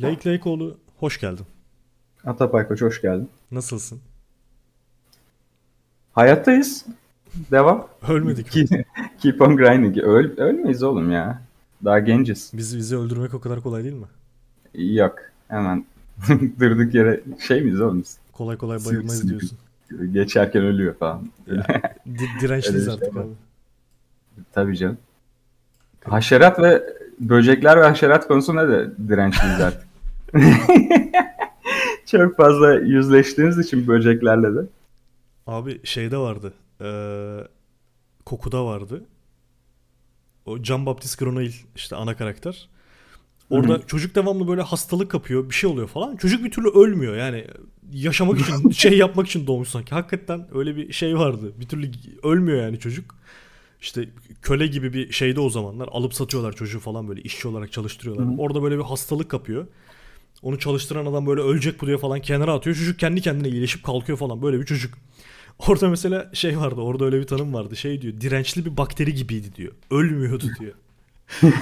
Lake 0.00 0.32
Lakeoğlu 0.32 0.76
hoş 0.98 1.20
geldin. 1.20 1.46
Atapay 2.24 2.68
Koç 2.68 2.82
hoş 2.82 3.00
geldin. 3.02 3.28
Nasılsın? 3.50 4.00
Hayattayız. 6.12 6.86
Devam. 7.50 7.88
Ölmedik? 8.08 8.50
Keep, 8.50 8.68
keep 9.18 9.40
on 9.40 9.56
grinding. 9.56 9.98
Öl, 9.98 10.36
ölmeyiz 10.36 10.82
oğlum 10.82 11.10
ya. 11.12 11.42
Daha 11.84 11.98
genciz. 11.98 12.50
Bizi, 12.54 12.76
bizi 12.78 12.96
öldürmek 12.96 13.34
o 13.34 13.40
kadar 13.40 13.60
kolay 13.62 13.84
değil 13.84 13.94
mi? 13.94 14.06
Yok. 14.94 15.18
Hemen 15.48 15.84
durduk 16.60 16.94
yere 16.94 17.20
şey 17.48 17.60
miyiz 17.60 17.80
oğlum? 17.80 18.04
Kolay 18.32 18.56
kolay 18.56 18.78
bayılmayız 18.84 19.24
Sivri- 19.24 19.28
diyorsun. 19.28 19.58
Geçerken 20.12 20.62
ölüyor 20.62 20.94
falan. 20.94 21.28
Di- 22.06 22.28
dirençliyiz 22.40 22.84
şey 22.84 22.94
artık 22.94 23.16
var. 23.16 23.22
abi. 23.22 23.30
Tabii 24.52 24.76
canım. 24.76 24.98
Haşerat 26.04 26.58
ve 26.58 26.82
böcekler 27.20 27.80
ve 27.80 27.82
haşerat 27.86 28.28
konusunda 28.28 28.68
da 28.68 29.08
dirençliyiz 29.08 29.60
artık. 29.60 29.88
Çok 32.06 32.36
fazla 32.36 32.74
yüzleştiğimiz 32.74 33.58
için 33.58 33.86
böceklerle 33.88 34.54
de. 34.54 34.66
Abi 35.46 35.80
şeyde 35.86 36.16
vardı. 36.16 36.52
Eee 36.80 37.48
Koku'da 38.24 38.64
vardı. 38.64 39.04
O 40.46 40.58
Jean 40.62 40.86
Baptiste 40.86 41.24
Grenouille 41.24 41.54
işte 41.76 41.96
ana 41.96 42.16
karakter. 42.16 42.68
Orada 43.50 43.86
çocuk 43.86 44.14
devamlı 44.14 44.48
böyle 44.48 44.62
hastalık 44.62 45.10
kapıyor, 45.10 45.50
bir 45.50 45.54
şey 45.54 45.70
oluyor 45.70 45.88
falan. 45.88 46.16
Çocuk 46.16 46.44
bir 46.44 46.50
türlü 46.50 46.68
ölmüyor 46.68 47.16
yani. 47.16 47.46
Yaşamak 47.92 48.40
için, 48.40 48.70
şey 48.70 48.98
yapmak 48.98 49.26
için 49.26 49.46
doğmuş 49.46 49.68
sanki. 49.68 49.94
Hakikaten 49.94 50.46
öyle 50.54 50.76
bir 50.76 50.92
şey 50.92 51.18
vardı. 51.18 51.52
Bir 51.60 51.68
türlü 51.68 51.90
ölmüyor 52.22 52.62
yani 52.62 52.78
çocuk. 52.78 53.14
İşte 53.82 54.08
köle 54.42 54.66
gibi 54.66 54.92
bir 54.92 55.12
şeyde 55.12 55.40
o 55.40 55.50
zamanlar. 55.50 55.88
Alıp 55.92 56.14
satıyorlar 56.14 56.52
çocuğu 56.52 56.80
falan 56.80 57.08
böyle 57.08 57.22
işçi 57.22 57.48
olarak 57.48 57.72
çalıştırıyorlar. 57.72 58.26
Orada 58.38 58.62
böyle 58.62 58.78
bir 58.78 58.82
hastalık 58.82 59.30
kapıyor. 59.30 59.66
Onu 60.42 60.58
çalıştıran 60.58 61.06
adam 61.06 61.26
böyle 61.26 61.40
ölecek 61.40 61.80
bu 61.82 61.86
diye 61.86 61.98
falan 61.98 62.20
kenara 62.20 62.52
atıyor. 62.52 62.76
Çocuk 62.76 62.98
kendi 62.98 63.20
kendine 63.20 63.48
iyileşip 63.48 63.84
kalkıyor 63.84 64.18
falan. 64.18 64.42
Böyle 64.42 64.60
bir 64.60 64.66
çocuk. 64.66 64.94
Orada 65.68 65.88
mesela 65.88 66.30
şey 66.32 66.58
vardı. 66.58 66.80
Orada 66.80 67.04
öyle 67.04 67.20
bir 67.20 67.26
tanım 67.26 67.54
vardı. 67.54 67.76
Şey 67.76 68.02
diyor. 68.02 68.20
Dirençli 68.20 68.64
bir 68.64 68.76
bakteri 68.76 69.14
gibiydi 69.14 69.54
diyor. 69.56 69.72
Ölmüyordu 69.90 70.46
diyor. 70.60 70.72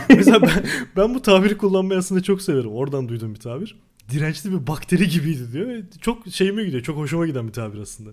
mesela 0.08 0.42
ben, 0.42 0.64
ben 0.96 1.14
bu 1.14 1.22
tabiri 1.22 1.58
kullanmayı 1.58 1.98
aslında 1.98 2.22
çok 2.22 2.42
severim. 2.42 2.72
Oradan 2.72 3.08
duyduğum 3.08 3.34
bir 3.34 3.40
tabir. 3.40 3.76
Dirençli 4.10 4.52
bir 4.52 4.66
bakteri 4.66 5.08
gibiydi 5.08 5.52
diyor. 5.52 5.82
Çok 6.00 6.26
şeyime 6.28 6.64
gidiyor. 6.64 6.82
Çok 6.82 6.96
hoşuma 6.96 7.26
giden 7.26 7.48
bir 7.48 7.52
tabir 7.52 7.78
aslında. 7.78 8.10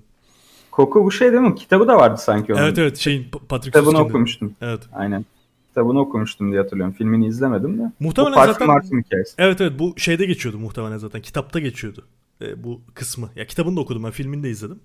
Koku 0.78 1.04
bu 1.06 1.12
şey 1.12 1.32
değil 1.32 1.44
mi? 1.44 1.56
Kitabı 1.56 1.88
da 1.88 1.96
vardı 1.98 2.22
sanki 2.22 2.54
onun. 2.54 2.62
Evet 2.62 2.78
evet 2.78 2.98
şeyin 2.98 3.24
Pa- 3.24 3.40
Patrick 3.48 3.66
Kitabını 3.66 3.90
Süskind'in. 3.90 4.10
okumuştum. 4.10 4.56
Evet. 4.62 4.80
Aynen. 4.94 5.26
Kitabını 5.68 6.00
okumuştum 6.00 6.52
diye 6.52 6.62
hatırlıyorum. 6.62 6.94
Filmini 6.94 7.28
izlemedim 7.28 7.78
de. 7.80 7.92
Muhtemelen 8.00 8.34
bu 8.48 8.54
zaten- 8.54 8.68
marfüm 8.68 9.00
hikayesi. 9.04 9.34
Evet 9.38 9.62
evet 9.62 9.80
bu 9.80 9.94
şeyde 9.98 10.26
geçiyordu 10.26 10.60
muhtemelen 10.60 10.98
zaten. 10.98 11.22
Kitapta 11.22 11.60
geçiyordu. 11.60 12.06
E, 12.42 12.64
bu 12.64 12.82
kısmı. 12.94 13.30
Ya 13.36 13.46
kitabını 13.48 13.76
da 13.76 13.80
okudum 13.82 14.04
ben. 14.04 14.12
Filmini 14.12 14.44
de 14.44 14.50
izledim. 14.50 14.80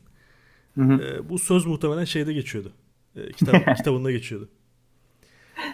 Hı 0.79 0.83
hı. 0.85 0.93
E, 1.03 1.29
bu 1.29 1.39
söz 1.39 1.67
muhtemelen 1.67 2.05
şeyde 2.05 2.33
geçiyordu. 2.33 2.73
E, 3.17 3.33
kitap, 3.33 3.55
kitabında 3.77 4.11
geçiyordu. 4.11 4.48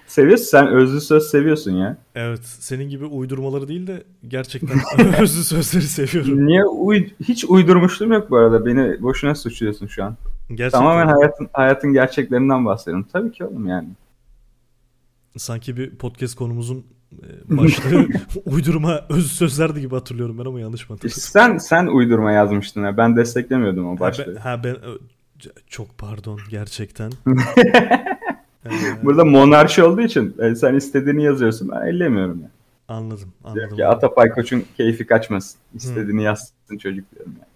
Seviyorsun 0.07 0.45
sen 0.45 0.67
özlü 0.69 1.01
söz 1.01 1.23
seviyorsun 1.31 1.73
ya. 1.73 1.97
Evet. 2.15 2.45
Senin 2.45 2.89
gibi 2.89 3.05
uydurmaları 3.05 3.69
değil 3.69 3.87
de 3.87 4.03
gerçekten 4.29 4.79
özlü 5.21 5.45
sözleri 5.45 5.83
seviyorum. 5.85 6.47
Niye 6.47 6.65
uy- 6.65 7.09
hiç 7.29 7.45
uydurmuşluğum 7.45 8.13
yok 8.13 8.31
bu 8.31 8.37
arada. 8.37 8.67
Beni 8.67 9.03
boşuna 9.03 9.35
suçluyorsun 9.35 9.87
şu 9.87 10.05
an. 10.05 10.17
Gerçekten. 10.49 10.71
Tamamen 10.79 11.07
hayatın 11.07 11.49
hayatın 11.53 11.93
gerçeklerinden 11.93 12.65
bahsediyorum. 12.67 13.07
Tabii 13.13 13.33
ki 13.33 13.45
oğlum 13.45 13.67
yani. 13.69 13.89
Sanki 15.37 15.77
bir 15.77 15.91
podcast 15.91 16.35
konumuzun 16.35 16.85
e, 17.13 17.57
başlığı 17.57 18.07
uydurma 18.45 19.01
özlü 19.09 19.29
sözlerdi 19.29 19.81
gibi 19.81 19.95
hatırlıyorum 19.95 20.39
ben 20.39 20.45
ama 20.45 20.61
yanlış 20.61 20.91
mı 20.91 20.95
hatırlıyorum? 20.97 21.23
Sen 21.23 21.59
sen 21.59 21.87
uydurma 21.87 22.33
yazmıştın 22.33 22.83
ya. 22.85 22.97
Ben 22.97 23.17
desteklemiyordum 23.17 23.87
o 23.87 23.91
Ha 23.91 23.95
ben, 23.95 24.01
başlığı. 24.01 24.39
ha 24.39 24.61
ben 24.65 24.85
ö- 24.85 24.99
c- 25.39 25.51
çok 25.67 25.99
pardon 25.99 26.41
gerçekten. 26.51 27.13
Burada 29.03 29.25
monarşi 29.25 29.83
olduğu 29.85 30.01
için 30.01 30.35
e, 30.39 30.55
sen 30.55 30.75
istediğini 30.75 31.25
yazıyorsun. 31.25 31.69
Ben 31.71 31.87
ellemiyorum 31.87 32.41
ya. 32.43 32.51
anladım 32.89 33.33
Diyorum 33.45 33.61
anladım. 33.61 33.77
ki 33.77 33.87
Atapay 33.87 34.31
Koç'un 34.31 34.65
keyfi 34.77 35.07
kaçmasın. 35.07 35.61
İstediğini 35.75 36.23
yazsın 36.23 36.79
çocuk 36.79 37.15
diyorum 37.15 37.33
ya. 37.41 37.47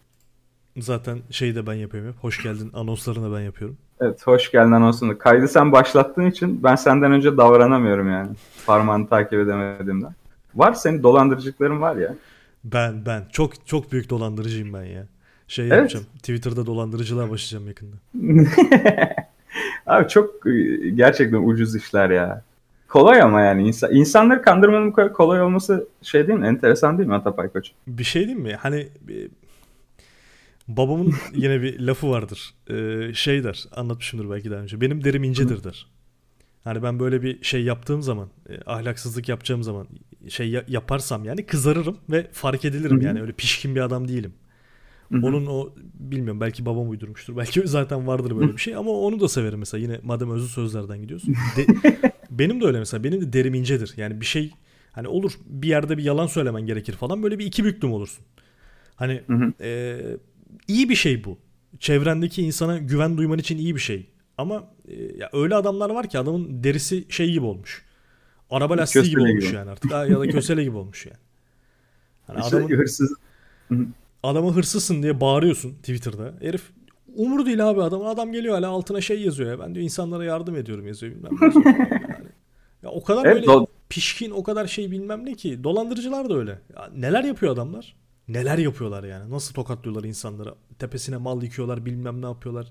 Zaten 0.83 1.19
şeyi 1.31 1.55
de 1.55 1.67
ben 1.67 1.75
yapıyorum. 1.75 2.15
Hoş 2.21 2.43
geldin 2.43 2.71
anonslarını 2.75 3.37
ben 3.37 3.41
yapıyorum. 3.41 3.77
Evet 4.01 4.27
hoş 4.27 4.51
geldin 4.51 4.73
anonsunu. 4.73 5.19
Kaydı 5.19 5.49
sen 5.49 5.73
başlattığın 5.73 6.27
için 6.31 6.63
ben 6.63 6.75
senden 6.75 7.13
önce 7.13 7.37
davranamıyorum 7.37 8.11
yani. 8.11 8.31
Parmağını 8.67 9.09
takip 9.09 9.33
edemediğimden. 9.41 10.15
Var 10.55 10.73
senin 10.73 11.03
dolandırıcılıkların 11.03 11.81
var 11.81 11.97
ya. 11.97 12.15
Ben 12.65 13.07
ben 13.07 13.25
çok 13.33 13.67
çok 13.67 13.93
büyük 13.93 14.11
dolandırıcıyım 14.11 14.73
ben 14.75 14.85
ya. 14.85 15.07
Şey 15.49 15.67
Evet. 15.67 15.77
yapacağım. 15.77 16.07
Twitter'da 16.19 16.67
dolandırıcılığa 16.67 17.31
başlayacağım 17.31 17.67
yakında. 17.69 17.97
Abi 19.87 20.09
çok 20.09 20.47
e, 20.47 20.91
gerçekten 20.91 21.49
ucuz 21.49 21.77
işler 21.77 22.11
ya. 22.11 22.43
Kolay 22.89 23.23
ama 23.23 23.41
yani 23.41 23.69
insan, 23.69 23.95
insanları 23.95 24.43
kandırmanın 24.43 24.89
bu 24.89 24.93
kadar 24.93 25.13
kolay 25.13 25.43
olması 25.43 25.87
şey 26.03 26.29
değil 26.29 26.39
mi? 26.39 26.47
Enteresan 26.47 26.99
değil 26.99 27.09
mi 27.09 27.15
Atapay 27.15 27.49
Koç? 27.49 27.73
Bir 27.87 28.05
şey 28.05 28.23
diyeyim 28.23 28.43
mi? 28.43 28.55
Hani 28.55 28.89
e, 29.09 29.17
babamın 30.69 31.15
yine 31.35 31.63
bir 31.63 31.81
lafı 31.81 32.11
vardır. 32.11 32.55
E, 32.71 33.15
şey 33.15 33.45
der. 33.45 33.65
Anlatmışımdır 33.77 34.31
belki 34.31 34.51
daha 34.51 34.61
önce. 34.61 34.81
Benim 34.81 35.05
derim 35.05 35.25
incedir 35.25 35.65
der. 35.65 35.87
Hani 36.65 36.83
ben 36.83 37.01
böyle 37.01 37.23
bir 37.23 37.45
şey 37.45 37.63
yaptığım 37.65 38.03
zaman, 38.03 38.29
e, 38.49 38.71
ahlaksızlık 38.71 39.29
yapacağım 39.29 39.63
zaman 39.63 39.87
şey 40.29 40.51
ya- 40.51 40.65
yaparsam 40.69 41.25
yani 41.25 41.47
kızarırım 41.47 41.97
ve 42.11 42.27
fark 42.33 42.65
edilirim 42.65 42.97
Hı 42.97 43.01
hı. 43.01 43.05
yani 43.05 43.21
öyle 43.21 43.33
pişkin 43.33 43.75
bir 43.75 43.81
adam 43.81 44.09
değilim. 44.09 44.33
Hı 45.13 45.17
hı. 45.17 45.27
Onun 45.27 45.47
o 45.47 45.75
bilmiyorum 45.95 46.41
belki 46.41 46.67
babam 46.67 46.91
uydurmuştur. 46.91 47.37
Belki 47.37 47.63
zaten 47.69 48.07
vardır 48.07 48.37
böyle 48.37 48.53
bir 48.53 48.59
şey 48.59 48.77
ama 48.77 48.91
onu 48.91 49.21
da 49.21 49.29
severim 49.29 49.59
mesela 49.59 49.83
yine 49.83 50.01
madem 50.03 50.31
özlü 50.31 50.49
sözlerden 50.49 51.03
gidiyorsun. 51.03 51.35
De- 51.57 51.67
benim 52.31 52.61
de 52.61 52.67
öyle 52.67 52.79
mesela 52.79 53.05
benim 53.05 53.21
de 53.21 53.33
derim 53.33 53.55
incedir. 53.55 53.95
Yani 53.97 54.21
bir 54.21 54.27
şey 54.27 54.53
hani 54.93 55.09
olur 55.09 55.33
bir 55.47 55.69
yerde 55.69 55.99
bir 55.99 56.03
yalan 56.05 56.27
söylemen 56.27 56.67
gerekir 56.67 56.93
falan 56.93 57.23
böyle 57.23 57.39
bir 57.39 57.47
iki 57.47 57.65
büklüm 57.65 57.93
olursun. 57.93 58.25
Hani 58.97 59.23
e, 59.61 60.01
iyi 60.69 60.89
bir 60.89 60.95
şey 60.95 61.25
bu. 61.25 61.39
Çevrendeki 61.79 62.43
insana 62.43 62.79
güven 62.79 63.17
duyman 63.19 63.39
için 63.39 63.59
iyi 63.59 63.75
bir 63.75 63.81
şey. 63.81 64.07
Ama 64.39 64.65
e, 64.89 64.95
ya 65.17 65.31
öyle 65.33 65.55
adamlar 65.55 65.91
var 65.91 66.09
ki 66.09 66.19
adamın 66.19 66.65
derisi 66.65 67.05
şey 67.09 67.33
gibi 67.33 67.45
olmuş. 67.45 67.83
Araba 68.51 68.77
lastiği 68.77 69.05
gibi 69.05 69.15
Köstele 69.15 69.31
olmuş 69.33 69.45
gibi. 69.47 69.57
yani 69.57 69.71
artık. 69.71 69.91
Ya 69.91 70.21
da 70.21 70.27
kösele 70.29 70.65
gibi 70.65 70.77
olmuş 70.77 71.07
yani. 71.07 71.19
Hani 72.27 72.41
İşte 72.41 72.57
adamın 72.57 72.77
hırsız 72.77 73.15
adama 74.23 74.57
hırsızsın 74.57 75.03
diye 75.03 75.21
bağırıyorsun 75.21 75.75
Twitter'da. 75.75 76.35
Herif 76.41 76.63
umur 77.15 77.47
değil 77.47 77.71
abi 77.71 77.83
adam. 77.83 78.07
Adam 78.07 78.33
geliyor 78.33 78.55
hala 78.55 78.69
altına 78.69 79.01
şey 79.01 79.21
yazıyor 79.21 79.51
ya. 79.51 79.61
Ben 79.61 79.75
diyor 79.75 79.85
insanlara 79.85 80.25
yardım 80.25 80.57
ediyorum 80.57 80.87
yazıyor 80.87 81.15
bilmem 81.15 81.33
ne 81.41 81.71
yani. 81.71 82.29
Ya 82.83 82.91
o 82.91 83.03
kadar 83.03 83.27
Evet, 83.27 83.47
böyle 83.47 83.67
pişkin 83.89 84.31
o 84.31 84.43
kadar 84.43 84.67
şey 84.67 84.91
bilmem 84.91 85.27
ne 85.27 85.35
ki. 85.35 85.65
Dolandırıcılar 85.65 86.31
da 86.31 86.35
öyle. 86.37 86.59
Ya 86.77 86.91
neler 86.97 87.25
yapıyor 87.25 87.53
adamlar? 87.53 87.97
Neler 88.29 88.59
yapıyorlar 88.59 89.05
yani? 89.05 89.31
Nasıl 89.31 89.55
tokatlıyorlar 89.55 90.05
insanlara? 90.05 90.55
Tepesine 90.79 91.17
mal 91.17 91.43
yıkıyorlar 91.43 91.87
bilmem 91.87 92.23
ne 92.23 92.27
yapıyorlar. 92.27 92.67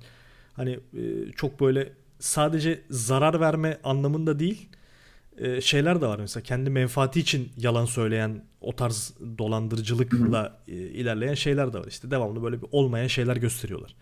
Hani 0.53 0.79
e, 0.97 1.31
çok 1.35 1.59
böyle 1.59 1.93
sadece 2.19 2.81
zarar 2.89 3.39
verme 3.39 3.79
anlamında 3.83 4.39
değil 4.39 4.69
e, 5.37 5.61
şeyler 5.61 6.01
de 6.01 6.07
var 6.07 6.19
mesela 6.19 6.43
kendi 6.43 6.69
menfaati 6.69 7.19
için 7.19 7.51
yalan 7.57 7.85
söyleyen 7.85 8.43
o 8.61 8.75
tarz 8.75 9.13
dolandırıcılıkla 9.37 10.61
e, 10.67 10.71
ilerleyen 10.71 11.33
şeyler 11.33 11.73
de 11.73 11.79
var 11.79 11.87
işte 11.87 12.11
devamlı 12.11 12.43
böyle 12.43 12.61
bir 12.61 12.67
olmayan 12.71 13.07
şeyler 13.07 13.35
gösteriyorlar. 13.35 13.95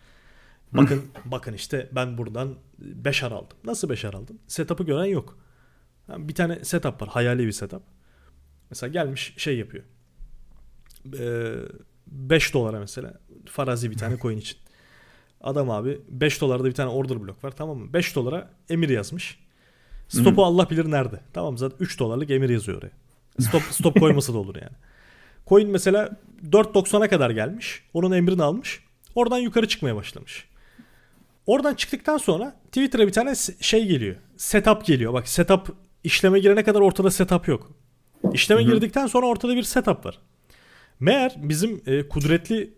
Bakın 0.72 1.02
bakın 1.24 1.52
işte 1.52 1.88
ben 1.92 2.18
buradan 2.18 2.54
5 2.78 3.22
aldım. 3.22 3.58
Nasıl 3.64 3.88
5 3.88 4.04
aldın? 4.04 4.38
Setup'ı 4.46 4.84
gören 4.84 5.04
yok. 5.04 5.38
Yani 6.08 6.28
bir 6.28 6.34
tane 6.34 6.64
setup 6.64 7.02
var. 7.02 7.08
Hayali 7.08 7.46
bir 7.46 7.52
setup. 7.52 7.82
Mesela 8.70 8.92
gelmiş 8.92 9.34
şey 9.36 9.58
yapıyor. 9.58 9.84
5 12.06 12.54
dolara 12.54 12.78
mesela 12.78 13.20
farazi 13.46 13.90
bir 13.90 13.98
tane 13.98 14.18
coin 14.22 14.38
için. 14.38 14.58
Adam 15.40 15.70
abi 15.70 16.00
5 16.08 16.40
dolarda 16.40 16.64
bir 16.64 16.72
tane 16.72 16.90
order 16.90 17.22
block 17.22 17.44
var 17.44 17.50
tamam 17.50 17.78
mı? 17.78 17.92
5 17.92 18.16
dolara 18.16 18.50
emir 18.70 18.88
yazmış. 18.88 19.38
Stop'u 20.08 20.44
Allah 20.44 20.70
bilir 20.70 20.90
nerede. 20.90 21.20
Tamam 21.32 21.58
zaten 21.58 21.76
3 21.80 21.98
dolarlık 21.98 22.30
emir 22.30 22.48
yazıyor 22.48 22.78
oraya. 22.78 22.92
Stop, 23.38 23.62
stop 23.62 24.00
koymasa 24.00 24.34
da 24.34 24.38
olur 24.38 24.54
yani. 24.56 24.76
Coin 25.46 25.68
mesela 25.68 26.10
4.90'a 26.50 27.08
kadar 27.08 27.30
gelmiş. 27.30 27.82
Onun 27.94 28.12
emrini 28.12 28.42
almış. 28.42 28.80
Oradan 29.14 29.38
yukarı 29.38 29.68
çıkmaya 29.68 29.96
başlamış. 29.96 30.48
Oradan 31.46 31.74
çıktıktan 31.74 32.18
sonra 32.18 32.56
Twitter'a 32.66 33.06
bir 33.06 33.12
tane 33.12 33.34
şey 33.60 33.86
geliyor. 33.86 34.16
Setup 34.36 34.86
geliyor. 34.86 35.12
Bak 35.12 35.28
setup 35.28 35.76
işleme 36.04 36.38
girene 36.38 36.64
kadar 36.64 36.80
ortada 36.80 37.10
setup 37.10 37.48
yok. 37.48 37.70
İşleme 38.32 38.62
girdikten 38.62 39.06
sonra 39.06 39.26
ortada 39.26 39.56
bir 39.56 39.62
setup 39.62 40.06
var. 40.06 40.18
Meğer 41.00 41.34
bizim 41.36 41.82
e, 41.86 42.08
kudretli 42.08 42.74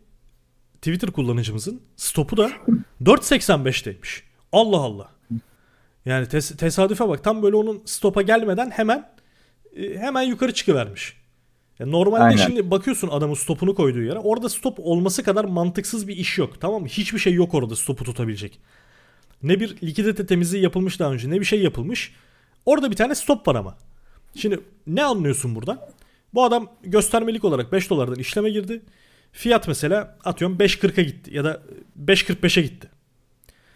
Twitter 0.75 1.11
kullanıcımızın 1.11 1.83
stopu 1.97 2.37
da 2.37 2.51
4.85'teymiş. 3.03 4.23
Allah 4.53 4.77
Allah. 4.77 5.11
Yani 6.05 6.27
tes- 6.27 6.57
tesadüfe 6.57 7.09
bak 7.09 7.25
tam 7.25 7.43
böyle 7.43 7.57
onun 7.57 7.83
stopa 7.85 8.23
gelmeden 8.23 8.71
hemen 8.71 9.12
hemen 9.77 10.23
yukarı 10.23 10.55
çıkıvermiş. 10.55 11.23
Ya 11.79 11.87
normalde 11.87 12.23
Aynen. 12.23 12.37
şimdi 12.37 12.71
bakıyorsun 12.71 13.09
adamın 13.09 13.35
stopunu 13.35 13.75
koyduğu 13.75 14.03
yere. 14.03 14.19
Orada 14.19 14.49
stop 14.49 14.79
olması 14.79 15.23
kadar 15.23 15.45
mantıksız 15.45 16.09
bir 16.09 16.17
iş 16.17 16.39
yok. 16.39 16.61
Tamam 16.61 16.83
mı? 16.83 16.89
Hiçbir 16.89 17.19
şey 17.19 17.35
yok 17.35 17.55
orada 17.55 17.77
stopu 17.77 18.05
tutabilecek. 18.05 18.61
Ne 19.43 19.61
bir 19.61 19.77
likidite 19.83 20.27
temizliği 20.27 20.63
yapılmış 20.63 21.01
daha 21.01 21.13
önce 21.13 21.31
ne 21.31 21.41
bir 21.41 21.45
şey 21.45 21.63
yapılmış. 21.63 22.15
Orada 22.67 22.91
bir 22.91 22.97
tane 22.97 23.15
stop 23.15 23.49
var 23.49 23.55
ama. 23.55 23.77
Şimdi 24.35 24.61
ne 24.87 25.05
anlıyorsun 25.05 25.55
buradan? 25.55 25.81
Bu 26.35 26.45
adam 26.45 26.69
göstermelik 26.83 27.45
olarak 27.45 27.73
5 27.73 27.91
dolardan 27.91 28.19
işleme 28.19 28.51
girdi. 28.51 28.83
Fiyat 29.33 29.69
mesela 29.69 30.19
atıyorum 30.25 30.57
5.40'a 30.57 31.03
gitti 31.03 31.35
ya 31.35 31.45
da 31.45 31.63
5.45'e 32.05 32.63
gitti. 32.63 32.89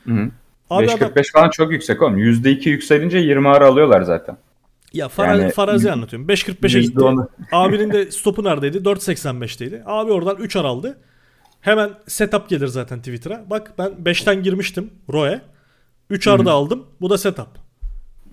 Hı 0.05 0.13
hı. 0.13 0.31
Abi 0.71 0.91
adam 0.91 1.11
5.45 1.11 1.33
falan 1.33 1.51
çok 1.51 1.73
yüksek 1.73 2.03
oğlum. 2.03 2.19
%2 2.19 2.69
yükselince 2.69 3.19
20 3.19 3.49
ara 3.49 3.67
alıyorlar 3.67 4.03
zaten. 4.03 4.37
Ya 4.97 5.09
fara, 5.09 5.35
Yani- 5.37 5.53
farazi 5.53 5.93
anlatıyorum. 5.93 6.29
5.45'e 6.29 6.81
gitti. 6.81 6.99
%10'u. 6.99 7.29
Abinin 7.53 7.93
de 7.93 8.11
stopu 8.11 8.45
neredeydi? 8.45 8.79
4.85'teydi. 8.79 9.83
Abi 9.87 10.13
oradan 10.13 10.37
3 10.37 10.57
ar 10.57 10.65
aldı. 10.65 10.99
Hemen 11.61 11.91
setup 12.07 12.49
gelir 12.49 12.67
zaten 12.67 12.99
Twitter'a. 12.99 13.51
Bak 13.51 13.73
ben 13.79 13.91
5'ten 13.91 14.43
girmiştim 14.43 14.91
ROE. 15.13 15.41
3 16.11 16.29
ar 16.29 16.45
da 16.45 16.53
aldım. 16.53 16.87
Bu 17.01 17.11
da 17.11 17.19
setup. 17.19 17.49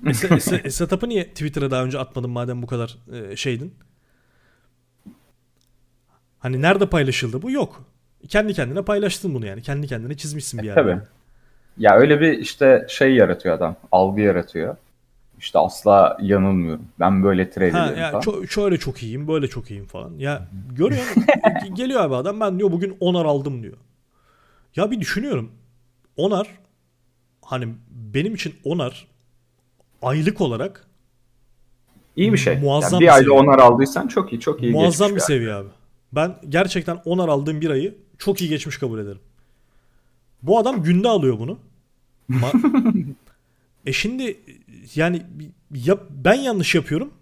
E, 0.06 0.10
se- 0.10 0.28
se- 0.40 0.68
e, 0.68 0.70
setup'ı 0.70 1.10
niye 1.10 1.30
Twitter'a 1.30 1.72
daha 1.72 1.84
önce 1.84 2.00
atmadın 2.00 2.30
madem 2.30 2.62
bu 2.62 2.68
kadar 2.68 2.98
e, 3.14 3.36
şeydin? 3.36 3.74
Hani 6.40 6.62
nerede 6.62 6.86
paylaşıldı 6.86 7.42
bu? 7.42 7.52
Yok. 7.52 7.84
Kendi 8.28 8.54
kendine 8.54 8.82
paylaştın 8.82 9.36
bunu 9.36 9.46
yani. 9.46 9.62
Kendi 9.62 9.88
kendine 9.88 10.18
çizmişsin 10.18 10.60
bir 10.62 10.66
yerde. 10.66 10.82
Tabii. 10.82 11.00
Ya 11.78 11.96
öyle 11.96 12.22
bir 12.22 12.32
işte 12.38 12.86
şey 12.90 13.16
yaratıyor 13.16 13.56
adam. 13.56 13.76
Algı 13.92 14.22
yaratıyor. 14.22 14.76
İşte 15.44 15.60
asla 15.60 16.18
yanılmıyorum. 16.22 16.86
Ben 17.00 17.24
böyle 17.24 17.50
trade 17.50 17.72
Ha 17.72 17.80
ediyorum 17.80 18.00
ya 18.02 18.12
falan. 18.12 18.24
ço- 18.24 18.48
şöyle 18.48 18.78
çok 18.78 19.04
iyiyim, 19.04 19.28
böyle 19.28 19.48
çok 19.48 19.72
iyiyim 19.72 19.86
falan. 19.86 20.14
Ya 20.18 20.48
görüyor? 20.76 21.02
Geliyor 21.74 22.02
abi 22.02 22.16
adam 22.16 22.40
ben 22.40 22.60
diyor 22.60 22.72
bugün 22.72 22.98
onar 23.00 23.26
aldım 23.26 23.64
diyor. 23.64 23.78
Ya 24.76 24.92
bir 24.92 25.00
düşünüyorum. 25.00 25.52
Onar 26.18 26.48
hani 27.42 27.68
benim 27.90 28.36
için 28.36 28.56
onar 28.64 29.08
aylık 30.02 30.42
olarak 30.42 30.88
İyi 32.16 32.34
bir 32.34 32.38
şey. 32.38 32.60
Muazzam 32.60 32.94
Yani 32.94 33.02
bir 33.02 33.06
bir 33.08 33.14
ayda 33.14 33.34
onar 33.34 33.60
aldıysan 33.60 34.08
çok 34.08 34.34
iyi 34.34 34.40
çok 34.40 34.64
iyi 34.64 34.72
muazzam 34.72 35.08
bir 35.08 35.14
geçmiş 35.14 35.24
seviye 35.24 35.54
abi. 35.54 35.70
Ben 36.12 36.36
gerçekten 36.50 37.02
onar 37.06 37.30
aldığım 37.30 37.62
bir 37.62 37.70
ayı 37.70 37.96
çok 38.18 38.42
iyi 38.42 38.50
geçmiş 38.50 38.78
kabul 38.78 39.00
ederim. 39.00 39.20
Bu 40.44 40.60
adam 40.60 40.84
günde 40.84 41.08
alıyor 41.08 41.40
bunu. 41.40 41.58
Ma- 42.30 43.06
e 43.86 43.94
şimdi 43.94 44.38
yani 44.96 45.26
ya 45.76 45.98
ben 46.10 46.34
yanlış 46.34 46.76
yapıyorum 46.76 47.14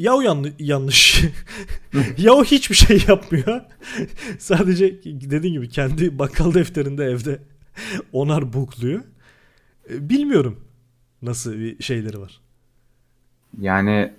ya 0.00 0.14
o 0.16 0.20
yanlış, 0.20 0.52
yanlış. 0.58 1.24
ya 2.18 2.32
o 2.32 2.44
hiçbir 2.44 2.74
şey 2.74 3.04
yapmıyor. 3.08 3.60
Sadece 4.38 5.00
dediğin 5.04 5.54
gibi 5.54 5.68
kendi 5.68 6.18
bakkal 6.18 6.54
defterinde 6.54 7.04
evde 7.04 7.38
onar 8.12 8.52
bukluyor. 8.52 9.00
E, 9.90 10.08
Bilmiyorum 10.08 10.60
nasıl 11.22 11.52
bir 11.58 11.82
şeyleri 11.82 12.20
var. 12.20 12.40
Yani 13.60 14.12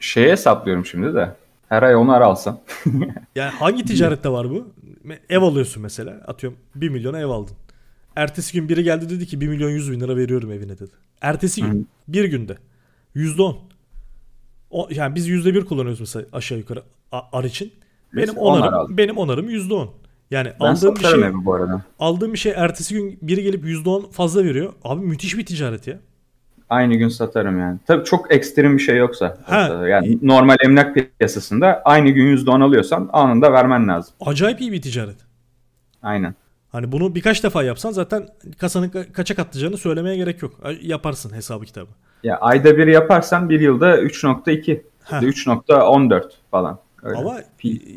şeye 0.00 0.32
hesaplıyorum 0.32 0.86
şimdi 0.86 1.14
de. 1.14 1.36
Her 1.68 1.82
ay 1.82 1.96
onar 1.96 2.20
alsam. 2.20 2.60
Yani 3.34 3.50
hangi 3.50 3.84
ticarette 3.84 4.28
var 4.28 4.50
bu? 4.50 4.72
Ev 5.28 5.42
alıyorsun 5.42 5.82
mesela. 5.82 6.10
Atıyorum 6.26 6.58
1 6.74 6.88
milyona 6.88 7.20
ev 7.20 7.26
aldın. 7.26 7.56
Ertesi 8.16 8.52
gün 8.52 8.68
biri 8.68 8.82
geldi 8.84 9.10
dedi 9.10 9.26
ki 9.26 9.40
1 9.40 9.48
milyon 9.48 9.70
100 9.70 9.92
bin 9.92 10.00
lira 10.00 10.16
veriyorum 10.16 10.52
evine 10.52 10.78
dedi. 10.78 10.90
Ertesi 11.20 11.62
gün. 11.62 11.88
Bir 12.08 12.24
günde. 12.24 12.56
%10. 13.16 13.56
O, 14.70 14.88
yani 14.90 15.14
biz 15.14 15.28
%1 15.28 15.64
kullanıyoruz 15.64 16.00
mesela 16.00 16.26
aşağı 16.32 16.58
yukarı 16.58 16.82
ar 17.12 17.44
için. 17.44 17.72
Benim 18.12 18.28
Biz 18.28 18.36
onar 18.36 18.58
onarım, 18.58 18.74
aldık. 18.74 18.98
benim 18.98 19.16
onarım 19.18 19.50
%10. 19.50 19.88
Yani 20.30 20.52
Ben 20.60 20.64
aldığım 20.64 20.94
bir 20.96 21.00
şey 21.00 21.20
evi 21.20 21.44
bu 21.44 21.54
arada. 21.54 21.82
aldığım 21.98 22.32
bir 22.32 22.38
şey 22.38 22.52
ertesi 22.56 22.94
gün 22.94 23.18
biri 23.22 23.42
gelip 23.42 23.64
%10 23.64 24.10
fazla 24.12 24.44
veriyor. 24.44 24.72
Abi 24.84 25.04
müthiş 25.06 25.38
bir 25.38 25.46
ticaret 25.46 25.86
ya. 25.86 25.98
Aynı 26.70 26.94
gün 26.94 27.08
satarım 27.08 27.60
yani. 27.60 27.78
Tabii 27.86 28.04
çok 28.04 28.34
ekstrem 28.34 28.76
bir 28.76 28.82
şey 28.82 28.96
yoksa. 28.96 29.38
Ha. 29.44 29.84
Yani 29.88 30.18
normal 30.22 30.56
emlak 30.64 30.96
piyasasında 31.18 31.82
aynı 31.84 32.10
gün 32.10 32.36
%10 32.36 32.62
alıyorsan 32.64 33.10
anında 33.12 33.52
vermen 33.52 33.88
lazım. 33.88 34.14
Acayip 34.20 34.60
iyi 34.60 34.72
bir 34.72 34.82
ticaret. 34.82 35.16
Aynen. 36.02 36.34
Hani 36.74 36.92
bunu 36.92 37.14
birkaç 37.14 37.44
defa 37.44 37.62
yapsan 37.62 37.90
zaten 37.90 38.28
kasanın 38.58 38.88
ka- 38.88 39.12
kaça 39.12 39.34
katlayacağını 39.34 39.76
söylemeye 39.76 40.16
gerek 40.16 40.42
yok. 40.42 40.60
Yaparsın 40.82 41.34
hesabı 41.34 41.64
kitabı. 41.64 41.90
Ya 42.22 42.36
ayda 42.38 42.76
bir 42.76 42.86
yaparsan 42.86 43.48
bir 43.50 43.60
yılda 43.60 44.00
3.2, 44.00 44.82
Ha. 45.02 45.18
3.14 45.20 46.30
falan. 46.50 46.78
Öyle. 47.02 47.18
Ama 47.18 47.40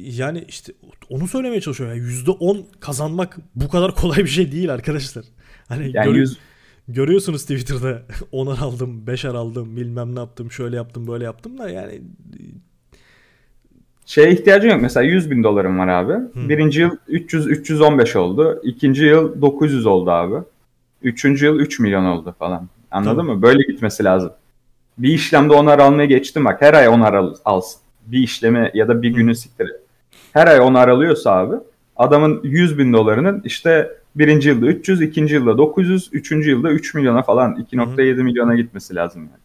yani 0.01 0.45
işte 0.47 0.73
onu 1.09 1.27
söylemeye 1.27 1.61
çalışıyorum. 1.61 1.97
Yani 1.97 2.07
%10 2.11 2.63
kazanmak 2.79 3.37
bu 3.55 3.69
kadar 3.69 3.95
kolay 3.95 4.17
bir 4.17 4.27
şey 4.27 4.51
değil 4.51 4.73
arkadaşlar. 4.73 5.25
Hani 5.67 5.91
Yani 5.93 6.05
gör- 6.05 6.15
100 6.15 6.37
görüyorsunuz 6.87 7.41
Twitter'da 7.41 8.01
10'ar 8.31 8.59
aldım, 8.59 9.03
5'er 9.07 9.35
aldım, 9.35 9.77
bilmem 9.77 10.15
ne 10.15 10.19
yaptım, 10.19 10.51
şöyle 10.51 10.75
yaptım, 10.75 11.07
böyle 11.07 11.23
yaptım 11.23 11.57
da 11.57 11.69
yani 11.69 12.01
şeye 14.07 14.31
ihtiyacın 14.31 14.69
yok. 14.69 14.81
Mesela 14.81 15.03
100 15.03 15.31
bin 15.31 15.43
dolarım 15.43 15.79
var 15.79 15.87
abi. 15.87 16.13
Birinci 16.35 16.81
yıl 16.81 16.91
300 17.07 17.47
315 17.47 18.15
oldu. 18.15 18.59
İkinci 18.63 19.05
yıl 19.05 19.41
900 19.41 19.85
oldu 19.85 20.11
abi. 20.11 20.35
Üçüncü 21.03 21.45
yıl 21.45 21.59
3 21.59 21.79
milyon 21.79 22.05
oldu 22.05 22.35
falan. 22.39 22.67
Anladın 22.91 23.17
Tabii. 23.17 23.31
mı? 23.35 23.41
Böyle 23.41 23.63
gitmesi 23.63 24.03
lazım. 24.03 24.31
Bir 24.97 25.09
işlemde 25.09 25.53
onar 25.53 25.79
almaya 25.79 26.05
geçtim 26.05 26.45
bak. 26.45 26.61
Her 26.61 26.73
ay 26.73 26.87
onar 26.87 27.13
al, 27.13 27.35
alsın. 27.45 27.81
Bir 28.05 28.19
işlemi 28.19 28.71
ya 28.73 28.87
da 28.87 29.01
bir 29.01 29.09
günü 29.09 29.35
siktir. 29.35 29.71
Her 30.33 30.47
ay 30.47 30.59
onar 30.59 30.87
alıyorsa 30.87 31.31
abi 31.31 31.55
adamın 31.95 32.39
100 32.43 32.77
bin 32.77 32.93
dolarının 32.93 33.41
işte 33.45 33.91
birinci 34.15 34.49
yılda 34.49 34.65
300, 34.65 35.01
ikinci 35.01 35.35
yılda 35.35 35.57
900, 35.57 36.09
üçüncü 36.11 36.49
yılda 36.49 36.71
3 36.71 36.93
milyona 36.93 37.21
falan 37.21 37.55
2.7 37.71 38.23
milyona 38.23 38.55
gitmesi 38.55 38.95
lazım 38.95 39.21
yani. 39.21 39.41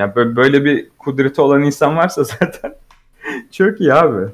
Ya 0.00 0.06
bö- 0.06 0.36
böyle 0.36 0.64
bir 0.64 0.88
kudreti 0.98 1.40
olan 1.40 1.62
insan 1.62 1.96
varsa 1.96 2.24
zaten 2.40 2.74
çok 3.56 3.80
iyi 3.80 3.94
abi. 3.94 4.26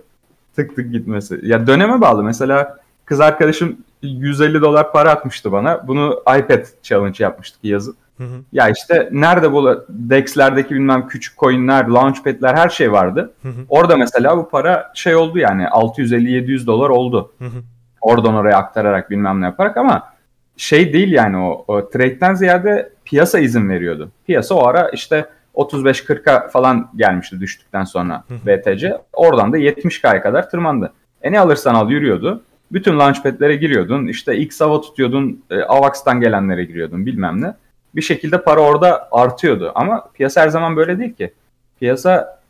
Tık 0.57 0.77
tık 0.77 0.93
gitmesi. 0.93 1.41
Ya 1.43 1.67
döneme 1.67 2.01
bağlı. 2.01 2.23
Mesela 2.23 2.79
kız 3.05 3.21
arkadaşım 3.21 3.77
150 4.03 4.61
dolar 4.61 4.93
para 4.93 5.11
atmıştı 5.11 5.53
bana. 5.53 5.89
Bunu 5.89 6.23
iPad 6.39 6.65
challenge 6.83 7.25
yapmıştık 7.25 7.61
yazın. 7.63 7.97
Hı 8.19 8.25
hı. 8.25 8.43
Ya 8.53 8.69
işte 8.69 9.09
nerede 9.13 9.53
bu 9.53 9.85
DEX'lerdeki 9.89 10.75
bilmem 10.75 11.09
küçük 11.09 11.39
coinler, 11.39 11.89
launchpad'ler 11.89 12.55
her 12.55 12.69
şey 12.69 12.93
vardı. 12.93 13.33
Hı 13.43 13.49
hı. 13.49 13.61
Orada 13.69 13.97
mesela 13.97 14.37
bu 14.37 14.49
para 14.49 14.93
şey 14.95 15.15
oldu 15.15 15.39
yani 15.39 15.63
650-700 15.63 16.67
dolar 16.67 16.91
oldu. 16.91 17.33
Hı 17.39 17.45
hı. 17.45 17.63
Oradan 18.01 18.35
oraya 18.35 18.57
aktararak 18.57 19.11
bilmem 19.11 19.41
ne 19.41 19.45
yaparak 19.45 19.77
ama 19.77 20.13
şey 20.57 20.93
değil 20.93 21.13
yani 21.13 21.37
o, 21.37 21.65
o 21.69 21.91
trade'den 21.91 22.35
ziyade 22.35 22.93
piyasa 23.05 23.39
izin 23.39 23.69
veriyordu. 23.69 24.11
Piyasa 24.27 24.55
o 24.55 24.67
ara 24.67 24.89
işte 24.89 25.27
35-40'a 25.55 26.49
falan 26.49 26.91
gelmişti 26.97 27.41
düştükten 27.41 27.85
sonra 27.85 28.25
BTC. 28.47 28.99
Oradan 29.13 29.53
da 29.53 29.59
70K'ya 29.59 30.23
kadar 30.23 30.51
tırmandı. 30.51 30.93
E 31.23 31.33
ne 31.33 31.41
alırsan 31.41 31.75
al 31.75 31.91
yürüyordu. 31.91 32.43
Bütün 32.73 32.99
launchpad'lere 32.99 33.57
giriyordun. 33.57 34.07
İşte 34.07 34.37
X 34.37 34.61
hava 34.61 34.81
tutuyordun. 34.81 35.45
E, 35.51 35.63
Avax'tan 35.63 36.21
gelenlere 36.21 36.65
giriyordun 36.65 37.07
bilmem 37.07 37.43
ne. 37.43 37.55
Bir 37.95 38.03
şekilde 38.03 38.43
para 38.43 38.61
orada 38.61 39.09
artıyordu. 39.13 39.73
Ama 39.75 40.09
piyasa 40.15 40.41
her 40.41 40.49
zaman 40.49 40.77
böyle 40.77 40.99
değil 40.99 41.15
ki. 41.15 41.35
Piyasa 41.81 42.41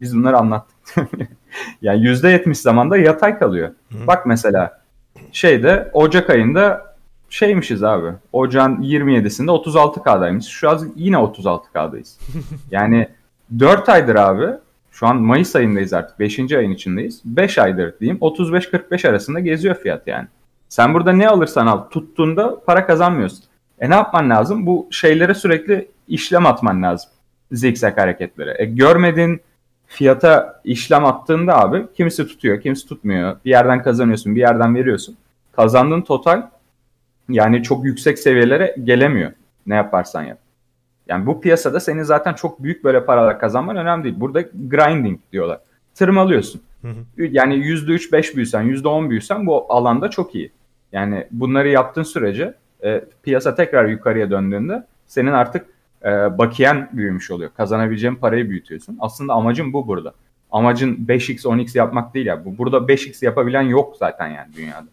biz 0.00 0.16
bunları 0.16 0.36
anlattık. 0.36 0.76
yani 1.82 2.06
%70 2.06 2.54
zamanda 2.54 2.96
yatay 2.96 3.38
kalıyor. 3.38 3.70
Bak 4.06 4.26
mesela 4.26 4.80
şeyde 5.32 5.90
Ocak 5.92 6.30
ayında 6.30 6.94
şeymişiz 7.30 7.82
abi. 7.84 8.12
Ocağın 8.32 8.76
27'sinde 8.76 9.50
36K'daymış. 9.50 10.46
Şu 10.46 10.70
an 10.70 10.92
yine 10.96 11.16
36K'dayız. 11.16 12.18
yani 12.70 13.08
4 13.58 13.88
aydır 13.88 14.14
abi. 14.14 14.46
Şu 14.90 15.06
an 15.06 15.16
Mayıs 15.16 15.56
ayındayız 15.56 15.92
artık. 15.92 16.18
5. 16.18 16.52
ayın 16.52 16.70
içindeyiz. 16.70 17.22
5 17.24 17.58
aydır 17.58 17.98
diyeyim. 18.00 18.18
35-45 18.18 19.08
arasında 19.08 19.40
geziyor 19.40 19.74
fiyat 19.74 20.06
yani. 20.06 20.28
Sen 20.68 20.94
burada 20.94 21.12
ne 21.12 21.28
alırsan 21.28 21.66
al 21.66 21.78
tuttuğunda 21.78 22.60
para 22.66 22.86
kazanmıyorsun. 22.86 23.44
E 23.80 23.90
ne 23.90 23.94
yapman 23.94 24.30
lazım? 24.30 24.66
Bu 24.66 24.88
şeylere 24.90 25.34
sürekli 25.34 25.88
işlem 26.08 26.46
atman 26.46 26.82
lazım. 26.82 27.10
Zikzak 27.52 27.98
hareketlere. 27.98 28.54
E 28.58 28.64
görmediğin 28.64 29.40
fiyata 29.86 30.60
işlem 30.64 31.04
attığında 31.04 31.58
abi 31.58 31.86
kimisi 31.96 32.26
tutuyor, 32.26 32.60
kimisi 32.60 32.88
tutmuyor. 32.88 33.36
Bir 33.44 33.50
yerden 33.50 33.82
kazanıyorsun, 33.82 34.34
bir 34.34 34.40
yerden 34.40 34.74
veriyorsun. 34.74 35.16
Kazandığın 35.52 36.02
total 36.02 36.42
yani 37.28 37.62
çok 37.62 37.84
yüksek 37.84 38.18
seviyelere 38.18 38.76
gelemiyor. 38.84 39.32
Ne 39.66 39.74
yaparsan 39.74 40.22
yap. 40.22 40.38
Yani 41.08 41.26
bu 41.26 41.40
piyasada 41.40 41.80
senin 41.80 42.02
zaten 42.02 42.34
çok 42.34 42.62
büyük 42.62 42.84
böyle 42.84 43.04
paralar 43.04 43.38
kazanman 43.38 43.76
önemli 43.76 44.04
değil. 44.04 44.20
Burada 44.20 44.42
grinding 44.42 45.20
diyorlar. 45.32 45.60
Tırmalıyorsun. 45.94 46.60
Hı 46.82 46.88
hı. 46.88 46.94
Yani 47.16 47.54
%3-5 47.54 48.36
büyüsen, 48.36 48.64
%10 48.64 49.10
büyüsen 49.10 49.46
bu 49.46 49.72
alanda 49.72 50.10
çok 50.10 50.34
iyi. 50.34 50.52
Yani 50.92 51.26
bunları 51.30 51.68
yaptığın 51.68 52.02
sürece 52.02 52.54
e, 52.84 53.04
piyasa 53.22 53.54
tekrar 53.54 53.84
yukarıya 53.84 54.30
döndüğünde 54.30 54.86
senin 55.06 55.32
artık 55.32 55.66
e, 56.04 56.38
bakiyen 56.38 56.88
büyümüş 56.92 57.30
oluyor. 57.30 57.50
Kazanabileceğin 57.56 58.14
parayı 58.14 58.50
büyütüyorsun. 58.50 58.96
Aslında 59.00 59.32
amacım 59.32 59.72
bu 59.72 59.86
burada. 59.88 60.12
amacın 60.50 61.06
5x 61.08 61.42
10x 61.42 61.78
yapmak 61.78 62.14
değil 62.14 62.26
ya. 62.26 62.44
Bu 62.44 62.58
burada 62.58 62.76
5x 62.76 63.24
yapabilen 63.24 63.62
yok 63.62 63.96
zaten 63.98 64.28
yani 64.28 64.54
dünyada. 64.56 64.86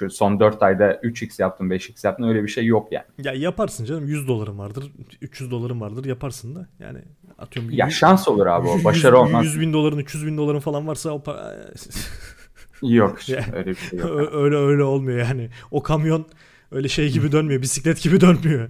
Şu 0.00 0.10
son 0.10 0.40
4 0.40 0.62
ayda 0.62 0.92
3x 0.92 1.42
yaptım 1.42 1.72
5x 1.72 2.06
yaptım 2.06 2.28
öyle 2.28 2.42
bir 2.42 2.48
şey 2.48 2.66
yok 2.66 2.92
yani. 2.92 3.04
Ya 3.18 3.32
yaparsın 3.32 3.84
canım 3.84 4.06
100 4.06 4.28
doların 4.28 4.58
vardır 4.58 4.92
300 5.20 5.50
doların 5.50 5.80
vardır 5.80 6.04
yaparsın 6.04 6.54
da 6.54 6.68
yani 6.78 6.98
atıyorum. 7.38 7.72
Ya 7.72 7.86
100, 7.86 7.94
şans 7.94 8.28
olur 8.28 8.46
abi 8.46 8.68
o 8.68 8.74
100, 8.74 8.84
başarı 8.84 9.18
olmaz. 9.18 9.44
100 9.44 9.60
bin 9.60 9.72
doların 9.72 9.98
300 9.98 10.26
bin 10.26 10.36
doların 10.36 10.60
falan 10.60 10.86
varsa 10.86 11.10
o 11.10 11.22
para... 11.22 11.56
yok 12.82 13.18
öyle 13.54 13.70
bir 13.70 13.74
şey 13.74 13.98
yok. 13.98 14.10
öyle 14.32 14.56
öyle 14.56 14.82
olmuyor 14.82 15.18
yani. 15.18 15.50
O 15.70 15.82
kamyon 15.82 16.26
öyle 16.72 16.88
şey 16.88 17.12
gibi 17.12 17.32
dönmüyor 17.32 17.62
bisiklet 17.62 18.02
gibi 18.02 18.20
dönmüyor. 18.20 18.68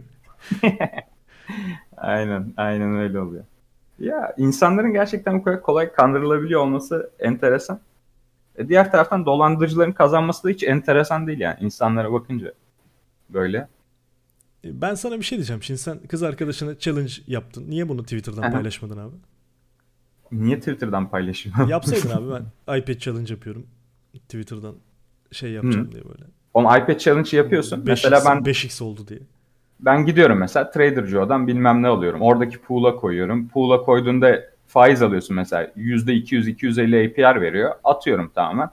Aynen, 1.96 2.52
aynen 2.56 2.96
öyle 2.96 3.20
oluyor. 3.20 3.44
Ya 3.98 4.34
insanların 4.38 4.92
gerçekten 4.92 5.38
bu 5.38 5.42
kadar 5.42 5.62
kolay 5.62 5.92
kandırılabiliyor 5.92 6.60
olması 6.60 7.10
enteresan. 7.18 7.80
E, 8.60 8.68
diğer 8.68 8.90
taraftan 8.92 9.26
dolandırıcıların 9.26 9.92
kazanması 9.92 10.44
da 10.44 10.48
hiç 10.48 10.62
enteresan 10.62 11.26
değil 11.26 11.40
yani 11.40 11.56
insanlara 11.60 12.12
bakınca. 12.12 12.52
Böyle. 13.30 13.68
Ben 14.64 14.94
sana 14.94 15.18
bir 15.18 15.22
şey 15.22 15.38
diyeceğim. 15.38 15.62
Şimdi 15.62 15.80
sen 15.80 15.98
kız 15.98 16.22
arkadaşına 16.22 16.78
challenge 16.78 17.12
yaptın. 17.26 17.64
Niye 17.68 17.88
bunu 17.88 18.02
Twitter'dan 18.02 18.42
Aha. 18.42 18.50
paylaşmadın 18.52 18.98
abi? 18.98 19.14
Niye 20.32 20.58
Twitter'dan 20.58 21.10
paylaşayım? 21.10 21.68
Yapsaydın 21.68 22.10
abi 22.10 22.42
ben 22.68 22.78
iPad 22.78 22.94
challenge 22.98 23.34
yapıyorum. 23.34 23.66
Twitter'dan 24.14 24.74
şey 25.32 25.50
yapacağım 25.50 25.86
Hı. 25.86 25.92
diye 25.92 26.04
böyle. 26.04 26.24
On 26.54 26.64
iPad 26.64 26.98
challenge 26.98 27.36
yapıyorsun. 27.36 27.76
5x, 27.80 27.84
Mesela 27.86 28.22
ben 28.26 28.36
5x 28.38 28.82
oldu 28.82 29.08
diye. 29.08 29.20
ben 29.80 30.06
gidiyorum 30.06 30.38
mesela 30.38 30.70
Trader 30.70 31.06
Joe'dan 31.06 31.46
bilmem 31.46 31.82
ne 31.82 31.88
alıyorum. 31.88 32.22
Oradaki 32.22 32.58
pool'a 32.58 32.96
koyuyorum. 32.96 33.48
Pool'a 33.48 33.82
koyduğunda 33.82 34.44
faiz 34.70 35.02
alıyorsun 35.02 35.36
mesela. 35.36 35.70
%200-250 35.76 37.10
APR 37.10 37.40
veriyor. 37.40 37.74
Atıyorum 37.84 38.30
tamamen. 38.34 38.70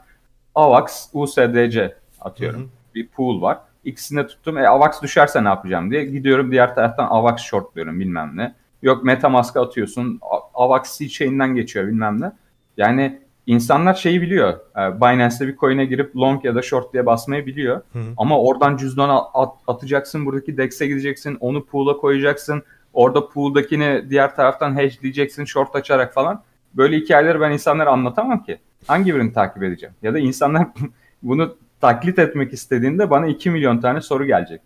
AVAX, 0.56 1.10
USDC 1.13 1.96
atıyorum. 2.22 2.60
Hı 2.60 2.63
hı. 2.63 2.70
Bir 2.96 3.08
pool 3.08 3.42
var. 3.42 3.58
İkisini 3.84 4.20
de 4.20 4.27
tuttum. 4.27 4.58
E 4.58 4.68
AVAX 4.68 5.01
düşerse 5.01 5.44
ne 5.44 5.48
yapacağım 5.48 5.92
diye. 5.92 6.06
Gidiyorum 6.06 6.51
diğer 6.51 6.75
taraftan 6.75 7.08
AVAX 7.10 7.42
shortluyorum 7.42 8.00
bilmem 8.00 8.32
ne. 8.36 8.56
Yok 8.82 9.04
Metamask'a 9.04 9.62
atıyorsun. 9.62 10.20
AVAX 10.54 10.98
C-Chain'den 10.98 11.56
geçiyor 11.56 11.88
bilmem 11.88 12.22
ne. 12.22 12.32
Yani 12.77 13.20
insanlar 13.48 13.94
şeyi 13.94 14.22
biliyor. 14.22 14.54
E, 14.54 15.01
Binance'de 15.01 15.48
bir 15.48 15.58
coin'e 15.58 15.86
girip 15.86 16.16
long 16.16 16.46
ya 16.46 16.56
da 16.56 16.62
short 16.62 16.94
diye 16.94 17.06
basmayı 17.06 17.46
biliyor. 17.46 17.82
Hı 17.94 18.00
hı. 18.00 18.04
Ama 18.18 18.42
oradan 18.42 18.77
cüzdana 18.77 19.22
at, 19.34 19.54
atacaksın. 19.68 20.25
Buradaki 20.25 20.58
DEX'e 20.58 20.88
gideceksin. 20.88 21.38
Onu 21.39 21.66
pool'a 21.66 21.98
koyacaksın. 21.98 22.63
Orada 22.98 23.30
pool'dakini 23.30 24.10
diğer 24.10 24.36
taraftan 24.36 24.75
hedgeleyeceksin 24.75 25.46
short 25.46 25.75
açarak 25.75 26.13
falan. 26.13 26.44
Böyle 26.74 26.98
hikayeleri 26.98 27.39
ben 27.39 27.51
insanlara 27.51 27.92
anlatamam 27.92 28.44
ki. 28.44 28.60
Hangi 28.88 29.16
birini 29.16 29.34
takip 29.34 29.63
edeceğim? 29.63 29.96
Ya 30.01 30.13
da 30.13 30.20
insanlar 30.20 30.68
bunu 31.24 31.58
taklit 31.82 32.20
etmek 32.20 32.54
istediğinde 32.54 33.10
bana 33.10 33.27
2 33.27 33.50
milyon 33.50 33.77
tane 33.77 34.01
soru 34.01 34.25
gelecek. 34.25 34.62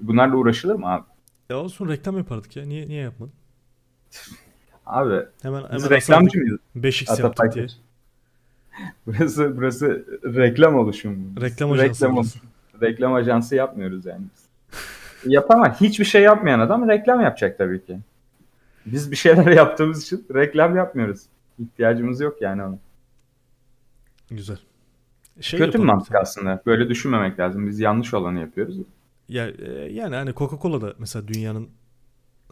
Bunlarla 0.00 0.36
uğraşılır 0.36 0.74
mı 0.74 0.86
abi? 0.86 1.04
Ya 1.48 1.56
olsun 1.56 1.88
reklam 1.88 2.16
yapardık 2.18 2.56
ya. 2.56 2.64
Niye 2.64 2.88
niye 2.88 3.02
yapmadın? 3.02 3.32
Abi 4.86 5.22
Hemen 5.42 5.64
biz 5.72 5.84
hemen 5.84 5.90
reklamcı 5.90 6.38
mıyız? 6.38 6.58
5x 6.76 7.22
yaptık 7.22 7.54
diye. 7.54 7.66
Burası, 9.06 9.56
burası 9.56 10.06
reklam 10.24 10.74
oluşumu. 10.76 11.40
Reklam 11.40 11.72
ajansı 11.72 12.04
Reklam, 12.06 12.26
reklam 12.82 13.14
ajansı 13.14 13.54
yapmıyoruz 13.54 14.06
yani 14.06 14.24
biz. 14.34 14.46
Yapamaz. 15.24 15.80
Hiçbir 15.80 16.04
şey 16.04 16.22
yapmayan 16.22 16.60
adam 16.60 16.88
reklam 16.88 17.20
yapacak 17.20 17.58
tabii 17.58 17.84
ki. 17.84 17.98
Biz 18.86 19.10
bir 19.10 19.16
şeyler 19.16 19.46
yaptığımız 19.52 20.02
için 20.02 20.26
reklam 20.34 20.76
yapmıyoruz. 20.76 21.20
İhtiyacımız 21.58 22.20
yok 22.20 22.42
yani 22.42 22.62
ona. 22.62 22.78
Güzel. 24.30 24.58
Şey 25.40 25.58
Kötü 25.60 25.78
bir 25.78 25.84
mantık 25.84 26.08
tane. 26.08 26.22
aslında. 26.22 26.62
Böyle 26.66 26.88
düşünmemek 26.88 27.38
lazım. 27.38 27.66
Biz 27.66 27.80
yanlış 27.80 28.14
olanı 28.14 28.40
yapıyoruz. 28.40 28.76
Ya 29.28 29.48
e, 29.48 29.70
yani 29.92 30.14
hani 30.14 30.30
Coca-Cola 30.30 30.80
da 30.80 30.94
mesela 30.98 31.28
dünyanın 31.28 31.68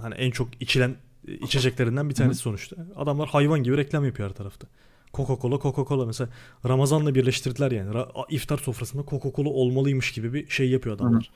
hani 0.01 0.15
en 0.15 0.31
çok 0.31 0.63
içilen 0.63 0.95
e, 1.29 1.33
içeceklerinden 1.33 2.09
bir 2.09 2.15
tanesi 2.15 2.41
sonuçta. 2.41 2.77
Adamlar 2.97 3.29
hayvan 3.29 3.63
gibi 3.63 3.77
reklam 3.77 4.05
yapıyor 4.05 4.29
her 4.29 4.35
tarafta. 4.35 4.67
Coca-Cola, 5.15 5.59
Coca-Cola 5.59 6.07
mesela 6.07 6.31
Ramazan'la 6.69 7.15
birleştirdiler 7.15 7.71
yani. 7.71 8.05
İftar 8.31 8.59
sofrasında 8.59 9.03
Coca-Cola 9.03 9.49
olmalıymış 9.49 10.13
gibi 10.13 10.33
bir 10.33 10.49
şey 10.49 10.71
yapıyor 10.71 10.97
adamlar. 10.97 11.31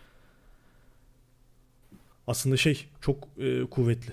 Aslında 2.28 2.56
şey 2.56 2.86
çok 3.00 3.16
e, 3.38 3.64
kuvvetli 3.64 4.12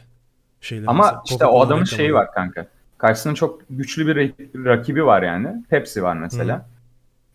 şeyler. 0.62 0.88
Ama 0.88 1.04
mesela. 1.04 1.22
işte 1.26 1.46
o 1.46 1.62
adamın 1.62 1.84
şeyi 1.84 2.14
var 2.14 2.32
kanka. 2.32 2.68
Karşısında 2.98 3.34
çok 3.34 3.62
güçlü 3.70 4.08
bir 4.08 4.16
ra- 4.16 4.66
rakibi 4.66 5.06
var 5.06 5.22
yani. 5.24 5.64
Pepsi 5.70 6.04
var 6.04 6.16
mesela. 6.16 6.66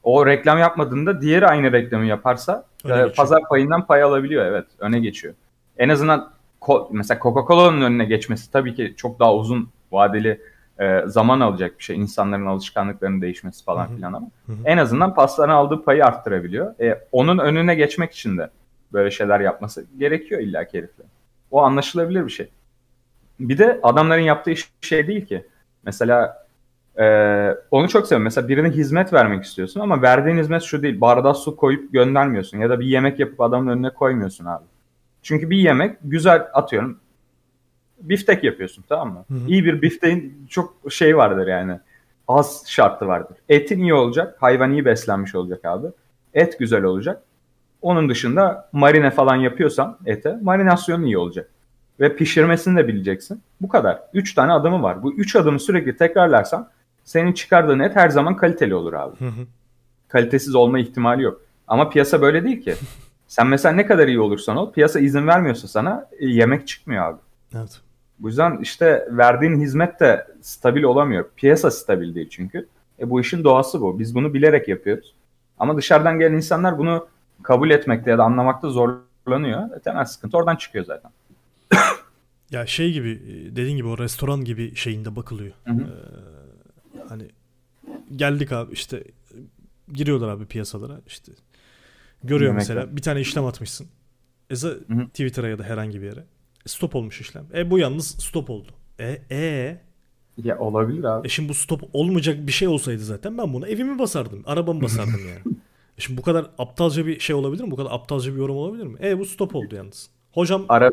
O 0.03 0.27
reklam 0.27 0.59
yapmadığında 0.59 1.21
diğeri 1.21 1.47
aynı 1.47 1.73
reklamı 1.73 2.07
yaparsa 2.07 2.65
Öne 2.85 3.03
e, 3.03 3.13
pazar 3.13 3.43
payından 3.49 3.87
pay 3.87 4.03
alabiliyor 4.03 4.45
evet. 4.47 4.67
Öne 4.79 5.01
geçiyor. 5.01 5.35
En 5.79 5.89
azından 5.89 6.31
ko- 6.61 6.89
mesela 6.91 7.21
Coca-Cola'nın 7.21 7.81
önüne 7.83 8.05
geçmesi 8.05 8.53
tabii 8.53 8.75
ki 8.75 8.95
çok 8.97 9.21
daha 9.21 9.35
uzun 9.35 9.69
vadeli 9.93 10.41
e, 10.81 11.03
zaman 11.07 11.41
alacak 11.41 11.79
bir 11.79 11.85
şey. 11.85 11.97
İnsanların 11.97 12.47
alışkanlıklarının 12.47 13.23
değişmesi 13.23 13.65
falan 13.65 13.87
Hı 13.87 13.91
hı. 13.91 13.97
filan 13.97 14.13
ama 14.13 14.27
Hı 14.47 14.53
hı. 14.53 14.57
en 14.65 14.79
azından 14.79 15.15
pastanın 15.15 15.53
aldığı 15.53 15.85
payı 15.85 16.05
arttırabiliyor. 16.05 16.81
E, 16.81 17.07
onun 17.13 17.39
önüne 17.39 17.75
geçmek 17.75 18.13
için 18.13 18.39
de 18.39 18.51
böyle 18.92 19.11
şeyler 19.11 19.40
yapması 19.40 19.87
gerekiyor 19.99 20.40
illa 20.40 20.64
ki 20.64 20.78
herifle. 20.78 21.04
O 21.50 21.62
anlaşılabilir 21.62 22.26
bir 22.26 22.30
şey. 22.30 22.49
Bir 23.40 23.59
de 23.59 23.80
adamların 23.82 24.23
yaptığı 24.23 24.50
iş 24.50 24.68
şey 24.80 25.06
değil 25.06 25.26
ki. 25.26 25.47
Mesela 25.82 26.47
e, 26.99 27.04
onu 27.70 27.88
çok 27.88 28.06
seviyorum. 28.06 28.25
Mesela 28.25 28.49
birine 28.49 28.70
hizmet 28.70 29.12
vermek 29.12 29.44
istiyorsun 29.44 29.80
ama 29.80 30.02
verdiğin 30.02 30.38
hizmet 30.38 30.62
şu 30.62 30.82
değil. 30.82 31.00
Bardağa 31.00 31.35
su 31.35 31.56
koyup 31.56 31.92
göndermiyorsun 31.92 32.59
ya 32.59 32.70
da 32.70 32.80
bir 32.80 32.87
yemek 32.87 33.18
yapıp 33.18 33.40
adamın 33.40 33.73
önüne 33.73 33.90
koymuyorsun 33.90 34.44
abi. 34.44 34.64
Çünkü 35.23 35.50
bir 35.50 35.56
yemek 35.56 35.97
güzel 36.04 36.47
atıyorum. 36.54 36.99
Biftek 38.00 38.44
yapıyorsun 38.44 38.85
tamam 38.88 39.12
mı? 39.12 39.25
Hı 39.28 39.35
hı. 39.35 39.49
İyi 39.49 39.64
bir 39.64 39.82
bifteğin 39.82 40.47
çok 40.50 40.76
şey 40.90 41.16
vardır 41.16 41.47
yani. 41.47 41.80
Az 42.28 42.64
şartı 42.66 43.06
vardır. 43.06 43.37
Etin 43.49 43.80
iyi 43.80 43.94
olacak. 43.94 44.37
Hayvan 44.40 44.73
iyi 44.73 44.85
beslenmiş 44.85 45.35
olacak 45.35 45.64
abi. 45.64 45.87
Et 46.35 46.59
güzel 46.59 46.85
olacak. 46.85 47.23
Onun 47.83 48.09
dışında 48.09 48.69
marine 48.73 49.11
falan 49.11 49.37
yapıyorsan 49.37 49.99
ete 50.07 50.39
marinasyonun 50.43 51.05
iyi 51.05 51.19
olacak. 51.19 51.51
Ve 52.01 52.17
pişirmesini 52.17 52.77
de 52.77 52.89
bileceksin. 52.89 53.43
Bu 53.61 53.69
kadar. 53.69 54.01
Üç 54.15 54.35
tane 54.35 54.53
adımı 54.53 54.83
var. 54.83 55.03
Bu 55.03 55.13
üç 55.13 55.37
adımı 55.37 55.61
sürekli 55.61 55.97
tekrarlarsan 55.97 56.69
senin 57.05 57.33
çıkardığın 57.33 57.79
et 57.79 57.97
her 57.97 58.09
zaman 58.09 58.37
kaliteli 58.37 58.75
olur 58.75 58.93
abi. 58.93 59.17
Kalitesiz 60.09 60.55
olma 60.55 60.79
ihtimali 60.79 61.23
yok. 61.23 61.41
Ama 61.69 61.91
piyasa 61.91 62.21
böyle 62.23 62.45
değil 62.45 62.63
ki. 62.63 62.75
Sen 63.29 63.47
mesela 63.47 63.75
ne 63.75 63.87
kadar 63.87 64.09
iyi 64.09 64.21
olursan 64.21 64.57
ol 64.57 64.73
piyasa 64.73 65.01
izin 65.01 65.27
vermiyorsa 65.27 65.69
sana 65.69 66.09
e, 66.19 66.27
yemek 66.27 66.69
çıkmıyor 66.69 67.05
abi. 67.05 67.19
Evet. 67.57 67.81
Bu 68.19 68.29
yüzden 68.29 68.59
işte 68.63 69.09
verdiğin 69.11 69.61
hizmet 69.61 70.01
de 70.01 70.27
stabil 70.41 70.83
olamıyor. 70.83 71.25
Piyasa 71.37 71.71
stabil 71.71 72.15
değil 72.15 72.29
çünkü. 72.31 72.69
E 72.99 73.11
bu 73.11 73.21
işin 73.21 73.45
doğası 73.45 73.81
bu. 73.81 73.99
Biz 73.99 74.15
bunu 74.15 74.35
bilerek 74.35 74.69
yapıyoruz. 74.69 75.15
Ama 75.59 75.77
dışarıdan 75.77 76.19
gelen 76.19 76.37
insanlar 76.37 76.79
bunu 76.79 77.07
kabul 77.42 77.70
etmekte 77.70 78.11
ya 78.11 78.18
da 78.18 78.25
anlamakta 78.25 78.70
zorlanıyor. 78.70 79.76
E 79.76 79.80
temel 79.80 80.04
sıkıntı 80.04 80.37
oradan 80.37 80.56
çıkıyor 80.56 80.85
zaten. 80.85 81.11
Ya 82.50 82.66
şey 82.66 82.92
gibi 82.92 83.11
e, 83.11 83.56
dediğin 83.56 83.76
gibi 83.76 83.88
o 83.88 83.99
restoran 83.99 84.44
gibi 84.44 84.75
şeyinde 84.76 85.16
bakılıyor. 85.16 85.52
Hı 85.64 85.73
hı. 85.73 85.80
Ee, 85.80 86.99
hani 87.09 87.28
geldik 88.16 88.52
abi 88.52 88.73
işte 88.73 89.04
giriyorlar 89.92 90.28
abi 90.28 90.47
piyasalara 90.47 91.00
işte 91.06 91.32
görüyor 92.25 92.50
Yemekler. 92.52 92.76
mesela 92.76 92.97
bir 92.97 93.02
tane 93.02 93.20
işlem 93.20 93.47
atmışsın. 93.47 93.87
E. 94.50 94.54
Twitter'a 95.06 95.49
ya 95.49 95.59
da 95.59 95.62
herhangi 95.64 96.00
bir 96.02 96.06
yere. 96.06 96.20
E, 96.66 96.68
Stop 96.68 96.94
olmuş 96.97 97.20
işlem. 97.20 97.44
E 97.54 97.70
bu 97.70 97.78
yalnız 97.78 98.06
stop 98.06 98.50
oldu. 98.50 98.68
E 99.00 99.23
e 99.30 99.78
Ya 100.44 100.59
olabilir 100.59 101.04
abi. 101.04 101.26
e 101.26 101.30
şimdi 101.30 101.49
bu 101.49 101.54
stop 101.54 101.82
olmayacak 101.92 102.47
bir 102.47 102.52
şey 102.52 102.68
olsaydı 102.68 103.02
zaten 103.04 103.38
ben 103.38 103.52
bunu 103.52 103.66
evimi 103.66 103.99
basardım. 103.99 104.42
Arabamı 104.47 104.82
basardım 104.82 105.20
yani. 105.28 105.56
E 106.00 106.02
şimdi 106.02 106.19
bu 106.19 106.23
kadar 106.23 106.47
aptalca 106.59 107.07
bir 107.07 107.21
şey 107.21 107.37
olabilir 107.37 107.64
mi? 107.64 107.71
Bu 107.71 107.76
kadar 107.76 107.90
aptalca 107.90 108.33
bir 108.33 108.38
yorum 108.38 108.57
olabilir 108.57 108.85
mi? 108.85 108.99
E 109.02 109.19
bu 109.19 109.26
stop 109.26 109.54
oldu 109.54 109.75
yalnız. 109.75 110.11
Hocam 110.33 110.64
Ara 110.69 110.90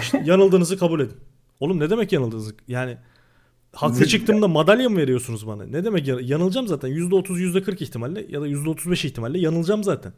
işte 0.00 0.22
yanıldığınızı 0.26 0.78
kabul 0.78 1.00
edin. 1.00 1.16
Oğlum 1.60 1.80
ne 1.80 1.90
demek 1.90 2.12
yanıldığınızı? 2.12 2.54
Yani 2.68 2.96
haklı 3.72 4.06
çıktığımda 4.06 4.48
madalya 4.48 4.88
mı 4.88 4.96
veriyorsunuz 4.96 5.46
bana? 5.46 5.64
Ne 5.64 5.84
demek 5.84 6.06
yan- 6.08 6.22
yanılacağım 6.22 6.68
zaten. 6.68 6.88
%30 6.88 7.40
%40 7.40 7.82
ihtimalle 7.82 8.26
ya 8.28 8.40
da 8.40 8.48
%35 8.48 9.06
ihtimalle 9.06 9.38
yanılacağım 9.38 9.84
zaten. 9.84 10.12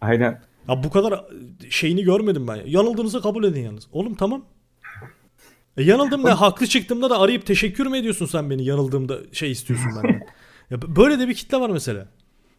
aynen. 0.00 0.42
Ya 0.68 0.84
bu 0.84 0.90
kadar 0.90 1.24
şeyini 1.70 2.02
görmedim 2.02 2.48
ben. 2.48 2.56
ya. 2.56 2.62
Yanıldığınızı 2.66 3.22
kabul 3.22 3.44
edin 3.44 3.60
yalnız. 3.62 3.86
Oğlum 3.92 4.14
tamam. 4.14 4.44
E 5.76 5.82
yanıldım 5.82 6.24
da 6.24 6.40
haklı 6.40 6.66
çıktığımda 6.66 7.10
da 7.10 7.20
arayıp 7.20 7.46
teşekkür 7.46 7.86
mü 7.86 7.98
ediyorsun 7.98 8.26
sen 8.26 8.50
beni 8.50 8.64
yanıldığımda 8.64 9.18
şey 9.32 9.50
istiyorsun 9.50 9.90
benden. 9.96 10.20
ya 10.70 10.96
böyle 10.96 11.18
de 11.18 11.28
bir 11.28 11.34
kitle 11.34 11.60
var 11.60 11.70
mesela. 11.70 12.08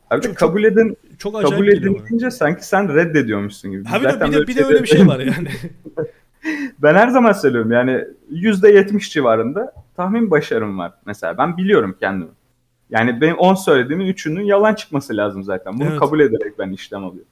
Abi 0.10 0.22
Çok- 0.22 0.36
kabul 0.36 0.64
edin 0.64 0.98
Çok 1.18 1.36
acayip 1.36 1.56
kabul 1.56 1.68
edin 1.68 2.02
deyince 2.10 2.32
sanki 2.32 2.68
sen 2.68 2.96
reddediyormuşsun 2.96 3.72
gibi. 3.72 3.86
De, 3.86 3.90
zaten 4.04 4.32
bir 4.32 4.38
de, 4.38 4.48
bir 4.48 4.56
de 4.56 4.66
öyle 4.66 4.84
bir 4.84 4.88
şey 4.88 5.08
var 5.08 5.20
yani. 5.20 5.50
ben 6.80 6.96
her 6.96 7.08
zaman 7.08 7.32
söylüyorum 7.32 7.72
yani 7.72 8.06
%70 8.32 9.10
civarında 9.10 9.74
tahmin 9.96 10.32
başarım 10.32 10.80
var 10.80 10.94
mesela. 11.06 11.38
Ben 11.38 11.58
biliyorum 11.58 11.96
kendimi. 12.00 12.32
Yani 12.90 13.22
benim 13.22 13.38
10 13.38 13.56
söylediğimin 13.56 14.14
3'ünün 14.14 14.44
yalan 14.44 14.74
çıkması 14.74 15.18
lazım 15.18 15.44
zaten. 15.44 15.80
Bunu 15.80 15.90
Evet. 15.90 16.00
kabul 16.00 16.20
ederek 16.20 16.60
ben 16.60 16.72
işlem 16.72 17.04
alıyorum. 17.04 17.32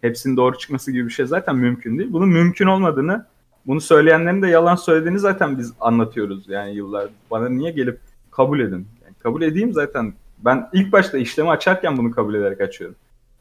Hepsinin 0.00 0.36
doğru 0.36 0.58
çıkması 0.58 0.92
gibi 0.92 1.06
bir 1.06 1.12
şey 1.12 1.26
zaten 1.26 1.56
mümkün 1.56 1.98
değil. 1.98 2.12
Bunun 2.12 2.28
mümkün 2.28 2.66
olmadığını, 2.66 3.26
bunu 3.66 3.80
söyleyenlerin 3.80 4.42
de 4.42 4.48
yalan 4.48 4.76
söylediğini 4.76 5.18
zaten 5.18 5.58
biz 5.58 5.72
anlatıyoruz 5.80 6.48
yani 6.48 6.74
yıllar. 6.74 7.08
Bana 7.30 7.48
niye 7.48 7.70
gelip 7.70 7.98
kabul 8.30 8.60
edin? 8.60 8.86
Yani 9.04 9.14
kabul 9.22 9.42
edeyim 9.42 9.72
zaten. 9.72 10.14
Ben 10.44 10.68
ilk 10.72 10.92
başta 10.92 11.18
işlemi 11.18 11.50
açarken 11.50 11.96
bunu 11.96 12.10
kabul 12.10 12.34
ederek 12.34 12.60
açıyorum. 12.60 12.96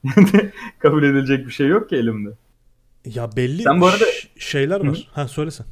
kabul 0.80 1.04
edilecek 1.04 1.46
bir 1.48 1.52
şey 1.52 1.68
yok 1.68 1.90
ki 1.90 1.96
elimde. 1.96 2.30
Ya 3.06 3.30
belli 3.36 3.64
Sen 3.64 3.82
bu 3.82 3.88
arada- 3.88 4.06
şeyler 4.38 4.86
var. 4.88 5.08
Ha 5.14 5.28
söylesen. 5.28 5.66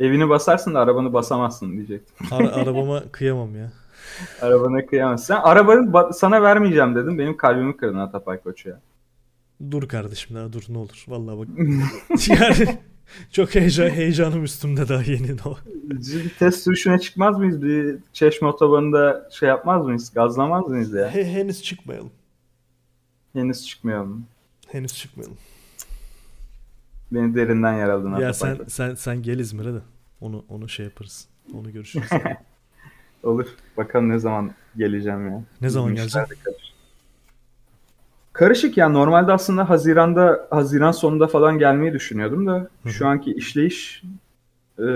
Evini 0.00 0.28
basarsın 0.28 0.74
da 0.74 0.80
arabanı 0.80 1.12
basamazsın 1.12 1.72
diyecektim. 1.72 2.26
Ara- 2.30 2.52
arabama 2.54 3.02
kıyamam 3.12 3.56
ya. 3.56 3.72
Arabana 4.42 4.86
kıyamazsın. 4.86 5.26
Sen 5.34 5.40
arabanı 5.42 5.80
ba- 5.90 6.12
sana 6.12 6.42
vermeyeceğim 6.42 6.94
dedim. 6.94 7.18
Benim 7.18 7.36
kalbimi 7.36 7.76
kırdın 7.76 7.98
Atapay 7.98 8.40
Koç 8.40 8.66
ya. 8.66 8.80
Dur 9.70 9.88
kardeşim 9.88 10.36
daha 10.36 10.52
dur 10.52 10.62
ne 10.68 10.78
olur. 10.78 11.04
Vallahi 11.08 11.38
bak. 11.38 11.48
yani 12.28 12.78
çok 13.32 13.54
heyecan, 13.54 13.88
heyecanım 13.90 14.44
üstümde 14.44 14.88
daha 14.88 15.02
yeni. 15.02 15.32
o. 15.44 15.56
Bir 15.84 16.28
test 16.38 16.62
sürüşüne 16.62 16.98
çıkmaz 16.98 17.38
mıyız? 17.38 17.62
Bir 17.62 17.96
çeşme 18.12 18.48
otobanında 18.48 19.28
şey 19.32 19.48
yapmaz 19.48 19.84
mıyız? 19.86 20.12
Gazlamaz 20.14 20.68
mıyız 20.68 20.92
ya? 20.92 21.14
He- 21.14 21.24
henüz 21.32 21.62
çıkmayalım. 21.62 22.10
Henüz 23.32 23.66
çıkmayalım. 23.66 24.26
Henüz 24.68 24.94
çıkmayalım. 24.94 25.36
Beni 27.12 27.34
derinden 27.34 27.72
yaraladın 27.72 28.16
Ya 28.16 28.34
sen 28.34 28.56
Koç. 28.56 28.72
sen 28.72 28.94
sen 28.94 29.22
gel 29.22 29.38
İzmir'e 29.38 29.74
de 29.74 29.80
onu 30.20 30.44
onu 30.48 30.68
şey 30.68 30.84
yaparız. 30.86 31.28
Onu 31.54 31.72
görüşürüz. 31.72 32.08
Olur. 33.22 33.46
Bakalım 33.76 34.08
ne 34.08 34.18
zaman 34.18 34.54
geleceğim 34.76 35.28
ya. 35.30 35.42
Ne 35.60 35.70
zaman 35.70 35.96
de 35.96 36.00
Karışık. 38.36 38.64
Karışık 38.64 38.76
ya. 38.76 38.88
Normalde 38.88 39.32
aslında 39.32 39.70
Haziran'da, 39.70 40.46
Haziran 40.50 40.92
sonunda 40.92 41.26
falan 41.26 41.58
gelmeyi 41.58 41.92
düşünüyordum 41.92 42.46
da 42.46 42.68
hı. 42.82 42.90
şu 42.90 43.06
anki 43.06 43.32
işleyiş 43.32 44.02
e, 44.78 44.86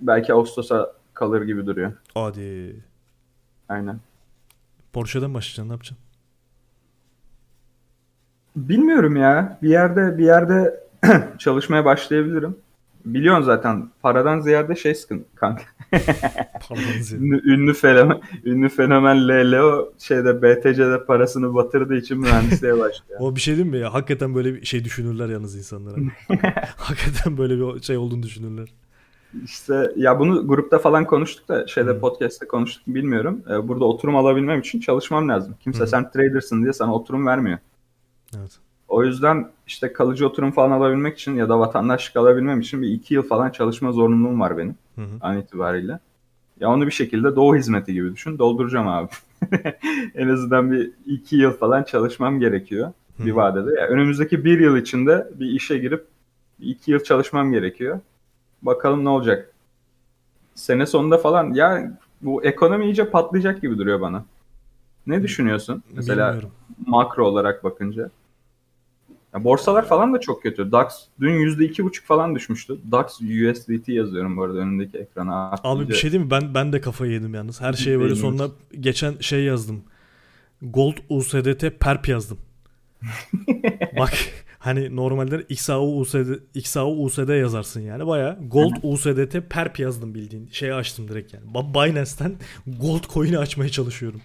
belki 0.00 0.34
Ağustos'a 0.34 0.92
kalır 1.14 1.42
gibi 1.42 1.66
duruyor. 1.66 1.92
Hadi. 2.14 2.76
Aynen. 3.68 4.00
Porsche'den 4.92 5.34
başlayacaksın 5.34 5.68
ne 5.68 5.72
yapacaksın? 5.72 6.04
Bilmiyorum 8.56 9.16
ya. 9.16 9.58
Bir 9.62 9.68
yerde 9.68 10.18
bir 10.18 10.24
yerde 10.24 10.84
çalışmaya 11.38 11.84
başlayabilirim. 11.84 12.56
Biliyorsun 13.04 13.42
zaten 13.42 13.90
paradan 14.02 14.40
ziyade 14.40 14.76
şey 14.76 14.94
sıkıntı 14.94 15.24
kanka. 15.34 15.62
Ünlü, 17.12 17.52
ünlü 17.52 17.74
fenomen, 17.74 18.20
ünlü 18.44 18.68
fenomen 18.68 19.28
Leo 19.28 19.92
şeyde 19.98 20.42
BTC'de 20.42 21.04
parasını 21.04 21.54
batırdığı 21.54 21.96
için 21.96 22.18
mühendisliğe 22.18 22.72
başlıyor. 22.72 23.20
O 23.20 23.36
bir 23.36 23.40
şey 23.40 23.56
değil 23.56 23.66
mi 23.66 23.78
ya? 23.78 23.94
Hakikaten 23.94 24.34
böyle 24.34 24.54
bir 24.54 24.64
şey 24.64 24.84
düşünürler 24.84 25.28
yalnız 25.28 25.56
insanlara. 25.56 25.96
Hakikaten 26.76 27.38
böyle 27.38 27.58
bir 27.58 27.82
şey 27.82 27.96
olduğunu 27.96 28.22
düşünürler. 28.22 28.68
İşte 29.44 29.92
ya 29.96 30.18
bunu 30.18 30.48
grupta 30.48 30.78
falan 30.78 31.04
konuştuk 31.04 31.48
da 31.48 31.66
şeyde 31.66 31.90
Hı. 31.90 32.00
podcast'te 32.00 32.46
konuştuk 32.46 32.86
bilmiyorum. 32.86 33.42
Ee, 33.50 33.68
Burada 33.68 33.84
oturum 33.84 34.16
alabilmem 34.16 34.60
için 34.60 34.80
çalışmam 34.80 35.28
lazım. 35.28 35.54
Kimse 35.60 35.82
Hı. 35.82 35.86
sen 35.86 36.10
trader'sın 36.10 36.62
diye 36.62 36.72
sana 36.72 36.94
oturum 36.94 37.26
vermiyor. 37.26 37.58
Evet. 38.38 38.50
O 38.88 39.04
yüzden 39.04 39.50
işte 39.66 39.92
kalıcı 39.92 40.26
oturum 40.28 40.52
falan 40.52 40.70
alabilmek 40.70 41.18
için 41.18 41.34
ya 41.34 41.48
da 41.48 41.60
vatandaşlık 41.60 42.16
alabilmem 42.16 42.60
için 42.60 42.82
bir 42.82 42.88
iki 42.88 43.14
yıl 43.14 43.22
falan 43.22 43.50
çalışma 43.50 43.92
zorunluluğum 43.92 44.40
var 44.40 44.58
benim 44.58 44.74
Hı 44.94 45.00
hı. 45.00 45.16
an 45.20 45.38
itibariyle. 45.38 45.98
Ya 46.60 46.68
onu 46.70 46.86
bir 46.86 46.90
şekilde 46.92 47.36
doğu 47.36 47.56
hizmeti 47.56 47.92
gibi 47.92 48.12
düşün. 48.12 48.38
Dolduracağım 48.38 48.88
abi. 48.88 49.08
en 50.14 50.28
azından 50.28 50.72
bir 50.72 50.90
iki 51.06 51.36
yıl 51.36 51.50
falan 51.52 51.82
çalışmam 51.82 52.40
gerekiyor 52.40 52.92
bir 53.18 53.32
Hı. 53.32 53.36
vadede. 53.36 53.80
Ya 53.80 53.86
önümüzdeki 53.86 54.44
bir 54.44 54.60
yıl 54.60 54.76
içinde 54.76 55.28
bir 55.34 55.46
işe 55.46 55.78
girip 55.78 56.06
bir 56.60 56.66
iki 56.66 56.90
yıl 56.90 57.00
çalışmam 57.00 57.52
gerekiyor. 57.52 58.00
Bakalım 58.62 59.04
ne 59.04 59.08
olacak. 59.08 59.50
Sene 60.54 60.86
sonunda 60.86 61.18
falan 61.18 61.52
ya 61.52 61.98
bu 62.22 62.44
ekonomi 62.44 62.84
iyice 62.84 63.10
patlayacak 63.10 63.62
gibi 63.62 63.78
duruyor 63.78 64.00
bana. 64.00 64.24
Ne 65.06 65.22
düşünüyorsun? 65.22 65.82
Mesela 65.94 66.26
Bilmiyorum. 66.28 66.50
makro 66.86 67.26
olarak 67.26 67.64
bakınca. 67.64 68.10
Ya 69.34 69.44
borsalar 69.44 69.88
falan 69.88 70.14
da 70.14 70.20
çok 70.20 70.42
kötü. 70.42 70.72
DAX 70.72 70.94
dün 71.20 71.32
%2,5 71.32 72.02
falan 72.04 72.34
düşmüştü. 72.34 72.78
DAX 72.92 73.20
USDT 73.20 73.88
yazıyorum 73.88 74.36
bu 74.36 74.42
arada 74.42 74.58
önündeki 74.58 74.98
ekrana. 74.98 75.54
Abi 75.64 75.88
bir 75.88 75.94
şey 75.94 76.12
değil 76.12 76.24
mi? 76.24 76.30
Ben 76.30 76.54
ben 76.54 76.72
de 76.72 76.80
kafayı 76.80 77.12
yedim 77.12 77.34
yalnız. 77.34 77.60
Her 77.60 77.72
şeye 77.72 78.00
böyle 78.00 78.14
sonuna 78.14 78.48
geçen 78.80 79.14
şey 79.20 79.44
yazdım. 79.44 79.82
Gold 80.62 80.96
USDT 81.08 81.80
perp 81.80 82.08
yazdım. 82.08 82.38
Bak 83.98 84.12
hani 84.58 84.96
normalde 84.96 85.44
XAU 85.48 86.00
USD 86.00 86.16
XAU 86.54 87.04
USD 87.04 87.40
yazarsın 87.40 87.80
yani. 87.80 88.06
Baya 88.06 88.38
Gold 88.48 88.76
USDT 88.82 89.50
perp 89.50 89.78
yazdım 89.78 90.14
bildiğin. 90.14 90.48
Şeyi 90.52 90.74
açtım 90.74 91.08
direkt 91.08 91.34
yani. 91.34 91.44
Binance'ten 91.74 92.34
Gold 92.66 93.04
coin'i 93.12 93.38
açmaya 93.38 93.68
çalışıyorum. 93.68 94.20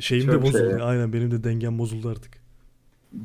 Şeyim 0.00 0.28
de 0.28 0.32
Çok 0.32 0.42
şey 0.42 0.52
bozuldu. 0.52 0.78
ya. 0.78 0.84
Aynen 0.84 1.12
benim 1.12 1.30
de 1.30 1.44
dengem 1.44 1.78
bozuldu 1.78 2.08
artık. 2.08 2.43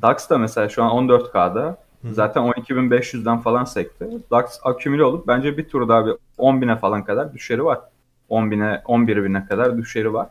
DAX 0.02 0.30
da 0.30 0.38
mesela 0.38 0.70
şu 0.70 0.84
an 0.84 1.08
14K'da. 1.08 1.78
Hı. 2.02 2.14
Zaten 2.14 2.44
12.500'den 2.44 3.38
falan 3.40 3.64
sekti. 3.64 4.08
DAX 4.32 4.60
akümüle 4.64 5.04
olup 5.04 5.28
bence 5.28 5.58
bir 5.58 5.70
tur 5.70 5.88
daha 5.88 6.06
bir 6.06 6.12
10.000'e 6.38 6.76
falan 6.76 7.04
kadar 7.04 7.34
düşeri 7.34 7.66
var. 7.66 7.80
10.000'e 8.30 8.82
11.000'e 8.84 9.46
kadar 9.48 9.78
düşeri 9.78 10.14
var. 10.14 10.28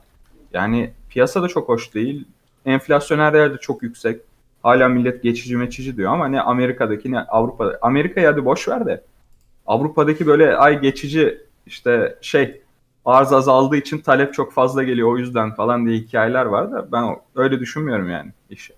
Yani 0.52 0.90
piyasa 1.10 1.42
da 1.42 1.48
çok 1.48 1.68
hoş 1.68 1.94
değil. 1.94 2.24
Enflasyon 2.66 3.18
her 3.18 3.34
yerde 3.34 3.58
çok 3.58 3.82
yüksek. 3.82 4.20
Hala 4.62 4.88
millet 4.88 5.22
geçici 5.22 5.56
meçici 5.56 5.96
diyor 5.96 6.12
ama 6.12 6.28
ne 6.28 6.40
Amerika'daki 6.40 7.12
ne 7.12 7.20
Avrupa'da. 7.20 7.78
Amerika'yı 7.82 8.26
hadi 8.26 8.44
boş 8.44 8.68
ver 8.68 8.86
de. 8.86 9.04
Avrupa'daki 9.66 10.26
böyle 10.26 10.56
ay 10.56 10.80
geçici 10.80 11.38
işte 11.66 12.18
şey 12.20 12.62
arz 13.04 13.32
azaldığı 13.32 13.76
için 13.76 13.98
talep 13.98 14.34
çok 14.34 14.52
fazla 14.52 14.82
geliyor 14.82 15.12
o 15.12 15.18
yüzden 15.18 15.54
falan 15.54 15.86
diye 15.86 15.98
hikayeler 15.98 16.46
var 16.46 16.72
da 16.72 16.92
ben 16.92 17.16
öyle 17.36 17.60
düşünmüyorum 17.60 18.10
yani 18.10 18.32
işi. 18.50 18.77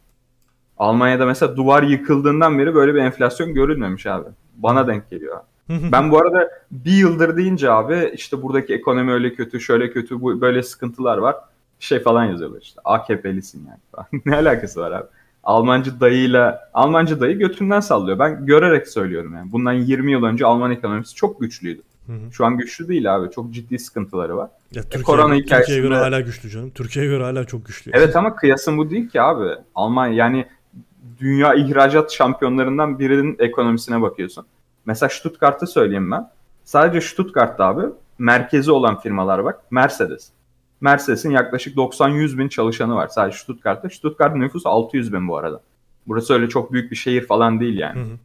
Almanya'da 0.80 1.26
mesela 1.26 1.56
duvar 1.56 1.82
yıkıldığından 1.82 2.58
beri 2.58 2.74
böyle 2.74 2.94
bir 2.94 2.98
enflasyon 2.98 3.54
görülmemiş 3.54 4.06
abi. 4.06 4.28
Bana 4.56 4.86
denk 4.86 5.10
geliyor. 5.10 5.40
Ben 5.92 6.10
bu 6.10 6.18
arada 6.18 6.50
bir 6.70 6.92
yıldır 6.92 7.36
deyince 7.36 7.70
abi 7.70 8.10
işte 8.14 8.42
buradaki 8.42 8.74
ekonomi 8.74 9.12
öyle 9.12 9.34
kötü, 9.34 9.60
şöyle 9.60 9.90
kötü, 9.92 10.20
bu 10.20 10.40
böyle 10.40 10.62
sıkıntılar 10.62 11.18
var. 11.18 11.36
Şey 11.80 12.00
falan 12.00 12.24
yazıyorlar 12.24 12.60
işte. 12.60 12.80
AKP'lisin 12.84 13.66
yani 13.68 13.78
falan. 13.92 14.06
ne 14.26 14.36
alakası 14.36 14.80
var 14.80 14.92
abi? 14.92 15.06
Almancı 15.44 16.00
dayıyla 16.00 16.70
Almancı 16.74 17.20
dayı 17.20 17.38
götünden 17.38 17.80
sallıyor. 17.80 18.18
Ben 18.18 18.46
görerek 18.46 18.88
söylüyorum 18.88 19.34
yani. 19.34 19.52
Bundan 19.52 19.72
20 19.72 20.12
yıl 20.12 20.24
önce 20.24 20.46
Alman 20.46 20.70
ekonomisi 20.70 21.14
çok 21.14 21.40
güçlüydü. 21.40 21.82
Şu 22.32 22.44
an 22.44 22.56
güçlü 22.56 22.88
değil 22.88 23.16
abi. 23.16 23.30
Çok 23.30 23.50
ciddi 23.50 23.78
sıkıntıları 23.78 24.36
var. 24.36 24.50
Ya 24.72 24.82
Türkiye, 24.82 25.02
korona 25.02 25.34
Türkiye'ye 25.34 25.82
göre 25.82 25.94
hikayesinde- 25.94 25.98
hala 25.98 26.20
güçlü 26.20 26.50
canım. 26.50 26.70
Türkiye'ye 26.70 27.10
göre 27.10 27.24
hala 27.24 27.44
çok 27.44 27.66
güçlü. 27.66 27.90
Evet 27.94 28.16
ama 28.16 28.36
kıyasın 28.36 28.78
bu 28.78 28.90
değil 28.90 29.08
ki 29.08 29.20
abi. 29.20 29.48
Almanya 29.74 30.14
yani 30.14 30.46
dünya 31.20 31.54
ihracat 31.54 32.12
şampiyonlarından 32.12 32.98
birinin 32.98 33.36
ekonomisine 33.38 34.02
bakıyorsun. 34.02 34.46
Mesela 34.86 35.10
Stuttgart'ı 35.10 35.66
söyleyeyim 35.66 36.10
ben. 36.10 36.30
Sadece 36.64 37.00
Stuttgart'ta 37.00 37.64
abi 37.64 37.82
merkezi 38.18 38.72
olan 38.72 39.00
firmalar 39.00 39.44
bak. 39.44 39.60
Mercedes. 39.70 40.30
Mercedes'in 40.80 41.30
yaklaşık 41.30 41.76
90-100 41.76 42.38
bin 42.38 42.48
çalışanı 42.48 42.94
var 42.94 43.08
sadece 43.08 43.38
Stuttgart'ta. 43.38 43.90
Stuttgart'ın 43.90 44.40
nüfusu 44.40 44.68
600 44.68 45.12
bin 45.12 45.28
bu 45.28 45.36
arada. 45.36 45.60
Burası 46.06 46.34
öyle 46.34 46.48
çok 46.48 46.72
büyük 46.72 46.90
bir 46.90 46.96
şehir 46.96 47.26
falan 47.26 47.60
değil 47.60 47.78
yani. 47.78 48.00
Hı 48.00 48.04
hı. 48.04 48.16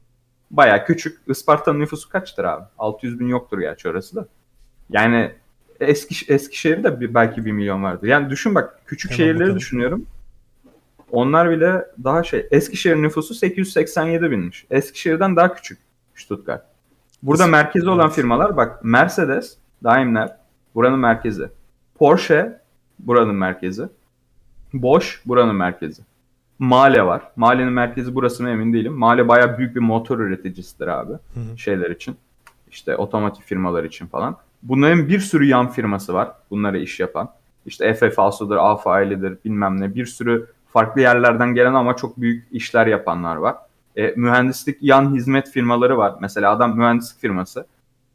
Baya 0.52 0.86
küçük. 0.86 1.20
Isparta'nın 1.28 1.80
nüfusu 1.80 2.10
kaçtır 2.10 2.44
abi? 2.44 2.64
600 2.78 3.20
bin 3.20 3.28
yoktur 3.28 3.60
gerçi 3.60 3.90
orası 3.90 4.16
da. 4.16 4.28
Yani 4.90 5.32
Eski, 5.80 6.34
Eskişehir'de 6.34 7.00
bir, 7.00 7.14
belki 7.14 7.46
1 7.46 7.52
milyon 7.52 7.84
vardır. 7.84 8.08
Yani 8.08 8.30
düşün 8.30 8.56
bak 8.56 8.80
küçük 8.86 9.12
Hemen 9.12 9.18
şehirleri 9.18 9.40
bakalım. 9.40 9.60
düşünüyorum. 9.60 10.06
Onlar 11.12 11.50
bile 11.52 11.86
daha 12.04 12.24
şey. 12.24 12.48
Eskişehir 12.52 12.96
nüfusu 12.96 13.34
887 13.34 14.32
binmiş. 14.32 14.66
Eskişehir'den 14.72 15.36
daha 15.36 15.54
küçük 15.54 15.80
Stuttgart. 16.16 16.66
Burada 17.24 17.44
Nasıl? 17.44 17.52
merkezi 17.52 17.90
olan 17.90 18.10
firmalar 18.10 18.58
bak 18.58 18.84
Mercedes, 18.84 19.58
Daimler 19.84 20.38
buranın 20.76 21.00
merkezi. 21.00 21.50
Porsche 22.00 22.62
buranın 23.00 23.36
merkezi. 23.36 23.84
Bosch 24.74 25.08
buranın 25.26 25.56
merkezi. 25.56 26.02
Male 26.60 27.06
var. 27.06 27.22
Male'nin 27.36 27.74
merkezi 27.74 28.16
burası 28.16 28.44
mı 28.44 28.50
emin 28.50 28.74
değilim. 28.74 28.94
Male 28.94 29.28
bayağı 29.28 29.58
büyük 29.58 29.76
bir 29.76 29.80
motor 29.82 30.20
üreticisidir 30.20 30.88
abi 30.88 31.12
Hı 31.12 31.40
hı. 31.40 31.58
şeyler 31.58 31.90
için. 31.92 32.16
İşte 32.72 32.96
otomotiv 32.96 33.42
firmalar 33.44 33.84
için 33.84 34.08
falan. 34.08 34.38
Bunların 34.64 35.10
bir 35.10 35.20
sürü 35.20 35.46
yan 35.46 35.70
firması 35.72 36.14
var. 36.14 36.32
Bunlara 36.50 36.78
iş 36.78 37.00
yapan. 37.00 37.30
İşte 37.66 37.94
FFA'sıdır, 37.94 38.56
AFA'lidir 38.58 39.38
bilmem 39.46 39.82
ne. 39.82 39.96
Bir 39.96 40.06
sürü 40.06 40.48
farklı 40.76 41.02
yerlerden 41.02 41.56
gelen 41.56 41.74
ama 41.74 41.96
çok 41.96 42.22
büyük 42.22 42.48
işler 42.52 42.88
yapanlar 42.88 43.36
var. 43.36 43.56
E, 43.98 44.14
mühendislik 44.16 44.78
yan 44.82 45.16
hizmet 45.16 45.50
firmaları 45.50 45.98
var. 45.98 46.16
Mesela 46.22 46.52
adam 46.52 46.78
mühendislik 46.78 47.22
firması. 47.22 47.66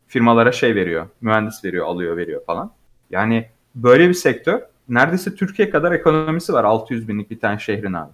Firmalara 0.09 0.53
şey 0.53 0.75
veriyor. 0.75 1.07
Mühendis 1.21 1.65
veriyor, 1.65 1.87
alıyor, 1.87 2.17
veriyor 2.17 2.45
falan. 2.47 2.73
Yani 3.11 3.49
böyle 3.75 4.09
bir 4.09 4.15
sektör 4.15 4.61
neredeyse 4.89 5.35
Türkiye 5.35 5.71
kadar 5.71 5.93
ekonomisi 5.93 6.53
var 6.53 6.65
600 6.65 7.09
binlik 7.09 7.31
bir 7.31 7.41
tane 7.41 7.59
şehrin 7.59 7.93
abi. 7.93 8.13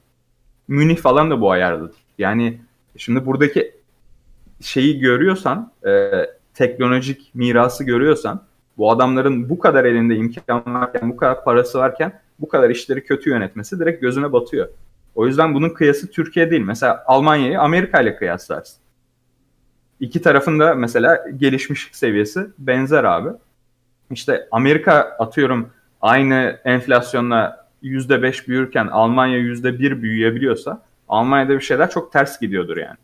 Münih 0.68 0.96
falan 0.96 1.30
da 1.30 1.40
bu 1.40 1.50
ayarda. 1.50 1.90
Yani 2.18 2.60
şimdi 2.96 3.26
buradaki 3.26 3.72
şeyi 4.60 4.98
görüyorsan, 4.98 5.72
e, 5.86 6.10
teknolojik 6.54 7.30
mirası 7.34 7.84
görüyorsan, 7.84 8.42
bu 8.78 8.90
adamların 8.90 9.48
bu 9.48 9.58
kadar 9.58 9.84
elinde 9.84 10.16
imkan 10.16 10.62
varken, 10.74 11.10
bu 11.10 11.16
kadar 11.16 11.44
parası 11.44 11.78
varken 11.78 12.20
bu 12.40 12.48
kadar 12.48 12.70
işleri 12.70 13.04
kötü 13.04 13.30
yönetmesi 13.30 13.78
direkt 13.78 14.00
gözüne 14.00 14.32
batıyor. 14.32 14.68
O 15.14 15.26
yüzden 15.26 15.54
bunun 15.54 15.70
kıyası 15.70 16.10
Türkiye 16.10 16.50
değil. 16.50 16.62
Mesela 16.62 17.04
Almanya'yı 17.06 17.60
Amerika 17.60 18.00
ile 18.00 18.16
kıyaslarsın. 18.16 18.78
İki 20.00 20.22
tarafın 20.22 20.58
da 20.58 20.74
mesela 20.74 21.24
gelişmişlik 21.36 21.96
seviyesi 21.96 22.46
benzer 22.58 23.04
abi. 23.04 23.28
İşte 24.10 24.48
Amerika 24.50 24.92
atıyorum 25.18 25.70
aynı 26.00 26.60
enflasyonla 26.64 27.66
%5 27.82 28.48
büyürken 28.48 28.86
Almanya 28.86 29.38
%1 29.38 30.02
büyüyebiliyorsa 30.02 30.82
Almanya'da 31.08 31.54
bir 31.54 31.60
şeyler 31.60 31.90
çok 31.90 32.12
ters 32.12 32.40
gidiyordur 32.40 32.76
yani. 32.76 32.96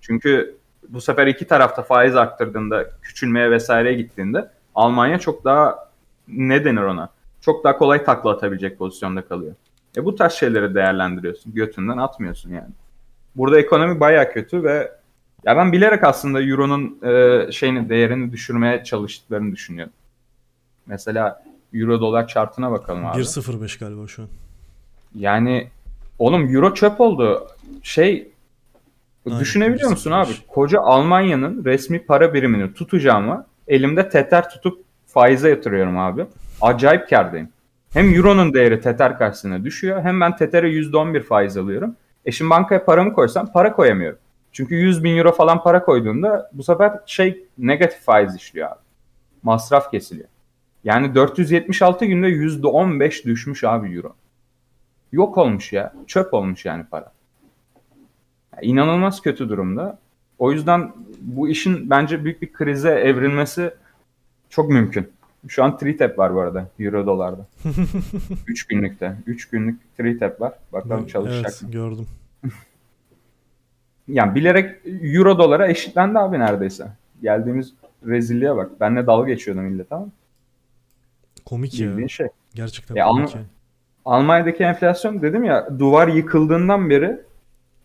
Çünkü 0.00 0.56
bu 0.88 1.00
sefer 1.00 1.26
iki 1.26 1.46
tarafta 1.46 1.82
faiz 1.82 2.16
arttırdığında 2.16 2.86
küçülmeye 3.02 3.50
vesaire 3.50 3.94
gittiğinde 3.94 4.50
Almanya 4.74 5.18
çok 5.18 5.44
daha 5.44 5.88
ne 6.28 6.64
denir 6.64 6.82
ona? 6.82 7.08
Çok 7.42 7.64
daha 7.64 7.78
kolay 7.78 8.04
takla 8.04 8.30
atabilecek 8.30 8.78
pozisyonda 8.78 9.22
kalıyor. 9.22 9.54
E 9.96 10.04
bu 10.04 10.14
tarz 10.14 10.32
şeyleri 10.32 10.74
değerlendiriyorsun. 10.74 11.54
Götünden 11.54 11.98
atmıyorsun 11.98 12.50
yani. 12.50 12.70
Burada 13.36 13.60
ekonomi 13.60 14.00
baya 14.00 14.32
kötü 14.32 14.64
ve 14.64 14.92
ya 15.44 15.56
ben 15.56 15.72
bilerek 15.72 16.04
aslında 16.04 16.42
Euro'nun 16.42 16.98
e, 17.02 17.52
şeyini 17.52 17.88
değerini 17.88 18.32
düşürmeye 18.32 18.84
çalıştıklarını 18.84 19.52
düşünüyorum. 19.52 19.92
Mesela 20.86 21.42
Euro 21.74 22.00
dolar 22.00 22.28
chartına 22.28 22.70
bakalım 22.70 23.06
abi. 23.06 23.18
1.05 23.20 23.80
galiba 23.80 24.06
şu 24.06 24.22
an. 24.22 24.28
Yani 25.14 25.68
oğlum 26.18 26.54
Euro 26.54 26.74
çöp 26.74 27.00
oldu. 27.00 27.48
Şey 27.82 28.28
Aynen, 29.26 29.40
düşünebiliyor 29.40 29.90
musun 29.90 30.10
abi? 30.10 30.32
Koca 30.48 30.80
Almanya'nın 30.80 31.64
resmi 31.64 32.06
para 32.06 32.34
birimini 32.34 32.74
tutacağımı 32.74 33.46
elimde 33.68 34.08
teter 34.08 34.50
tutup 34.50 34.84
faize 35.06 35.48
yatırıyorum 35.48 35.98
abi. 35.98 36.26
Acayip 36.62 37.10
kardayım. 37.10 37.48
Hem 37.92 38.14
Euro'nun 38.14 38.54
değeri 38.54 38.80
Tether 38.80 39.18
karşısına 39.18 39.64
düşüyor 39.64 40.02
hem 40.02 40.20
ben 40.20 40.36
Tether'e 40.36 40.68
%11 40.68 41.20
faiz 41.20 41.56
alıyorum. 41.56 41.96
E 42.24 42.32
şimdi 42.32 42.50
bankaya 42.50 42.84
paramı 42.84 43.12
koysam 43.12 43.52
para 43.52 43.72
koyamıyorum. 43.72 44.18
Çünkü 44.52 44.74
100 44.74 45.04
bin 45.04 45.16
euro 45.16 45.32
falan 45.32 45.62
para 45.62 45.84
koyduğunda 45.84 46.50
bu 46.52 46.62
sefer 46.62 47.00
şey 47.06 47.44
negatif 47.58 48.00
faiz 48.00 48.36
işliyor 48.36 48.68
abi. 48.68 48.78
Masraf 49.42 49.90
kesiliyor. 49.90 50.28
Yani 50.84 51.14
476 51.14 52.04
günde 52.04 52.28
%15 52.28 53.24
düşmüş 53.24 53.64
abi 53.64 53.96
euro. 53.96 54.14
Yok 55.12 55.38
olmuş 55.38 55.72
ya. 55.72 55.92
Çöp 56.06 56.34
olmuş 56.34 56.64
yani 56.64 56.84
para. 56.90 57.12
Yani 58.56 58.66
inanılmaz 58.66 59.20
kötü 59.20 59.48
durumda. 59.48 59.98
O 60.38 60.52
yüzden 60.52 60.92
bu 61.20 61.48
işin 61.48 61.90
bence 61.90 62.24
büyük 62.24 62.42
bir 62.42 62.52
krize 62.52 62.90
evrilmesi 62.90 63.74
çok 64.50 64.70
mümkün. 64.70 65.12
Şu 65.48 65.64
an 65.64 65.78
3 65.82 66.00
var 66.18 66.34
bu 66.34 66.40
arada 66.40 66.68
Euro 66.78 67.06
dolarda. 67.06 67.46
3 68.46 68.64
günlükte. 68.66 69.16
3 69.26 69.48
günlük 69.48 69.80
3 69.98 70.22
var. 70.22 70.52
Bakalım 70.72 71.06
çalışacak 71.06 71.52
evet, 71.52 71.62
mı? 71.62 71.70
gördüm. 71.70 72.06
yani 74.08 74.34
bilerek 74.34 74.76
Euro 75.02 75.38
dolara 75.38 75.68
eşitlendi 75.68 76.18
abi 76.18 76.38
neredeyse. 76.38 76.86
Geldiğimiz 77.22 77.74
rezilliğe 78.06 78.56
bak. 78.56 78.80
Benle 78.80 79.06
dalga 79.06 79.28
geçiyordu 79.28 79.60
millet 79.60 79.88
tamam 79.88 80.10
Komik 81.44 81.72
Bildiğin 81.72 81.98
ya. 81.98 82.08
şey. 82.08 82.26
Gerçekten 82.54 82.94
ya 82.94 83.06
komik 83.06 83.28
Alm- 83.28 83.38
ya. 83.38 83.44
Almanya'daki 84.04 84.62
enflasyon 84.62 85.22
dedim 85.22 85.44
ya 85.44 85.78
duvar 85.78 86.08
yıkıldığından 86.08 86.90
beri 86.90 87.20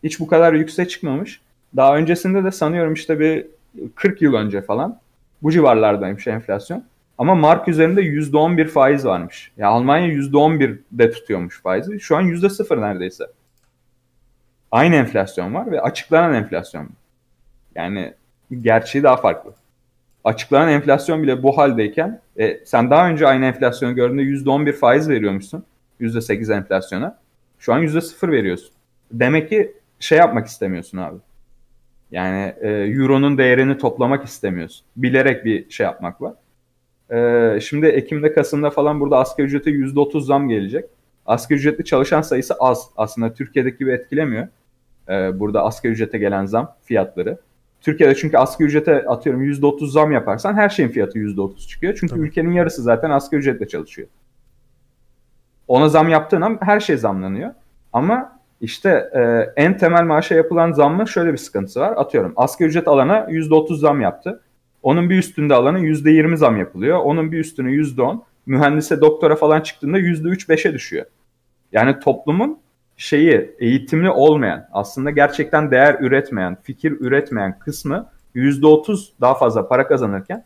hiç 0.03 0.19
bu 0.19 0.27
kadar 0.27 0.53
yükseğe 0.53 0.87
çıkmamış. 0.87 1.41
Daha 1.75 1.97
öncesinde 1.97 2.43
de 2.43 2.51
sanıyorum 2.51 2.93
işte 2.93 3.19
bir 3.19 3.45
40 3.95 4.21
yıl 4.21 4.33
önce 4.33 4.61
falan 4.61 4.99
bu 5.43 5.51
civarlardaymış 5.51 6.27
enflasyon. 6.27 6.83
Ama 7.17 7.35
mark 7.35 7.67
üzerinde 7.67 8.01
%11 8.01 8.67
faiz 8.67 9.05
varmış. 9.05 9.51
Ya 9.57 9.67
Almanya 9.67 10.07
%11'de 10.07 11.11
tutuyormuş 11.11 11.61
faizi. 11.61 11.99
Şu 11.99 12.17
an 12.17 12.23
%0 12.23 12.81
neredeyse. 12.81 13.27
Aynı 14.71 14.95
enflasyon 14.95 15.53
var 15.53 15.71
ve 15.71 15.81
açıklanan 15.81 16.33
enflasyon. 16.33 16.89
Yani 17.75 18.13
gerçeği 18.61 19.03
daha 19.03 19.17
farklı. 19.17 19.53
Açıklanan 20.23 20.69
enflasyon 20.69 21.23
bile 21.23 21.43
bu 21.43 21.57
haldeyken 21.57 22.21
e, 22.39 22.65
sen 22.65 22.89
daha 22.89 23.09
önce 23.09 23.27
aynı 23.27 23.45
enflasyonu 23.45 23.95
gördüğünde 23.95 24.21
%11 24.21 24.73
faiz 24.73 25.09
veriyormuşsun. 25.09 25.63
%8 25.99 26.55
enflasyona. 26.55 27.19
Şu 27.59 27.73
an 27.73 27.83
%0 27.83 28.31
veriyorsun. 28.31 28.71
Demek 29.11 29.49
ki 29.49 29.73
şey 29.99 30.17
yapmak 30.17 30.47
istemiyorsun 30.47 30.97
abi. 30.97 31.17
Yani 32.11 32.55
e, 32.61 32.69
euronun 32.69 33.37
değerini 33.37 33.77
toplamak 33.77 34.25
istemiyorsun. 34.25 34.85
Bilerek 34.95 35.45
bir 35.45 35.69
şey 35.69 35.83
yapmak 35.83 36.21
var. 36.21 36.33
E, 37.11 37.59
şimdi 37.61 37.85
Ekim'de 37.85 38.33
Kasım'da 38.33 38.69
falan 38.69 38.99
burada 38.99 39.17
asgari 39.17 39.47
ücrete 39.47 39.71
%30 39.71 40.21
zam 40.21 40.49
gelecek. 40.49 40.85
Asgari 41.25 41.59
ücretli 41.59 41.85
çalışan 41.85 42.21
sayısı 42.21 42.53
az. 42.53 42.89
Aslında 42.97 43.33
Türkiye'deki 43.33 43.77
gibi 43.77 43.91
etkilemiyor. 43.91 44.47
E, 45.09 45.39
burada 45.39 45.63
asgari 45.63 45.93
ücrete 45.93 46.17
gelen 46.17 46.45
zam 46.45 46.75
fiyatları. 46.83 47.37
Türkiye'de 47.81 48.15
çünkü 48.15 48.37
asgari 48.37 48.67
ücrete 48.67 49.05
atıyorum 49.05 49.43
%30 49.43 49.87
zam 49.91 50.11
yaparsan 50.11 50.53
her 50.53 50.69
şeyin 50.69 50.89
fiyatı 50.89 51.19
%30 51.19 51.67
çıkıyor. 51.67 51.97
Çünkü 51.99 52.15
Tabii. 52.15 52.27
ülkenin 52.27 52.51
yarısı 52.51 52.81
zaten 52.81 53.09
asgari 53.09 53.39
ücretle 53.39 53.67
çalışıyor. 53.67 54.07
Ona 55.67 55.89
zam 55.89 56.09
yaptığın 56.09 56.41
an 56.41 56.57
her 56.61 56.79
şey 56.79 56.97
zamlanıyor. 56.97 57.51
Ama 57.93 58.39
işte 58.61 59.09
e, 59.15 59.21
en 59.63 59.77
temel 59.77 60.03
maaşa 60.03 60.35
yapılan 60.35 60.71
zammın 60.71 61.05
şöyle 61.05 61.31
bir 61.31 61.37
sıkıntısı 61.37 61.79
var. 61.79 61.93
Atıyorum 61.97 62.33
asgari 62.35 62.69
ücret 62.69 62.87
alana 62.87 63.17
%30 63.29 63.77
zam 63.77 64.01
yaptı. 64.01 64.41
Onun 64.87 65.09
bir 65.09 65.17
üstünde 65.17 65.53
alana 65.53 65.79
%20 65.79 66.37
zam 66.37 66.57
yapılıyor. 66.57 66.97
Onun 66.97 67.31
bir 67.31 67.39
üstüne 67.39 67.69
%10. 67.71 68.21
Mühendise 68.45 69.01
doktora 69.01 69.35
falan 69.35 69.61
çıktığında 69.61 69.99
%3-5'e 69.99 70.73
düşüyor. 70.73 71.05
Yani 71.71 71.99
toplumun 71.99 72.59
şeyi 72.97 73.55
eğitimli 73.59 74.09
olmayan, 74.09 74.67
aslında 74.71 75.11
gerçekten 75.11 75.71
değer 75.71 75.97
üretmeyen, 75.99 76.57
fikir 76.63 76.91
üretmeyen 76.91 77.59
kısmı 77.59 78.09
%30 78.35 79.09
daha 79.21 79.35
fazla 79.35 79.67
para 79.67 79.87
kazanırken 79.87 80.43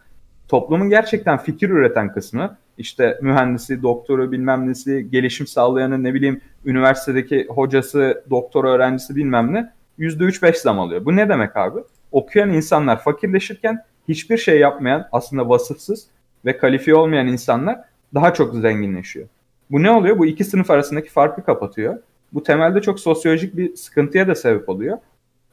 toplumun 0.47 0.89
gerçekten 0.89 1.37
fikir 1.37 1.69
üreten 1.69 2.13
kısmı 2.13 2.57
işte 2.77 3.19
mühendisi, 3.21 3.83
doktoru 3.83 4.31
bilmem 4.31 4.67
nesi, 4.67 5.07
gelişim 5.11 5.47
sağlayanı 5.47 6.03
ne 6.03 6.13
bileyim 6.13 6.41
üniversitedeki 6.65 7.47
hocası, 7.49 8.23
doktor 8.29 8.65
öğrencisi 8.65 9.15
bilmem 9.15 9.53
ne 9.53 9.71
%3-5 9.99 10.61
zam 10.61 10.79
alıyor. 10.79 11.05
Bu 11.05 11.15
ne 11.15 11.29
demek 11.29 11.57
abi? 11.57 11.79
Okuyan 12.11 12.49
insanlar 12.49 13.03
fakirleşirken 13.03 13.90
hiçbir 14.11 14.37
şey 14.37 14.59
yapmayan 14.59 15.07
aslında 15.11 15.49
vasıfsız 15.49 16.07
ve 16.45 16.57
kalifiye 16.57 16.95
olmayan 16.95 17.27
insanlar 17.27 17.79
daha 18.13 18.33
çok 18.33 18.55
zenginleşiyor. 18.55 19.27
Bu 19.71 19.83
ne 19.83 19.91
oluyor? 19.91 20.17
Bu 20.17 20.25
iki 20.25 20.43
sınıf 20.43 20.71
arasındaki 20.71 21.09
farkı 21.09 21.43
kapatıyor. 21.43 21.97
Bu 22.33 22.43
temelde 22.43 22.81
çok 22.81 22.99
sosyolojik 22.99 23.57
bir 23.57 23.75
sıkıntıya 23.75 24.27
da 24.27 24.35
sebep 24.35 24.69
oluyor. 24.69 24.97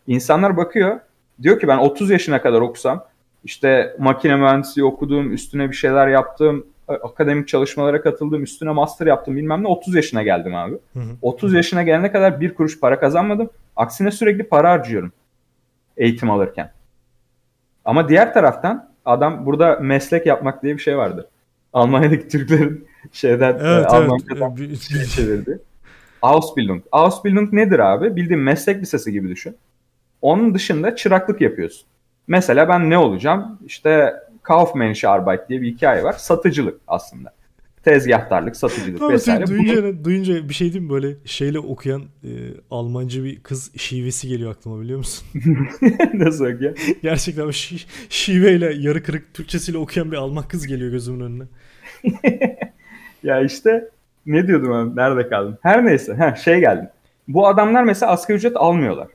İnsanlar 0.07 0.57
bakıyor, 0.57 1.01
diyor 1.42 1.61
ki 1.61 1.68
ben 1.68 1.79
30 1.79 2.11
yaşına 2.11 2.42
kadar 2.42 2.61
okusam, 2.61 3.05
işte 3.44 3.97
makine 3.99 4.37
mühendisliği 4.37 4.85
okuduğum, 4.85 5.33
üstüne 5.33 5.71
bir 5.71 5.77
şeyler 5.77 6.09
yaptığım, 6.09 6.66
akademik 6.88 7.49
çalışmalara 7.49 8.03
katıldım, 8.03 8.42
üstüne 8.42 8.71
master 8.71 9.07
yaptım 9.07 9.37
bilmem 9.37 9.62
ne 9.62 9.68
30 9.68 9.94
yaşına 9.94 10.23
geldim 10.23 10.55
abi. 10.55 10.79
Hı 10.92 11.01
hı. 11.01 11.16
30 11.23 11.55
yaşına 11.55 11.83
gelene 11.83 12.12
kadar 12.12 12.40
bir 12.40 12.55
kuruş 12.55 12.81
para 12.81 13.01
kazanmadım. 13.01 13.51
Aksine 13.77 14.11
sürekli 14.11 14.44
para 14.44 14.71
harcıyorum 14.71 15.12
eğitim 15.97 16.31
alırken. 16.31 16.71
Ama 17.88 18.09
diğer 18.09 18.35
taraftan 18.35 18.90
adam 19.05 19.46
burada 19.46 19.79
meslek 19.81 20.27
yapmak 20.27 20.62
diye 20.62 20.74
bir 20.74 20.83
şey 20.83 20.96
vardı. 20.96 21.29
Almanya'daki 21.72 22.29
Türklerin 22.33 22.88
şeyden 23.12 23.53
evet, 23.53 23.62
e, 23.62 23.68
evet. 23.68 23.87
Almanya'dan 23.87 24.57
bir 24.57 24.77
şey 24.77 25.05
çevirdi. 25.05 25.59
Ausbildung. 26.22 26.83
Ausbildung 26.92 27.53
nedir 27.53 27.79
abi? 27.79 28.16
Bildiğin 28.16 28.40
meslek 28.40 28.83
lisesi 28.83 29.12
gibi 29.12 29.29
düşün. 29.29 29.57
Onun 30.22 30.55
dışında 30.55 30.96
çıraklık 30.96 31.40
yapıyorsun. 31.40 31.87
Mesela 32.27 32.68
ben 32.68 32.90
ne 32.90 32.98
olacağım? 32.98 33.59
İşte 33.66 34.14
Kaufmännische 34.42 35.09
Arbeit 35.09 35.48
diye 35.48 35.61
bir 35.61 35.72
hikaye 35.72 36.05
var. 36.05 36.12
Satıcılık 36.12 36.81
aslında. 36.88 37.33
Tezgahtarlık, 37.88 38.57
satıcılık 38.57 39.03
Abi 39.03 39.12
vesaire. 39.12 39.46
Duyunca, 39.46 39.83
Bunu... 39.83 40.05
duyunca 40.05 40.48
bir 40.48 40.55
şey 40.55 40.72
diyeyim 40.72 40.90
böyle 40.90 41.14
şeyle 41.24 41.59
okuyan 41.59 42.03
e, 42.03 42.31
Almanca 42.70 43.24
bir 43.24 43.42
kız 43.42 43.70
şivesi 43.77 44.29
geliyor 44.29 44.53
aklıma 44.53 44.81
biliyor 44.81 44.98
musun? 44.98 45.29
Nasıl 46.14 46.44
okuyor? 46.44 46.79
Gerçekten 47.03 47.51
şi, 47.51 47.77
şiveyle 48.09 48.74
yarı 48.74 49.03
kırık 49.03 49.35
Türkçesiyle 49.35 49.79
okuyan 49.79 50.12
bir 50.12 50.16
Alman 50.16 50.48
kız 50.48 50.66
geliyor 50.66 50.90
gözümün 50.90 51.20
önüne. 51.20 51.44
ya 53.22 53.40
işte 53.40 53.88
ne 54.27 54.46
diyordum 54.46 54.70
ben? 54.72 55.05
Nerede 55.05 55.29
kaldım? 55.29 55.59
Her 55.62 55.87
neyse. 55.87 56.14
Heh, 56.14 56.37
şey 56.37 56.61
geldi. 56.61 56.90
Bu 57.29 57.46
adamlar 57.46 57.83
mesela 57.83 58.12
asgari 58.12 58.38
ücret 58.38 58.57
almıyorlar. 58.57 59.09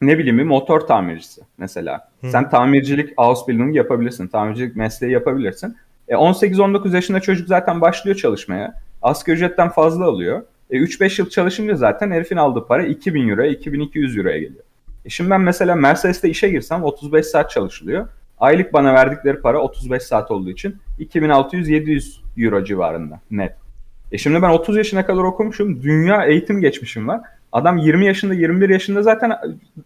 ne 0.00 0.18
bileyim 0.18 0.38
bir 0.38 0.44
motor 0.44 0.80
tamircisi 0.80 1.40
mesela. 1.58 2.08
Hı. 2.20 2.30
Sen 2.30 2.50
tamircilik 2.50 3.12
Ausbildung 3.16 3.76
yapabilirsin. 3.76 4.28
Tamircilik 4.28 4.76
mesleği 4.76 5.12
yapabilirsin. 5.12 5.76
E 6.12 6.14
18-19 6.14 6.94
yaşında 6.94 7.20
çocuk 7.20 7.48
zaten 7.48 7.80
başlıyor 7.80 8.16
çalışmaya. 8.16 8.74
Asgari 9.02 9.36
ücretten 9.36 9.68
fazla 9.68 10.04
alıyor. 10.04 10.42
E 10.70 10.76
3-5 10.76 11.20
yıl 11.20 11.28
çalışınca 11.28 11.74
zaten 11.74 12.10
herifin 12.10 12.36
aldığı 12.36 12.66
para 12.66 12.86
2000 12.86 13.28
euroya, 13.28 13.50
2200 13.50 14.18
euroya 14.18 14.38
geliyor. 14.38 14.64
E 15.04 15.08
şimdi 15.08 15.30
ben 15.30 15.40
mesela 15.40 15.74
Mercedes'te 15.74 16.28
işe 16.28 16.48
girsem 16.48 16.82
35 16.82 17.26
saat 17.26 17.50
çalışılıyor. 17.50 18.08
Aylık 18.38 18.72
bana 18.72 18.94
verdikleri 18.94 19.40
para 19.40 19.58
35 19.58 20.02
saat 20.02 20.30
olduğu 20.30 20.50
için 20.50 20.76
2600-700 21.00 22.16
euro 22.38 22.64
civarında 22.64 23.20
net. 23.30 23.52
E 24.12 24.18
şimdi 24.18 24.42
ben 24.42 24.50
30 24.50 24.76
yaşına 24.76 25.06
kadar 25.06 25.22
okumuşum. 25.22 25.82
Dünya 25.82 26.24
eğitim 26.24 26.60
geçmişim 26.60 27.08
var. 27.08 27.20
Adam 27.52 27.78
20 27.78 28.06
yaşında 28.06 28.34
21 28.34 28.68
yaşında 28.68 29.02
zaten 29.02 29.32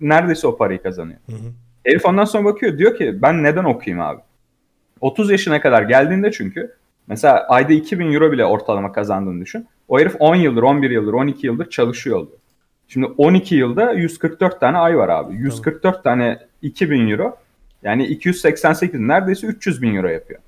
neredeyse 0.00 0.46
o 0.46 0.56
parayı 0.56 0.82
kazanıyor. 0.82 1.18
Hı 1.30 1.32
hı. 1.32 1.52
Herif 1.84 2.06
ondan 2.06 2.24
sonra 2.24 2.44
bakıyor 2.44 2.78
diyor 2.78 2.96
ki 2.98 3.22
ben 3.22 3.42
neden 3.42 3.64
okuyayım 3.64 4.06
abi? 4.06 4.20
30 5.00 5.30
yaşına 5.30 5.61
kadar 5.61 5.82
geldiğinde 5.82 6.32
çünkü 6.32 6.74
mesela 7.06 7.46
ayda 7.48 7.72
2000 7.72 8.12
euro 8.12 8.32
bile 8.32 8.44
ortalama 8.44 8.92
kazandığını 8.92 9.40
düşün. 9.40 9.66
O 9.88 10.00
herif 10.00 10.16
10 10.18 10.35
yıldır, 10.35 10.62
11 10.62 10.90
yıldır, 10.90 11.12
12 11.12 11.46
yıldır 11.46 11.70
çalışıyor 11.70 12.16
oluyor. 12.16 12.38
Şimdi 12.88 13.06
12 13.06 13.54
yılda 13.54 13.92
144 13.92 14.61
tane 14.61 14.78
ay 14.78 14.98
var 14.98 15.09
abi. 15.09 15.35
144 15.35 15.82
tamam. 15.82 16.02
tane 16.02 16.38
2000 16.62 17.09
euro 17.09 17.37
yani 17.82 18.06
288 18.06 19.00
neredeyse 19.00 19.46
300 19.46 19.82
bin 19.82 19.94
euro 19.94 20.09
yapıyor. 20.09 20.40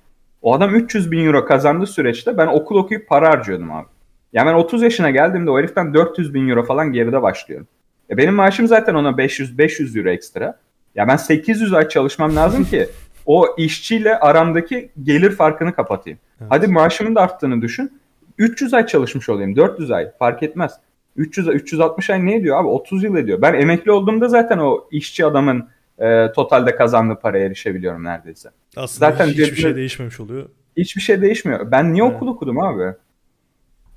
O 0.42 0.54
adam 0.54 0.74
300 0.74 1.11
bin 1.11 1.26
euro 1.26 1.44
kazandığı 1.44 1.87
süreçte 1.87 2.38
ben 2.38 2.46
okul 2.46 2.76
okuyup 2.76 3.08
para 3.08 3.28
harcıyordum 3.28 3.72
abi. 3.72 3.87
Yani 4.32 4.46
ben 4.46 4.54
30 4.54 4.82
yaşına 4.82 5.11
geldiğimde 5.11 5.50
o 5.50 5.58
heriften 5.58 5.94
400 5.94 6.34
bin 6.34 6.48
euro 6.48 6.62
falan 6.62 6.92
geride 6.92 7.22
başlıyorum. 7.22 7.66
E 8.11 8.16
benim 8.16 8.34
maaşım 8.34 8.66
zaten 8.66 8.94
ona 8.94 9.08
500-500 9.08 9.98
euro 9.98 10.08
ekstra. 10.08 10.58
Ya 10.94 11.08
ben 11.08 11.16
800 11.16 11.74
ay 11.74 11.88
çalışmam 11.88 12.37
lazım 12.37 12.64
ki 12.64 12.88
o 13.28 13.46
işçiyle 13.56 14.18
aramdaki 14.18 14.90
gelir 15.02 15.30
farkını 15.30 15.74
kapatayım. 15.74 16.18
Evet. 16.40 16.50
Hadi 16.52 16.66
maaşımın 16.66 17.14
da 17.14 17.20
arttığını 17.20 17.62
düşün. 17.62 18.00
300 18.38 18.74
ay 18.74 18.86
çalışmış 18.86 19.28
olayım, 19.28 19.56
400 19.56 19.90
ay 19.90 20.10
fark 20.18 20.42
etmez. 20.42 20.72
300 21.16 21.48
360 21.48 22.10
ay 22.10 22.26
ne 22.26 22.36
ediyor 22.36 22.60
abi? 22.60 22.68
30 22.68 23.04
yıl 23.04 23.16
ediyor. 23.16 23.42
Ben 23.42 23.54
emekli 23.54 23.92
olduğumda 23.92 24.28
zaten 24.28 24.58
o 24.58 24.88
işçi 24.90 25.26
adamın 25.26 25.68
e, 25.98 26.32
totalde 26.32 26.76
kazandığı 26.76 27.14
paraya 27.14 27.46
erişebiliyorum 27.46 28.04
neredeyse. 28.04 28.50
Aslında 28.76 29.10
zaten 29.10 29.26
hiç, 29.26 29.38
hiçbir 29.38 29.56
şey 29.56 29.76
değişmemiş 29.76 30.20
oluyor. 30.20 30.48
Hiçbir 30.76 31.00
şey 31.00 31.22
değişmiyor. 31.22 31.70
Ben 31.70 31.92
niye 31.92 32.04
evet. 32.04 32.16
okul 32.16 32.26
okudum 32.26 32.58
abi? 32.58 32.94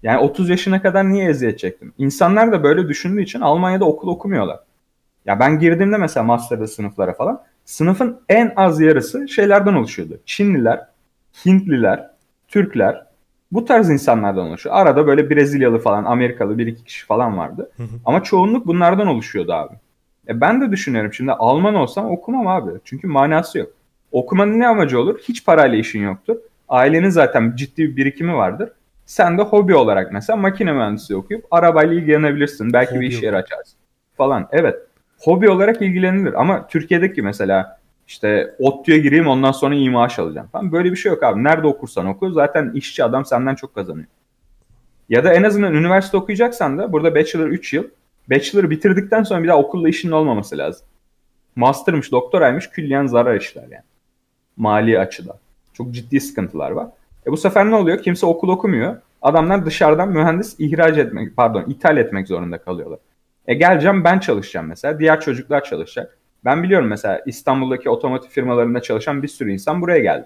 Yani 0.04 0.20
30 0.20 0.50
yaşına 0.50 0.82
kadar 0.82 1.10
niye 1.10 1.30
eziyet 1.30 1.60
çektim? 1.60 1.94
İnsanlar 1.98 2.52
da 2.52 2.64
böyle 2.64 2.88
düşündüğü 2.88 3.22
için 3.22 3.42
Almanya'da 3.42 3.86
okul 3.86 4.08
okumuyorlar. 4.08 4.60
Ya 5.26 5.40
ben 5.40 5.60
girdiğimde 5.60 5.98
mesela 5.98 6.24
master'da 6.24 6.68
sınıflara 6.68 7.14
falan 7.14 7.44
sınıfın 7.72 8.22
en 8.30 8.54
az 8.56 8.82
yarısı 8.82 9.28
şeylerden 9.28 9.74
oluşuyordu. 9.74 10.20
Çinliler, 10.26 10.88
Hintliler, 11.46 12.10
Türkler 12.48 13.06
bu 13.52 13.66
tarz 13.66 13.90
insanlardan 13.90 14.48
oluşuyor. 14.48 14.76
Arada 14.76 15.08
böyle 15.08 15.30
Brezilyalı 15.30 15.80
falan, 15.80 16.04
Amerikalı 16.04 16.58
bir 16.58 16.68
iki 16.68 16.84
kişi 16.84 17.06
falan 17.06 17.38
vardı. 17.38 17.72
Hı 17.78 17.84
hı. 17.84 17.88
Ama 18.06 18.24
çoğunluk 18.24 18.68
bunlardan 18.68 19.08
oluşuyordu 19.08 19.54
abi. 19.54 19.76
E 20.28 20.42
ben 20.42 20.62
de 20.62 20.72
düşünüyorum 20.72 21.14
şimdi 21.14 21.32
Alman 21.32 21.76
olsam 21.76 22.12
okumam 22.12 22.48
abi. 22.48 22.72
Çünkü 22.84 23.08
manası 23.08 23.60
yok. 23.60 23.70
Okumanın 24.12 24.60
ne 24.60 24.68
amacı 24.68 25.00
olur? 25.00 25.20
Hiç 25.20 25.46
parayla 25.46 25.78
işin 25.78 26.02
yoktur. 26.02 26.36
Ailenin 26.70 27.10
zaten 27.10 27.54
ciddi 27.56 27.84
bir 27.84 27.96
birikimi 27.96 28.36
vardır. 28.36 28.70
Sen 29.06 29.38
de 29.38 29.42
hobi 29.42 29.76
olarak 29.76 30.12
mesela 30.12 30.38
makine 30.38 30.74
mühendisliği 30.74 31.20
okuyup 31.20 31.46
arabayla 31.52 31.94
ilgilenebilirsin. 31.94 32.74
Belki 32.74 32.92
hobi 32.92 33.02
bir 33.02 33.08
iş 33.08 33.24
yeri 33.24 33.36
açarsın 33.36 33.78
falan. 34.18 34.48
Evet. 34.52 34.91
Hobi 35.24 35.50
olarak 35.50 35.82
ilgilenilir 35.82 36.42
ama 36.42 36.68
Türkiye'deki 36.68 37.22
mesela 37.22 37.80
işte 38.08 38.56
ODTÜ'ye 38.60 38.98
gireyim 38.98 39.28
ondan 39.28 39.52
sonra 39.52 39.76
iyi 39.76 39.90
maaş 39.90 40.20
alacağım 40.20 40.48
falan. 40.52 40.72
Böyle 40.72 40.92
bir 40.92 40.96
şey 40.96 41.12
yok 41.12 41.24
abi. 41.24 41.44
Nerede 41.44 41.68
okursan 41.68 42.06
oku 42.06 42.32
zaten 42.32 42.72
işçi 42.76 43.04
adam 43.04 43.26
senden 43.26 43.56
çok 43.56 43.76
kazanıyor. 43.76 44.08
Ya 45.10 45.24
da 45.24 45.34
en 45.34 45.44
azından 45.44 45.74
üniversite 45.74 46.18
okuyacaksan 46.18 46.78
da 46.78 46.94
burada 46.94 47.16
bachelor 47.16 47.48
3 47.48 47.74
yıl. 47.74 47.84
Bachelor'ı 48.30 48.70
bitirdikten 48.70 49.24
sonra 49.24 49.44
bir 49.44 49.48
daha 49.48 49.58
okulla 49.58 49.90
işinin 49.90 50.12
olmaması 50.12 50.58
lazım. 50.58 50.88
Master'mış, 51.56 52.12
doktoraymış 52.12 52.70
külliyen 52.70 53.06
zarar 53.06 53.36
işler 53.36 53.64
yani. 53.64 53.84
Mali 54.58 55.00
açıdan. 55.00 55.36
Çok 55.74 55.92
ciddi 55.92 56.20
sıkıntılar 56.20 56.72
var. 56.72 56.88
E 57.28 57.32
bu 57.32 57.38
sefer 57.38 57.72
ne 57.72 57.76
oluyor? 57.76 58.02
Kimse 58.02 58.26
okul 58.26 58.50
okumuyor. 58.50 58.96
Adamlar 59.22 59.66
dışarıdan 59.66 60.10
mühendis 60.10 60.56
ihraç 60.60 60.98
etmek, 60.98 61.36
pardon 61.36 61.64
ithal 61.68 61.98
etmek 61.98 62.28
zorunda 62.28 62.58
kalıyorlar. 62.58 63.00
E 63.52 63.54
geleceğim 63.54 64.04
ben 64.04 64.20
çalışacağım 64.20 64.68
mesela. 64.68 65.00
Diğer 65.00 65.22
çocuklar 65.22 65.64
çalışacak. 65.64 66.18
Ben 66.46 66.64
biliyorum 66.64 66.88
mesela 66.88 67.22
İstanbul'daki 67.26 67.90
otomotiv 67.90 68.30
firmalarında 68.30 68.82
çalışan 68.82 69.24
bir 69.24 69.28
sürü 69.28 69.52
insan 69.52 69.82
buraya 69.82 70.00
geldi. 70.00 70.26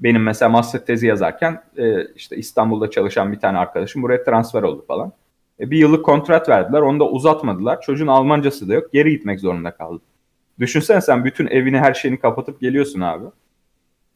Benim 0.00 0.22
mesela 0.22 0.48
master 0.48 0.84
tezi 0.86 1.06
yazarken 1.06 1.62
e, 1.76 2.04
işte 2.14 2.36
İstanbul'da 2.36 2.90
çalışan 2.90 3.32
bir 3.32 3.40
tane 3.40 3.58
arkadaşım 3.58 4.02
buraya 4.02 4.24
transfer 4.24 4.62
oldu 4.62 4.84
falan. 4.88 5.12
E, 5.60 5.70
bir 5.70 5.78
yıllık 5.78 6.04
kontrat 6.04 6.48
verdiler. 6.48 6.80
Onu 6.80 7.00
da 7.00 7.08
uzatmadılar. 7.08 7.80
Çocuğun 7.80 8.06
Almancası 8.06 8.68
da 8.68 8.74
yok. 8.74 8.92
Geri 8.92 9.10
gitmek 9.10 9.40
zorunda 9.40 9.70
kaldı. 9.70 10.02
Düşünsene 10.58 11.00
sen 11.00 11.24
bütün 11.24 11.46
evini 11.46 11.78
her 11.78 11.94
şeyini 11.94 12.20
kapatıp 12.20 12.60
geliyorsun 12.60 13.00
abi. 13.00 13.24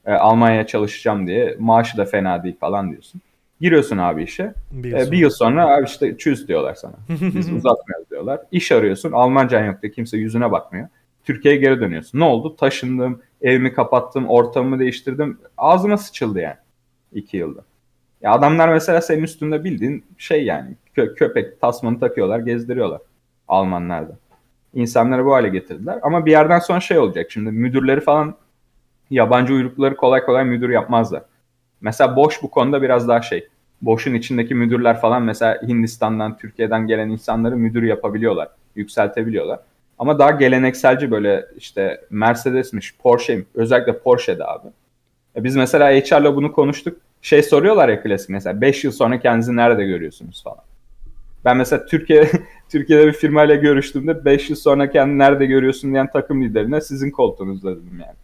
E, 0.06 0.12
Almanya'ya 0.12 0.66
çalışacağım 0.66 1.26
diye. 1.26 1.56
Maaşı 1.58 1.96
da 1.96 2.04
fena 2.04 2.42
değil 2.42 2.56
falan 2.60 2.90
diyorsun. 2.90 3.20
Giriyorsun 3.60 3.98
abi 3.98 4.22
işe. 4.22 4.54
Bir 4.72 4.90
yıl, 4.90 5.08
e, 5.08 5.10
bir 5.10 5.18
yıl 5.18 5.30
sonra 5.30 5.76
abi 5.76 5.84
işte 5.84 6.16
çüz 6.16 6.48
diyorlar 6.48 6.74
sana. 6.74 6.94
Biz 7.08 7.52
uzatmıyoruz 7.52 8.10
diyorlar. 8.10 8.40
İş 8.52 8.72
arıyorsun. 8.72 9.12
Almancan 9.12 9.64
yok 9.64 9.82
diye 9.82 9.92
kimse 9.92 10.16
yüzüne 10.16 10.52
bakmıyor. 10.52 10.88
Türkiye'ye 11.24 11.60
geri 11.60 11.80
dönüyorsun. 11.80 12.20
Ne 12.20 12.24
oldu? 12.24 12.56
Taşındım, 12.56 13.22
evimi 13.42 13.72
kapattım, 13.72 14.28
ortamımı 14.28 14.78
değiştirdim. 14.78 15.38
Ağzıma 15.56 15.96
sıçıldı 15.96 16.40
yani. 16.40 16.56
iki 17.12 17.36
yılda. 17.36 17.60
Ya 18.22 18.32
adamlar 18.32 18.68
mesela 18.68 19.00
senin 19.00 19.22
üstünde 19.22 19.64
bildiğin 19.64 20.04
şey 20.18 20.44
yani 20.44 20.76
kö- 20.96 21.14
köpek 21.14 21.60
tasmanı 21.60 22.00
takıyorlar, 22.00 22.38
gezdiriyorlar 22.38 23.00
Almanlarda. 23.48 24.16
İnsanları 24.74 25.24
bu 25.24 25.34
hale 25.34 25.48
getirdiler. 25.48 25.98
Ama 26.02 26.26
bir 26.26 26.30
yerden 26.30 26.58
sonra 26.58 26.80
şey 26.80 26.98
olacak. 26.98 27.30
Şimdi 27.30 27.50
müdürleri 27.50 28.00
falan 28.00 28.34
yabancı 29.10 29.54
uyrukları 29.54 29.96
kolay 29.96 30.24
kolay 30.24 30.44
müdür 30.44 30.70
yapmazlar. 30.70 31.22
Mesela 31.80 32.16
Boş 32.16 32.42
bu 32.42 32.50
konuda 32.50 32.82
biraz 32.82 33.08
daha 33.08 33.22
şey. 33.22 33.48
Boş'un 33.82 34.14
içindeki 34.14 34.54
müdürler 34.54 35.00
falan 35.00 35.22
mesela 35.22 35.62
Hindistan'dan, 35.62 36.38
Türkiye'den 36.38 36.86
gelen 36.86 37.08
insanları 37.08 37.56
müdür 37.56 37.82
yapabiliyorlar. 37.82 38.48
Yükseltebiliyorlar. 38.76 39.60
Ama 39.98 40.18
daha 40.18 40.30
gelenekselci 40.30 41.10
böyle 41.10 41.46
işte 41.56 42.00
Mercedes'miş, 42.10 42.94
Porsche'ymiş. 42.96 43.46
Özellikle 43.54 43.98
Porsche'de 43.98 44.46
abi. 44.46 44.68
E 45.36 45.44
biz 45.44 45.56
mesela 45.56 45.90
HR'la 45.90 46.36
bunu 46.36 46.52
konuştuk. 46.52 47.00
Şey 47.22 47.42
soruyorlar 47.42 47.88
ya 47.88 48.02
klasik 48.02 48.30
mesela 48.30 48.60
5 48.60 48.84
yıl 48.84 48.92
sonra 48.92 49.20
kendinizi 49.20 49.56
nerede 49.56 49.84
görüyorsunuz 49.84 50.42
falan. 50.44 50.64
Ben 51.44 51.56
mesela 51.56 51.86
Türkiye 51.86 52.30
Türkiye'de 52.68 53.06
bir 53.06 53.12
firmayla 53.12 53.54
görüştüğümde 53.54 54.24
5 54.24 54.50
yıl 54.50 54.56
sonra 54.56 54.90
kendini 54.90 55.18
nerede 55.18 55.46
görüyorsun 55.46 55.92
diyen 55.92 56.10
takım 56.10 56.42
liderine 56.42 56.80
sizin 56.80 57.10
koltuğunuzda 57.10 57.70
dedim 57.70 58.00
yani. 58.00 58.17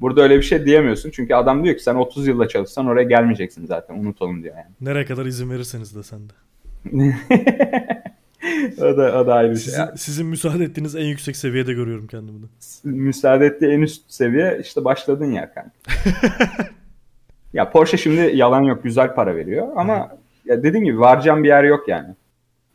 Burada 0.00 0.22
öyle 0.22 0.36
bir 0.36 0.42
şey 0.42 0.66
diyemiyorsun. 0.66 1.10
Çünkü 1.10 1.34
adam 1.34 1.64
diyor 1.64 1.76
ki 1.76 1.82
sen 1.82 1.94
30 1.94 2.26
yılda 2.26 2.48
çalışsan 2.48 2.86
oraya 2.86 3.02
gelmeyeceksin 3.02 3.66
zaten. 3.66 3.94
Unutalım 3.94 4.42
diyor 4.42 4.56
yani. 4.56 4.74
Nereye 4.80 5.04
kadar 5.04 5.26
izin 5.26 5.50
verirseniz 5.50 5.96
de 5.96 6.02
sen 6.02 6.20
de. 6.28 6.32
o 8.78 8.96
da, 8.96 9.20
o 9.20 9.26
da 9.26 9.34
ayrı 9.34 9.50
bir 9.50 9.56
şey. 9.56 9.74
Sizin 9.96 10.26
müsaade 10.26 10.64
ettiğiniz 10.64 10.96
en 10.96 11.04
yüksek 11.04 11.36
seviyede 11.36 11.72
görüyorum 11.72 12.06
kendimi 12.06 12.42
de. 12.42 12.46
Müsaade 12.84 13.46
ettiği 13.46 13.72
en 13.72 13.80
üst 13.80 14.10
seviye 14.10 14.58
işte 14.62 14.84
başladın 14.84 15.32
ya 15.32 15.52
kanka. 15.54 15.70
ya 17.52 17.70
Porsche 17.70 17.96
şimdi 17.96 18.36
yalan 18.36 18.62
yok 18.62 18.82
güzel 18.82 19.14
para 19.14 19.36
veriyor 19.36 19.68
ama 19.76 20.18
ya 20.44 20.62
dediğim 20.62 20.84
gibi 20.84 21.00
varacağım 21.00 21.44
bir 21.44 21.48
yer 21.48 21.64
yok 21.64 21.88
yani. 21.88 22.14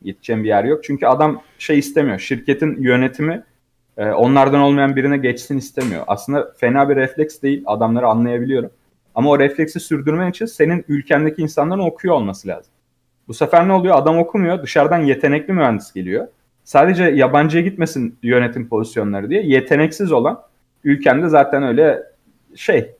Gideceğim 0.01 0.43
bir 0.43 0.47
yer 0.47 0.63
yok. 0.63 0.83
Çünkü 0.83 1.05
adam 1.05 1.41
şey 1.57 1.79
istemiyor. 1.79 2.19
Şirketin 2.19 2.81
yönetimi 2.81 3.43
e, 3.97 4.05
onlardan 4.05 4.61
olmayan 4.61 4.95
birine 4.95 5.17
geçsin 5.17 5.57
istemiyor. 5.57 6.03
Aslında 6.07 6.53
fena 6.57 6.89
bir 6.89 6.95
refleks 6.95 7.41
değil. 7.41 7.63
Adamları 7.65 8.07
anlayabiliyorum. 8.07 8.69
Ama 9.15 9.29
o 9.29 9.39
refleksi 9.39 9.79
sürdürmen 9.79 10.29
için 10.29 10.45
senin 10.45 10.85
ülkendeki 10.87 11.41
insanların 11.41 11.79
okuyor 11.79 12.15
olması 12.15 12.47
lazım. 12.47 12.73
Bu 13.27 13.33
sefer 13.33 13.67
ne 13.67 13.73
oluyor? 13.73 13.95
Adam 13.95 14.17
okumuyor. 14.17 14.63
Dışarıdan 14.63 14.99
yetenekli 14.99 15.53
mühendis 15.53 15.93
geliyor. 15.93 16.27
Sadece 16.63 17.03
yabancıya 17.03 17.63
gitmesin 17.63 18.17
yönetim 18.23 18.69
pozisyonları 18.69 19.29
diye 19.29 19.43
yeteneksiz 19.43 20.11
olan 20.11 20.41
ülkende 20.83 21.29
zaten 21.29 21.63
öyle 21.63 22.03
şey 22.55 22.95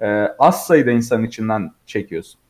e, 0.00 0.06
az 0.38 0.66
sayıda 0.66 0.90
insanın 0.90 1.24
içinden 1.24 1.72
çekiyorsun. 1.86 2.40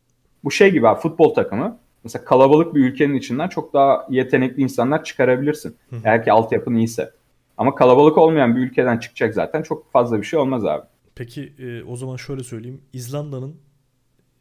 Bu 0.44 0.50
şey 0.50 0.70
gibi 0.70 0.88
abi 0.88 1.00
futbol 1.00 1.34
takımı. 1.34 1.78
Mesela 2.04 2.24
kalabalık 2.24 2.74
bir 2.74 2.80
ülkenin 2.80 3.14
içinden 3.14 3.48
çok 3.48 3.74
daha 3.74 4.06
yetenekli 4.10 4.62
insanlar 4.62 5.04
çıkarabilirsin. 5.04 5.76
Eğer 6.04 6.24
ki 6.24 6.32
altyapın 6.32 6.74
iyiyse. 6.74 7.10
Ama 7.58 7.74
kalabalık 7.74 8.18
olmayan 8.18 8.56
bir 8.56 8.60
ülkeden 8.60 8.98
çıkacak 8.98 9.34
zaten 9.34 9.62
çok 9.62 9.92
fazla 9.92 10.18
bir 10.20 10.26
şey 10.26 10.38
olmaz 10.38 10.64
abi. 10.64 10.86
Peki 11.14 11.52
e, 11.58 11.82
o 11.82 11.96
zaman 11.96 12.16
şöyle 12.16 12.44
söyleyeyim. 12.44 12.80
İzlanda'nın 12.92 13.56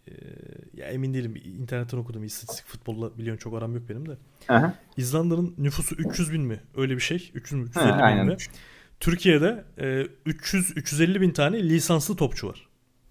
e, 0.08 0.12
ya 0.74 0.86
emin 0.88 1.14
değilim 1.14 1.36
internetten 1.62 1.98
okudum 1.98 2.24
istatistik 2.24 2.66
futbolla 2.68 3.18
biliyorsun 3.18 3.40
çok 3.44 3.54
aram 3.58 3.76
yok 3.76 3.84
benim 3.90 4.10
de. 4.10 4.18
Aha. 4.50 4.74
İzlanda'nın 4.98 5.56
nüfusu 5.58 5.96
300 5.96 6.34
bin 6.34 6.42
mi? 6.42 6.60
Öyle 6.76 6.96
bir 6.96 7.02
şey. 7.02 7.32
300 7.34 7.62
mü? 7.62 7.68
350 7.70 7.86
Ha, 7.92 7.98
bin 7.98 8.04
aynen. 8.04 8.26
mi? 8.26 8.36
Türkiye'de 9.00 9.64
e, 9.78 9.86
300-350 10.28 11.22
bin 11.22 11.32
tane 11.32 11.64
lisanslı 11.70 12.16
topçu 12.16 12.48
var. 12.48 12.68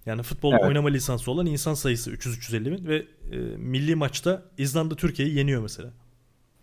Yani 0.07 0.23
futbol 0.23 0.53
Evet. 0.53 0.65
oynama 0.65 0.89
lisansı 0.89 1.31
olan 1.31 1.47
insan 1.47 1.75
sayısı 1.75 2.11
300-350 2.13 2.65
bin 2.65 2.87
ve 2.87 2.97
e, 3.33 3.37
milli 3.57 3.95
maçta 3.95 4.43
İzlanda 4.59 4.97
Türkiye'yi 4.97 5.35
yeniyor 5.37 5.63
mesela. 5.63 5.91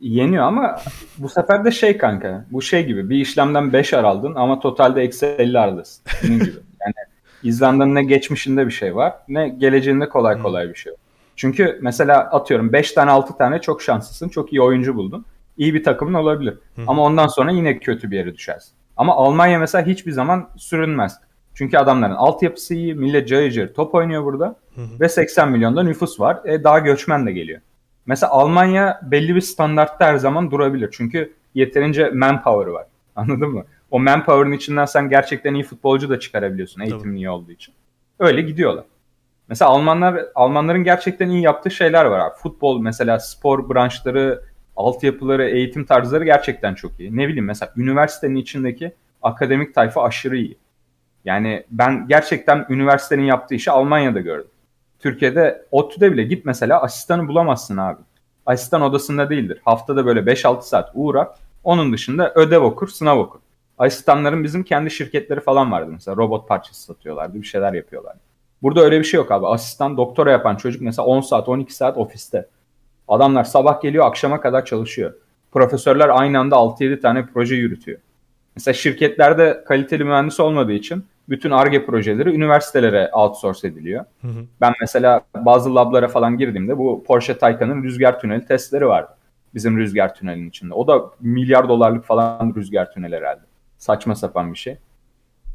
Yeniyor 0.03 0.43
ama 0.43 0.79
bu 1.17 1.29
sefer 1.29 1.65
de 1.65 1.71
şey 1.71 1.97
kanka. 1.97 2.45
Bu 2.51 2.61
şey 2.61 2.85
gibi 2.85 3.09
bir 3.09 3.17
işlemden 3.17 3.73
5 3.73 3.93
ar 3.93 4.03
aldın 4.03 4.35
ama 4.35 4.59
totalde 4.59 5.01
eksi 5.01 5.25
50 5.25 5.59
ardasın. 5.59 6.03
Bunun 6.23 6.39
gibi. 6.39 6.51
Yani 6.85 6.93
İzlanda'nın 7.43 7.95
ne 7.95 8.03
geçmişinde 8.03 8.65
bir 8.67 8.71
şey 8.71 8.95
var 8.95 9.13
ne 9.27 9.49
geleceğinde 9.49 10.09
kolay 10.09 10.41
kolay 10.41 10.69
bir 10.69 10.75
şey 10.75 10.91
var. 10.91 10.99
Çünkü 11.35 11.79
mesela 11.81 12.19
atıyorum 12.19 12.73
5 12.73 12.91
tane 12.91 13.11
6 13.11 13.37
tane 13.37 13.61
çok 13.61 13.81
şanslısın. 13.81 14.29
Çok 14.29 14.53
iyi 14.53 14.61
oyuncu 14.61 14.95
buldun. 14.95 15.25
İyi 15.57 15.73
bir 15.73 15.83
takımın 15.83 16.13
olabilir. 16.13 16.57
Ama 16.87 17.03
ondan 17.03 17.27
sonra 17.27 17.51
yine 17.51 17.79
kötü 17.79 18.11
bir 18.11 18.17
yere 18.17 18.35
düşersin. 18.35 18.71
Ama 18.97 19.15
Almanya 19.15 19.59
mesela 19.59 19.85
hiçbir 19.85 20.11
zaman 20.11 20.49
sürünmez. 20.57 21.19
Çünkü 21.53 21.77
adamların 21.77 22.15
altyapısı 22.15 22.73
iyi, 22.73 22.95
millet 22.95 23.27
cayır 23.27 23.51
cayır 23.51 23.73
top 23.73 23.95
oynuyor 23.95 24.23
burada 24.23 24.55
ve 24.99 25.09
80 25.09 25.51
milyonda 25.51 25.83
nüfus 25.83 26.19
var. 26.19 26.39
E, 26.45 26.63
daha 26.63 26.79
göçmen 26.79 27.25
de 27.27 27.31
geliyor. 27.31 27.61
Mesela 28.05 28.31
Almanya 28.31 28.99
belli 29.03 29.35
bir 29.35 29.41
standartta 29.41 30.05
her 30.05 30.15
zaman 30.15 30.51
durabilir. 30.51 30.89
Çünkü 30.91 31.33
yeterince 31.55 32.09
manpower 32.09 32.71
var. 32.71 32.85
Anladın 33.15 33.49
mı? 33.49 33.65
O 33.91 33.99
manpower'ın 33.99 34.51
içinden 34.51 34.85
sen 34.85 35.09
gerçekten 35.09 35.53
iyi 35.53 35.63
futbolcu 35.63 36.09
da 36.09 36.19
çıkarabiliyorsun 36.19 36.81
eğitimin 36.81 37.03
Tabii. 37.03 37.17
iyi 37.17 37.29
olduğu 37.29 37.51
için. 37.51 37.73
Öyle 38.19 38.41
gidiyorlar. 38.41 38.85
Mesela 39.47 39.71
Almanlar 39.71 40.25
Almanların 40.35 40.83
gerçekten 40.83 41.29
iyi 41.29 41.41
yaptığı 41.41 41.71
şeyler 41.71 42.05
var 42.05 42.19
abi. 42.19 42.35
Futbol 42.35 42.81
mesela 42.81 43.19
spor 43.19 43.69
branşları, 43.69 44.41
altyapıları, 44.75 45.49
eğitim 45.49 45.85
tarzları 45.85 46.25
gerçekten 46.25 46.73
çok 46.73 46.99
iyi. 46.99 47.17
Ne 47.17 47.27
bileyim 47.27 47.45
mesela 47.45 47.73
üniversitenin 47.77 48.35
içindeki 48.35 48.93
akademik 49.21 49.75
tayfa 49.75 50.03
aşırı 50.03 50.37
iyi. 50.37 50.57
Yani 51.25 51.63
ben 51.71 52.07
gerçekten 52.07 52.65
üniversitenin 52.69 53.23
yaptığı 53.23 53.55
işi 53.55 53.71
Almanya'da 53.71 54.19
gördüm. 54.19 54.51
Türkiye'de 55.03 55.65
ODTÜ'de 55.71 56.11
bile 56.11 56.23
git 56.23 56.45
mesela 56.45 56.81
asistanı 56.81 57.27
bulamazsın 57.27 57.77
abi. 57.77 58.01
Asistan 58.45 58.81
odasında 58.81 59.29
değildir. 59.29 59.61
Haftada 59.65 60.05
böyle 60.05 60.19
5-6 60.19 60.61
saat 60.61 60.91
uğrar. 60.93 61.27
Onun 61.63 61.93
dışında 61.93 62.33
ödev 62.35 62.61
okur, 62.61 62.87
sınav 62.87 63.19
okur. 63.19 63.39
Asistanların 63.77 64.43
bizim 64.43 64.63
kendi 64.63 64.91
şirketleri 64.91 65.39
falan 65.39 65.71
vardı 65.71 65.89
mesela. 65.91 66.17
Robot 66.17 66.47
parçası 66.47 66.83
satıyorlardı, 66.83 67.41
bir 67.41 67.47
şeyler 67.47 67.73
yapıyorlardı. 67.73 68.19
Burada 68.61 68.81
öyle 68.81 68.99
bir 68.99 69.03
şey 69.03 69.17
yok 69.17 69.31
abi. 69.31 69.47
Asistan 69.47 69.97
doktora 69.97 70.31
yapan 70.31 70.55
çocuk 70.55 70.81
mesela 70.81 71.05
10 71.05 71.21
saat, 71.21 71.49
12 71.49 71.73
saat 71.73 71.97
ofiste. 71.97 72.47
Adamlar 73.07 73.43
sabah 73.43 73.81
geliyor, 73.81 74.05
akşama 74.05 74.41
kadar 74.41 74.65
çalışıyor. 74.65 75.13
Profesörler 75.51 76.09
aynı 76.09 76.39
anda 76.39 76.55
6-7 76.55 77.01
tane 77.01 77.25
proje 77.33 77.55
yürütüyor. 77.55 77.99
Mesela 78.55 78.73
şirketlerde 78.73 79.63
kaliteli 79.67 80.03
mühendis 80.03 80.39
olmadığı 80.39 80.73
için 80.73 81.05
bütün 81.29 81.51
ARGE 81.51 81.85
projeleri 81.85 82.29
üniversitelere 82.35 83.09
outsource 83.13 83.67
ediliyor. 83.67 84.05
Hı 84.21 84.27
hı. 84.27 84.45
Ben 84.61 84.73
mesela 84.81 85.21
bazı 85.35 85.75
lablara 85.75 86.07
falan 86.07 86.37
girdiğimde 86.37 86.77
bu 86.77 87.03
Porsche 87.07 87.37
Taycan'ın 87.37 87.83
rüzgar 87.83 88.19
tüneli 88.19 88.45
testleri 88.45 88.87
vardı. 88.87 89.11
Bizim 89.53 89.77
rüzgar 89.77 90.15
tünelinin 90.15 90.49
içinde. 90.49 90.73
O 90.73 90.87
da 90.87 91.11
milyar 91.19 91.69
dolarlık 91.69 92.05
falan 92.05 92.53
rüzgar 92.55 92.91
tüneli 92.91 93.15
herhalde. 93.15 93.41
Saçma 93.77 94.15
sapan 94.15 94.53
bir 94.53 94.57
şey. 94.57 94.77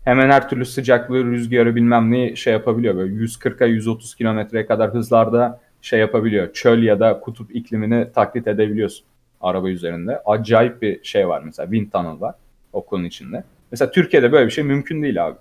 Hemen 0.04 0.30
her 0.30 0.48
türlü 0.48 0.64
sıcaklığı, 0.64 1.24
rüzgarı 1.24 1.74
bilmem 1.74 2.10
ne 2.10 2.36
şey 2.36 2.52
yapabiliyor. 2.52 2.96
Böyle 2.96 3.14
140'a 3.14 3.66
130 3.66 4.14
kilometreye 4.14 4.66
kadar 4.66 4.94
hızlarda 4.94 5.60
şey 5.82 6.00
yapabiliyor. 6.00 6.52
Çöl 6.52 6.82
ya 6.82 7.00
da 7.00 7.20
kutup 7.20 7.56
iklimini 7.56 8.12
taklit 8.14 8.46
edebiliyorsun 8.46 9.06
araba 9.40 9.68
üzerinde. 9.68 10.22
Acayip 10.26 10.82
bir 10.82 11.04
şey 11.04 11.28
var 11.28 11.42
mesela. 11.44 11.70
Wind 11.70 11.92
tunnel 11.92 12.20
var 12.20 12.34
okulun 12.72 13.04
içinde. 13.04 13.44
Mesela 13.70 13.90
Türkiye'de 13.90 14.32
böyle 14.32 14.46
bir 14.46 14.50
şey 14.50 14.64
mümkün 14.64 15.02
değil 15.02 15.26
abi. 15.26 15.36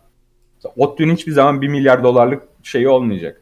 ODTÜ'nün 0.75 1.13
hiçbir 1.13 1.31
zaman 1.31 1.61
1 1.61 1.67
milyar 1.67 2.03
dolarlık 2.03 2.43
şeyi 2.63 2.89
olmayacak. 2.89 3.41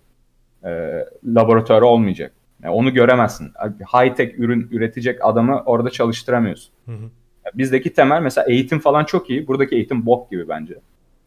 Ee, 0.65 1.05
laboratuvarı 1.25 1.85
olmayacak. 1.85 2.31
Yani 2.63 2.73
onu 2.73 2.93
göremezsin. 2.93 3.51
High 3.93 4.15
tech 4.15 4.39
ürün 4.39 4.67
üretecek 4.71 5.25
adamı 5.25 5.63
orada 5.65 5.89
çalıştıramıyorsun. 5.89 6.73
Hı 6.85 6.91
hı. 6.91 7.09
Bizdeki 7.53 7.93
temel 7.93 8.21
mesela 8.21 8.47
eğitim 8.47 8.79
falan 8.79 9.03
çok 9.05 9.29
iyi. 9.29 9.47
Buradaki 9.47 9.75
eğitim 9.75 10.05
bok 10.05 10.31
gibi 10.31 10.49
bence. 10.49 10.75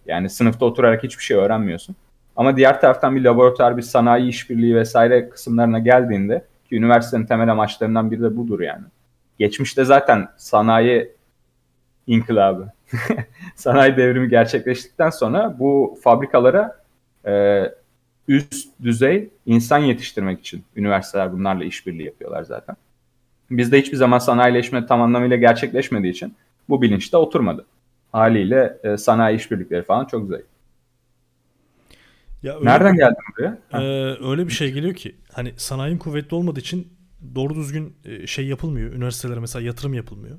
Yani 0.07 0.31
sınıfta 0.31 0.67
oturarak 0.67 1.03
hiçbir 1.03 1.23
şey 1.23 1.37
öğrenmiyorsun. 1.37 1.97
Ama 2.37 2.57
diğer 2.57 2.81
taraftan 2.81 3.17
bir 3.17 3.25
laboratuvar, 3.25 3.77
bir 3.77 3.83
sanayi 3.83 4.29
işbirliği 4.29 4.77
vesaire 4.77 5.29
kısımlarına 5.29 5.79
geldiğinde 5.79 6.45
ki 6.69 6.77
üniversitenin 6.77 7.27
temel 7.27 7.53
amaçlarından 7.53 8.11
biri 8.11 8.23
de 8.23 8.37
budur 8.37 8.61
yani. 8.61 8.85
Geçmişte 9.39 9.85
zaten 9.85 10.29
sanayi 10.37 11.13
inkılabı, 12.07 12.69
sanayi 13.55 13.97
devrimi 13.97 14.29
gerçekleştikten 14.29 15.11
sonra 15.11 15.57
bu 15.59 15.99
fabrikalara 16.03 16.83
e, 17.27 17.63
üst 18.29 18.69
düzey 18.83 19.31
insan 19.47 19.79
yetiştirmek 19.79 20.41
için 20.41 20.65
üniversiteler 20.77 21.33
bunlarla 21.33 21.65
işbirliği 21.65 22.05
yapıyorlar 22.05 22.43
zaten. 22.43 22.77
Bizde 23.51 23.81
hiçbir 23.81 23.97
zaman 23.97 24.19
sanayileşme 24.19 24.87
tam 24.87 25.03
anlamıyla 25.03 25.37
gerçekleşmediği 25.37 26.13
için 26.13 26.35
bu 26.69 26.83
bilinç 26.83 27.13
de 27.13 27.17
oturmadı. 27.17 27.67
Haliyle 28.13 28.79
e, 28.85 28.97
sanayi 28.97 29.37
işbirlikleri 29.37 29.83
falan 29.83 30.05
çok 30.05 30.29
zayıf. 30.29 30.47
Ya 32.43 32.55
öyle 32.57 32.65
Nereden 32.65 32.97
geldin 32.97 33.17
buraya? 33.39 33.59
Ee, 33.73 34.29
öyle 34.31 34.47
bir 34.47 34.53
şey 34.53 34.73
geliyor 34.73 34.95
ki 34.95 35.17
hani 35.33 35.53
sanayinin 35.57 35.99
kuvvetli 35.99 36.35
olmadığı 36.35 36.61
için 36.61 36.89
doğru 37.35 37.55
düzgün 37.55 37.97
e, 38.05 38.27
şey 38.27 38.47
yapılmıyor. 38.47 38.93
Üniversitelere 38.93 39.41
mesela 39.41 39.67
yatırım 39.67 39.95
yapılmıyor. 39.95 40.39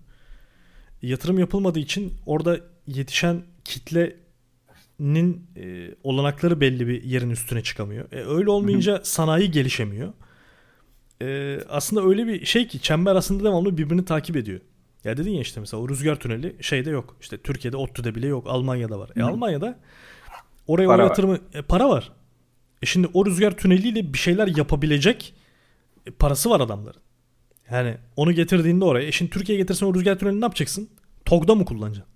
Yatırım 1.02 1.40
yapılmadığı 1.40 1.80
için 1.80 2.14
orada 2.26 2.60
yetişen 2.88 3.44
kitlenin 3.64 5.48
e, 5.58 5.96
olanakları 6.04 6.62
belli 6.62 6.88
bir 6.88 7.04
yerin 7.04 7.30
üstüne 7.30 7.64
çıkamıyor. 7.64 8.12
E, 8.12 8.26
öyle 8.26 8.50
olmayınca 8.50 9.02
sanayi 9.04 9.52
gelişemiyor. 9.52 10.14
E, 11.22 11.60
aslında 11.70 12.04
öyle 12.08 12.28
bir 12.28 12.46
şey 12.46 12.68
ki 12.68 12.82
çember 12.82 13.16
aslında 13.16 13.44
devamlı 13.44 13.78
birbirini 13.78 14.06
takip 14.06 14.36
ediyor. 14.36 14.60
Ya 15.04 15.18
dedin 15.18 15.32
ya 15.32 15.42
işte 15.42 15.60
mesela 15.60 15.84
o 15.84 15.90
rüzgar 15.90 16.16
tüneli 16.16 16.56
şeyde 16.62 16.90
yok. 16.90 17.16
İşte 17.22 17.38
Türkiye'de 17.38 17.78
ODTÜ'de 17.78 18.16
bile 18.16 18.28
yok. 18.28 18.48
Almanya'da 18.48 19.00
var. 19.00 19.10
E 19.16 19.24
Almanya'da 19.24 19.80
oraya 20.68 20.88
Para 20.88 20.98
o 21.02 21.06
var. 21.06 21.10
yatırımı 21.10 21.40
e, 21.54 21.62
para 21.62 21.90
var. 21.90 22.12
E 22.82 22.86
şimdi 22.86 23.08
o 23.14 23.26
rüzgar 23.26 23.58
tüneliyle 23.58 24.14
bir 24.14 24.18
şeyler 24.18 24.48
yapabilecek 24.48 25.34
e, 26.06 26.12
parası 26.12 26.50
var 26.50 26.60
adamların. 26.60 27.02
Yani 27.72 27.98
onu 28.16 28.32
getirdiğinde 28.32 28.86
oraya. 28.86 29.08
E 29.08 29.12
şimdi 29.12 29.32
Türkiye'ye 29.32 29.64
getirsen 29.64 29.86
o 29.88 29.94
rüzgar 29.94 30.20
tünelini 30.20 30.42
ne 30.42 30.46
yapacaksın? 30.46 30.90
TOG'da 31.26 31.56
mı 31.56 31.66
kullanacaksın? 31.66 32.14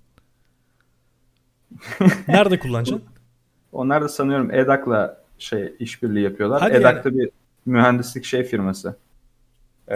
Nerede 2.27 2.59
kullanacaksın? 2.59 3.03
Onlar 3.71 4.01
da 4.01 4.09
sanıyorum 4.09 4.51
EDAK'la 4.51 5.23
şey 5.39 5.73
işbirliği 5.79 6.23
yapıyorlar. 6.23 6.61
Hadi 6.61 6.73
EDAK 6.77 7.05
da 7.05 7.13
bir 7.17 7.29
mühendislik 7.65 8.25
şey 8.25 8.43
firması. 8.43 8.97
Ee, 9.91 9.95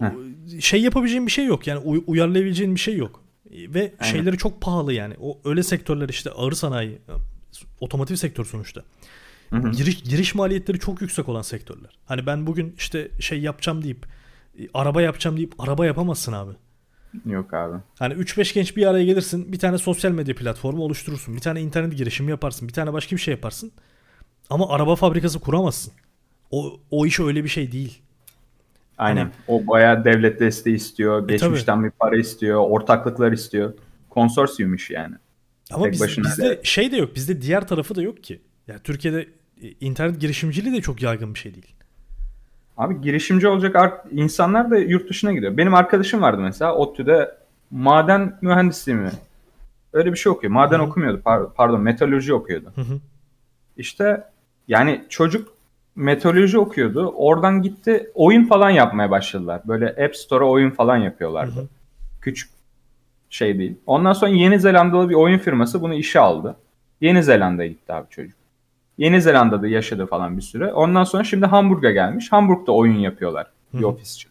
Hani- 0.00 0.62
şey 0.62 0.82
yapabileceğin 0.82 1.26
bir 1.26 1.30
şey 1.32 1.44
yok. 1.44 1.66
Yani 1.66 1.78
uy- 1.78 2.04
uyarlayabileceğin 2.06 2.74
bir 2.74 2.80
şey 2.80 2.96
yok. 2.96 3.22
Ve 3.50 3.92
Aynen. 4.00 4.12
şeyleri 4.12 4.38
çok 4.38 4.60
pahalı 4.60 4.92
yani. 4.92 5.14
O 5.20 5.38
öyle 5.44 5.62
sektörler 5.62 6.08
işte 6.08 6.30
ağır 6.30 6.52
sanayi, 6.52 6.98
otomotiv 7.80 8.14
sektör 8.14 8.44
sonuçta. 8.44 8.82
hı 9.50 9.56
hı. 9.56 9.70
Giriş 9.70 10.02
giriş 10.02 10.34
maliyetleri 10.34 10.78
çok 10.78 11.00
yüksek 11.00 11.28
olan 11.28 11.42
sektörler. 11.42 11.98
Hani 12.06 12.26
ben 12.26 12.46
bugün 12.46 12.74
işte 12.78 13.08
şey 13.20 13.40
yapacağım 13.40 13.84
deyip 13.84 14.06
araba 14.74 15.02
yapacağım 15.02 15.36
deyip 15.36 15.60
araba 15.60 15.86
yapamazsın 15.86 16.32
abi. 16.32 16.52
Yok 17.26 17.54
abi. 17.54 17.76
Hani 17.98 18.14
3-5 18.14 18.54
genç 18.54 18.76
bir 18.76 18.86
araya 18.86 19.04
gelirsin. 19.04 19.52
Bir 19.52 19.58
tane 19.58 19.78
sosyal 19.78 20.10
medya 20.12 20.34
platformu 20.34 20.82
oluşturursun. 20.82 21.34
Bir 21.34 21.40
tane 21.40 21.60
internet 21.60 21.96
girişimi 21.96 22.30
yaparsın. 22.30 22.68
Bir 22.68 22.72
tane 22.72 22.92
başka 22.92 23.16
bir 23.16 23.20
şey 23.20 23.34
yaparsın. 23.34 23.72
Ama 24.50 24.68
araba 24.68 24.96
fabrikası 24.96 25.40
kuramazsın. 25.40 25.92
O, 26.50 26.80
o 26.90 27.06
iş 27.06 27.20
öyle 27.20 27.44
bir 27.44 27.48
şey 27.48 27.72
değil. 27.72 27.98
Aynen. 28.98 29.20
Hani- 29.20 29.32
O 29.48 29.66
bayağı 29.66 30.04
devlet 30.04 30.40
desteği 30.40 30.74
istiyor. 30.76 31.28
E, 31.28 31.32
Geçmişten 31.32 31.84
bir 31.84 31.90
para 31.90 32.16
istiyor. 32.16 32.60
Ortaklıklar 32.68 33.32
istiyor. 33.32 33.74
Konsorsiyum 34.10 34.74
işi 34.74 34.92
yani. 34.92 35.14
Ama 35.72 35.84
Tek 35.84 35.92
biz- 35.92 36.18
bizde 36.18 36.42
değil. 36.42 36.58
şey 36.62 36.92
de 36.92 36.96
yok. 36.96 37.14
Bizde 37.14 37.42
diğer 37.42 37.68
tarafı 37.68 37.94
da 37.94 38.02
yok 38.02 38.24
ki. 38.24 38.40
Ya 38.68 38.78
Türkiye'de 38.78 39.28
e, 39.62 39.68
internet 39.80 40.20
girişimciliği 40.20 40.74
de 40.74 40.80
çok 40.80 41.02
yaygın 41.02 41.34
bir 41.34 41.38
şey 41.38 41.54
değil. 41.54 41.74
Abi 42.76 43.00
girişimci 43.00 43.48
olacak 43.48 44.04
insanlar 44.10 44.70
da 44.70 44.76
yurt 44.78 45.10
dışına 45.10 45.32
gidiyor. 45.32 45.56
Benim 45.56 45.74
arkadaşım 45.74 46.22
vardı 46.22 46.40
mesela 46.42 46.74
ODTÜ'de 46.74 47.34
maden 47.70 48.38
mühendisliği 48.42 48.98
mi? 48.98 49.10
Öyle 49.92 50.12
bir 50.12 50.18
şey 50.18 50.32
okuyor. 50.32 50.52
Maden 50.52 50.78
Hı 50.78 50.82
hı. 50.82 50.86
okumuyordu. 50.86 51.20
par- 51.24 51.48
pardon 51.54 51.80
metalürji 51.80 52.34
okuyordu. 52.34 52.72
Hı 52.74 52.80
hı. 52.80 52.98
İşte 53.76 54.24
yani 54.68 55.04
çocuk 55.08 55.48
meteoroloji 55.96 56.58
okuyordu. 56.58 57.06
Oradan 57.16 57.62
gitti 57.62 58.10
oyun 58.14 58.44
falan 58.44 58.70
yapmaya 58.70 59.10
başladılar. 59.10 59.60
Böyle 59.64 59.88
App 60.04 60.16
Store'a 60.16 60.48
oyun 60.48 60.70
falan 60.70 60.96
yapıyorlardı. 60.96 61.56
Hı 61.56 61.60
hı. 61.60 61.66
Küçük 62.20 62.50
şey 63.30 63.58
değil. 63.58 63.76
Ondan 63.86 64.12
sonra 64.12 64.30
Yeni 64.30 64.60
Zelandalı 64.60 65.08
bir 65.08 65.14
oyun 65.14 65.38
firması 65.38 65.82
bunu 65.82 65.94
işe 65.94 66.20
aldı. 66.20 66.56
Yeni 67.00 67.22
Zelanda'ya 67.22 67.68
gitti 67.68 67.92
abi 67.92 68.06
çocuk. 68.10 68.36
Yeni 68.98 69.22
Zelanda'da 69.22 69.68
yaşadı 69.68 70.06
falan 70.06 70.36
bir 70.36 70.42
süre. 70.42 70.72
Ondan 70.72 71.04
sonra 71.04 71.24
şimdi 71.24 71.46
Hamburg'a 71.46 71.90
gelmiş. 71.90 72.32
Hamburg'da 72.32 72.72
oyun 72.72 72.98
yapıyorlar 72.98 73.46
bir 73.74 73.82
ofis 73.82 74.14
için. 74.14 74.30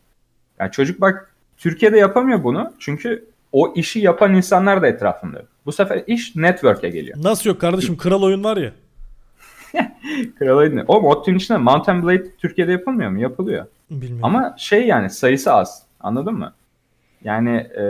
Yani 0.60 0.72
çocuk 0.72 1.02
bak 1.02 1.36
Türkiye'de 1.58 1.98
yapamıyor 1.98 2.44
bunu. 2.44 2.74
Çünkü 2.80 3.26
o 3.52 3.74
işi 3.76 4.00
yapan 4.00 4.34
insanlar 4.34 4.82
da 4.82 4.88
etrafında. 4.88 5.42
Bu 5.66 5.72
sefer 5.72 6.04
iş 6.08 6.36
network'e 6.36 6.90
geliyor. 6.90 7.18
Nasıl 7.22 7.50
yok 7.50 7.62
kardeşim? 7.62 7.98
Kral 7.98 8.24
oyun 8.24 8.44
var 8.44 8.58
ya. 8.58 8.72
Kral 10.40 10.58
oyun 10.58 10.76
ne? 10.76 10.84
O 10.88 11.10
ODTÜ'nün 11.10 11.38
içinde 11.38 11.58
Mountain 11.58 12.04
Blade 12.04 12.36
Türkiye'de 12.38 12.72
yapılmıyor 12.72 13.12
mu? 13.12 13.20
Yapılıyor. 13.20 13.66
Bilmiyorum. 13.92 14.20
Ama 14.24 14.56
şey 14.58 14.88
yani 14.88 15.10
sayısı 15.10 15.54
az. 15.54 15.84
Anladın 16.00 16.34
mı? 16.34 16.54
Yani 17.24 17.56
e, 17.56 17.86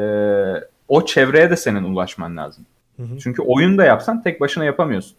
o 0.87 1.05
çevreye 1.05 1.49
de 1.49 1.57
senin 1.57 1.83
ulaşman 1.83 2.37
lazım. 2.37 2.65
Hı 2.97 3.03
hı. 3.03 3.19
Çünkü 3.19 3.41
oyun 3.41 3.77
da 3.77 3.85
yapsan 3.85 4.23
tek 4.23 4.41
başına 4.41 4.65
yapamıyorsun. 4.65 5.17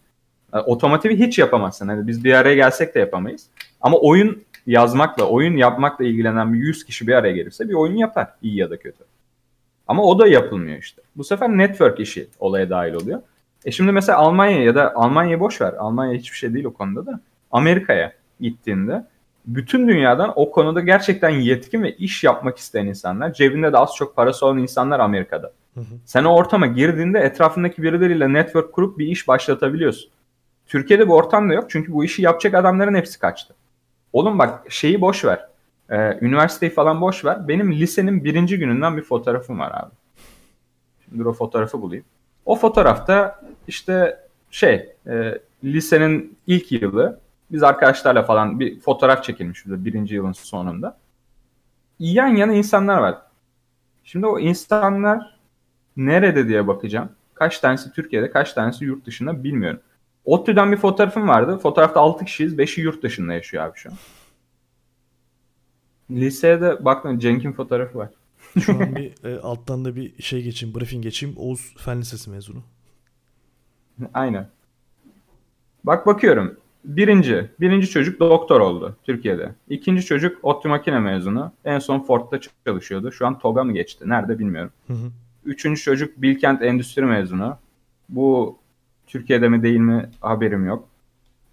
Yani 0.53 0.63
otomotivi 0.63 1.19
hiç 1.19 1.39
yapamazsın. 1.39 1.87
Hani 1.87 2.07
biz 2.07 2.23
bir 2.23 2.33
araya 2.33 2.55
gelsek 2.55 2.95
de 2.95 2.99
yapamayız. 2.99 3.47
Ama 3.81 3.97
oyun 3.97 4.43
yazmakla, 4.67 5.23
oyun 5.23 5.57
yapmakla 5.57 6.05
ilgilenen 6.05 6.53
bir 6.53 6.59
100 6.59 6.85
kişi 6.85 7.07
bir 7.07 7.13
araya 7.13 7.33
gelirse 7.33 7.69
bir 7.69 7.73
oyun 7.73 7.95
yapar. 7.95 8.27
iyi 8.41 8.55
ya 8.55 8.69
da 8.69 8.77
kötü. 8.77 9.03
Ama 9.87 10.03
o 10.03 10.19
da 10.19 10.27
yapılmıyor 10.27 10.77
işte. 10.77 11.01
Bu 11.15 11.23
sefer 11.23 11.49
network 11.49 11.99
işi 11.99 12.27
olaya 12.39 12.69
dahil 12.69 12.93
oluyor. 12.93 13.21
E 13.65 13.71
şimdi 13.71 13.91
mesela 13.91 14.17
Almanya 14.17 14.63
ya 14.63 14.75
da 14.75 14.95
Almanya'yı 14.95 15.39
boş 15.39 15.61
ver. 15.61 15.73
Almanya 15.73 16.13
hiçbir 16.13 16.37
şey 16.37 16.53
değil 16.53 16.65
o 16.65 16.73
konuda 16.73 17.05
da. 17.05 17.19
Amerika'ya 17.51 18.13
gittiğinde 18.39 19.05
bütün 19.45 19.87
dünyadan 19.87 20.33
o 20.35 20.51
konuda 20.51 20.81
gerçekten 20.81 21.29
yetkin 21.29 21.83
ve 21.83 21.95
iş 21.95 22.23
yapmak 22.23 22.57
isteyen 22.57 22.85
insanlar, 22.85 23.33
cebinde 23.33 23.73
de 23.73 23.77
az 23.77 23.95
çok 23.95 24.15
parası 24.15 24.45
olan 24.45 24.57
insanlar 24.57 24.99
Amerika'da. 24.99 25.51
Hı 25.73 25.79
hı. 25.79 25.95
Sen 26.05 26.23
o 26.23 26.35
ortama 26.35 26.67
girdiğinde 26.67 27.19
etrafındaki 27.19 27.83
birileriyle 27.83 28.33
network 28.33 28.73
kurup 28.73 28.97
bir 28.97 29.07
iş 29.07 29.27
başlatabiliyorsun. 29.27 30.09
Türkiye'de 30.67 31.07
bu 31.07 31.15
ortam 31.15 31.49
da 31.49 31.53
yok 31.53 31.69
çünkü 31.69 31.93
bu 31.93 32.03
işi 32.03 32.21
yapacak 32.21 32.53
adamların 32.53 32.95
hepsi 32.95 33.19
kaçtı. 33.19 33.55
Oğlum 34.13 34.39
bak 34.39 34.71
şeyi 34.71 35.01
boş 35.01 35.25
ver. 35.25 35.47
Ee, 35.89 36.17
üniversiteyi 36.21 36.71
falan 36.71 37.01
boş 37.01 37.25
ver. 37.25 37.47
Benim 37.47 37.71
lisenin 37.71 38.23
birinci 38.23 38.59
gününden 38.59 38.97
bir 38.97 39.01
fotoğrafım 39.01 39.59
var 39.59 39.71
abi. 39.73 39.91
Şimdi 41.05 41.27
o 41.27 41.33
fotoğrafı 41.33 41.81
bulayım. 41.81 42.05
O 42.45 42.55
fotoğrafta 42.55 43.41
işte 43.67 44.19
şey 44.51 44.89
e, 45.07 45.39
lisenin 45.63 46.37
ilk 46.47 46.71
yılı 46.71 47.19
biz 47.51 47.63
arkadaşlarla 47.63 48.23
falan 48.23 48.59
bir 48.59 48.79
fotoğraf 48.79 49.23
çekilmiş 49.23 49.65
burada 49.65 49.85
birinci 49.85 50.15
yılın 50.15 50.31
sonunda. 50.31 50.97
Yan 51.99 52.27
yana 52.27 52.53
insanlar 52.53 52.97
var. 52.97 53.17
Şimdi 54.03 54.27
o 54.27 54.39
insanlar 54.39 55.37
nerede 55.97 56.47
diye 56.47 56.67
bakacağım. 56.67 57.09
Kaç 57.33 57.59
tanesi 57.59 57.91
Türkiye'de 57.91 58.31
kaç 58.31 58.53
tanesi 58.53 58.85
yurt 58.85 59.05
dışında 59.05 59.43
bilmiyorum. 59.43 59.79
ODTÜ'den 60.27 60.71
bir 60.71 60.77
fotoğrafım 60.77 61.27
vardı. 61.27 61.57
Fotoğrafta 61.57 61.99
6 61.99 62.25
kişiyiz. 62.25 62.53
5'i 62.53 62.83
yurt 62.83 63.03
dışında 63.03 63.33
yaşıyor 63.33 63.63
abi 63.63 63.77
şu 63.77 63.89
an. 63.89 63.95
Lisede 66.11 66.85
baktım 66.85 67.19
Cenk'in 67.19 67.51
fotoğrafı 67.51 67.97
var. 67.97 68.09
Şu 68.59 68.71
an 68.71 68.95
bir 68.95 69.25
e, 69.25 69.39
alttan 69.39 69.85
da 69.85 69.95
bir 69.95 70.23
şey 70.23 70.43
geçeyim, 70.43 70.75
briefing 70.75 71.03
geçeyim. 71.03 71.35
Oğuz 71.37 71.73
Fen 71.77 72.01
Lisesi 72.01 72.29
mezunu. 72.29 72.63
Aynen. 74.13 74.49
Bak 75.83 76.05
bakıyorum. 76.05 76.57
Birinci, 76.85 77.49
birinci 77.59 77.89
çocuk 77.89 78.19
doktor 78.19 78.59
oldu 78.59 78.95
Türkiye'de. 79.03 79.51
İkinci 79.69 80.05
çocuk 80.05 80.45
ODTÜ 80.45 80.67
makine 80.67 80.99
mezunu. 80.99 81.51
En 81.65 81.79
son 81.79 81.99
Ford'da 81.99 82.39
çalışıyordu. 82.65 83.11
Şu 83.11 83.27
an 83.27 83.39
TOG'a 83.39 83.63
mı 83.63 83.73
geçti? 83.73 84.09
Nerede 84.09 84.39
bilmiyorum. 84.39 84.71
Hı 84.87 84.93
hı. 84.93 85.11
Üçüncü 85.45 85.81
çocuk 85.81 86.21
Bilkent 86.21 86.61
Endüstri 86.61 87.05
mezunu. 87.05 87.57
Bu 88.09 88.57
Türkiye'de 89.07 89.49
mi 89.49 89.63
değil 89.63 89.79
mi 89.79 90.09
haberim 90.21 90.65
yok. 90.65 90.87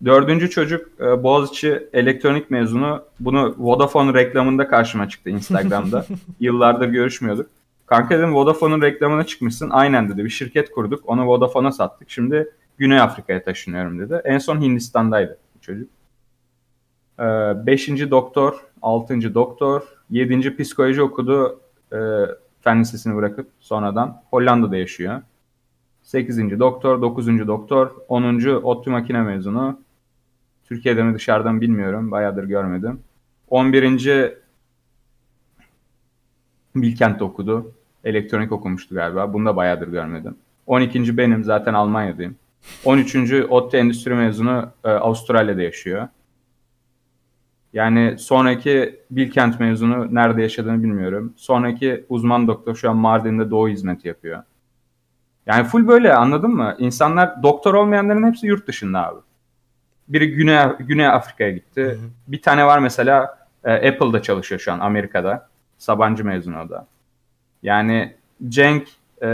Dördüncü 0.05 0.51
çocuk 0.51 1.01
e, 1.01 1.23
Boğaziçi 1.23 1.89
elektronik 1.93 2.51
mezunu. 2.51 3.05
Bunu 3.21 3.55
Vodafone 3.59 4.15
reklamında 4.15 4.69
karşıma 4.69 5.09
çıktı 5.09 5.31
Instagram'da. 5.31 6.07
Yıllardır 6.41 6.89
görüşmüyorduk. 6.89 7.47
Kanka 7.87 8.19
dedim 8.19 8.35
Vodafone'un 8.35 8.83
reklamına 8.83 9.25
çıkmışsın. 9.27 9.71
Aynen 9.71 10.09
dedi. 10.09 10.25
Bir 10.25 10.31
şirket 10.31 10.71
kurduk. 10.71 11.03
Onu 11.07 11.27
Vodafone'a 11.27 11.73
sattık. 11.73 12.11
Şimdi 12.11 12.51
Güney 12.79 13.01
Afrika'ya 13.01 13.45
taşınıyorum 13.45 13.99
dedi. 13.99 14.21
En 14.25 14.39
son 14.39 14.61
Hindistan'daydı 14.61 15.39
çocuk. 15.61 15.91
Ee, 17.21 17.23
beşinci 17.67 18.11
doktor, 18.11 18.55
altıncı 18.83 19.35
doktor, 19.35 19.83
yedinci 20.11 20.57
psikoloji 20.57 21.03
okudu. 21.03 21.61
E, 21.93 21.99
fen 22.61 22.81
lisesini 22.81 23.17
bırakıp 23.17 23.49
sonradan 23.61 24.23
Hollanda'da 24.31 24.77
yaşıyor. 24.77 25.23
8. 26.05 26.59
doktor, 26.61 27.03
9. 27.03 27.27
doktor, 27.47 27.91
10. 28.09 28.39
ODTÜ 28.63 28.91
makine 28.91 29.23
mezunu. 29.23 29.81
Türkiye'de 30.65 31.03
mi 31.03 31.15
dışarıdan 31.15 31.61
bilmiyorum. 31.61 32.11
Bayağıdır 32.11 32.45
görmedim. 32.45 33.01
11. 33.51 34.35
Bilkent'te 36.77 37.25
okudu. 37.25 37.73
Elektronik 38.05 38.53
okumuştu 38.53 38.95
galiba. 38.95 39.33
Bunu 39.33 39.47
da 39.47 39.57
bayağıdır 39.57 39.89
görmedim. 39.89 40.37
12. 40.67 41.17
benim 41.17 41.45
zaten 41.45 41.75
Almanya'dayım. 41.75 42.37
13. 42.85 43.17
ODTÜ 43.49 43.77
endüstri 43.77 44.15
mezunu 44.15 44.71
e, 44.85 44.89
Avustralya'da 44.89 45.63
yaşıyor. 45.63 46.09
Yani 47.73 48.19
sonraki 48.19 49.01
Bilkent 49.11 49.61
mezunu 49.61 50.15
nerede 50.15 50.43
yaşadığını 50.43 50.83
bilmiyorum. 50.83 51.33
Sonraki 51.37 52.05
uzman 52.09 52.49
doktor 52.49 52.75
şu 52.75 52.91
an 52.91 52.97
Mardin'de 52.97 53.51
doğu 53.51 53.69
hizmeti 53.69 54.09
yapıyor. 54.09 54.43
Yani 55.47 55.65
full 55.65 55.89
böyle 55.89 56.15
anladın 56.15 56.51
mı? 56.51 56.77
İnsanlar 56.79 57.43
doktor 57.43 57.75
olmayanların 57.75 58.27
hepsi 58.27 58.47
yurt 58.47 58.69
dışında 58.69 59.09
abi. 59.09 59.21
Biri 60.09 60.35
Güney, 60.35 60.67
Güney 60.79 61.07
Afrika'ya 61.07 61.51
gitti. 61.51 61.83
Hı 61.83 61.91
hı. 61.91 62.09
Bir 62.29 62.43
tane 62.43 62.67
var 62.67 62.79
mesela 62.79 63.39
e, 63.65 63.89
Apple'da 63.91 64.23
çalışıyor 64.23 64.61
şu 64.61 64.73
an 64.73 64.81
Amerika'da. 64.81 65.49
Sabancı 65.79 66.25
mezunu 66.25 66.61
o 66.61 66.69
da. 66.69 66.87
Yani 67.63 68.15
Cenk 68.49 68.89
e, 69.23 69.29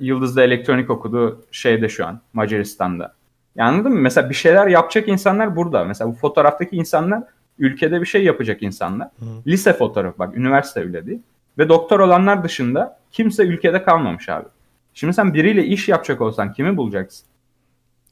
Yıldız'da 0.00 0.42
elektronik 0.42 0.90
okudu 0.90 1.44
şeyde 1.50 1.88
şu 1.88 2.06
an 2.06 2.20
Macaristan'da. 2.32 3.14
Yani 3.56 3.68
anladın 3.68 3.92
mı? 3.92 4.00
Mesela 4.00 4.30
bir 4.30 4.34
şeyler 4.34 4.66
yapacak 4.66 5.08
insanlar 5.08 5.56
burada. 5.56 5.84
Mesela 5.84 6.10
bu 6.10 6.14
fotoğraftaki 6.14 6.76
insanlar 6.76 7.22
ülkede 7.58 8.00
bir 8.00 8.06
şey 8.06 8.24
yapacak 8.24 8.62
insanlar. 8.62 9.08
Hı. 9.18 9.24
Lise 9.46 9.72
fotoğrafı 9.72 10.18
bak 10.18 10.36
üniversite 10.36 10.80
öyle 10.80 11.06
değil. 11.06 11.22
Ve 11.58 11.68
doktor 11.68 12.00
olanlar 12.00 12.44
dışında 12.44 12.98
kimse 13.10 13.44
ülkede 13.44 13.82
kalmamış 13.82 14.28
abi. 14.28 14.46
Şimdi 14.94 15.14
sen 15.14 15.34
biriyle 15.34 15.64
iş 15.64 15.88
yapacak 15.88 16.20
olsan 16.20 16.52
kimi 16.52 16.76
bulacaksın? 16.76 17.26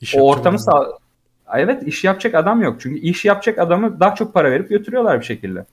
İş 0.00 0.14
o 0.16 0.20
ortamı 0.20 0.58
sağ... 0.58 0.98
Evet 1.54 1.82
iş 1.82 2.04
yapacak 2.04 2.34
adam 2.34 2.62
yok. 2.62 2.80
Çünkü 2.80 3.00
iş 3.00 3.24
yapacak 3.24 3.58
adamı 3.58 4.00
daha 4.00 4.14
çok 4.14 4.34
para 4.34 4.50
verip 4.50 4.68
götürüyorlar 4.68 5.20
bir 5.20 5.24
şekilde. 5.24 5.66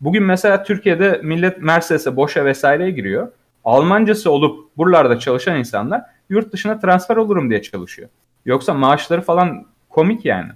Bugün 0.00 0.22
mesela 0.22 0.62
Türkiye'de 0.62 1.20
millet 1.22 1.62
Mercedes'e, 1.62 2.16
Boş'a 2.16 2.44
vesaireye 2.44 2.90
giriyor. 2.90 3.28
Almancası 3.64 4.30
olup 4.30 4.76
buralarda 4.76 5.18
çalışan 5.18 5.58
insanlar 5.58 6.02
yurt 6.28 6.52
dışına 6.52 6.78
transfer 6.78 7.16
olurum 7.16 7.50
diye 7.50 7.62
çalışıyor. 7.62 8.08
Yoksa 8.44 8.74
maaşları 8.74 9.20
falan 9.20 9.66
komik 9.90 10.24
yani. 10.24 10.52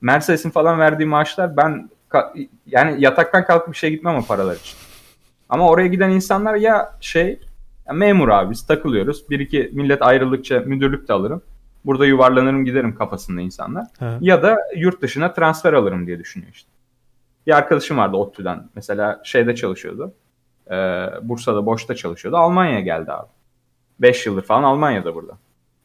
Mercedes'in 0.00 0.50
falan 0.50 0.78
verdiği 0.78 1.06
maaşlar 1.06 1.56
ben 1.56 1.90
yani 2.66 3.02
yataktan 3.04 3.44
kalkıp 3.44 3.72
bir 3.72 3.78
şey 3.78 3.90
gitmem 3.90 4.16
o 4.16 4.22
paralar 4.22 4.56
için. 4.56 4.76
Ama 5.48 5.68
oraya 5.68 5.86
giden 5.86 6.10
insanlar 6.10 6.54
ya 6.54 6.92
şey 7.00 7.40
ya 7.88 7.94
memur 7.94 8.28
abi 8.28 8.50
biz 8.50 8.66
takılıyoruz. 8.66 9.30
Bir 9.30 9.40
iki 9.40 9.70
millet 9.72 10.02
ayrıldıkça 10.02 10.60
müdürlük 10.60 11.08
de 11.08 11.12
alırım. 11.12 11.42
Burada 11.84 12.06
yuvarlanırım 12.06 12.64
giderim 12.64 12.94
kafasında 12.94 13.40
insanlar. 13.40 13.86
He. 13.98 14.18
Ya 14.20 14.42
da 14.42 14.58
yurt 14.76 15.02
dışına 15.02 15.32
transfer 15.32 15.72
alırım 15.72 16.06
diye 16.06 16.18
düşünüyor 16.18 16.52
işte. 16.52 16.70
Bir 17.46 17.56
arkadaşım 17.56 17.98
vardı 17.98 18.16
ODTÜ'den. 18.16 18.68
Mesela 18.74 19.20
şeyde 19.24 19.54
çalışıyordu. 19.54 20.12
Ee, 20.70 20.74
Bursa'da 21.22 21.66
boşta 21.66 21.94
çalışıyordu. 21.94 22.36
Almanya'ya 22.36 22.80
geldi 22.80 23.12
abi. 23.12 23.28
5 24.00 24.26
yıldır 24.26 24.42
falan 24.42 24.62
Almanya'da 24.62 25.14
burada. 25.14 25.38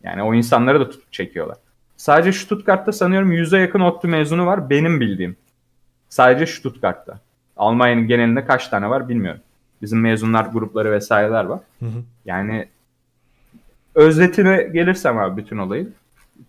Yani 0.03 0.23
o 0.23 0.33
insanları 0.33 0.79
da 0.79 0.89
tutup 0.89 1.13
çekiyorlar. 1.13 1.57
Sadece 1.97 2.33
Stuttgart'ta 2.33 2.91
sanıyorum 2.91 3.31
100'e 3.31 3.59
yakın 3.59 3.79
ODTÜ 3.79 4.07
mezunu 4.07 4.45
var 4.45 4.69
benim 4.69 4.99
bildiğim. 4.99 5.37
Sadece 6.09 6.45
Stuttgart'ta. 6.45 7.19
Almanya'nın 7.57 8.07
genelinde 8.07 8.45
kaç 8.45 8.67
tane 8.67 8.89
var 8.89 9.09
bilmiyorum. 9.09 9.41
Bizim 9.81 10.01
mezunlar 10.01 10.45
grupları 10.45 10.91
vesaireler 10.91 11.43
var. 11.43 11.59
Hı 11.79 11.85
hı. 11.85 12.03
Yani 12.25 12.67
özetine 13.95 14.63
gelirsem 14.73 15.17
abi 15.17 15.41
bütün 15.41 15.57
olayı. 15.57 15.89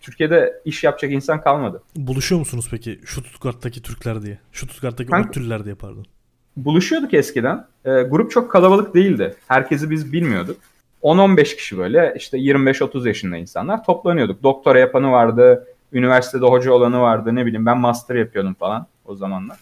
Türkiye'de 0.01 0.53
iş 0.65 0.83
yapacak 0.83 1.11
insan 1.11 1.41
kalmadı. 1.41 1.81
Buluşuyor 1.95 2.39
musunuz 2.39 2.67
peki 2.71 2.99
şu 3.05 3.21
Stuttgart'taki 3.21 3.81
Türkler 3.81 4.21
diye? 4.21 4.39
Şu 4.51 4.65
Stuttgart'taki 4.67 5.09
Kanka- 5.09 5.29
Ottüller 5.29 5.65
diye 5.65 5.75
pardon. 5.75 6.05
Buluşuyorduk 6.57 7.13
eskiden. 7.13 7.65
Ee, 7.85 7.89
grup 8.01 8.31
çok 8.31 8.51
kalabalık 8.51 8.93
değildi. 8.93 9.35
Herkesi 9.47 9.89
biz 9.89 10.13
bilmiyorduk. 10.13 10.57
10-15 11.01 11.55
kişi 11.55 11.77
böyle 11.77 12.13
işte 12.17 12.37
25-30 12.37 13.07
yaşında 13.07 13.37
insanlar 13.37 13.83
toplanıyorduk. 13.83 14.43
Doktora 14.43 14.79
yapanı 14.79 15.11
vardı, 15.11 15.67
üniversitede 15.93 16.45
hoca 16.45 16.71
olanı 16.73 17.01
vardı 17.01 17.35
ne 17.35 17.45
bileyim 17.45 17.65
ben 17.65 17.77
master 17.77 18.15
yapıyordum 18.15 18.53
falan 18.53 18.87
o 19.05 19.15
zamanlar. 19.15 19.57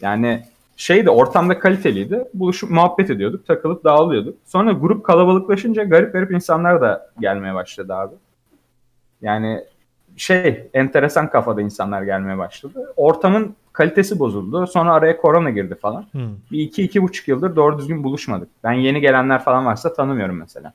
Yani 0.00 0.44
şeydi 0.78 1.10
ortamda 1.10 1.58
kaliteliydi. 1.58 2.24
Buluşup 2.34 2.70
muhabbet 2.70 3.10
ediyorduk, 3.10 3.46
takılıp 3.46 3.84
dağılıyorduk. 3.84 4.36
Sonra 4.44 4.72
grup 4.72 5.04
kalabalıklaşınca 5.04 5.84
garip 5.84 6.12
garip 6.12 6.32
insanlar 6.32 6.80
da 6.80 7.10
gelmeye 7.20 7.54
başladı 7.54 7.94
abi. 7.94 8.14
Yani 9.22 9.64
şey 10.16 10.70
enteresan 10.74 11.30
kafada 11.30 11.62
insanlar 11.62 12.02
gelmeye 12.02 12.38
başladı. 12.38 12.92
Ortamın 12.96 13.54
kalitesi 13.72 14.18
bozuldu. 14.18 14.66
Sonra 14.66 14.92
araya 14.92 15.16
korona 15.16 15.50
girdi 15.50 15.74
falan. 15.74 16.06
Hmm. 16.12 16.36
Bir 16.52 16.60
iki, 16.60 16.82
iki 16.82 17.02
buçuk 17.02 17.28
yıldır 17.28 17.56
doğru 17.56 17.78
düzgün 17.78 18.04
buluşmadık. 18.04 18.48
Ben 18.64 18.72
yeni 18.72 19.00
gelenler 19.00 19.44
falan 19.44 19.66
varsa 19.66 19.92
tanımıyorum 19.92 20.36
mesela. 20.36 20.72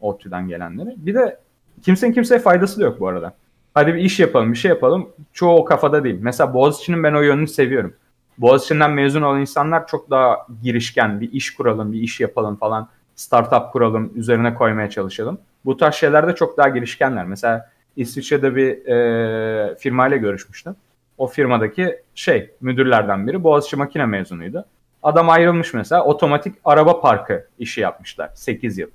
ODTÜ'den 0.00 0.48
gelenleri. 0.48 0.94
Bir 0.96 1.14
de 1.14 1.38
kimsenin 1.82 2.12
kimseye 2.12 2.38
faydası 2.38 2.80
da 2.80 2.84
yok 2.84 3.00
bu 3.00 3.08
arada. 3.08 3.32
Hadi 3.74 3.94
bir 3.94 4.00
iş 4.00 4.20
yapalım, 4.20 4.52
bir 4.52 4.58
şey 4.58 4.68
yapalım. 4.68 5.08
Çoğu 5.32 5.58
o 5.58 5.64
kafada 5.64 6.04
değil. 6.04 6.18
Mesela 6.20 6.54
Boğaziçi'nin 6.54 7.02
ben 7.02 7.14
o 7.14 7.20
yönünü 7.20 7.48
seviyorum. 7.48 7.94
Boğaziçi'nden 8.38 8.90
mezun 8.90 9.22
olan 9.22 9.40
insanlar 9.40 9.86
çok 9.86 10.10
daha 10.10 10.46
girişken. 10.62 11.20
Bir 11.20 11.32
iş 11.32 11.54
kuralım, 11.54 11.92
bir 11.92 12.00
iş 12.00 12.20
yapalım 12.20 12.56
falan. 12.56 12.88
Startup 13.16 13.72
kuralım, 13.72 14.12
üzerine 14.14 14.54
koymaya 14.54 14.90
çalışalım. 14.90 15.38
Bu 15.64 15.76
tarz 15.76 15.94
şeylerde 15.94 16.34
çok 16.34 16.56
daha 16.56 16.68
girişkenler. 16.68 17.24
Mesela 17.24 17.70
İsviçre'de 17.96 18.56
bir 18.56 18.86
e, 18.86 19.76
firmayla 19.76 20.16
görüşmüştüm. 20.16 20.76
O 21.18 21.26
firmadaki 21.26 21.96
şey 22.14 22.50
müdürlerden 22.60 23.26
biri 23.26 23.44
Boğaziçi 23.44 23.76
makine 23.76 24.06
mezunuydu. 24.06 24.64
Adam 25.02 25.30
ayrılmış 25.30 25.74
mesela 25.74 26.04
otomatik 26.04 26.54
araba 26.64 27.00
parkı 27.00 27.46
işi 27.58 27.80
yapmışlar 27.80 28.30
8 28.34 28.78
yıl. 28.78 28.88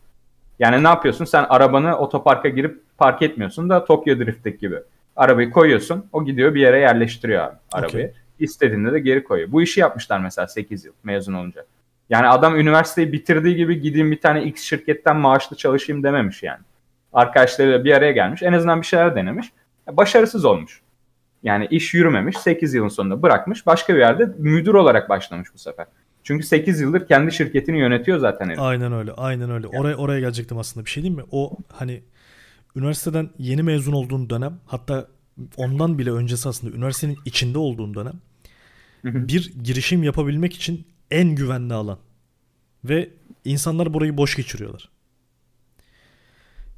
Yani 0.60 0.84
ne 0.84 0.88
yapıyorsun? 0.88 1.26
Sen 1.26 1.46
arabanı 1.50 1.98
otoparka 1.98 2.50
girip 2.50 2.82
park 2.98 3.22
etmiyorsun 3.22 3.70
da 3.70 3.86
Tokyo 3.86 4.18
Drift'teki 4.20 4.58
gibi. 4.58 4.80
Arabayı 5.16 5.52
koyuyorsun. 5.52 6.06
O 6.14 6.26
gidiyor 6.26 6.54
bir 6.54 6.62
yere 6.62 6.80
yerleştiriyor 6.80 7.48
arabayı. 7.72 8.08
Okay. 8.08 8.27
İstediğinde 8.40 8.94
de 8.94 9.00
geri 9.00 9.24
koyuyor. 9.24 9.52
Bu 9.52 9.62
işi 9.62 9.80
yapmışlar 9.80 10.20
mesela 10.20 10.48
8 10.48 10.86
yıl 10.86 10.94
mezun 11.04 11.34
olunca. 11.34 11.66
Yani 12.10 12.28
adam 12.28 12.60
üniversiteyi 12.60 13.14
bitirdiği 13.14 13.56
gibi 13.56 13.82
gideyim 13.82 14.12
bir 14.12 14.22
tane 14.22 14.44
X 14.44 14.62
şirketten 14.62 15.18
maaşlı 15.18 15.56
çalışayım 15.56 16.04
dememiş 16.04 16.44
yani. 16.44 16.60
Arkadaşlarıyla 17.14 17.84
bir 17.84 17.94
araya 17.94 18.12
gelmiş. 18.12 18.44
En 18.44 18.54
azından 18.54 18.82
bir 18.82 18.86
şeyler 18.86 19.16
denemiş. 19.16 19.48
Başarısız 19.92 20.46
olmuş. 20.46 20.82
Yani 21.44 21.68
iş 21.72 21.94
yürümemiş. 21.94 22.38
8 22.38 22.74
yılın 22.74 22.88
sonunda 22.88 23.22
bırakmış. 23.22 23.66
Başka 23.66 23.94
bir 23.96 24.00
yerde 24.00 24.34
müdür 24.38 24.74
olarak 24.74 25.10
başlamış 25.10 25.50
bu 25.54 25.58
sefer. 25.58 25.86
Çünkü 26.24 26.46
8 26.46 26.82
yıldır 26.82 27.08
kendi 27.08 27.32
şirketini 27.32 27.80
yönetiyor 27.80 28.18
zaten. 28.18 28.46
Herif. 28.46 28.60
Aynen 28.60 28.94
öyle. 28.94 29.12
Aynen 29.12 29.52
öyle. 29.52 29.68
Yani. 29.72 29.82
Oraya 29.82 29.96
oraya 29.96 30.20
gelecektim 30.20 30.58
aslında. 30.58 30.86
Bir 30.86 30.90
şey 30.90 31.04
diyeyim 31.04 31.22
mi? 31.22 31.26
O 31.32 31.58
hani 31.74 32.04
üniversiteden 32.76 33.30
yeni 33.38 33.64
mezun 33.64 33.94
olduğun 33.94 34.30
dönem 34.30 34.60
hatta 34.66 35.08
ondan 35.58 35.98
bile 35.98 36.12
öncesi 36.12 36.50
aslında 36.50 36.76
üniversitenin 36.76 37.18
içinde 37.26 37.58
olduğun 37.58 37.94
dönem 37.94 38.14
bir 39.14 39.54
girişim 39.64 40.04
yapabilmek 40.04 40.54
için 40.56 40.88
en 41.12 41.36
güvenli 41.36 41.74
alan. 41.74 42.00
Ve 42.84 43.10
insanlar 43.46 43.94
burayı 43.94 44.18
boş 44.18 44.36
geçiriyorlar. 44.36 44.90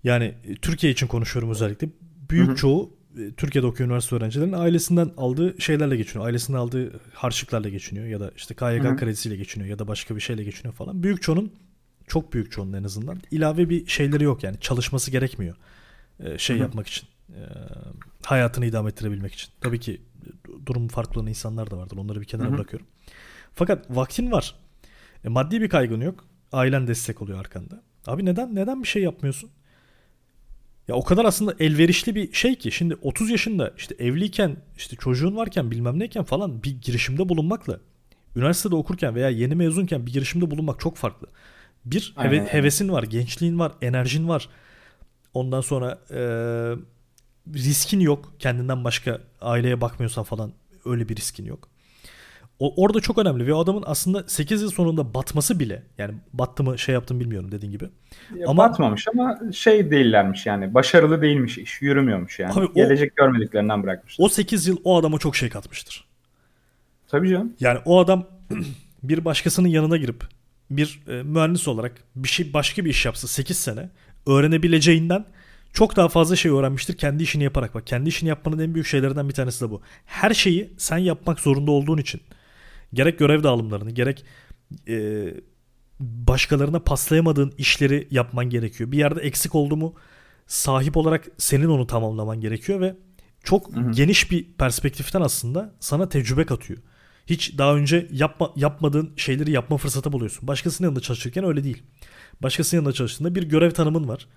Yani 0.04 0.36
e, 0.44 0.56
Türkiye 0.56 0.92
için 0.92 1.08
konuşuyorum 1.08 1.52
özellikle. 1.52 1.90
Büyük 2.30 2.58
çoğu 2.58 2.98
e, 3.18 3.32
Türkiye'de 3.32 3.68
okuyan 3.68 3.90
üniversite 3.90 4.16
öğrencilerin 4.16 4.54
ailesinden 4.54 5.12
aldığı 5.18 5.62
şeylerle 5.62 5.96
geçiniyor. 5.96 6.26
Ailesinden 6.26 6.58
aldığı 6.58 7.00
harçlıklarla 7.14 7.70
geçiniyor 7.70 8.08
ya 8.08 8.20
da 8.20 8.32
işte 8.38 8.54
KYK 8.54 8.84
Hı-hı. 8.84 8.98
kredisiyle 8.98 9.36
geçiniyor 9.36 9.70
ya 9.70 9.80
da 9.80 9.88
başka 9.88 10.16
bir 10.16 10.22
şeyle 10.22 10.44
geçiniyor 10.44 10.74
falan. 10.74 11.04
Büyük 11.04 11.22
çoğunun 11.22 11.54
çok 12.08 12.34
büyük 12.34 12.52
çoğunun 12.52 12.74
en 12.74 12.84
azından 12.84 13.22
ilave 13.32 13.70
bir 13.70 13.88
şeyleri 13.88 14.24
yok 14.24 14.44
yani 14.44 14.60
çalışması 14.60 15.12
gerekmiyor. 15.12 15.56
Ee, 16.20 16.38
şey 16.38 16.56
Hı-hı. 16.56 16.64
yapmak 16.64 16.88
için. 16.88 17.08
E, 17.30 17.42
hayatını 18.24 18.66
idame 18.66 18.90
ettirebilmek 18.90 19.34
için. 19.34 19.50
Tabii 19.62 19.80
ki 19.80 20.02
durum 20.66 20.88
farklı 20.88 21.22
olan 21.22 21.30
insanlar 21.30 21.72
da 21.72 21.78
vardır. 21.78 21.98
Onları 21.98 22.22
bir 22.22 22.26
kenara 22.26 22.48
Hı-hı. 22.48 22.58
bırakıyorum. 22.58 22.88
Fakat 23.54 23.86
vaktin 23.90 24.32
var. 24.32 24.56
E, 25.26 25.30
maddi 25.30 25.62
bir 25.62 25.70
kaygın 25.70 26.02
yok. 26.02 26.26
Ailen 26.52 26.88
destek 26.88 27.22
oluyor 27.22 27.40
arkanda. 27.40 27.82
Abi 28.08 28.26
neden 28.26 28.56
neden 28.56 28.84
bir 28.84 28.88
şey 28.88 29.04
yapmıyorsun? 29.04 29.50
Ya 30.88 30.96
o 30.96 31.04
kadar 31.04 31.26
aslında 31.26 31.56
elverişli 31.60 32.16
bir 32.16 32.34
şey 32.34 32.56
ki 32.56 32.72
şimdi 32.72 32.96
30 32.96 33.30
yaşında 33.30 33.74
işte 33.78 33.96
evliyken 34.00 34.58
işte 34.78 34.96
çocuğun 34.96 35.36
varken 35.36 35.72
bilmem 35.72 36.00
neyken 36.00 36.24
falan 36.24 36.64
bir 36.64 36.82
girişimde 36.82 37.30
bulunmakla 37.30 37.80
üniversitede 38.36 38.76
okurken 38.76 39.16
veya 39.16 39.30
yeni 39.30 39.56
mezunken 39.56 40.06
bir 40.06 40.14
girişimde 40.14 40.52
bulunmak 40.52 40.80
çok 40.80 40.98
farklı. 40.98 41.28
Bir 41.86 42.14
heve, 42.18 42.46
hevesin 42.46 42.90
var, 42.90 43.04
gençliğin 43.04 43.60
var, 43.60 43.72
enerjin 43.82 44.28
var. 44.28 44.50
Ondan 45.34 45.62
sonra 45.62 46.00
e, 46.12 46.22
riskin 47.54 48.00
yok. 48.00 48.34
Kendinden 48.40 48.84
başka 48.84 49.22
aileye 49.42 49.82
bakmıyorsan 49.82 50.24
falan 50.24 50.52
öyle 50.86 51.10
bir 51.10 51.16
riskin 51.16 51.46
yok. 51.46 51.70
O, 52.60 52.84
orada 52.84 53.00
çok 53.00 53.18
önemli 53.18 53.48
ve 53.48 53.56
adamın 53.56 53.84
aslında 53.86 54.24
8 54.28 54.62
yıl 54.62 54.72
sonunda 54.72 55.14
batması 55.14 55.60
bile 55.60 55.84
yani 55.98 56.14
battı 56.34 56.64
mı 56.64 56.80
şey 56.80 56.94
yaptım 56.94 57.20
bilmiyorum 57.20 57.52
dediğin 57.52 57.72
gibi. 57.72 57.90
Ya 58.36 58.48
ama 58.48 58.70
batmamış 58.70 59.08
ama 59.08 59.40
şey 59.54 59.92
değillermiş 59.92 60.46
yani 60.46 60.74
başarılı 60.74 61.22
değilmiş 61.22 61.58
iş 61.58 61.82
yürümüyormuş 61.82 62.40
yani. 62.40 62.54
Abi 62.54 62.66
o, 62.66 62.74
Gelecek 62.74 63.16
görmediklerinden 63.16 63.84
bırakmış. 63.84 64.16
O 64.20 64.30
8 64.30 64.68
yıl 64.68 64.78
o 64.84 64.98
adama 65.00 65.18
çok 65.18 65.36
şey 65.36 65.50
katmıştır. 65.50 66.06
Tabii 67.08 67.30
canım. 67.30 67.54
Yani 67.60 67.80
o 67.86 68.00
adam 68.00 68.28
bir 69.04 69.26
başkasının 69.26 69.68
yanına 69.68 69.98
girip 69.98 70.24
bir 70.70 71.02
e, 71.08 71.24
mühendis 71.24 71.68
olarak 71.68 71.94
bir 72.16 72.30
şey 72.30 72.54
başka 72.54 72.86
bir 72.86 72.90
iş 72.90 73.06
yapsa 73.06 73.28
8 73.28 73.58
sene 73.58 73.90
öğrenebileceğinden 74.28 75.26
çok 75.74 75.96
daha 75.96 76.08
fazla 76.08 76.36
şey 76.36 76.52
öğrenmiştir 76.52 76.98
kendi 76.98 77.24
işini 77.24 77.44
yaparak. 77.44 77.76
Bak 77.76 77.88
kendi 77.88 78.10
işini 78.10 78.30
yapmanın 78.30 78.60
en 78.60 78.74
büyük 78.74 78.88
şeylerden 78.88 79.30
bir 79.30 79.34
tanesi 79.34 79.66
de 79.66 79.70
bu. 79.70 79.82
Her 80.06 80.34
şeyi 80.34 80.74
sen 80.78 80.98
yapmak 80.98 81.40
zorunda 81.40 81.72
olduğun 81.72 81.98
için 81.98 82.22
gerek 82.94 83.20
görev 83.20 83.44
dağılımlarını 83.44 83.92
gerek 83.92 84.26
e, 84.88 85.28
başkalarına 86.00 86.80
paslayamadığın 86.80 87.54
işleri 87.58 88.08
yapman 88.12 88.50
gerekiyor. 88.50 88.92
Bir 88.92 88.98
yerde 88.98 89.22
eksik 89.22 89.56
oldu 89.56 89.78
mu 89.78 89.96
sahip 90.48 90.98
olarak 90.98 91.28
senin 91.38 91.68
onu 91.68 91.88
tamamlaman 91.88 92.42
gerekiyor 92.42 92.82
ve 92.82 92.96
çok 93.44 93.76
hı 93.76 93.80
hı. 93.80 93.92
geniş 93.92 94.32
bir 94.32 94.54
perspektiften 94.54 95.22
aslında 95.22 95.74
sana 95.80 96.10
tecrübe 96.10 96.46
katıyor. 96.46 96.80
Hiç 97.26 97.58
daha 97.58 97.76
önce 97.76 98.08
yapma, 98.12 98.54
yapmadığın 98.56 99.14
şeyleri 99.16 99.52
yapma 99.52 99.78
fırsatı 99.78 100.12
buluyorsun. 100.12 100.48
Başkasının 100.48 100.88
yanında 100.88 101.02
çalışırken 101.02 101.44
öyle 101.44 101.64
değil. 101.64 101.84
Başkasının 102.44 102.82
yanında 102.82 102.94
çalıştığında 102.94 103.36
bir 103.36 103.44
görev 103.44 103.72
tanımın 103.72 104.08
var. 104.08 104.28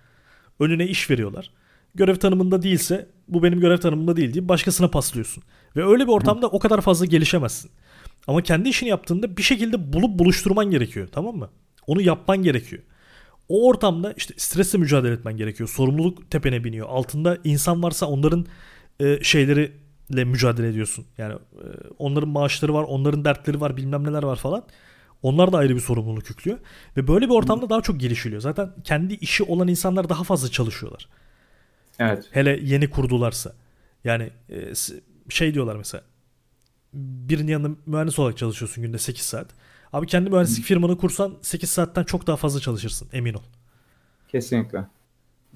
Önüne 0.62 0.86
iş 0.86 1.10
veriyorlar. 1.10 1.50
Görev 1.94 2.16
tanımında 2.16 2.62
değilse 2.62 3.08
bu 3.28 3.42
benim 3.42 3.60
görev 3.60 3.78
tanımında 3.78 4.16
değil 4.16 4.34
diye 4.34 4.48
başkasına 4.48 4.88
paslıyorsun. 4.88 5.42
Ve 5.76 5.86
öyle 5.86 6.06
bir 6.06 6.12
ortamda 6.12 6.46
o 6.48 6.58
kadar 6.58 6.80
fazla 6.80 7.06
gelişemezsin. 7.06 7.70
Ama 8.26 8.42
kendi 8.42 8.68
işini 8.68 8.88
yaptığında 8.88 9.36
bir 9.36 9.42
şekilde 9.42 9.92
bulup 9.92 10.18
buluşturman 10.18 10.70
gerekiyor 10.70 11.08
tamam 11.12 11.36
mı? 11.36 11.50
Onu 11.86 12.00
yapman 12.00 12.42
gerekiyor. 12.42 12.82
O 13.48 13.68
ortamda 13.68 14.14
işte 14.16 14.34
stresle 14.36 14.78
mücadele 14.78 15.12
etmen 15.12 15.36
gerekiyor. 15.36 15.68
Sorumluluk 15.68 16.30
tepene 16.30 16.64
biniyor. 16.64 16.88
Altında 16.88 17.38
insan 17.44 17.82
varsa 17.82 18.06
onların 18.06 18.46
e, 19.00 19.18
şeyleriyle 19.22 20.24
mücadele 20.24 20.68
ediyorsun. 20.68 21.06
Yani 21.18 21.34
e, 21.34 21.66
onların 21.98 22.28
maaşları 22.28 22.74
var, 22.74 22.82
onların 22.82 23.24
dertleri 23.24 23.60
var, 23.60 23.76
bilmem 23.76 24.04
neler 24.04 24.22
var 24.22 24.36
falan. 24.36 24.64
Onlar 25.22 25.52
da 25.52 25.58
ayrı 25.58 25.74
bir 25.74 25.80
sorumluluk 25.80 26.30
yüklüyor. 26.30 26.58
Ve 26.96 27.08
böyle 27.08 27.24
bir 27.24 27.34
ortamda 27.34 27.70
daha 27.70 27.80
çok 27.80 28.00
gelişiliyor. 28.00 28.40
Zaten 28.42 28.70
kendi 28.84 29.14
işi 29.14 29.44
olan 29.44 29.68
insanlar 29.68 30.08
daha 30.08 30.24
fazla 30.24 30.48
çalışıyorlar. 30.48 31.08
Evet. 31.98 32.28
Hele 32.30 32.60
yeni 32.62 32.90
kurdularsa. 32.90 33.52
Yani 34.04 34.30
e, 34.50 34.72
şey 35.28 35.54
diyorlar 35.54 35.76
mesela 35.76 36.04
birinin 36.94 37.52
yanında 37.52 37.76
mühendis 37.86 38.18
olarak 38.18 38.38
çalışıyorsun 38.38 38.84
günde 38.84 38.98
8 38.98 39.22
saat. 39.22 39.46
Abi 39.92 40.06
kendi 40.06 40.30
mühendislik 40.30 40.64
firmanı 40.64 40.98
kursan 40.98 41.34
8 41.42 41.70
saatten 41.70 42.04
çok 42.04 42.26
daha 42.26 42.36
fazla 42.36 42.60
çalışırsın 42.60 43.08
emin 43.12 43.34
ol. 43.34 43.42
Kesinlikle. 44.28 44.84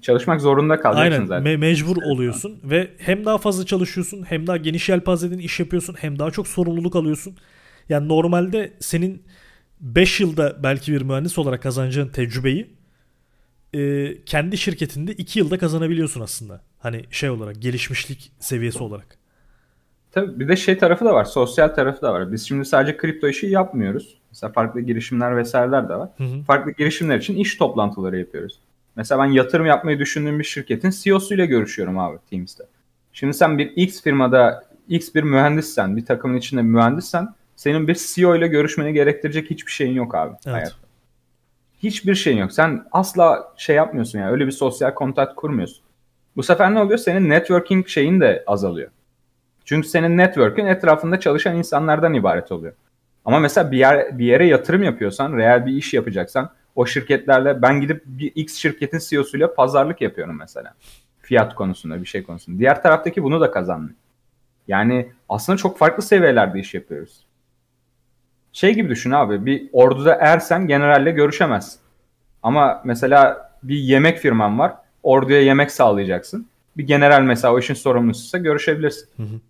Çalışmak 0.01 0.41
zorunda 0.41 0.81
kalacaksın 0.81 1.13
Aynen, 1.13 1.27
zaten. 1.27 1.47
Me- 1.47 1.57
mecbur 1.57 1.97
oluyorsun 2.03 2.61
ve 2.65 2.91
hem 2.99 3.25
daha 3.25 3.39
fazla 3.39 3.67
çalışıyorsun 3.67 4.23
hem 4.23 4.47
daha 4.47 4.57
geniş 4.57 4.89
yelpazeden 4.89 5.39
iş 5.39 5.61
yapıyorsun 5.61 5.97
hem 5.99 6.19
daha 6.19 6.31
çok 6.31 6.49
sorumluluk 6.49 6.97
alıyorsun. 6.97 7.37
Yani 7.89 8.09
normalde 8.09 8.73
senin 8.81 9.23
5 9.81 10.21
yılda 10.21 10.63
belki 10.63 10.93
bir 10.93 11.03
mühendis 11.03 11.39
olarak 11.39 11.63
kazanacağın 11.63 12.09
tecrübeyi 12.09 12.77
e, 13.75 14.13
kendi 14.25 14.59
şirketinde 14.59 15.13
2 15.13 15.39
yılda 15.39 15.59
kazanabiliyorsun 15.59 16.21
aslında. 16.21 16.61
Hani 16.79 17.05
şey 17.11 17.31
olarak 17.31 17.63
gelişmişlik 17.63 18.33
seviyesi 18.41 18.83
olarak. 18.83 19.07
Tabii 20.13 20.41
bir 20.41 20.49
de 20.49 20.57
şey 20.57 20.79
tarafı 20.79 21.05
da 21.05 21.15
var. 21.15 21.25
Sosyal 21.25 21.69
tarafı 21.69 22.03
da 22.03 22.13
var. 22.13 22.33
Biz 22.33 22.49
şimdi 22.49 22.65
sadece 22.65 22.97
kripto 22.97 23.29
işi 23.29 23.47
yapmıyoruz. 23.47 24.19
Mesela 24.31 24.53
farklı 24.53 24.81
girişimler 24.81 25.37
vesaireler 25.37 25.89
de 25.89 25.95
var. 25.95 26.09
Hı 26.17 26.25
hı. 26.25 26.43
Farklı 26.43 26.73
girişimler 26.73 27.19
için 27.19 27.37
iş 27.37 27.57
toplantıları 27.57 28.19
yapıyoruz. 28.19 28.61
Mesela 28.97 29.23
ben 29.23 29.31
yatırım 29.31 29.67
yapmayı 29.67 29.99
düşündüğüm 29.99 30.39
bir 30.39 30.45
şirketin 30.45 30.91
CEO'suyla 30.91 31.45
görüşüyorum 31.45 31.99
abi 31.99 32.19
Teams'te. 32.31 32.65
Şimdi 33.13 33.35
sen 33.35 33.59
bir 33.59 33.73
X 33.77 34.03
firmada 34.03 34.65
X 34.89 35.15
bir 35.15 35.23
mühendissen, 35.23 35.97
bir 35.97 36.07
takımın 36.07 36.37
içinde 36.37 36.61
bir 36.61 36.69
mühendissen 36.69 37.35
senin 37.57 37.89
bir 37.89 37.95
CEO 37.95 38.37
ile 38.37 38.47
görüşmeni 38.47 38.93
gerektirecek 38.93 39.51
hiçbir 39.51 39.73
şeyin 39.73 39.95
yok 39.95 40.15
abi 40.15 40.35
evet. 40.47 40.57
hayatta. 40.57 40.77
Hiçbir 41.83 42.15
şeyin 42.15 42.39
yok. 42.39 42.53
Sen 42.53 42.85
asla 42.93 43.55
şey 43.57 43.77
yapmıyorsun 43.77 44.19
yani 44.19 44.31
öyle 44.31 44.47
bir 44.47 44.53
sosyal 44.53 44.95
kontak 44.95 45.37
kurmuyorsun. 45.37 45.85
Bu 46.37 46.43
sefer 46.43 46.75
ne 46.75 46.81
oluyor? 46.81 46.99
Senin 46.99 47.31
networking 47.31 47.89
şeyin 47.89 48.21
de 48.21 48.45
azalıyor. 48.47 48.91
Çünkü 49.65 49.89
senin 49.89 50.19
network'ün 50.19 50.67
etrafında 50.67 51.21
çalışan 51.21 51.57
insanlardan 51.57 52.15
ibaret 52.15 52.53
oluyor. 52.53 52.73
Ama 53.25 53.39
mesela 53.41 53.71
bir, 53.71 53.79
yer, 53.79 54.19
bir 54.19 54.25
yere 54.25 54.47
yatırım 54.47 54.83
yapıyorsan, 54.83 55.37
real 55.37 55.67
bir 55.67 55.73
iş 55.73 55.95
yapacaksan 55.95 56.51
o 56.75 56.87
şirketlerle 56.87 57.63
ben 57.63 57.81
gidip 57.81 58.03
bir 58.07 58.33
X 58.35 58.55
şirketin 58.55 58.99
CEO'suyla 58.99 59.55
pazarlık 59.55 60.01
yapıyorum 60.01 60.39
mesela. 60.39 60.75
Fiyat 61.21 61.55
konusunda, 61.55 62.01
bir 62.01 62.07
şey 62.07 62.23
konusunda. 62.23 62.59
Diğer 62.59 62.83
taraftaki 62.83 63.23
bunu 63.23 63.41
da 63.41 63.51
kazanmıyor. 63.51 63.95
Yani 64.69 65.13
aslında 65.29 65.57
çok 65.57 65.79
farklı 65.79 66.03
seviyelerde 66.03 66.61
iş 66.61 66.75
yapıyoruz. 66.75 67.26
Şey 68.57 68.75
gibi 68.75 68.89
düşün 68.89 69.11
abi, 69.11 69.47
bir 69.47 69.69
orduda 69.73 70.15
ersen 70.15 70.67
generalle 70.67 71.11
görüşemezsin. 71.11 71.81
Ama 72.43 72.83
mesela 72.85 73.51
bir 73.63 73.77
yemek 73.77 74.19
firman 74.19 74.59
var, 74.59 74.73
orduya 75.03 75.43
yemek 75.43 75.71
sağlayacaksın. 75.71 76.47
Bir 76.77 76.87
general 76.87 77.23
mesela 77.23 77.55
o 77.55 77.59
işin 77.59 77.75
sorumlusuysa 77.75 78.39
görüşebilirsin. 78.39 79.09
Hı 79.17 79.23
hı. 79.23 79.41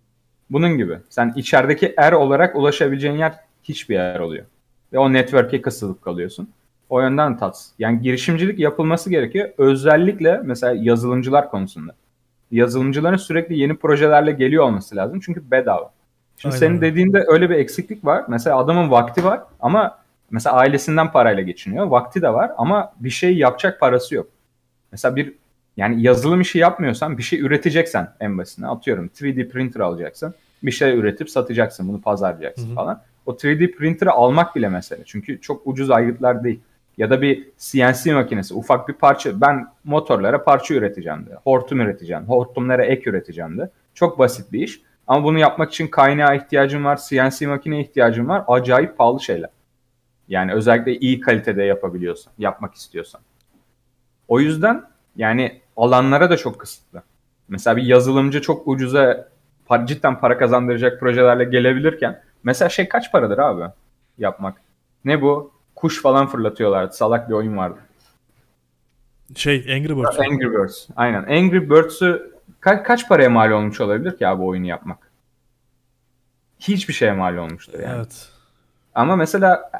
Bunun 0.49 0.77
gibi. 0.77 0.97
Sen 1.09 1.33
içerideki 1.35 1.93
er 1.97 2.11
olarak 2.11 2.55
ulaşabileceğin 2.55 3.17
yer 3.17 3.33
hiçbir 3.63 3.95
yer 3.95 4.19
oluyor. 4.19 4.45
Ve 4.93 4.99
o 4.99 5.13
network'e 5.13 5.61
kısılıp 5.61 6.01
kalıyorsun. 6.01 6.49
O 6.89 7.01
yönden 7.01 7.37
tatsız. 7.37 7.73
Yani 7.79 8.01
girişimcilik 8.01 8.59
yapılması 8.59 9.09
gerekiyor. 9.09 9.49
Özellikle 9.57 10.41
mesela 10.43 10.73
yazılımcılar 10.81 11.49
konusunda. 11.49 11.95
Yazılımcıların 12.51 13.17
sürekli 13.17 13.59
yeni 13.59 13.75
projelerle 13.75 14.31
geliyor 14.31 14.63
olması 14.63 14.95
lazım. 14.95 15.19
Çünkü 15.19 15.51
bedava. 15.51 15.96
Şimdi 16.37 16.55
Aynen. 16.55 16.67
senin 16.67 16.81
dediğinde 16.81 17.25
öyle 17.27 17.49
bir 17.49 17.55
eksiklik 17.55 18.05
var. 18.05 18.25
Mesela 18.27 18.57
adamın 18.57 18.91
vakti 18.91 19.23
var 19.23 19.41
ama 19.59 19.99
mesela 20.31 20.55
ailesinden 20.55 21.11
parayla 21.11 21.43
geçiniyor. 21.43 21.85
Vakti 21.85 22.21
de 22.21 22.33
var 22.33 22.51
ama 22.57 22.93
bir 22.99 23.09
şey 23.09 23.37
yapacak 23.37 23.79
parası 23.79 24.15
yok. 24.15 24.27
Mesela 24.91 25.15
bir 25.15 25.33
yani 25.77 26.01
yazılım 26.01 26.41
işi 26.41 26.59
yapmıyorsan 26.59 27.17
bir 27.17 27.23
şey 27.23 27.39
üreteceksen 27.39 28.13
en 28.19 28.37
basitine 28.37 28.67
atıyorum 28.67 29.07
3D 29.07 29.49
printer 29.49 29.79
alacaksın. 29.79 30.33
Bir 30.63 30.71
şey 30.71 30.97
üretip 30.97 31.29
satacaksın 31.29 31.87
bunu 31.87 32.01
pazarlayacaksın 32.01 32.67
Hı-hı. 32.67 32.75
falan. 32.75 33.01
O 33.25 33.31
3D 33.31 33.71
printer'ı 33.75 34.11
almak 34.11 34.55
bile 34.55 34.69
mesele. 34.69 35.01
Çünkü 35.05 35.41
çok 35.41 35.67
ucuz 35.67 35.91
aygıtlar 35.91 36.43
değil. 36.43 36.59
Ya 36.97 37.09
da 37.09 37.21
bir 37.21 37.47
CNC 37.57 38.13
makinesi 38.13 38.53
ufak 38.53 38.87
bir 38.87 38.93
parça. 38.93 39.41
Ben 39.41 39.67
motorlara 39.83 40.43
parça 40.43 40.73
üreteceğim 40.73 41.25
de. 41.25 41.35
Hortum 41.43 41.81
üreteceğim. 41.81 42.23
Hortumlara 42.23 42.85
ek 42.85 43.09
üreteceğim 43.09 43.57
de. 43.57 43.69
Çok 43.93 44.19
basit 44.19 44.53
bir 44.53 44.59
iş. 44.59 44.81
Ama 45.07 45.23
bunu 45.23 45.39
yapmak 45.39 45.71
için 45.71 45.87
kaynağa 45.87 46.35
ihtiyacım 46.35 46.85
var. 46.85 46.99
CNC 47.09 47.47
makineye 47.47 47.81
ihtiyacım 47.81 48.27
var. 48.29 48.43
Acayip 48.47 48.97
pahalı 48.97 49.19
şeyler. 49.21 49.49
Yani 50.27 50.53
özellikle 50.53 50.97
iyi 50.97 51.19
kalitede 51.19 51.63
yapabiliyorsan, 51.63 52.33
yapmak 52.37 52.75
istiyorsan. 52.75 53.21
O 54.27 54.39
yüzden 54.39 54.83
yani 55.15 55.61
alanlara 55.77 56.29
da 56.29 56.37
çok 56.37 56.59
kısıtlı. 56.59 57.03
Mesela 57.47 57.77
bir 57.77 57.83
yazılımcı 57.83 58.41
çok 58.41 58.67
ucuza 58.67 59.29
cidden 59.85 60.19
para 60.19 60.37
kazandıracak 60.37 60.99
projelerle 60.99 61.43
gelebilirken 61.43 62.21
mesela 62.43 62.69
şey 62.69 62.89
kaç 62.89 63.11
paradır 63.11 63.37
abi 63.37 63.63
yapmak? 64.17 64.61
Ne 65.05 65.21
bu? 65.21 65.51
Kuş 65.75 66.01
falan 66.01 66.27
fırlatıyorlardı. 66.27 66.93
Salak 66.93 67.29
bir 67.29 67.33
oyun 67.33 67.57
vardı. 67.57 67.79
Şey 69.35 69.55
Angry 69.55 69.97
Birds. 69.97 70.19
Angry 70.19 70.51
Birds. 70.51 70.87
Aynen. 70.95 71.23
Angry 71.23 71.69
Birds'ü 71.69 72.36
ka- 72.61 72.83
kaç 72.83 73.07
paraya 73.07 73.29
mal 73.29 73.51
olmuş 73.51 73.81
olabilir 73.81 74.17
ki 74.17 74.27
abi 74.27 74.43
oyunu 74.43 74.65
yapmak? 74.65 75.11
Hiçbir 76.59 76.93
şeye 76.93 77.13
mal 77.13 77.37
olmuştur 77.37 77.79
yani. 77.79 77.95
Evet. 77.95 78.29
Ama 78.95 79.15
mesela 79.15 79.71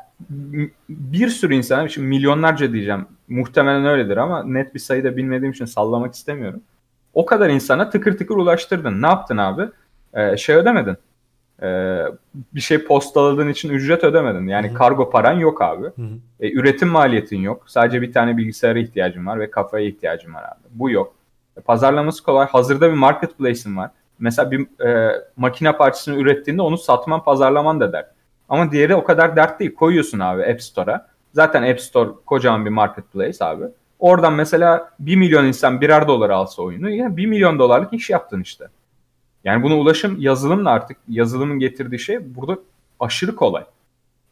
bir 0.89 1.29
sürü 1.29 1.55
insana, 1.55 1.87
şimdi 1.87 2.07
milyonlarca 2.07 2.73
diyeceğim, 2.73 3.05
muhtemelen 3.27 3.85
öyledir 3.85 4.17
ama 4.17 4.43
net 4.43 4.73
bir 4.73 4.79
sayıda 4.79 5.17
bilmediğim 5.17 5.51
için 5.51 5.65
sallamak 5.65 6.13
istemiyorum. 6.13 6.61
O 7.13 7.25
kadar 7.25 7.49
insana 7.49 7.89
tıkır 7.89 8.17
tıkır 8.17 8.35
ulaştırdın. 8.35 9.01
Ne 9.01 9.07
yaptın 9.07 9.37
abi? 9.37 9.69
Ee, 10.13 10.37
şey 10.37 10.55
ödemedin. 10.55 10.97
Ee, 11.61 12.03
bir 12.53 12.61
şey 12.61 12.83
postaladığın 12.85 13.47
için 13.49 13.69
ücret 13.69 14.03
ödemedin. 14.03 14.47
Yani 14.47 14.67
Hı-hı. 14.67 14.77
kargo 14.77 15.09
paran 15.09 15.33
yok 15.33 15.61
abi. 15.61 15.87
E, 16.39 16.51
üretim 16.51 16.87
maliyetin 16.87 17.41
yok. 17.41 17.63
Sadece 17.67 18.01
bir 18.01 18.13
tane 18.13 18.37
bilgisayara 18.37 18.79
ihtiyacın 18.79 19.25
var 19.25 19.39
ve 19.39 19.51
kafaya 19.51 19.85
ihtiyacın 19.87 20.33
var 20.33 20.43
abi. 20.43 20.59
Bu 20.69 20.89
yok. 20.89 21.15
Pazarlaması 21.65 22.23
kolay. 22.23 22.47
Hazırda 22.47 22.89
bir 22.89 22.97
marketplace'in 22.97 23.77
var. 23.77 23.91
Mesela 24.19 24.51
bir 24.51 24.85
e, 24.85 25.21
makine 25.37 25.77
parçasını 25.77 26.15
ürettiğinde 26.15 26.61
onu 26.61 26.77
satman, 26.77 27.23
pazarlaman 27.23 27.79
da 27.79 27.93
dert. 27.93 28.11
Ama 28.49 28.71
diğeri 28.71 28.95
o 28.95 29.03
kadar 29.03 29.35
dert 29.35 29.59
değil. 29.59 29.75
Koyuyorsun 29.75 30.19
abi 30.19 30.43
App 30.43 30.61
Store'a. 30.61 31.07
Zaten 31.33 31.63
App 31.63 31.81
Store 31.81 32.09
kocaman 32.25 32.65
bir 32.65 32.69
marketplace 32.69 33.45
abi. 33.45 33.63
Oradan 33.99 34.33
mesela 34.33 34.91
1 34.99 35.15
milyon 35.15 35.45
insan 35.45 35.81
birer 35.81 36.07
dolar 36.07 36.29
alsa 36.29 36.61
oyunu 36.61 36.89
yani 36.89 37.17
1 37.17 37.25
milyon 37.25 37.59
dolarlık 37.59 37.93
iş 37.93 38.09
yaptın 38.09 38.41
işte. 38.41 38.67
Yani 39.43 39.63
buna 39.63 39.77
ulaşım 39.77 40.15
yazılımla 40.19 40.71
artık 40.71 40.97
yazılımın 41.07 41.59
getirdiği 41.59 41.99
şey 41.99 42.35
burada 42.35 42.59
aşırı 42.99 43.35
kolay. 43.35 43.63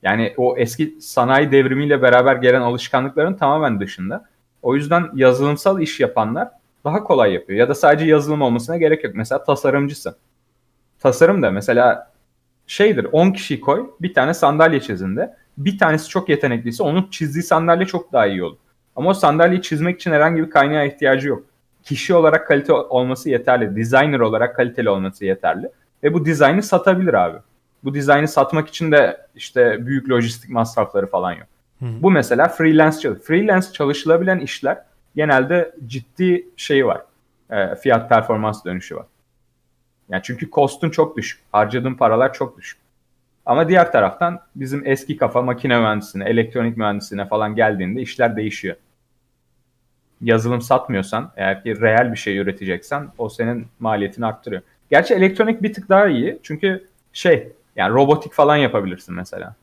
Yani 0.03 0.34
o 0.38 0.57
eski 0.57 0.97
sanayi 1.01 1.51
devrimiyle 1.51 2.01
beraber 2.01 2.36
gelen 2.36 2.61
alışkanlıkların 2.61 3.34
tamamen 3.34 3.80
dışında. 3.80 4.26
O 4.61 4.76
yüzden 4.76 5.09
yazılımsal 5.13 5.82
iş 5.82 5.99
yapanlar 5.99 6.49
daha 6.86 7.04
kolay 7.04 7.34
yapıyor. 7.34 7.60
Ya 7.60 7.70
da 7.70 7.76
sadece 7.76 8.06
yazılım 8.06 8.42
olmasına 8.42 8.78
gerek 8.78 9.04
yok. 9.04 9.16
Mesela 9.16 9.44
tasarımcısın. 9.44 10.16
Tasarım 11.00 11.42
da 11.42 11.52
mesela 11.52 12.12
şeydir 12.68 13.08
10 13.12 13.32
kişi 13.32 13.62
koy 13.62 13.90
bir 14.02 14.14
tane 14.14 14.34
sandalye 14.34 14.82
çizinde. 14.82 15.36
Bir 15.58 15.78
tanesi 15.78 16.10
çok 16.10 16.30
yetenekliyse 16.30 16.84
onun 16.84 17.10
çizdiği 17.12 17.44
sandalye 17.44 17.86
çok 17.86 18.14
daha 18.14 18.28
iyi 18.28 18.44
olur. 18.44 18.58
Ama 18.96 19.10
o 19.10 19.14
sandalyeyi 19.14 19.62
çizmek 19.62 19.96
için 19.96 20.12
herhangi 20.12 20.44
bir 20.44 20.50
kaynağa 20.50 20.84
ihtiyacı 20.84 21.28
yok. 21.28 21.44
Kişi 21.84 22.16
olarak 22.16 22.48
kalite 22.48 22.74
olması 22.74 23.30
yeterli. 23.30 23.76
Designer 23.76 24.20
olarak 24.20 24.56
kaliteli 24.56 24.90
olması 24.90 25.26
yeterli. 25.26 25.70
Ve 26.04 26.14
bu 26.14 26.26
dizaynı 26.26 26.64
satabilir 26.64 27.14
abi. 27.14 27.38
Bu 27.84 27.94
dizaynı 27.94 28.28
satmak 28.28 28.68
için 28.68 28.92
de 28.92 29.28
işte 29.36 29.86
büyük 29.86 30.10
lojistik 30.10 30.50
masrafları 30.50 31.08
falan 31.08 31.32
yok. 31.32 31.48
Hı. 31.80 31.86
Bu 32.02 32.12
mesela 32.12 32.48
freelance 32.48 33.00
çalış. 33.00 33.20
Freelance 33.20 33.68
çalışılabilen 33.74 34.40
işler 34.40 34.78
genelde 35.16 35.76
ciddi 35.88 36.47
şey 36.57 36.86
var. 36.86 37.01
E, 37.49 37.76
fiyat 37.76 38.09
performans 38.09 38.66
dönüşü 38.66 38.95
var. 38.95 39.05
Yani 40.09 40.22
çünkü 40.24 40.49
cost'un 40.51 40.89
çok 40.89 41.18
düşük. 41.18 41.41
Harcadığın 41.51 41.93
paralar 41.93 42.34
çok 42.34 42.57
düşük. 42.57 42.80
Ama 43.45 43.70
diğer 43.70 43.91
taraftan 43.91 44.39
bizim 44.55 44.82
eski 44.86 45.18
kafa 45.18 45.41
makine 45.41 45.80
mühendisine, 45.80 46.30
elektronik 46.30 46.78
mühendisine 46.78 47.28
falan 47.28 47.55
geldiğinde 47.55 48.01
işler 48.01 48.36
değişiyor. 48.36 48.76
Yazılım 50.22 50.61
satmıyorsan, 50.61 51.32
eğer 51.36 51.63
ki 51.63 51.82
reel 51.82 52.11
bir 52.11 52.18
şey 52.18 52.38
üreteceksen 52.38 53.07
o 53.18 53.30
senin 53.30 53.68
maliyetini 53.80 54.26
arttırıyor. 54.26 54.61
Gerçi 54.89 55.13
elektronik 55.13 55.63
bir 55.63 55.74
tık 55.74 55.89
daha 55.89 56.07
iyi. 56.07 56.39
Çünkü 56.43 56.88
şey, 57.13 57.51
yani 57.76 57.93
robotik 57.93 58.34
falan 58.34 58.55
yapabilirsin 58.55 59.16
mesela. 59.16 59.55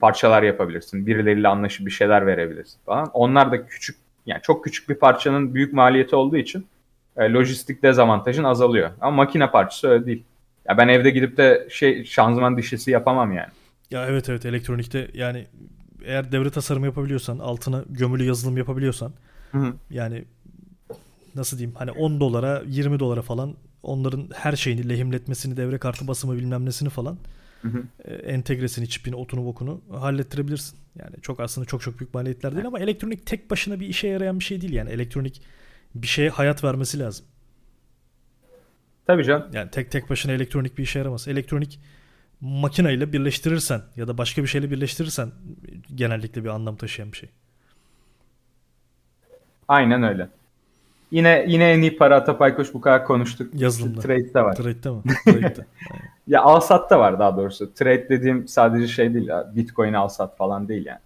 Parçalar 0.00 0.42
yapabilirsin. 0.42 1.06
Birileriyle 1.06 1.48
anlaşıp 1.48 1.86
bir 1.86 1.90
şeyler 1.90 2.26
verebilirsin 2.26 2.78
falan. 2.86 3.10
Onlar 3.12 3.52
da 3.52 3.66
küçük, 3.66 3.96
yani 4.26 4.42
çok 4.42 4.64
küçük 4.64 4.88
bir 4.88 4.94
parçanın 4.94 5.54
büyük 5.54 5.72
maliyeti 5.72 6.16
olduğu 6.16 6.36
için 6.36 6.66
e, 7.16 7.32
lojistik 7.32 7.82
dezavantajın 7.82 8.44
azalıyor. 8.44 8.90
Ama 9.00 9.16
makine 9.16 9.50
parçası 9.50 9.88
öyle 9.88 10.06
değil. 10.06 10.24
Ya 10.68 10.78
ben 10.78 10.88
evde 10.88 11.10
gidip 11.10 11.36
de 11.36 11.68
şey 11.70 12.04
şanzıman 12.04 12.56
dişisi 12.56 12.90
yapamam 12.90 13.32
yani. 13.32 13.50
Ya 13.90 14.06
evet 14.06 14.28
evet 14.28 14.46
elektronikte 14.46 15.08
yani 15.14 15.46
eğer 16.04 16.32
devre 16.32 16.50
tasarımı 16.50 16.86
yapabiliyorsan 16.86 17.38
altına 17.38 17.84
gömülü 17.88 18.24
yazılım 18.24 18.56
yapabiliyorsan 18.56 19.12
hı 19.52 19.58
hı. 19.58 19.74
yani 19.90 20.24
nasıl 21.34 21.58
diyeyim 21.58 21.76
hani 21.78 21.90
10 21.90 22.20
dolara 22.20 22.62
20 22.66 23.00
dolara 23.00 23.22
falan 23.22 23.54
onların 23.82 24.28
her 24.34 24.56
şeyini 24.56 24.88
lehimletmesini 24.88 25.56
devre 25.56 25.78
kartı 25.78 26.08
basımı 26.08 26.36
bilmem 26.36 26.66
nesini 26.66 26.88
falan 26.88 27.18
hı 27.62 27.68
hı. 27.68 27.84
E, 28.04 28.14
entegresini 28.14 28.88
çipini 28.88 29.16
otunu 29.16 29.44
bokunu 29.44 29.80
hallettirebilirsin. 29.90 30.78
Yani 30.98 31.16
çok 31.22 31.40
aslında 31.40 31.66
çok 31.66 31.82
çok 31.82 31.98
büyük 32.00 32.14
maliyetler 32.14 32.54
değil 32.54 32.66
ama 32.66 32.78
elektronik 32.78 33.26
tek 33.26 33.50
başına 33.50 33.80
bir 33.80 33.86
işe 33.86 34.08
yarayan 34.08 34.38
bir 34.38 34.44
şey 34.44 34.60
değil 34.60 34.72
yani 34.72 34.90
elektronik 34.90 35.42
bir 35.94 36.06
şeye 36.06 36.30
hayat 36.30 36.64
vermesi 36.64 36.98
lazım. 36.98 37.26
Tabii 39.06 39.24
canım. 39.24 39.46
Yani 39.52 39.70
tek 39.70 39.90
tek 39.90 40.10
başına 40.10 40.32
elektronik 40.32 40.78
bir 40.78 40.82
işe 40.82 40.98
yaramaz. 40.98 41.28
Elektronik 41.28 41.80
makineyle 42.40 43.12
birleştirirsen 43.12 43.82
ya 43.96 44.08
da 44.08 44.18
başka 44.18 44.42
bir 44.42 44.48
şeyle 44.48 44.70
birleştirirsen 44.70 45.30
genellikle 45.94 46.44
bir 46.44 46.48
anlam 46.48 46.76
taşıyan 46.76 47.12
bir 47.12 47.16
şey. 47.16 47.28
Aynen 49.68 50.02
öyle. 50.02 50.28
Yine 51.10 51.44
yine 51.48 51.72
en 51.72 51.82
iyi 51.82 51.96
para 51.96 52.16
Atapaykoş 52.16 52.74
bu 52.74 52.80
kadar 52.80 53.04
konuştuk. 53.04 53.54
Yazılımda. 53.54 54.00
Trade'de 54.00 54.42
var. 54.42 54.56
Trade'de 54.56 54.90
mi? 54.90 55.02
Trade'de. 55.24 55.66
Ya 56.26 56.42
Alsat'ta 56.42 56.98
var 56.98 57.18
daha 57.18 57.36
doğrusu. 57.36 57.74
Trade 57.74 58.08
dediğim 58.08 58.48
sadece 58.48 58.88
şey 58.88 59.14
değil. 59.14 59.30
Bitcoin 59.54 59.92
Alsat 59.92 60.36
falan 60.36 60.68
değil 60.68 60.86
yani. 60.86 61.00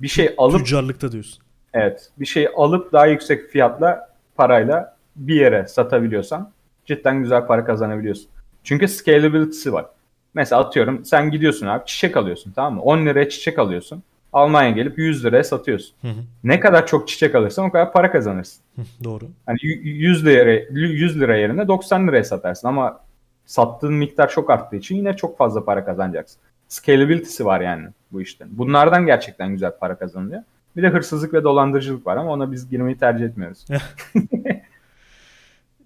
Bir 0.00 0.08
şey 0.08 0.34
alıp... 0.38 0.58
Tüccarlıkta 0.58 1.12
diyorsun. 1.12 1.42
Evet. 1.74 2.10
Bir 2.18 2.26
şey 2.26 2.48
alıp 2.56 2.92
daha 2.92 3.06
yüksek 3.06 3.50
fiyatla 3.50 4.08
parayla 4.36 4.96
bir 5.16 5.34
yere 5.34 5.66
satabiliyorsan 5.68 6.50
cidden 6.86 7.22
güzel 7.22 7.46
para 7.46 7.64
kazanabiliyorsun. 7.64 8.26
Çünkü 8.64 8.88
scalability'si 8.88 9.72
var. 9.72 9.86
Mesela 10.34 10.60
atıyorum 10.60 11.04
sen 11.04 11.30
gidiyorsun 11.30 11.66
abi 11.66 11.86
çiçek 11.86 12.16
alıyorsun 12.16 12.52
tamam 12.56 12.74
mı? 12.74 12.82
10 12.82 13.06
liraya 13.06 13.28
çiçek 13.28 13.58
alıyorsun. 13.58 14.02
Almanya 14.32 14.70
gelip 14.70 14.98
100 14.98 15.24
liraya 15.24 15.44
satıyorsun. 15.44 15.94
Hı 16.02 16.08
hı. 16.08 16.20
Ne 16.44 16.60
kadar 16.60 16.86
çok 16.86 17.08
çiçek 17.08 17.34
alırsan 17.34 17.64
o 17.64 17.70
kadar 17.70 17.92
para 17.92 18.12
kazanırsın. 18.12 18.62
Hı, 18.76 18.82
doğru. 19.04 19.24
Hani 19.46 19.58
100 19.62 20.26
lira 20.26 20.52
100 20.70 21.20
lira 21.20 21.36
yerine 21.36 21.68
90 21.68 22.08
liraya 22.08 22.24
satarsın 22.24 22.68
ama 22.68 23.00
sattığın 23.46 23.94
miktar 23.94 24.28
çok 24.28 24.50
arttığı 24.50 24.76
için 24.76 24.96
yine 24.96 25.16
çok 25.16 25.38
fazla 25.38 25.64
para 25.64 25.84
kazanacaksın. 25.84 26.40
Scalability'si 26.68 27.44
var 27.44 27.60
yani 27.60 27.88
bu 28.12 28.22
işten. 28.22 28.48
Bunlardan 28.50 29.06
gerçekten 29.06 29.50
güzel 29.50 29.78
para 29.78 29.98
kazanılıyor. 29.98 30.42
Bir 30.76 30.82
de 30.82 30.88
hırsızlık 30.88 31.34
ve 31.34 31.44
dolandırıcılık 31.44 32.06
var 32.06 32.16
ama 32.16 32.32
ona 32.32 32.52
biz 32.52 32.70
girmeyi 32.70 32.98
tercih 32.98 33.24
etmiyoruz. 33.24 33.66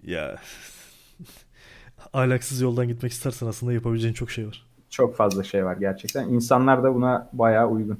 Ya 0.03 0.37
ahlaksız 2.13 2.61
yoldan 2.61 2.87
gitmek 2.87 3.11
istersen 3.11 3.47
aslında 3.47 3.73
yapabileceğin 3.73 4.13
çok 4.13 4.31
şey 4.31 4.47
var. 4.47 4.65
Çok 4.89 5.15
fazla 5.15 5.43
şey 5.43 5.65
var 5.65 5.77
gerçekten. 5.77 6.29
İnsanlar 6.29 6.83
da 6.83 6.95
buna 6.95 7.29
bayağı 7.33 7.67
uygun. 7.67 7.99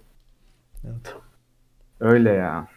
Evet. 0.86 1.16
Öyle 2.00 2.32
ya. 2.32 2.68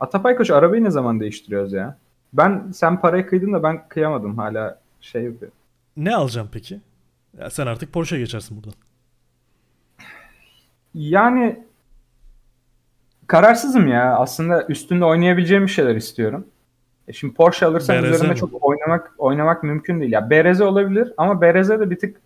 Atapay 0.00 0.36
Koç 0.36 0.50
arabayı 0.50 0.84
ne 0.84 0.90
zaman 0.90 1.20
değiştiriyoruz 1.20 1.72
ya? 1.72 1.98
Ben 2.32 2.70
sen 2.74 3.00
parayı 3.00 3.26
kıydın 3.26 3.52
da 3.52 3.62
ben 3.62 3.88
kıyamadım 3.88 4.38
hala 4.38 4.80
şey 5.00 5.22
yapıyor. 5.22 5.52
Ne 5.98 6.14
alacağım 6.16 6.48
peki? 6.52 6.80
Ya 7.38 7.50
sen 7.50 7.66
artık 7.66 7.92
Porsche 7.92 8.18
geçersin 8.18 8.56
buradan. 8.56 8.72
Yani 10.94 11.64
kararsızım 13.26 13.88
ya. 13.88 14.16
Aslında 14.16 14.66
üstünde 14.66 15.04
oynayabileceğim 15.04 15.62
bir 15.66 15.70
şeyler 15.70 15.96
istiyorum. 15.96 16.46
E 17.08 17.12
şimdi 17.12 17.34
Porsche 17.34 17.66
alırsan 17.66 18.02
BRZ 18.02 18.04
üzerinde 18.14 18.32
mi? 18.32 18.38
çok 18.38 18.64
oynamak 18.64 19.12
oynamak 19.18 19.62
mümkün 19.62 20.00
değil. 20.00 20.12
Ya 20.12 20.30
BRZ 20.30 20.60
olabilir 20.60 21.12
ama 21.16 21.40
BRZ 21.42 21.68
de 21.68 21.90
bir 21.90 21.98
tık 21.98 22.20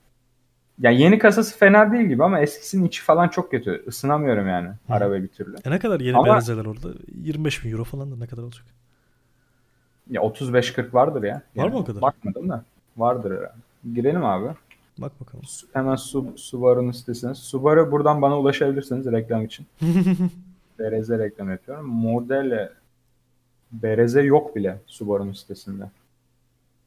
ya 0.79 0.91
yeni 0.91 1.19
kasası 1.19 1.59
fena 1.59 1.93
değil 1.93 2.05
gibi 2.05 2.25
ama 2.25 2.41
eskisinin 2.41 2.85
içi 2.85 3.03
falan 3.03 3.29
çok 3.29 3.51
kötü. 3.51 3.85
Isınamıyorum 3.87 4.49
yani 4.49 4.69
Hı. 4.69 4.75
arabaya 4.89 5.23
bir 5.23 5.29
türlü. 5.29 5.57
E 5.65 5.71
ne 5.71 5.79
kadar 5.79 6.01
yeni 6.01 6.17
Ama- 6.17 6.37
BRZ'ler 6.41 6.65
orada? 6.65 6.89
25 7.15 7.65
bin 7.65 7.73
euro 7.73 7.85
falan 7.85 8.13
da 8.13 8.17
ne 8.17 8.27
kadar 8.27 8.43
olacak? 8.43 8.65
Ya 10.11 10.21
35-40 10.21 10.95
vardır 10.95 11.23
ya. 11.23 11.43
Var 11.57 11.69
mı 11.69 11.79
o 11.79 11.85
kadar? 11.85 12.03
Bakmadım 12.03 12.49
da. 12.49 12.65
Vardır 12.97 13.31
herhalde. 13.31 13.53
Girelim 13.95 14.25
abi. 14.25 14.49
Bak 14.99 15.13
bakalım. 15.21 15.45
Hemen 15.73 15.97
Su- 15.97 16.33
Subaru'nun 16.37 16.93
sitesine. 16.93 17.35
Subaru 17.35 17.93
buradan 17.93 18.23
bana 18.23 18.39
ulaşabilirsiniz 18.39 19.13
reklam 19.13 19.45
için. 19.45 19.67
BRZ 20.79 21.11
reklam 21.11 21.51
yapıyorum. 21.51 21.87
Model 21.87 22.71
BRZ 23.73 24.15
yok 24.25 24.57
bile 24.57 24.79
Subaru'nun 24.87 25.33
sitesinde. 25.33 25.85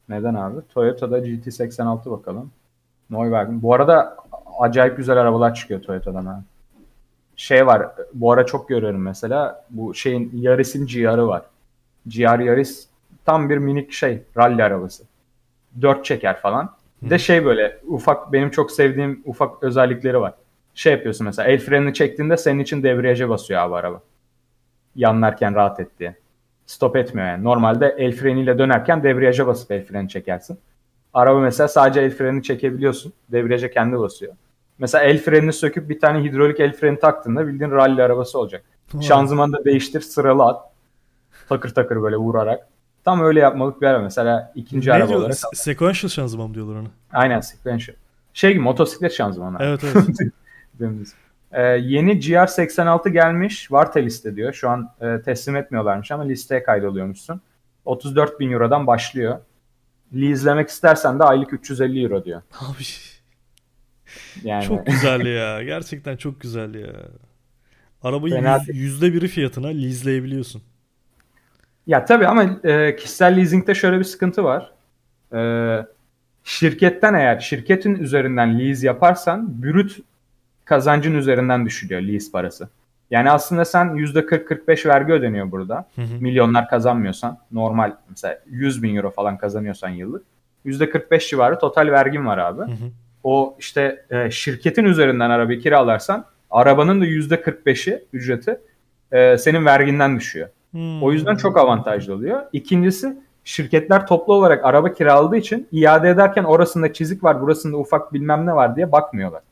Neden 0.08 0.34
abi? 0.34 0.60
Toyota'da 0.74 1.18
GT86 1.18 2.10
bakalım. 2.10 2.50
Neuwagen. 3.10 3.62
Bu 3.62 3.74
arada 3.74 4.16
acayip 4.60 4.96
güzel 4.96 5.16
arabalar 5.16 5.54
çıkıyor 5.54 5.82
Toyota'dan 5.82 6.26
ha. 6.26 6.42
Şey 7.36 7.66
var. 7.66 7.88
Bu 8.14 8.32
ara 8.32 8.46
çok 8.46 8.68
görüyorum 8.68 9.02
mesela. 9.02 9.64
Bu 9.70 9.94
şeyin 9.94 10.30
Yaris'in 10.34 10.86
GR'ı 10.86 11.26
var. 11.26 11.42
GR 12.06 12.38
Yaris 12.40 12.88
tam 13.24 13.50
bir 13.50 13.58
minik 13.58 13.92
şey. 13.92 14.22
Rally 14.36 14.62
arabası. 14.62 15.04
Dört 15.82 16.04
çeker 16.04 16.40
falan. 16.40 16.76
Bir 17.02 17.10
de 17.10 17.18
şey 17.18 17.44
böyle 17.44 17.78
ufak 17.86 18.32
benim 18.32 18.50
çok 18.50 18.70
sevdiğim 18.70 19.22
ufak 19.24 19.62
özellikleri 19.62 20.20
var. 20.20 20.34
Şey 20.74 20.92
yapıyorsun 20.92 21.24
mesela 21.24 21.48
el 21.48 21.58
frenini 21.58 21.94
çektiğinde 21.94 22.36
senin 22.36 22.60
için 22.60 22.82
debriyaja 22.82 23.28
basıyor 23.28 23.60
abi 23.60 23.74
araba. 23.74 24.02
Yanlarken 24.94 25.54
rahat 25.54 25.80
et 25.80 25.88
diye. 25.98 26.16
Stop 26.66 26.96
etmiyor 26.96 27.28
yani. 27.28 27.44
Normalde 27.44 27.94
el 27.98 28.12
freniyle 28.12 28.58
dönerken 28.58 29.02
debriyaja 29.02 29.46
basıp 29.46 29.70
el 29.70 29.84
freni 29.84 30.08
çekersin. 30.08 30.58
Araba 31.14 31.40
mesela 31.40 31.68
sadece 31.68 32.00
el 32.00 32.10
frenini 32.10 32.42
çekebiliyorsun. 32.42 33.12
Debriyaja 33.32 33.70
kendi 33.70 33.98
basıyor. 33.98 34.34
Mesela 34.78 35.04
el 35.04 35.18
frenini 35.18 35.52
söküp 35.52 35.88
bir 35.88 36.00
tane 36.00 36.24
hidrolik 36.24 36.60
el 36.60 36.72
freni 36.72 36.98
taktığında 36.98 37.46
bildiğin 37.46 37.70
rally 37.70 38.02
arabası 38.02 38.38
olacak. 38.38 38.64
Şanzımanı 39.00 39.52
da 39.52 39.64
değiştir 39.64 40.00
sıralı 40.00 40.42
at. 40.42 40.70
Takır 41.48 41.74
takır 41.74 42.02
böyle 42.02 42.16
vurarak. 42.16 42.68
Tam 43.06 43.20
öyle 43.24 43.40
yapmalık 43.40 43.82
bir 43.82 43.86
araba. 43.86 44.02
Mesela 44.02 44.52
ikinci 44.54 44.88
ne 44.90 44.94
araba 44.94 45.08
diyor? 45.08 45.20
olarak. 45.20 45.34
Se- 45.34 45.56
Sequential 45.56 46.08
şanzıman 46.10 46.54
diyorlar 46.54 46.74
ona. 46.74 46.88
Aynen 47.12 47.40
sequential. 47.40 47.96
Şey 48.32 48.50
gibi 48.52 48.60
motosiklet 48.62 49.12
şanzımanı. 49.12 49.56
Evet 49.60 49.84
evet. 49.84 50.06
Ee, 51.52 51.62
yeni 51.62 52.12
GR86 52.20 53.08
gelmiş. 53.08 53.72
Varta 53.72 54.00
liste 54.00 54.36
diyor. 54.36 54.52
Şu 54.52 54.68
an 54.70 54.90
e, 55.00 55.22
teslim 55.22 55.56
etmiyorlarmış 55.56 56.10
ama 56.10 56.22
listeye 56.22 56.62
kaydoluyormuşsun. 56.62 57.40
34 57.84 58.40
bin 58.40 58.50
Euro'dan 58.52 58.86
başlıyor. 58.86 59.38
Lease'lemek 60.14 60.68
istersen 60.68 61.18
de 61.18 61.24
aylık 61.24 61.52
350 61.52 62.02
Euro 62.04 62.24
diyor. 62.24 62.42
Abi 62.60 62.82
Yani 64.42 64.64
çok 64.64 64.86
güzel 64.86 65.26
ya. 65.26 65.62
Gerçekten 65.62 66.16
çok 66.16 66.40
güzel 66.40 66.74
ya. 66.74 66.92
Arabayı 68.02 68.34
yüz- 68.66 68.76
yüzde 68.76 69.12
biri 69.12 69.28
fiyatına 69.28 69.68
leaseleyebiliyorsun. 69.68 70.62
Ya 71.86 72.04
tabii 72.04 72.26
ama 72.26 72.44
e, 72.64 72.96
kişisel 72.96 73.36
leasingde 73.36 73.74
şöyle 73.74 73.98
bir 73.98 74.04
sıkıntı 74.04 74.44
var. 74.44 74.72
E, 75.34 75.40
şirketten 76.44 77.14
eğer 77.14 77.40
şirketin 77.40 77.94
üzerinden 77.94 78.58
lease 78.58 78.86
yaparsan 78.86 79.62
brüt 79.62 79.98
kazancın 80.64 81.14
üzerinden 81.14 81.66
düşülüyor 81.66 82.00
lease 82.02 82.30
parası. 82.32 82.68
Yani 83.10 83.30
aslında 83.30 83.64
sen 83.64 83.86
%40-45 83.86 84.88
vergi 84.88 85.12
ödeniyor 85.12 85.50
burada. 85.50 85.88
Hı 85.96 86.02
hı. 86.02 86.20
Milyonlar 86.20 86.68
kazanmıyorsan 86.68 87.38
normal 87.52 87.92
mesela 88.10 88.38
100 88.46 88.82
bin 88.82 88.96
euro 88.96 89.10
falan 89.10 89.38
kazanıyorsan 89.38 89.88
yıllık. 89.88 90.24
%45 90.66 91.28
civarı 91.28 91.58
total 91.58 91.86
vergin 91.86 92.26
var 92.26 92.38
abi. 92.38 92.62
Hı 92.62 92.66
hı. 92.66 92.90
O 93.24 93.56
işte 93.58 94.04
e, 94.10 94.30
şirketin 94.30 94.84
üzerinden 94.84 95.30
arabayı 95.30 95.60
kiralarsan 95.60 96.24
arabanın 96.50 97.00
da 97.00 97.06
%45'i 97.06 98.04
ücreti 98.12 98.60
e, 99.12 99.38
senin 99.38 99.64
verginden 99.64 100.16
düşüyor. 100.16 100.48
Hmm. 100.70 101.02
O 101.02 101.12
yüzden 101.12 101.36
çok 101.36 101.58
avantajlı 101.58 102.14
oluyor. 102.14 102.42
İkincisi 102.52 103.16
şirketler 103.44 104.06
toplu 104.06 104.34
olarak 104.34 104.64
araba 104.64 104.92
kiraladığı 104.92 105.36
için 105.36 105.68
iade 105.72 106.08
ederken 106.10 106.44
orasında 106.44 106.92
çizik 106.92 107.24
var, 107.24 107.40
burasında 107.40 107.76
ufak 107.76 108.12
bilmem 108.12 108.46
ne 108.46 108.54
var 108.54 108.76
diye 108.76 108.92
bakmıyorlar. 108.92 109.42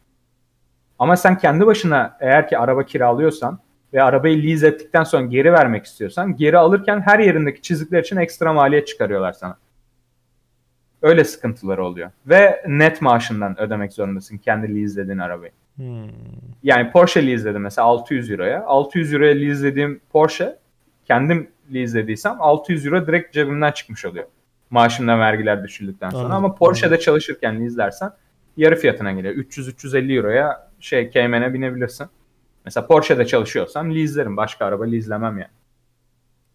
Ama 0.99 1.17
sen 1.17 1.39
kendi 1.39 1.67
başına 1.67 2.17
eğer 2.21 2.49
ki 2.49 2.59
araba 2.59 2.83
kiralıyorsan 2.83 3.59
ve 3.93 4.03
arabayı 4.03 4.43
lease 4.43 4.67
ettikten 4.67 5.05
sonra 5.05 5.27
geri 5.27 5.53
vermek 5.53 5.85
istiyorsan 5.85 6.37
geri 6.37 6.59
alırken 6.59 7.01
her 7.01 7.19
yerindeki 7.19 7.63
çizikler 7.63 8.03
için 8.03 8.17
ekstra 8.17 8.53
maliyet 8.53 8.87
çıkarıyorlar 8.87 9.33
sana. 9.33 9.57
Öyle 11.03 11.25
sıkıntıları 11.25 11.85
oluyor. 11.85 12.11
Ve 12.27 12.65
net 12.69 13.03
maaşından 13.03 13.61
ödemek 13.61 13.93
zorundasın 13.93 14.39
kendi 14.39 14.81
leaselediğin 14.81 15.19
arabayı. 15.19 15.53
Hmm. 15.77 16.09
Yani 16.63 16.91
Porsche 16.91 17.27
leaseledim 17.27 17.63
mesela 17.63 17.87
600 17.87 18.31
euroya. 18.31 18.65
600 18.67 19.15
euroya 19.15 19.35
leaselediğim 19.35 20.01
Porsche 20.13 20.59
kendim 21.05 21.51
leaselediysem 21.75 22.37
600 22.41 22.87
euro 22.87 23.07
direkt 23.07 23.35
cebimden 23.35 23.73
çıkmış 23.73 24.05
oluyor. 24.05 24.27
Maaşımdan 24.71 25.21
vergiler 25.21 25.65
düşüldükten 25.65 26.11
sonra. 26.11 26.23
Anladım, 26.23 26.45
Ama 26.45 26.55
Porsche'de 26.55 26.87
anladım. 26.87 27.05
çalışırken 27.05 27.61
leaselersen 27.65 28.11
yarı 28.57 28.77
fiyatına 28.77 29.13
geliyor. 29.13 29.35
300-350 29.35 30.17
euroya 30.17 30.71
şey 30.81 31.11
Cayman'e 31.11 31.55
binebilirsin. 31.55 32.07
Mesela 32.65 32.87
Porsche'de 32.87 33.27
çalışıyorsam 33.27 33.95
leaselerim. 33.95 34.37
Başka 34.37 34.65
araba 34.67 34.85
leaselemem 34.85 35.39
yani. 35.39 35.51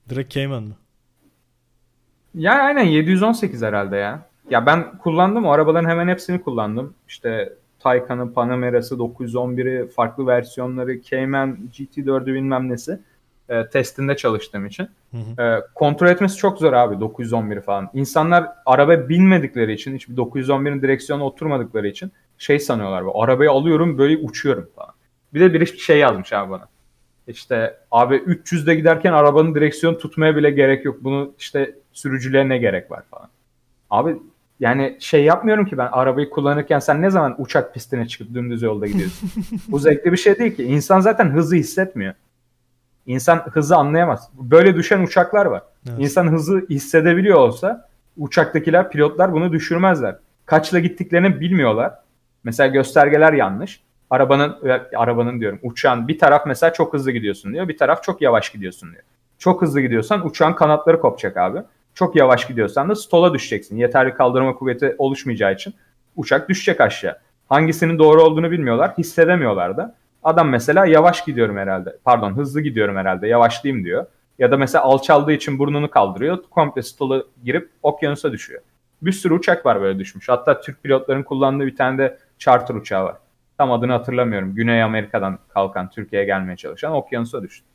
Direkt 0.09 0.33
Cayman 0.33 0.63
mı? 0.63 0.75
Ya 2.35 2.53
aynen 2.53 2.83
718 2.83 3.61
herhalde 3.61 3.95
ya. 3.95 4.29
Ya 4.49 4.65
ben 4.65 4.97
kullandım 4.97 5.45
o 5.45 5.51
arabaların 5.51 5.89
hemen 5.89 6.07
hepsini 6.07 6.41
kullandım. 6.41 6.93
İşte 7.07 7.53
Taycan'ı, 7.79 8.33
Panamera'sı, 8.33 8.95
911'i, 8.95 9.87
farklı 9.87 10.27
versiyonları, 10.27 11.01
Cayman, 11.01 11.57
GT4'ü 11.73 12.33
bilmem 12.33 12.69
nesi. 12.69 12.99
E, 13.49 13.69
testinde 13.69 14.15
çalıştığım 14.15 14.65
için. 14.65 14.87
Hı 15.11 15.17
hı. 15.17 15.43
E, 15.43 15.61
kontrol 15.75 16.07
etmesi 16.07 16.37
çok 16.37 16.57
zor 16.57 16.73
abi 16.73 16.99
911 16.99 17.61
falan. 17.61 17.89
İnsanlar 17.93 18.47
araba 18.65 19.09
binmedikleri 19.09 19.73
için, 19.73 19.95
hiçbir 19.95 20.15
911'in 20.17 20.81
direksiyona 20.81 21.25
oturmadıkları 21.25 21.87
için 21.87 22.11
şey 22.37 22.59
sanıyorlar. 22.59 23.05
Bu, 23.05 23.23
arabayı 23.23 23.51
alıyorum 23.51 23.97
böyle 23.97 24.17
uçuyorum 24.17 24.69
falan. 24.75 24.91
Bir 25.33 25.39
de 25.39 25.53
biri 25.53 25.79
şey 25.79 25.97
yazmış 25.97 26.33
abi 26.33 26.51
bana. 26.51 26.67
İşte 27.27 27.77
abi 27.91 28.15
300'de 28.15 28.75
giderken 28.75 29.13
arabanın 29.13 29.55
direksiyonu 29.55 29.97
tutmaya 29.97 30.35
bile 30.35 30.51
gerek 30.51 30.85
yok. 30.85 31.03
Bunu 31.03 31.33
işte 31.39 31.75
sürücülüğe 31.93 32.49
ne 32.49 32.57
gerek 32.57 32.91
var 32.91 33.03
falan. 33.11 33.29
Abi 33.89 34.17
yani 34.59 34.97
şey 34.99 35.23
yapmıyorum 35.23 35.65
ki 35.65 35.77
ben 35.77 35.87
arabayı 35.91 36.29
kullanırken 36.29 36.79
sen 36.79 37.01
ne 37.01 37.09
zaman 37.09 37.35
uçak 37.37 37.73
pistine 37.73 38.07
çıkıp 38.07 38.33
dümdüz 38.33 38.61
yolda 38.61 38.87
gidiyorsun? 38.87 39.29
Bu 39.67 39.79
zevkli 39.79 40.11
bir 40.11 40.17
şey 40.17 40.39
değil 40.39 40.55
ki. 40.55 40.63
İnsan 40.63 40.99
zaten 40.99 41.25
hızı 41.25 41.55
hissetmiyor. 41.55 42.13
İnsan 43.09 43.37
hızı 43.37 43.75
anlayamaz. 43.75 44.29
Böyle 44.33 44.75
düşen 44.75 45.03
uçaklar 45.03 45.45
var. 45.45 45.63
Evet. 45.89 45.99
İnsan 45.99 46.31
hızı 46.31 46.65
hissedebiliyor 46.69 47.39
olsa 47.39 47.87
uçaktakiler, 48.17 48.91
pilotlar 48.91 49.33
bunu 49.33 49.51
düşürmezler. 49.51 50.15
Kaçla 50.45 50.79
gittiklerini 50.79 51.39
bilmiyorlar. 51.39 51.93
Mesela 52.43 52.67
göstergeler 52.67 53.33
yanlış. 53.33 53.81
Arabanın 54.09 54.57
arabanın 54.95 55.39
diyorum 55.39 55.59
uçağın 55.63 56.07
bir 56.07 56.19
taraf 56.19 56.45
mesela 56.45 56.73
çok 56.73 56.93
hızlı 56.93 57.11
gidiyorsun 57.11 57.53
diyor. 57.53 57.67
Bir 57.67 57.77
taraf 57.77 58.03
çok 58.03 58.21
yavaş 58.21 58.49
gidiyorsun 58.49 58.91
diyor. 58.91 59.03
Çok 59.39 59.61
hızlı 59.61 59.81
gidiyorsan 59.81 60.25
uçağın 60.27 60.53
kanatları 60.53 60.99
kopacak 60.99 61.37
abi. 61.37 61.59
Çok 61.93 62.15
yavaş 62.15 62.47
gidiyorsan 62.47 62.89
da 62.89 62.95
stola 62.95 63.33
düşeceksin. 63.33 63.77
Yeterli 63.77 64.13
kaldırma 64.13 64.55
kuvveti 64.55 64.95
oluşmayacağı 64.97 65.53
için 65.53 65.73
uçak 66.15 66.49
düşecek 66.49 66.81
aşağı. 66.81 67.17
Hangisinin 67.49 67.99
doğru 67.99 68.21
olduğunu 68.21 68.51
bilmiyorlar, 68.51 68.93
hissedemiyorlar 68.97 69.77
da. 69.77 69.95
Adam 70.23 70.49
mesela 70.49 70.85
yavaş 70.85 71.25
gidiyorum 71.25 71.57
herhalde. 71.57 71.97
Pardon 72.03 72.37
hızlı 72.37 72.61
gidiyorum 72.61 72.95
herhalde. 72.95 73.27
Yavaşlayayım 73.27 73.85
diyor. 73.85 74.05
Ya 74.39 74.51
da 74.51 74.57
mesela 74.57 74.83
alçaldığı 74.83 75.31
için 75.31 75.59
burnunu 75.59 75.89
kaldırıyor. 75.89 76.43
Komple 76.49 76.81
stola 76.81 77.23
girip 77.43 77.69
okyanusa 77.83 78.31
düşüyor. 78.31 78.61
Bir 79.01 79.11
sürü 79.11 79.33
uçak 79.33 79.65
var 79.65 79.81
böyle 79.81 79.99
düşmüş. 79.99 80.29
Hatta 80.29 80.61
Türk 80.61 80.83
pilotların 80.83 81.23
kullandığı 81.23 81.65
bir 81.65 81.75
tane 81.75 81.97
de 81.97 82.17
charter 82.37 82.75
uçağı 82.75 83.03
var. 83.03 83.15
Tam 83.57 83.71
adını 83.71 83.91
hatırlamıyorum. 83.91 84.55
Güney 84.55 84.83
Amerika'dan 84.83 85.39
kalkan 85.49 85.89
Türkiye'ye 85.89 86.25
gelmeye 86.25 86.55
çalışan 86.55 86.93
okyanusa 86.93 87.43
düştü. 87.43 87.65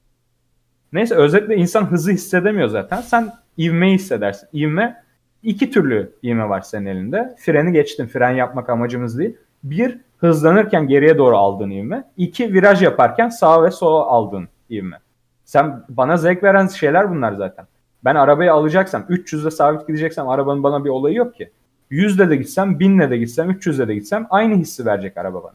Neyse 0.92 1.14
özetle 1.14 1.56
insan 1.56 1.84
hızı 1.90 2.12
hissedemiyor 2.12 2.68
zaten. 2.68 3.00
Sen 3.00 3.32
ivmeyi 3.58 3.94
hissedersin. 3.94 4.48
İvme 4.52 5.04
iki 5.42 5.70
türlü 5.70 6.12
ivme 6.24 6.48
var 6.48 6.60
senin 6.60 6.86
elinde. 6.86 7.36
Freni 7.38 7.72
geçtin. 7.72 8.06
Fren 8.06 8.30
yapmak 8.30 8.70
amacımız 8.70 9.18
değil. 9.18 9.36
Bir, 9.64 9.98
hızlanırken 10.18 10.88
geriye 10.88 11.18
doğru 11.18 11.36
aldığın 11.36 11.70
ivme. 11.70 12.04
İki, 12.16 12.52
viraj 12.52 12.82
yaparken 12.82 13.28
sağa 13.28 13.62
ve 13.62 13.70
sola 13.70 14.06
aldığın 14.06 14.48
ivme. 14.70 14.98
Sen 15.44 15.84
bana 15.88 16.16
zevk 16.16 16.42
veren 16.42 16.66
şeyler 16.66 17.10
bunlar 17.10 17.32
zaten. 17.32 17.66
Ben 18.04 18.14
arabayı 18.14 18.52
alacaksam 18.52 19.02
300'de 19.02 19.50
sabit 19.50 19.86
gideceksem 19.86 20.28
arabanın 20.28 20.62
bana 20.62 20.84
bir 20.84 20.90
olayı 20.90 21.16
yok 21.16 21.34
ki. 21.34 21.50
100'de 21.90 22.30
de 22.30 22.36
gitsem, 22.36 22.72
1000'le 22.72 23.10
de 23.10 23.18
gitsem, 23.18 23.50
300'de 23.50 23.88
de 23.88 23.94
gitsem 23.94 24.26
aynı 24.30 24.54
hissi 24.54 24.86
verecek 24.86 25.16
araba 25.16 25.42
bana. 25.42 25.54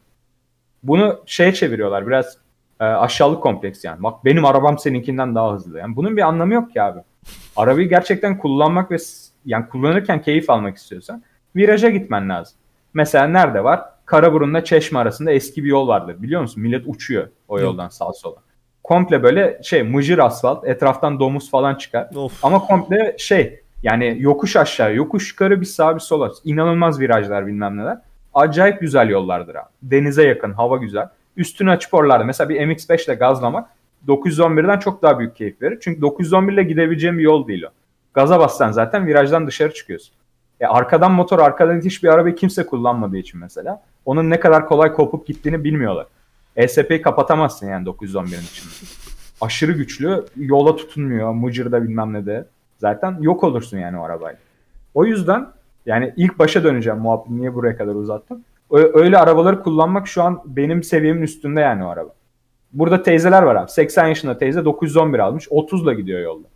Bunu 0.84 1.20
şeye 1.26 1.54
çeviriyorlar 1.54 2.08
biraz 2.08 2.38
e, 2.80 2.84
aşağılık 2.84 3.44
kompleks 3.44 3.84
yani. 3.84 4.04
Bak 4.04 4.26
benim 4.26 4.46
arabam 4.46 4.80
seninkinden 4.80 5.36
daha 5.36 5.54
hızlı. 5.54 5.80
Yani 5.80 5.96
bunun 5.96 6.18
bir 6.18 6.22
anlamı 6.22 6.54
yok 6.54 6.74
ki 6.74 6.82
abi. 6.82 7.00
Arabayı 7.56 7.90
gerçekten 7.90 8.38
kullanmak 8.38 8.92
ve 8.92 8.98
yani 9.46 9.68
kullanırken 9.68 10.22
keyif 10.22 10.50
almak 10.50 10.78
istiyorsan 10.78 11.24
viraja 11.56 11.90
gitmen 11.90 12.30
lazım. 12.30 12.58
Mesela 12.94 13.28
nerede 13.28 13.64
var? 13.64 13.84
Karaburun'la 14.10 14.64
Çeşme 14.64 15.00
arasında 15.00 15.32
eski 15.32 15.64
bir 15.64 15.70
yol 15.70 15.88
vardır. 15.88 16.22
Biliyor 16.22 16.42
musun? 16.42 16.64
Millet 16.64 16.84
uçuyor 16.88 17.28
o 17.48 17.60
yoldan 17.60 17.90
sağa 17.90 18.14
sola. 18.14 18.36
Komple 18.84 19.24
böyle 19.24 19.60
şey 19.64 19.84
mıcır 19.84 20.18
asfalt. 20.18 20.68
Etraftan 20.68 21.20
domuz 21.20 21.52
falan 21.52 21.76
çıkar. 21.76 22.10
Of. 22.16 22.46
Ama 22.46 22.60
komple 22.60 23.16
şey 23.18 23.60
yani 23.84 24.18
yokuş 24.20 24.56
aşağı, 24.56 24.96
yokuş 24.96 25.32
yukarı 25.32 25.62
bir 25.62 25.66
sağa 25.66 25.96
bir 25.96 26.00
sola. 26.00 26.32
İnanılmaz 26.44 27.00
virajlar 27.00 27.48
bilmem 27.48 27.78
neler. 27.78 27.98
Acayip 28.34 28.80
güzel 28.80 29.10
yollardır 29.10 29.56
abi. 29.56 29.70
Denize 29.82 30.24
yakın, 30.24 30.52
hava 30.52 30.78
güzel. 30.78 31.10
Üstünü 31.38 31.72
açıp 31.72 31.94
oralarda. 31.94 32.24
Mesela 32.24 32.50
bir 32.50 32.60
MX-5 32.62 33.06
ile 33.06 33.16
gazlamak 33.16 33.70
911'den 34.08 34.80
çok 34.80 35.02
daha 35.02 35.20
büyük 35.20 35.36
keyif 35.36 35.62
verir. 35.62 35.78
Çünkü 35.82 36.02
911 36.02 36.54
ile 36.54 36.64
gidebileceğim 36.64 37.18
bir 37.18 37.24
yol 37.24 37.48
değil 37.48 37.64
o. 37.64 37.70
Gaza 38.14 38.40
bassan 38.40 38.72
zaten 38.72 39.08
virajdan 39.08 39.48
dışarı 39.48 39.74
çıkıyorsun. 39.74 40.14
E 40.60 40.66
arkadan 40.66 41.12
motor, 41.12 41.40
arkadan 41.40 41.82
hiçbir 41.82 42.08
arabayı 42.08 42.36
kimse 42.36 42.66
kullanmadığı 42.66 43.18
için 43.18 43.40
mesela. 43.40 43.82
Onun 44.06 44.30
ne 44.30 44.40
kadar 44.40 44.66
kolay 44.66 44.94
kopup 44.94 45.28
gittiğini 45.28 45.64
bilmiyorlar. 45.64 46.08
ESP'yi 46.56 47.02
kapatamazsın 47.02 47.68
yani 47.68 47.88
911'in 47.88 48.26
içinde. 48.26 48.74
Aşırı 49.42 49.72
güçlü, 49.72 50.26
yola 50.36 50.76
tutunmuyor, 50.76 51.34
mıcırda 51.34 51.84
bilmem 51.84 52.14
ne 52.14 52.26
de. 52.26 52.46
Zaten 52.78 53.18
yok 53.22 53.44
olursun 53.44 53.78
yani 53.78 54.00
o 54.00 54.04
arabayla. 54.04 54.40
O 54.94 55.06
yüzden 55.06 55.48
yani 55.86 56.14
ilk 56.18 56.40
başa 56.40 56.64
döneceğim 56.64 57.00
muhabbet 57.00 57.30
niye 57.30 57.56
buraya 57.56 57.78
kadar 57.78 57.96
uzattım. 57.96 58.44
Öyle 58.72 59.18
arabaları 59.18 59.64
kullanmak 59.64 60.08
şu 60.08 60.24
an 60.24 60.42
benim 60.46 60.84
seviyemin 60.84 61.22
üstünde 61.22 61.60
yani 61.60 61.84
o 61.84 61.88
araba. 61.88 62.10
Burada 62.74 63.04
teyzeler 63.04 63.44
var 63.44 63.56
abi. 63.56 63.72
80 63.72 64.08
yaşında 64.08 64.38
teyze 64.38 64.66
911 64.66 65.20
almış. 65.20 65.48
30'la 65.48 65.94
gidiyor 65.94 66.22
yolda. 66.22 66.48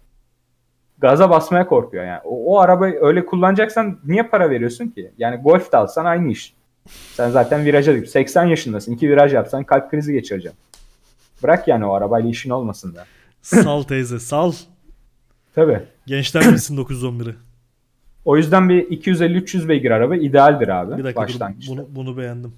Gaza 1.04 1.30
basmaya 1.30 1.68
korkuyor 1.68 2.06
yani. 2.06 2.22
O, 2.24 2.54
o 2.54 2.60
arabayı 2.60 2.98
öyle 3.02 3.26
kullanacaksan 3.26 4.00
niye 4.06 4.24
para 4.24 4.50
veriyorsun 4.50 4.88
ki? 4.88 5.12
Yani 5.18 5.38
golf 5.38 5.72
de 5.72 5.78
alsan 5.78 6.06
aynı 6.06 6.32
iş. 6.32 6.54
Sen 7.14 7.30
zaten 7.30 7.66
viraja 7.66 7.94
değil. 7.94 8.06
80 8.06 8.46
yaşındasın. 8.46 8.92
İki 8.94 9.10
viraj 9.10 9.34
yapsan 9.34 9.64
kalp 9.64 9.92
krizi 9.92 10.14
geçireceğim. 10.14 10.58
Bırak 11.44 11.68
yani 11.68 11.86
o 11.86 11.94
arabayla 11.94 12.30
işin 12.30 12.50
olmasın 12.50 12.96
da. 12.96 13.06
Sal 13.42 13.84
teyze 13.84 14.20
sal. 14.20 14.52
Tabii. 15.56 15.84
Gençler 16.08 16.44
bilsin 16.52 16.78
911'i. 16.78 17.36
O 18.26 18.38
yüzden 18.38 18.70
bir 18.70 18.84
250-300 18.84 19.68
beygir 19.68 19.92
araba 19.92 20.16
idealdir 20.16 20.68
abi. 20.68 20.98
Bir 20.98 21.04
dakika 21.04 21.22
başlangıçta. 21.22 21.74
bunu, 21.74 21.88
bunu 21.90 22.18
beğendim. 22.18 22.54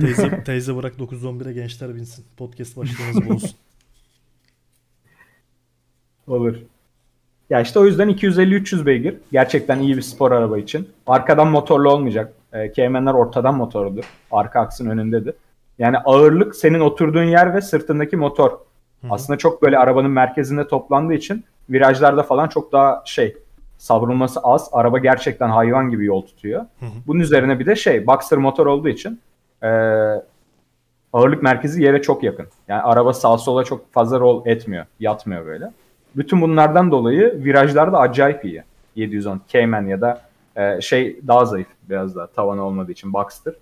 Teyze, 0.00 0.42
teyze 0.46 0.76
bırak 0.76 0.94
911'e 0.98 1.52
gençler 1.52 1.94
binsin. 1.94 2.24
Podcast 2.36 2.76
başlığımız 2.76 3.28
bu 3.28 3.34
olsun. 3.34 3.50
Olur. 6.26 6.56
Ya 7.50 7.60
işte 7.60 7.78
o 7.78 7.84
yüzden 7.84 8.10
250-300 8.10 8.86
beygir. 8.86 9.16
Gerçekten 9.32 9.78
iyi 9.78 9.96
bir 9.96 10.02
spor 10.02 10.32
araba 10.32 10.58
için. 10.58 10.88
Arkadan 11.06 11.48
motorlu 11.48 11.92
olmayacak. 11.92 12.32
E, 12.52 12.72
Cayman'lar 12.72 13.14
ortadan 13.14 13.54
motorludur. 13.54 14.04
Arka 14.30 14.60
aksın 14.60 14.90
önündedir. 14.90 15.34
Yani 15.78 15.98
ağırlık 15.98 16.56
senin 16.56 16.80
oturduğun 16.80 17.24
yer 17.24 17.54
ve 17.54 17.60
sırtındaki 17.60 18.16
motor. 18.16 18.50
Hı-hı. 18.50 19.10
Aslında 19.10 19.38
çok 19.38 19.62
böyle 19.62 19.78
arabanın 19.78 20.10
merkezinde 20.10 20.68
toplandığı 20.68 21.14
için 21.14 21.44
virajlarda 21.70 22.22
falan 22.22 22.48
çok 22.48 22.72
daha 22.72 23.02
şey 23.04 23.36
savrulması 23.78 24.40
az. 24.40 24.68
Araba 24.72 24.98
gerçekten 24.98 25.48
hayvan 25.48 25.90
gibi 25.90 26.04
yol 26.04 26.22
tutuyor. 26.22 26.60
Hı-hı. 26.80 26.90
Bunun 27.06 27.20
üzerine 27.20 27.58
bir 27.58 27.66
de 27.66 27.76
şey 27.76 28.06
Boxster 28.06 28.38
motor 28.38 28.66
olduğu 28.66 28.88
için 28.88 29.20
e, 29.62 29.68
ağırlık 31.12 31.42
merkezi 31.42 31.82
yere 31.82 32.02
çok 32.02 32.22
yakın. 32.22 32.46
Yani 32.68 32.82
araba 32.82 33.12
sağ 33.12 33.38
sola 33.38 33.64
çok 33.64 33.92
fazla 33.92 34.20
rol 34.20 34.46
etmiyor. 34.46 34.86
Yatmıyor 35.00 35.46
böyle. 35.46 35.70
Bütün 36.16 36.40
bunlardan 36.40 36.90
dolayı 36.90 37.44
virajlarda 37.44 37.98
acayip 37.98 38.44
iyi. 38.44 38.62
710 38.94 39.40
Cayman 39.48 39.86
ya 39.86 40.00
da 40.00 40.22
e, 40.56 40.80
şey 40.80 41.20
daha 41.26 41.44
zayıf 41.44 41.68
biraz 41.88 42.16
daha 42.16 42.26
tavanı 42.26 42.62
olmadığı 42.62 42.92
için 42.92 43.12
Boxster. 43.12 43.54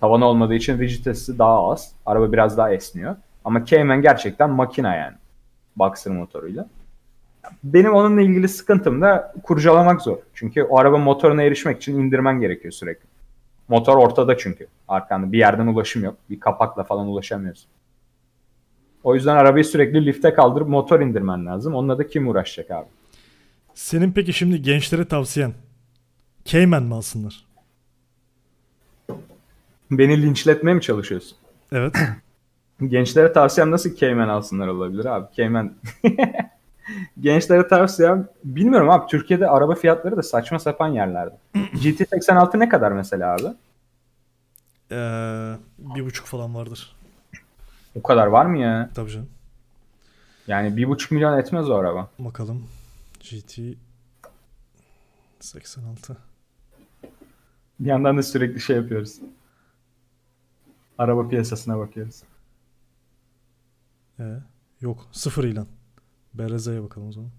Tavanı 0.00 0.24
olmadığı 0.24 0.54
için 0.54 0.78
rigiditesi 0.78 1.38
daha 1.38 1.70
az. 1.70 1.92
Araba 2.06 2.32
biraz 2.32 2.56
daha 2.56 2.72
esniyor. 2.72 3.16
Ama 3.44 3.64
Cayman 3.64 4.02
gerçekten 4.02 4.50
makina 4.50 4.96
yani. 4.96 5.16
Boxster 5.76 6.12
motoruyla. 6.12 6.66
Benim 7.64 7.94
onunla 7.94 8.22
ilgili 8.22 8.48
sıkıntım 8.48 9.00
da 9.00 9.32
kurcalamak 9.42 10.02
zor. 10.02 10.16
Çünkü 10.34 10.62
o 10.62 10.78
araba 10.78 10.98
motoruna 10.98 11.42
erişmek 11.42 11.76
için 11.76 11.98
indirmen 11.98 12.40
gerekiyor 12.40 12.72
sürekli. 12.72 13.06
Motor 13.68 13.96
ortada 13.96 14.38
çünkü. 14.38 14.66
Arkanda 14.88 15.32
bir 15.32 15.38
yerden 15.38 15.66
ulaşım 15.66 16.04
yok. 16.04 16.14
Bir 16.30 16.40
kapakla 16.40 16.84
falan 16.84 17.06
ulaşamıyorsun. 17.06 17.70
O 19.04 19.14
yüzden 19.14 19.36
arabayı 19.36 19.64
sürekli 19.64 20.06
lifte 20.06 20.34
kaldırıp 20.34 20.68
motor 20.68 21.00
indirmen 21.00 21.46
lazım. 21.46 21.74
Onunla 21.74 21.98
da 21.98 22.06
kim 22.06 22.28
uğraşacak 22.28 22.70
abi? 22.70 22.86
Senin 23.74 24.12
peki 24.12 24.32
şimdi 24.32 24.62
gençlere 24.62 25.04
tavsiyen 25.04 25.52
Cayman 26.44 26.82
mı 26.82 26.94
alsınlar? 26.94 27.44
Beni 29.90 30.22
linçletmeye 30.22 30.74
mi 30.74 30.80
çalışıyorsun? 30.82 31.38
Evet. 31.72 31.96
Gençlere 32.86 33.32
tavsiyem 33.32 33.70
nasıl 33.70 33.96
Cayman 33.96 34.28
alsınlar 34.28 34.68
olabilir 34.68 35.04
abi? 35.04 35.26
Cayman 35.36 35.74
Gençlere 37.20 37.68
tavsiyem 37.68 38.28
bilmiyorum 38.44 38.90
abi 38.90 39.06
Türkiye'de 39.06 39.48
araba 39.48 39.74
fiyatları 39.74 40.16
da 40.16 40.22
saçma 40.22 40.58
sapan 40.58 40.88
yerlerde. 40.88 41.34
GT86 41.54 42.58
ne 42.58 42.68
kadar 42.68 42.92
mesela 42.92 43.34
abi? 43.34 43.46
Ee, 44.92 45.56
bir 45.78 46.04
buçuk 46.04 46.26
falan 46.26 46.54
vardır. 46.54 46.96
O 47.94 48.02
kadar 48.02 48.26
var 48.26 48.46
mı 48.46 48.58
ya? 48.58 48.90
Tabii 48.94 49.10
canım. 49.10 49.28
Yani 50.46 50.76
bir 50.76 50.88
buçuk 50.88 51.10
milyon 51.12 51.38
etmez 51.38 51.70
o 51.70 51.74
araba. 51.74 52.10
Bakalım. 52.18 52.68
GT 53.20 53.58
86. 55.40 56.16
Bir 57.80 57.86
yandan 57.88 58.18
da 58.18 58.22
sürekli 58.22 58.60
şey 58.60 58.76
yapıyoruz. 58.76 59.18
Araba 60.98 61.28
piyasasına 61.28 61.78
bakıyoruz. 61.78 62.22
Ee, 64.20 64.36
yok. 64.80 65.06
Sıfır 65.12 65.44
ilan. 65.44 65.66
Bereza'ya 66.34 66.82
bakalım 66.82 67.08
o 67.08 67.12
zaman. 67.12 67.30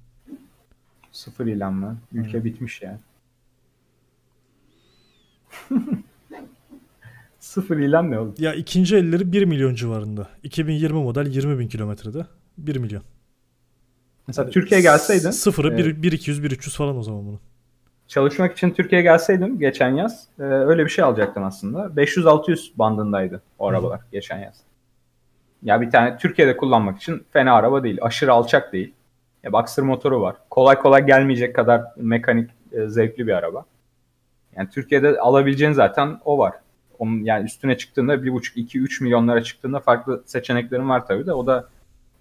Sıfır 1.11 1.45
ilan 1.45 1.73
mı? 1.73 1.97
Ülke 2.13 2.31
Evet. 2.31 2.45
bitmiş 2.45 2.81
ya. 2.81 2.99
Sıfır 7.53 7.77
ilan 7.77 8.11
ne 8.11 8.19
oldu? 8.19 8.33
Ya 8.37 8.53
ikinci 8.53 8.95
elleri 8.95 9.31
1 9.31 9.43
milyon 9.45 9.75
civarında. 9.75 10.27
2020 10.43 11.03
model 11.03 11.27
20 11.27 11.59
bin 11.59 11.67
kilometrede. 11.67 12.25
1 12.57 12.75
milyon. 12.75 13.03
Mesela 14.27 14.49
Türkiye'ye 14.49 14.81
gelseydin 14.81 15.31
Sıfırı 15.31 15.73
e, 15.73 16.03
1, 16.03 16.11
200 16.11 16.43
1 16.43 16.51
300 16.51 16.75
falan 16.75 16.97
o 16.97 17.03
zaman 17.03 17.25
bunu. 17.25 17.39
çalışmak 18.07 18.53
için 18.53 18.71
Türkiye'ye 18.71 19.03
gelseydim 19.03 19.59
geçen 19.59 19.89
yaz 19.89 20.27
e, 20.39 20.43
öyle 20.43 20.85
bir 20.85 20.89
şey 20.89 21.03
alacaktım 21.03 21.43
aslında. 21.43 21.79
500-600 21.79 22.71
bandındaydı 22.75 23.41
o 23.59 23.67
arabalar 23.67 23.99
geçen 24.11 24.39
yaz. 24.39 24.55
Ya 25.63 25.81
bir 25.81 25.91
tane 25.91 26.17
Türkiye'de 26.17 26.57
kullanmak 26.57 26.97
için 26.97 27.25
fena 27.31 27.53
araba 27.53 27.83
değil. 27.83 27.97
Aşırı 28.01 28.33
alçak 28.33 28.73
değil. 28.73 28.93
Ya 29.43 29.53
Boxster 29.53 29.85
motoru 29.85 30.21
var. 30.21 30.35
Kolay 30.49 30.79
kolay 30.79 31.05
gelmeyecek 31.05 31.55
kadar 31.55 31.81
mekanik 31.97 32.49
e, 32.71 32.87
zevkli 32.87 33.27
bir 33.27 33.33
araba. 33.33 33.65
Yani 34.55 34.69
Türkiye'de 34.69 35.19
alabileceğin 35.19 35.71
zaten 35.73 36.19
o 36.25 36.37
var. 36.37 36.62
Onun 37.03 37.23
yani 37.23 37.45
üstüne 37.45 37.77
çıktığında 37.77 38.15
1,5-2-3 38.15 39.03
milyonlara 39.03 39.43
çıktığında 39.43 39.79
farklı 39.79 40.23
seçeneklerin 40.25 40.89
var 40.89 41.07
tabii 41.07 41.25
de 41.25 41.33
o 41.33 41.47
da 41.47 41.69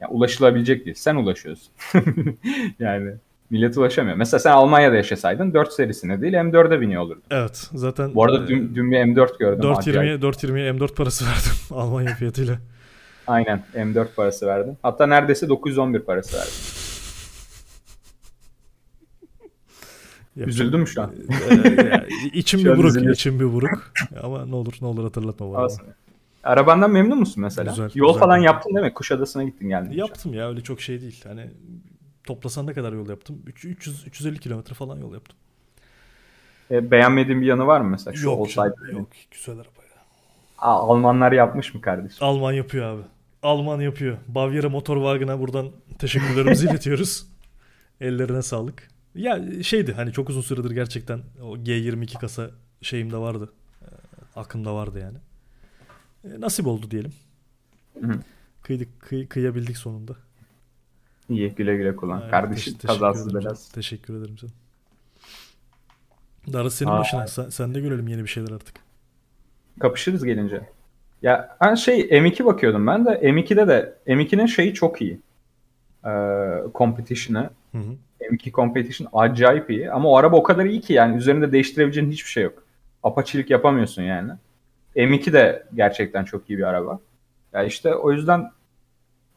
ya 0.01 0.09
ulaşılabilecek 0.09 0.85
değil. 0.85 0.97
Sen 0.97 1.17
ulaşıyorsun. 1.17 1.73
yani 2.79 3.13
millet 3.51 3.79
ulaşamıyor. 3.79 4.17
Mesela 4.17 4.39
sen 4.39 4.51
Almanya'da 4.51 4.97
yaşasaydın 4.97 5.55
4 5.55 5.73
serisine 5.73 6.21
değil 6.21 6.33
M4'e 6.33 6.81
biniyor 6.81 7.03
olurdun. 7.03 7.23
Evet. 7.31 7.71
Zaten 7.75 8.15
Bu 8.15 8.25
arada 8.25 8.49
dün, 8.49 8.75
dün 8.75 8.91
bir 8.93 8.97
M4 8.97 9.39
gördüm. 9.39 9.71
420'ye 9.71 9.75
acayip. 9.75 10.23
420'ye 10.23 10.71
M4 10.71 10.95
parası 10.95 11.25
verdim 11.25 11.53
Almanya 11.71 12.15
fiyatıyla. 12.15 12.59
Aynen 13.27 13.65
M4 13.75 14.07
parası 14.17 14.47
verdim. 14.47 14.77
Hatta 14.83 15.07
neredeyse 15.07 15.49
911 15.49 16.01
parası 16.01 16.37
verdim. 16.37 16.53
Yapacak- 20.37 20.49
Üzüldün 20.49 20.81
mü 20.81 20.87
şu 20.87 21.03
an? 21.03 21.13
Ee, 21.51 22.07
içim 22.33 22.61
bir 22.61 22.71
buruk, 22.71 22.85
üzülüyorsun. 22.91 23.13
içim 23.15 23.41
bir 23.41 23.53
buruk. 23.53 23.93
Ama 24.23 24.47
ne 24.47 24.55
olur 24.55 24.75
ne 24.81 24.87
olur 24.87 25.05
hatırlatma 25.05 25.53
bana. 25.53 25.69
Arabandan 26.45 26.91
memnun 26.91 27.19
musun 27.19 27.43
mesela? 27.43 27.71
Güzel, 27.71 27.91
Yol 27.95 28.09
güzel. 28.09 28.21
falan 28.21 28.37
yaptın 28.39 28.75
değil 28.75 28.87
mi? 28.87 28.95
Kuşadası'na 28.95 29.45
gittin 29.45 29.69
geldin. 29.69 29.91
Yaptım 29.93 30.35
ya 30.35 30.49
öyle 30.49 30.61
çok 30.61 30.81
şey 30.81 31.01
değil. 31.01 31.21
Hani 31.27 31.51
toplasan 32.25 32.67
ne 32.67 32.73
kadar 32.73 32.93
yol 32.93 33.09
yaptım? 33.09 33.43
Üç- 33.47 33.65
300 33.65 34.07
350 34.07 34.39
kilometre 34.39 34.75
falan 34.75 34.97
yol 34.99 35.13
yaptım. 35.15 35.39
E, 36.71 36.91
beğenmediğin 36.91 37.41
bir 37.41 37.47
yanı 37.47 37.67
var 37.67 37.81
mı 37.81 37.89
mesela? 37.91 38.17
Şu 38.17 38.25
Yok 38.27 38.39
olsaydı. 38.41 38.75
canım, 38.87 38.99
yok. 38.99 39.09
Güzel 39.31 39.55
araba 39.55 39.83
ya. 39.83 40.03
Aa, 40.59 40.89
Almanlar 40.89 41.33
yapmış 41.33 41.75
mı 41.75 41.81
kardeşim? 41.81 42.19
Alman 42.27 42.53
yapıyor 42.53 42.87
abi. 42.97 43.03
Alman 43.43 43.81
yapıyor. 43.81 44.17
Bavyera 44.29 44.69
Motorwagen'a 44.69 45.41
buradan 45.41 45.69
teşekkürlerimizi 45.99 46.67
iletiyoruz. 46.71 47.27
Ellerine 48.01 48.43
sağlık. 48.43 48.89
Ya 49.15 49.63
şeydi 49.63 49.93
hani 49.93 50.13
çok 50.13 50.31
uzun 50.31 50.41
süredir 50.41 50.71
gerçekten 50.71 51.21
o 51.43 51.57
G22 51.57 52.19
kasa 52.19 52.51
şeyimde 52.83 53.17
vardı. 53.17 53.53
Ee, 53.83 53.87
aklımda 54.37 54.75
vardı 54.75 54.99
yani. 55.01 55.19
E, 56.25 56.41
nasip 56.41 56.67
oldu 56.67 56.91
diyelim. 56.91 57.13
Hı. 58.01 58.13
Kıydık, 58.63 58.89
kıy- 59.01 59.29
kıyabildik 59.29 59.77
sonunda. 59.77 60.17
İyi 61.29 61.51
güle 61.55 61.77
güle 61.77 61.97
kullan. 61.97 62.17
Aynen, 62.17 62.31
kardeşim 62.31 62.75
teş- 62.75 63.01
canım. 63.01 63.35
belasız. 63.35 63.69
Teşekkür 63.73 64.15
ederim 64.15 64.37
canım. 64.37 64.55
Darısı 66.53 66.77
senin 66.77 66.91
Aa. 66.91 66.99
başına. 66.99 67.27
Sen, 67.27 67.49
sen 67.49 67.75
de 67.75 67.81
görelim 67.81 68.09
yeni 68.09 68.23
bir 68.23 68.29
şeyler 68.29 68.51
artık. 68.51 68.77
Kapışırız 69.81 70.25
gelince. 70.25 70.69
Ya 71.23 71.57
ben 71.61 71.75
şey 71.75 72.01
M2 72.01 72.45
bakıyordum 72.45 72.87
ben 72.87 73.05
de 73.07 73.11
M2'de 73.11 73.69
de 73.69 73.99
M2'nin 74.07 74.47
şeyi 74.47 74.75
çok 74.75 75.03
iyi. 75.03 75.21
Ee, 76.07 76.11
competition'ı. 76.75 77.51
Hı 77.73 77.79
hı. 77.79 77.97
M2 78.31 78.53
Competition 78.53 79.09
acayip 79.13 79.71
iyi 79.71 79.91
ama 79.93 80.09
o 80.09 80.17
araba 80.17 80.37
o 80.37 80.43
kadar 80.43 80.65
iyi 80.65 80.81
ki 80.81 80.93
yani 80.93 81.17
üzerinde 81.17 81.53
değiştirebileceğin 81.53 82.11
hiçbir 82.11 82.31
şey 82.31 82.43
yok. 82.43 82.63
Apaçilik 83.03 83.51
yapamıyorsun 83.51 84.03
yani. 84.03 84.33
M2 84.97 85.33
de 85.33 85.67
gerçekten 85.75 86.25
çok 86.25 86.51
iyi 86.51 86.59
bir 86.59 86.63
araba. 86.63 87.01
Ya 87.53 87.65
işte 87.65 87.95
o 87.95 88.13
yüzden 88.13 88.51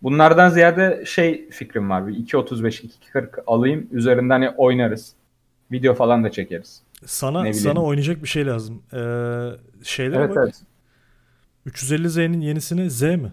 bunlardan 0.03 0.49
ziyade 0.49 1.03
şey 1.05 1.49
fikrim 1.49 1.89
var. 1.89 2.07
Bir 2.07 2.13
2.35 2.13 2.85
2.40 3.13 3.43
alayım 3.47 3.87
üzerinden 3.91 4.29
hani 4.29 4.49
oynarız. 4.49 5.13
Video 5.71 5.93
falan 5.93 6.23
da 6.23 6.31
çekeriz. 6.31 6.81
Sana 7.05 7.53
sana 7.53 7.83
oynayacak 7.83 8.23
bir 8.23 8.27
şey 8.27 8.45
lazım. 8.45 8.83
Ee, 8.93 8.97
şeylere 9.83 10.19
Evet 10.23 10.35
bak. 10.35 10.43
evet. 10.43 10.61
350Z'nin 11.67 12.41
yenisini 12.41 12.89
Z 12.91 13.01
mi? 13.01 13.31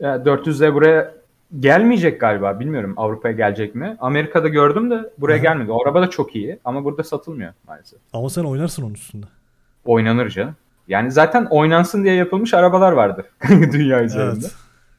Ya 0.00 0.16
400'e 0.16 0.74
buraya 0.74 1.14
gelmeyecek 1.60 2.20
galiba. 2.20 2.60
Bilmiyorum 2.60 2.94
Avrupa'ya 2.96 3.34
gelecek 3.34 3.74
mi? 3.74 3.96
Amerika'da 4.00 4.48
gördüm 4.48 4.90
de 4.90 5.10
buraya 5.18 5.34
Aha. 5.34 5.42
gelmedi. 5.42 5.72
O 5.72 5.82
araba 5.82 6.02
da 6.02 6.10
çok 6.10 6.36
iyi 6.36 6.58
ama 6.64 6.84
burada 6.84 7.04
satılmıyor 7.04 7.52
maalesef. 7.68 7.98
Ama 8.12 8.30
sen 8.30 8.44
oynarsın 8.44 8.82
onun 8.82 8.94
üstünde. 8.94 9.26
Oynanır 9.84 10.28
canım. 10.28 10.56
Yani 10.88 11.10
zaten 11.10 11.44
oynansın 11.50 12.04
diye 12.04 12.14
yapılmış 12.14 12.54
arabalar 12.54 12.92
vardır 12.92 13.26
dünya 13.50 14.02
üzerinde. 14.02 14.30
Evet. 14.40 14.54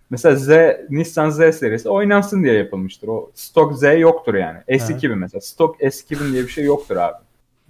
Mesela 0.10 0.36
Z, 0.36 0.50
Nissan 0.90 1.30
Z 1.30 1.36
serisi 1.38 1.90
oynansın 1.90 2.44
diye 2.44 2.54
yapılmıştır. 2.54 3.08
O 3.08 3.32
stok 3.36 3.76
Z 3.78 3.84
yoktur 3.84 4.34
yani. 4.34 4.60
S2000 4.70 5.16
mesela. 5.16 5.42
Stok 5.42 5.82
S2000 5.82 6.32
diye 6.34 6.44
bir 6.44 6.48
şey 6.48 6.66
yoktur 6.66 6.98
abi. 6.98 7.18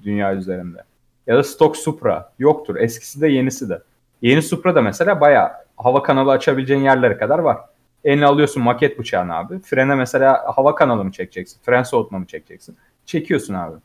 Dünya 0.03 0.35
üzerinde. 0.35 0.83
Ya 1.27 1.37
da 1.37 1.43
stok 1.43 1.77
Supra 1.77 2.31
yoktur. 2.39 2.75
Eskisi 2.75 3.21
de 3.21 3.27
yenisi 3.27 3.69
de. 3.69 3.81
Yeni 4.21 4.41
Supra 4.41 4.75
da 4.75 4.81
mesela 4.81 5.21
bayağı 5.21 5.51
hava 5.77 6.03
kanalı 6.03 6.31
açabileceğin 6.31 6.81
yerlere 6.81 7.17
kadar 7.17 7.39
var. 7.39 7.57
Eline 8.03 8.25
alıyorsun 8.25 8.63
maket 8.63 8.99
bıçağını 8.99 9.35
abi. 9.35 9.59
Frene 9.59 9.95
mesela 9.95 10.43
hava 10.55 10.75
kanalı 10.75 11.03
mı 11.03 11.11
çekeceksin? 11.11 11.59
Fren 11.63 11.83
soğutma 11.83 12.19
mı 12.19 12.25
çekeceksin? 12.25 12.77
Çekiyorsun 13.05 13.53
abi. 13.53 13.75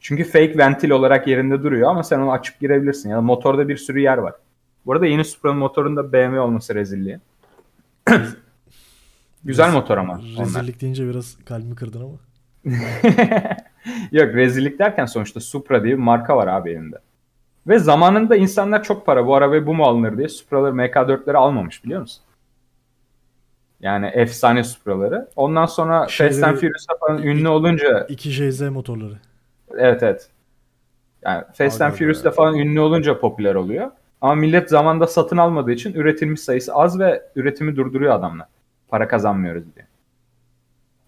Çünkü 0.00 0.24
fake 0.24 0.58
ventil 0.58 0.90
olarak 0.90 1.26
yerinde 1.26 1.62
duruyor 1.62 1.90
ama 1.90 2.02
sen 2.02 2.18
onu 2.20 2.32
açıp 2.32 2.60
girebilirsin. 2.60 3.10
Ya 3.10 3.16
da 3.16 3.20
motorda 3.20 3.68
bir 3.68 3.76
sürü 3.76 4.00
yer 4.00 4.18
var. 4.18 4.34
Bu 4.86 4.92
arada 4.92 5.06
yeni 5.06 5.24
Supra'nın 5.24 5.58
motorunda 5.58 6.12
BMW 6.12 6.40
olması 6.40 6.74
rezilliği. 6.74 7.18
Güzel 9.44 9.72
motor 9.72 9.98
ama. 9.98 10.12
onlar. 10.12 10.46
Rezillik 10.46 10.80
deyince 10.80 11.08
biraz 11.08 11.38
kalbimi 11.44 11.74
kırdın 11.74 12.00
ama. 12.00 12.18
Yok 14.12 14.34
rezillik 14.34 14.78
derken 14.78 15.06
sonuçta 15.06 15.40
Supra 15.40 15.84
diye 15.84 15.94
bir 15.94 16.02
marka 16.02 16.36
var 16.36 16.46
abi 16.46 16.70
elinde. 16.70 16.96
Ve 17.66 17.78
zamanında 17.78 18.36
insanlar 18.36 18.82
çok 18.82 19.06
para 19.06 19.26
bu 19.26 19.34
arabayı 19.34 19.66
bu 19.66 19.74
mu 19.74 19.84
alınır 19.84 20.18
diye 20.18 20.28
Supra'ları 20.28 20.74
MK4'leri 20.74 21.36
almamış 21.36 21.84
biliyor 21.84 22.00
musun? 22.00 22.22
Yani 23.82 24.06
efsane 24.06 24.64
Supra'ları. 24.64 25.28
Ondan 25.36 25.66
sonra 25.66 26.06
Şeyleri- 26.08 26.32
Fast 26.32 26.44
and 26.44 26.56
Furious'ta 26.56 26.94
falan 27.06 27.22
ünlü 27.22 27.48
olunca 27.48 28.06
2JZ 28.08 28.68
motorları. 28.70 29.18
evet 29.78 30.02
evet. 30.02 30.28
Yani 31.24 31.44
Fast 31.52 31.80
Aga 31.80 31.90
and. 31.90 31.98
Furious'ta 31.98 32.30
falan 32.30 32.54
ünlü 32.54 32.80
olunca 32.80 33.20
popüler 33.20 33.54
oluyor. 33.54 33.90
Ama 34.20 34.34
millet 34.34 34.68
zamanda 34.70 35.06
satın 35.06 35.36
almadığı 35.36 35.72
için 35.72 35.94
üretilmiş 35.94 36.40
sayısı 36.40 36.74
az 36.74 36.98
ve 36.98 37.22
üretimi 37.36 37.76
durduruyor 37.76 38.14
adamlar. 38.14 38.46
Para 38.88 39.08
kazanmıyoruz 39.08 39.64
diye. 39.76 39.86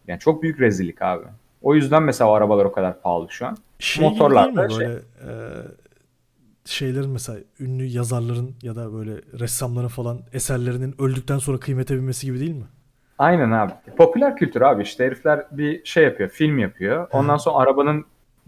Yani 0.08 0.18
çok 0.20 0.42
büyük 0.42 0.60
rezillik 0.60 1.02
abi. 1.02 1.24
O 1.62 1.74
yüzden 1.74 2.02
mesela 2.02 2.30
o 2.30 2.32
arabalar 2.34 2.64
o 2.64 2.72
kadar 2.72 3.00
pahalı 3.00 3.26
şu 3.30 3.46
an. 3.46 3.56
Şey 3.78 4.08
Motorlar 4.08 4.56
da 4.56 4.68
böyle 4.70 4.84
e, 4.84 5.30
şeylerin 6.64 7.10
mesela 7.10 7.38
ünlü 7.60 7.84
yazarların 7.84 8.54
ya 8.62 8.76
da 8.76 8.92
böyle 8.94 9.12
ressamların 9.40 9.88
falan 9.88 10.20
eserlerinin 10.32 10.94
öldükten 10.98 11.38
sonra 11.38 11.58
kıymete 11.58 11.96
binmesi 11.96 12.26
gibi 12.26 12.40
değil 12.40 12.54
mi? 12.54 12.64
Aynen 13.18 13.50
abi. 13.50 13.72
Popüler 13.96 14.36
kültür 14.36 14.60
abi 14.60 14.82
işte 14.82 15.04
herifler 15.04 15.46
bir 15.50 15.84
şey 15.84 16.04
yapıyor, 16.04 16.28
film 16.30 16.58
yapıyor. 16.58 17.08
Ondan 17.12 17.36
sonra 17.36 17.56
arabanın 17.56 18.04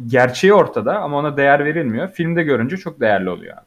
gerçeği 0.06 0.54
ortada 0.54 0.98
ama 1.00 1.16
ona 1.18 1.36
değer 1.36 1.64
verilmiyor. 1.64 2.08
Filmde 2.08 2.42
görünce 2.42 2.76
çok 2.76 3.00
değerli 3.00 3.30
oluyor 3.30 3.56
abi. 3.56 3.64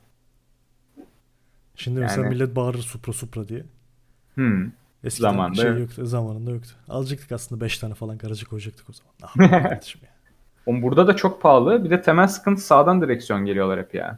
Şimdi 1.75 1.99
mesela 1.99 2.23
Yani- 2.25 2.33
millet 2.33 2.55
bağırır 2.55 2.79
Supra 2.79 3.13
Supra 3.13 3.47
diye. 3.47 3.63
Hmm. 4.35 4.65
Eskiden 5.03 5.29
Zamanında 5.31 5.61
şey 5.61 5.69
evet. 5.71 5.79
yoktu, 5.79 6.05
zamanında 6.05 6.51
yoktu. 6.51 6.69
Alacaktık 6.89 7.31
aslında 7.31 7.61
5 7.61 7.77
tane 7.77 7.93
falan 7.93 8.17
garajı 8.17 8.45
koyacaktık 8.45 8.89
o 8.89 8.93
zaman. 8.93 9.13
Ne 9.39 9.43
yapalım 9.55 9.69
kardeşim 9.69 10.01
ya? 10.03 10.09
Oğlum 10.65 10.81
burada 10.81 11.07
da 11.07 11.15
çok 11.15 11.41
pahalı. 11.41 11.83
Bir 11.83 11.89
de 11.89 12.01
temel 12.01 12.27
sıkıntı 12.27 12.61
sağdan 12.61 13.01
direksiyon 13.01 13.45
geliyorlar 13.45 13.79
hep 13.79 13.95
ya. 13.95 14.17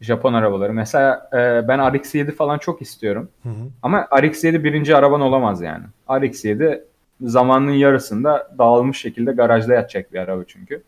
Japon 0.00 0.32
arabaları. 0.32 0.72
Mesela 0.72 1.30
e, 1.32 1.68
ben 1.68 1.78
RX-7 1.78 2.32
falan 2.32 2.58
çok 2.58 2.82
istiyorum. 2.82 3.28
Hı 3.42 3.48
hı. 3.48 3.68
Ama 3.82 4.00
RX-7 4.02 4.64
birinci 4.64 4.96
araban 4.96 5.20
olamaz 5.20 5.62
yani. 5.62 5.84
RX-7 6.08 6.82
zamanının 7.20 7.72
yarısında 7.72 8.50
dağılmış 8.58 8.98
şekilde 9.00 9.32
garajda 9.32 9.74
yatacak 9.74 10.12
bir 10.12 10.18
araba 10.18 10.44
çünkü. 10.46 10.82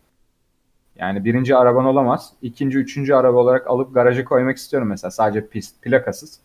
Yani 0.96 1.24
birinci 1.24 1.56
araban 1.56 1.84
olamaz. 1.84 2.32
İkinci, 2.42 2.78
üçüncü 2.78 3.14
araba 3.14 3.38
olarak 3.38 3.66
alıp 3.66 3.94
garaja 3.94 4.24
koymak 4.24 4.56
istiyorum 4.56 4.88
mesela. 4.88 5.10
Sadece 5.10 5.46
pist, 5.46 5.82
plakasız. 5.82 6.40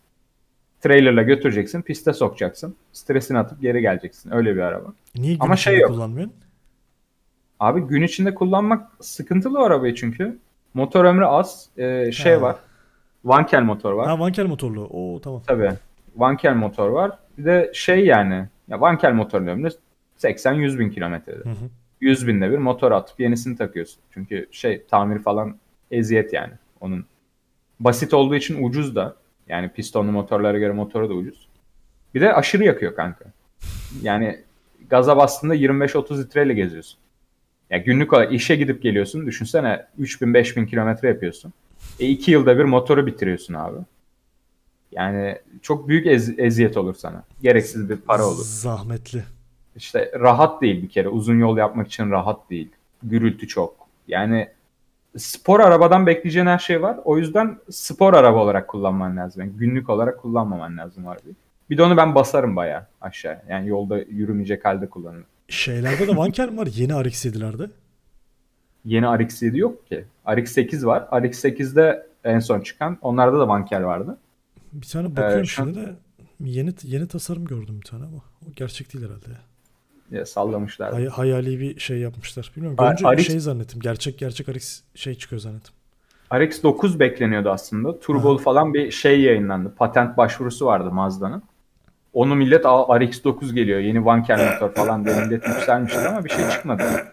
Trailerla 0.80 1.22
götüreceksin, 1.22 1.82
piste 1.82 2.12
sokacaksın. 2.12 2.76
Stresini 2.92 3.38
atıp 3.38 3.60
geri 3.60 3.80
geleceksin. 3.80 4.30
Öyle 4.32 4.56
bir 4.56 4.60
araba. 4.60 4.92
Niye 5.14 5.34
gün 5.34 5.40
Ama 5.40 5.56
şey 5.56 5.78
yok. 5.78 5.90
kullanmıyorsun? 5.90 6.34
Abi 7.60 7.80
gün 7.80 8.02
içinde 8.02 8.34
kullanmak 8.34 8.90
sıkıntılı 9.00 9.58
arabayı 9.58 9.94
çünkü. 9.94 10.38
Motor 10.76 11.04
ömrü 11.04 11.24
az. 11.24 11.68
Ee, 11.76 12.12
şey 12.12 12.32
Ha. 12.34 12.40
var. 12.40 12.56
Vankel 13.24 13.62
motor 13.62 13.92
var. 13.92 14.06
Ha 14.06 14.18
Vankel 14.18 14.46
motorlu. 14.46 14.84
Oo 14.84 15.20
tamam. 15.20 15.42
Tabii. 15.46 15.70
Vankel 16.16 16.54
motor 16.54 16.88
var. 16.90 17.18
Bir 17.38 17.44
de 17.44 17.70
şey 17.74 18.04
yani. 18.06 18.48
Ya 18.68 18.80
Vankel 18.80 19.12
motorun 19.12 19.46
ömrü 19.46 19.68
80-100 20.18 20.78
bin 20.78 20.90
kilometrede. 20.90 21.44
Hı 21.44 21.48
hı. 21.50 21.68
100 22.00 22.26
binde 22.26 22.50
bir 22.50 22.58
motor 22.58 22.92
atıp 22.92 23.20
yenisini 23.20 23.56
takıyorsun. 23.56 24.00
Çünkü 24.10 24.48
şey 24.50 24.82
tamir 24.90 25.18
falan 25.18 25.56
eziyet 25.90 26.32
yani 26.32 26.52
onun. 26.80 27.04
Basit 27.80 28.14
olduğu 28.14 28.34
için 28.34 28.64
ucuz 28.64 28.96
da. 28.96 29.16
Yani 29.48 29.68
pistonlu 29.68 30.12
motorlara 30.12 30.58
göre 30.58 30.72
motoru 30.72 31.08
da 31.08 31.14
ucuz. 31.14 31.48
Bir 32.14 32.20
de 32.20 32.34
aşırı 32.34 32.64
yakıyor 32.64 32.94
kanka. 32.94 33.24
Yani 34.02 34.38
gaza 34.90 35.16
bastığında 35.16 35.54
25-30 35.54 36.22
litreyle 36.22 36.54
geziyorsun. 36.54 36.98
Ya 37.70 37.78
günlük 37.78 38.12
olarak 38.12 38.32
işe 38.32 38.56
gidip 38.56 38.82
geliyorsun. 38.82 39.26
Düşünsene 39.26 39.86
3000-5000 40.00 40.66
kilometre 40.66 41.08
yapıyorsun. 41.08 41.52
E 42.00 42.06
2 42.08 42.30
yılda 42.30 42.58
bir 42.58 42.64
motoru 42.64 43.06
bitiriyorsun 43.06 43.54
abi. 43.54 43.76
Yani 44.92 45.38
çok 45.62 45.88
büyük 45.88 46.06
ez- 46.06 46.38
eziyet 46.38 46.76
olur 46.76 46.94
sana. 46.94 47.22
Gereksiz 47.42 47.90
bir 47.90 47.96
para 47.96 48.26
olur. 48.26 48.42
Zahmetli. 48.44 49.22
İşte 49.76 50.12
rahat 50.20 50.62
değil 50.62 50.82
bir 50.82 50.88
kere. 50.88 51.08
Uzun 51.08 51.38
yol 51.38 51.56
yapmak 51.56 51.86
için 51.86 52.10
rahat 52.10 52.50
değil. 52.50 52.68
Gürültü 53.02 53.48
çok. 53.48 53.76
Yani 54.08 54.48
spor 55.16 55.60
arabadan 55.60 56.06
bekleyeceğin 56.06 56.46
her 56.46 56.58
şey 56.58 56.82
var. 56.82 56.98
O 57.04 57.18
yüzden 57.18 57.58
spor 57.70 58.14
araba 58.14 58.38
olarak 58.42 58.68
kullanman 58.68 59.16
lazım. 59.16 59.42
Yani 59.42 59.52
günlük 59.56 59.90
olarak 59.90 60.18
kullanmaman 60.22 60.76
lazım 60.78 61.06
var 61.06 61.18
bir. 61.70 61.78
De 61.78 61.82
onu 61.82 61.96
ben 61.96 62.14
basarım 62.14 62.56
bayağı 62.56 62.86
aşağıya. 63.00 63.42
Yani 63.48 63.68
yolda 63.68 63.98
yürümeyecek 63.98 64.64
halde 64.64 64.86
kullanırım. 64.86 65.24
Şeylerde 65.48 66.08
de 66.08 66.16
Vankel 66.16 66.48
mi 66.48 66.56
var? 66.58 66.66
Yeni 66.74 66.92
RX-7'lerde. 66.92 67.70
Yeni 68.84 69.04
RX-7 69.04 69.56
yok 69.56 69.86
ki. 69.86 70.04
RX-8 70.26 70.86
var. 70.86 71.02
RX-8'de 71.12 72.06
en 72.24 72.38
son 72.38 72.60
çıkan. 72.60 72.98
Onlarda 73.02 73.38
da 73.38 73.48
vankel 73.48 73.84
vardı. 73.84 74.18
Bir 74.72 74.86
tane 74.86 75.10
bakıyorum 75.10 75.40
Ee, 75.42 75.46
şimdi 75.46 75.74
de 75.74 75.94
yeni 76.40 76.74
yeni 76.82 77.08
tasarım 77.08 77.44
gördüm 77.44 77.80
bir 77.80 77.86
tane 77.86 78.04
ama 78.04 78.16
o 78.16 78.52
gerçek 78.56 78.94
değil 78.94 79.04
herhalde 79.04 79.30
ya. 79.30 79.40
Ya, 80.18 80.26
sallamışlar. 80.26 80.92
Hay- 80.92 81.08
hayali 81.08 81.60
bir 81.60 81.78
şey 81.80 81.98
yapmışlar. 81.98 82.52
Bilmiyorum. 82.56 82.76
Görünce 82.76 83.22
RX 83.22 83.26
şey 83.26 83.40
zannettim. 83.40 83.80
Gerçek 83.80 84.18
gerçek 84.18 84.48
RX 84.48 84.80
şey 84.94 85.14
çıkıyor 85.14 85.40
zannettim. 85.40 85.74
RX-9 86.30 86.98
bekleniyordu 86.98 87.50
aslında. 87.50 88.00
Turbolu 88.00 88.38
falan 88.38 88.74
bir 88.74 88.90
şey 88.90 89.20
yayınlandı. 89.20 89.74
Patent 89.74 90.16
başvurusu 90.16 90.66
vardı 90.66 90.90
Mazda'nın. 90.90 91.42
Onu 92.16 92.34
millet 92.34 92.66
"Aa, 92.66 92.98
RX-9 93.00 93.54
geliyor. 93.54 93.80
Yeni 93.80 94.04
vankel 94.04 94.52
motor 94.52 94.74
falan 94.74 95.04
diye 95.04 95.20
millet 95.20 95.48
yükselmişti 95.48 96.08
ama 96.08 96.24
bir 96.24 96.30
şey 96.30 96.50
çıkmadı. 96.50 96.82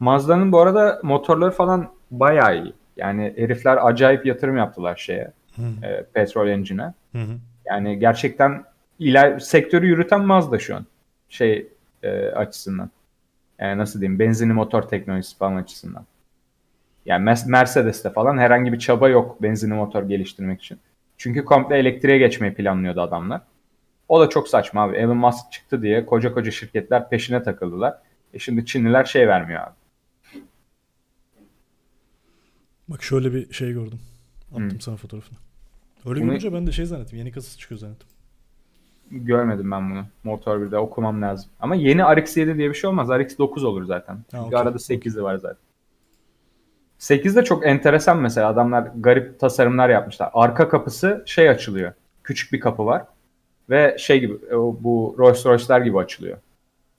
Mazda'nın 0.00 0.52
bu 0.52 0.60
arada 0.60 1.00
motorları 1.02 1.50
falan 1.50 1.88
bayağı 2.10 2.56
iyi. 2.56 2.72
Yani 2.96 3.34
herifler 3.36 3.86
acayip 3.86 4.26
yatırım 4.26 4.56
yaptılar 4.56 4.96
şeye. 4.96 5.32
E, 5.82 6.04
petrol 6.12 6.48
engine'e. 6.48 6.94
Yani 7.66 7.98
gerçekten 7.98 8.64
iler 8.98 9.38
sektörü 9.38 9.86
yürüten 9.86 10.20
Mazda 10.20 10.58
şu 10.58 10.76
an. 10.76 10.86
Şey 11.28 11.68
e, 12.02 12.26
açısından. 12.26 12.90
Yani 13.58 13.78
nasıl 13.78 14.00
diyeyim 14.00 14.18
benzinli 14.18 14.52
motor 14.52 14.82
teknolojisi 14.82 15.36
falan 15.38 15.56
açısından. 15.56 16.04
Yani 17.06 17.34
Mercedes'te 17.46 18.10
falan 18.10 18.38
herhangi 18.38 18.72
bir 18.72 18.78
çaba 18.78 19.08
yok 19.08 19.42
benzinli 19.42 19.74
motor 19.74 20.02
geliştirmek 20.02 20.62
için. 20.62 20.78
Çünkü 21.20 21.44
komple 21.44 21.78
elektriğe 21.78 22.18
geçmeyi 22.18 22.54
planlıyordu 22.54 23.00
adamlar. 23.00 23.40
O 24.08 24.20
da 24.20 24.28
çok 24.28 24.48
saçma 24.48 24.82
abi. 24.82 24.96
Elon 24.96 25.16
Musk 25.16 25.52
çıktı 25.52 25.82
diye 25.82 26.06
koca 26.06 26.34
koca 26.34 26.50
şirketler 26.50 27.10
peşine 27.10 27.42
takıldılar. 27.42 27.98
E 28.34 28.38
şimdi 28.38 28.66
Çinliler 28.66 29.04
şey 29.04 29.28
vermiyor 29.28 29.60
abi. 29.60 29.74
Bak 32.88 33.02
şöyle 33.02 33.34
bir 33.34 33.52
şey 33.52 33.72
gördüm. 33.72 33.98
Attım 34.50 34.70
hmm. 34.70 34.80
sana 34.80 34.96
fotoğrafını. 34.96 35.38
Öyle 36.06 36.20
bunu... 36.20 36.28
görünce 36.28 36.52
ben 36.52 36.66
de 36.66 36.72
şey 36.72 36.86
zannettim. 36.86 37.18
Yeni 37.18 37.32
kasası 37.32 37.58
çıkıyor 37.58 37.78
zannettim. 37.78 38.08
Görmedim 39.10 39.70
ben 39.70 39.90
bunu. 39.90 40.04
Motor 40.24 40.60
1'de 40.60 40.78
okumam 40.78 41.22
lazım. 41.22 41.50
Ama 41.60 41.74
yeni 41.74 42.02
RX 42.02 42.36
7 42.36 42.58
diye 42.58 42.68
bir 42.68 42.74
şey 42.74 42.90
olmaz. 42.90 43.08
RX 43.08 43.38
9 43.38 43.64
olur 43.64 43.84
zaten. 43.84 44.14
Ha, 44.14 44.22
Çünkü 44.30 44.44
okay. 44.44 44.60
arada 44.60 44.78
8'i 44.78 45.22
var 45.22 45.36
zaten. 45.36 45.69
8'de 47.00 47.44
çok 47.44 47.66
enteresan 47.66 48.18
mesela 48.18 48.48
adamlar 48.48 48.88
garip 48.96 49.40
tasarımlar 49.40 49.88
yapmışlar. 49.88 50.30
Arka 50.32 50.68
kapısı 50.68 51.22
şey 51.26 51.48
açılıyor. 51.48 51.92
Küçük 52.24 52.52
bir 52.52 52.60
kapı 52.60 52.86
var. 52.86 53.02
Ve 53.70 53.96
şey 53.98 54.20
gibi 54.20 54.34
bu 54.80 55.16
Rolls 55.18 55.46
Royce'lar 55.46 55.80
gibi 55.80 55.98
açılıyor. 55.98 56.38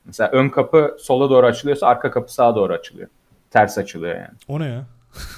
Mesela 0.06 0.32
ön 0.32 0.50
kapı 0.50 0.98
sola 1.00 1.30
doğru 1.30 1.46
açılıyorsa 1.46 1.88
arka 1.88 2.12
kapı 2.12 2.34
sağa 2.34 2.56
doğru 2.56 2.74
açılıyor. 2.74 3.08
Ters 3.52 3.78
açılıyor 3.78 4.16
yani. 4.16 4.38
O 4.48 4.60
ne 4.60 4.68
ya? 4.68 4.86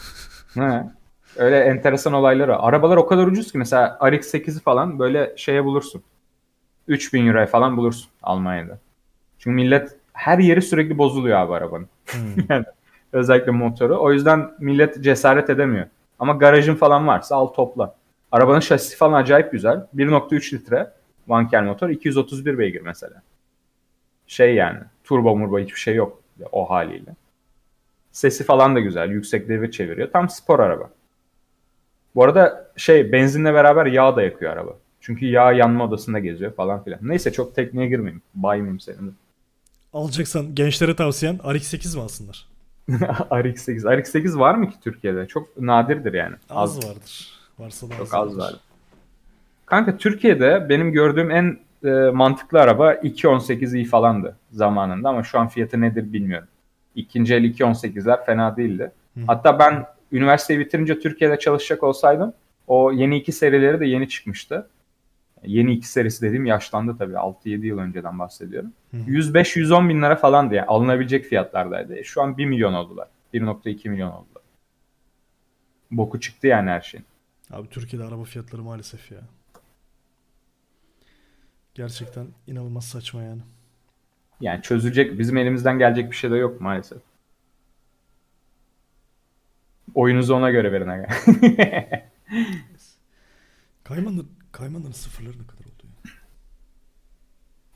ne? 0.55 0.91
Öyle 1.37 1.59
enteresan 1.59 2.13
olayları. 2.13 2.59
Arabalar 2.59 2.97
o 2.97 3.07
kadar 3.07 3.27
ucuz 3.27 3.51
ki 3.51 3.57
mesela 3.57 3.97
RX-8'i 4.01 4.59
falan 4.59 4.99
böyle 4.99 5.33
şeye 5.37 5.65
bulursun. 5.65 6.03
3000 6.87 7.27
euroya 7.27 7.45
falan 7.45 7.77
bulursun 7.77 8.09
Almanya'da. 8.23 8.79
Çünkü 9.39 9.55
millet 9.55 9.95
her 10.13 10.39
yeri 10.39 10.61
sürekli 10.61 10.97
bozuluyor 10.97 11.39
abi 11.39 11.53
arabanın. 11.53 11.87
Hmm. 12.05 12.21
yani 12.49 12.65
özellikle 13.13 13.51
motoru. 13.51 13.99
O 13.99 14.11
yüzden 14.11 14.51
millet 14.59 15.03
cesaret 15.03 15.49
edemiyor. 15.49 15.85
Ama 16.19 16.33
garajın 16.33 16.75
falan 16.75 17.07
varsa 17.07 17.35
al 17.35 17.47
topla. 17.47 17.95
Arabanın 18.31 18.59
şasisi 18.59 18.97
falan 18.97 19.13
acayip 19.21 19.51
güzel. 19.51 19.85
1.3 19.95 20.53
litre 20.53 20.91
vankel 21.27 21.63
motor 21.63 21.89
231 21.89 22.57
beygir 22.57 22.81
mesela. 22.81 23.21
Şey 24.27 24.55
yani 24.55 24.79
turbo 25.03 25.35
murbo 25.35 25.59
hiçbir 25.59 25.79
şey 25.79 25.95
yok 25.95 26.21
o 26.51 26.69
haliyle. 26.69 27.15
Sesi 28.11 28.43
falan 28.43 28.75
da 28.75 28.79
güzel. 28.79 29.09
Yüksek 29.09 29.49
devir 29.49 29.71
çeviriyor. 29.71 30.11
Tam 30.11 30.29
spor 30.29 30.59
araba. 30.59 30.89
Bu 32.15 32.23
arada 32.23 32.71
şey 32.77 33.11
benzinle 33.11 33.53
beraber 33.53 33.85
yağ 33.85 34.15
da 34.15 34.21
yakıyor 34.23 34.51
araba. 34.51 34.77
Çünkü 35.01 35.25
yağ 35.25 35.51
yanma 35.51 35.85
odasında 35.85 36.19
geziyor 36.19 36.53
falan 36.53 36.83
filan. 36.83 36.99
Neyse 37.01 37.31
çok 37.31 37.55
tekniğe 37.55 37.87
girmeyeyim. 37.87 38.21
Baymayayım 38.35 38.79
senin. 38.79 39.15
Alacaksan 39.93 40.55
gençlere 40.55 40.95
tavsiyen 40.95 41.35
RX-8 41.37 41.95
mi 41.95 42.01
alsınlar? 42.01 42.52
RX-8. 42.89 43.81
RX-8 43.81 44.39
var 44.39 44.55
mı 44.55 44.69
ki 44.69 44.75
Türkiye'de? 44.83 45.27
Çok 45.27 45.57
nadirdir 45.57 46.13
yani. 46.13 46.35
Az, 46.49 46.77
az 46.77 46.89
vardır. 46.89 47.39
Varsa 47.59 47.89
da 47.89 47.97
Çok 47.97 48.13
az 48.13 48.37
var. 48.37 48.53
Kanka 49.65 49.97
Türkiye'de 49.97 50.69
benim 50.69 50.91
gördüğüm 50.91 51.31
en 51.31 51.59
e, 51.83 51.89
mantıklı 51.89 52.59
araba 52.59 52.93
2.18i 52.93 53.85
falandı 53.85 54.37
zamanında 54.51 55.09
ama 55.09 55.23
şu 55.23 55.39
an 55.39 55.47
fiyatı 55.47 55.81
nedir 55.81 56.13
bilmiyorum. 56.13 56.47
İkinci 56.95 57.33
el 57.33 57.43
2.18'ler 57.43 58.25
fena 58.25 58.57
değildi. 58.57 58.91
Hı. 59.17 59.19
Hatta 59.27 59.59
ben 59.59 59.85
üniversiteyi 60.11 60.59
bitirince 60.59 60.99
Türkiye'de 60.99 61.39
çalışacak 61.39 61.83
olsaydım 61.83 62.33
o 62.67 62.91
yeni 62.91 63.17
iki 63.17 63.31
serileri 63.31 63.79
de 63.79 63.85
yeni 63.85 64.09
çıkmıştı. 64.09 64.67
Yeni 65.45 65.73
iki 65.73 65.87
serisi 65.87 66.21
dediğim 66.21 66.45
yaşlandı 66.45 66.95
tabii. 66.97 67.13
6-7 67.13 67.65
yıl 67.65 67.77
önceden 67.77 68.19
bahsediyorum. 68.19 68.73
105-110 68.93 69.89
bin 69.89 70.01
lira 70.01 70.15
falan 70.15 70.49
diye 70.51 70.65
alınabilecek 70.65 71.25
fiyatlardaydı. 71.25 72.03
Şu 72.03 72.21
an 72.21 72.37
1 72.37 72.45
milyon 72.45 72.73
oldular. 72.73 73.07
1.2 73.33 73.89
milyon 73.89 74.11
oldular. 74.11 74.43
Boku 75.91 76.19
çıktı 76.19 76.47
yani 76.47 76.69
her 76.69 76.81
şey. 76.81 77.01
Abi 77.51 77.69
Türkiye'de 77.69 78.05
araba 78.05 78.23
fiyatları 78.23 78.61
maalesef 78.61 79.11
ya. 79.11 79.19
Gerçekten 81.73 82.27
inanılmaz 82.47 82.85
saçma 82.85 83.23
yani. 83.23 83.41
Yani 84.41 84.61
çözülecek, 84.61 85.19
bizim 85.19 85.37
elimizden 85.37 85.79
gelecek 85.79 86.11
bir 86.11 86.15
şey 86.15 86.31
de 86.31 86.35
yok 86.35 86.61
maalesef. 86.61 86.97
Oyunuzu 89.95 90.35
ona 90.35 90.51
göre 90.51 90.71
verin 90.71 90.87
aga. 90.87 91.07
Kaymanın, 93.83 94.29
Kaymanların 94.53 94.91
sıfırları 94.91 95.33
ne 95.33 95.47
kadar 95.47 95.65
oldu 95.65 95.83
ya? 96.05 96.11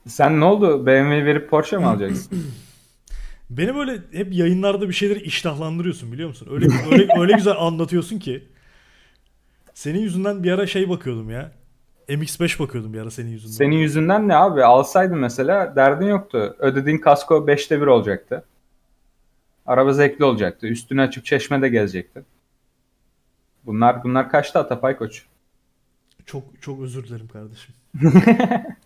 Sen 0.06 0.40
ne 0.40 0.44
oldu? 0.44 0.86
BMW 0.86 1.24
verip 1.24 1.50
Porsche 1.50 1.78
mi 1.78 1.86
alacaksın? 1.86 2.44
Beni 3.50 3.74
böyle 3.74 4.02
hep 4.12 4.32
yayınlarda 4.32 4.88
bir 4.88 4.94
şeyleri 4.94 5.20
iştahlandırıyorsun 5.20 6.12
biliyor 6.12 6.28
musun? 6.28 6.48
Öyle 6.50 6.66
öyle 6.92 7.20
öyle 7.20 7.32
güzel 7.32 7.56
anlatıyorsun 7.58 8.18
ki. 8.18 8.48
Senin 9.74 9.98
yüzünden 9.98 10.42
bir 10.42 10.52
ara 10.52 10.66
şey 10.66 10.88
bakıyordum 10.88 11.30
ya. 11.30 11.52
MX-5 12.08 12.58
bakıyordum 12.58 12.92
bir 12.92 13.00
ara 13.00 13.10
senin 13.10 13.30
yüzünden. 13.30 13.52
Senin 13.52 13.76
yüzünden 13.76 14.28
ne 14.28 14.36
abi? 14.36 14.64
Alsaydın 14.64 15.18
mesela 15.18 15.76
derdin 15.76 16.06
yoktu. 16.06 16.56
Ödediğin 16.58 16.98
kasko 16.98 17.34
5'te 17.34 17.80
1 17.80 17.86
olacaktı. 17.86 18.44
Araba 19.66 19.92
zevkli 19.92 20.24
olacaktı. 20.24 20.66
Üstüne 20.66 21.02
açıp 21.02 21.24
çeşmede 21.24 21.68
gezecekti. 21.68 22.24
Bunlar 23.66 24.04
bunlar 24.04 24.30
kaçtı 24.30 24.58
Atapay 24.58 24.96
Koç? 24.96 25.27
Çok 26.28 26.42
çok 26.60 26.80
özür 26.80 27.04
dilerim 27.04 27.28
kardeşim. 27.28 27.74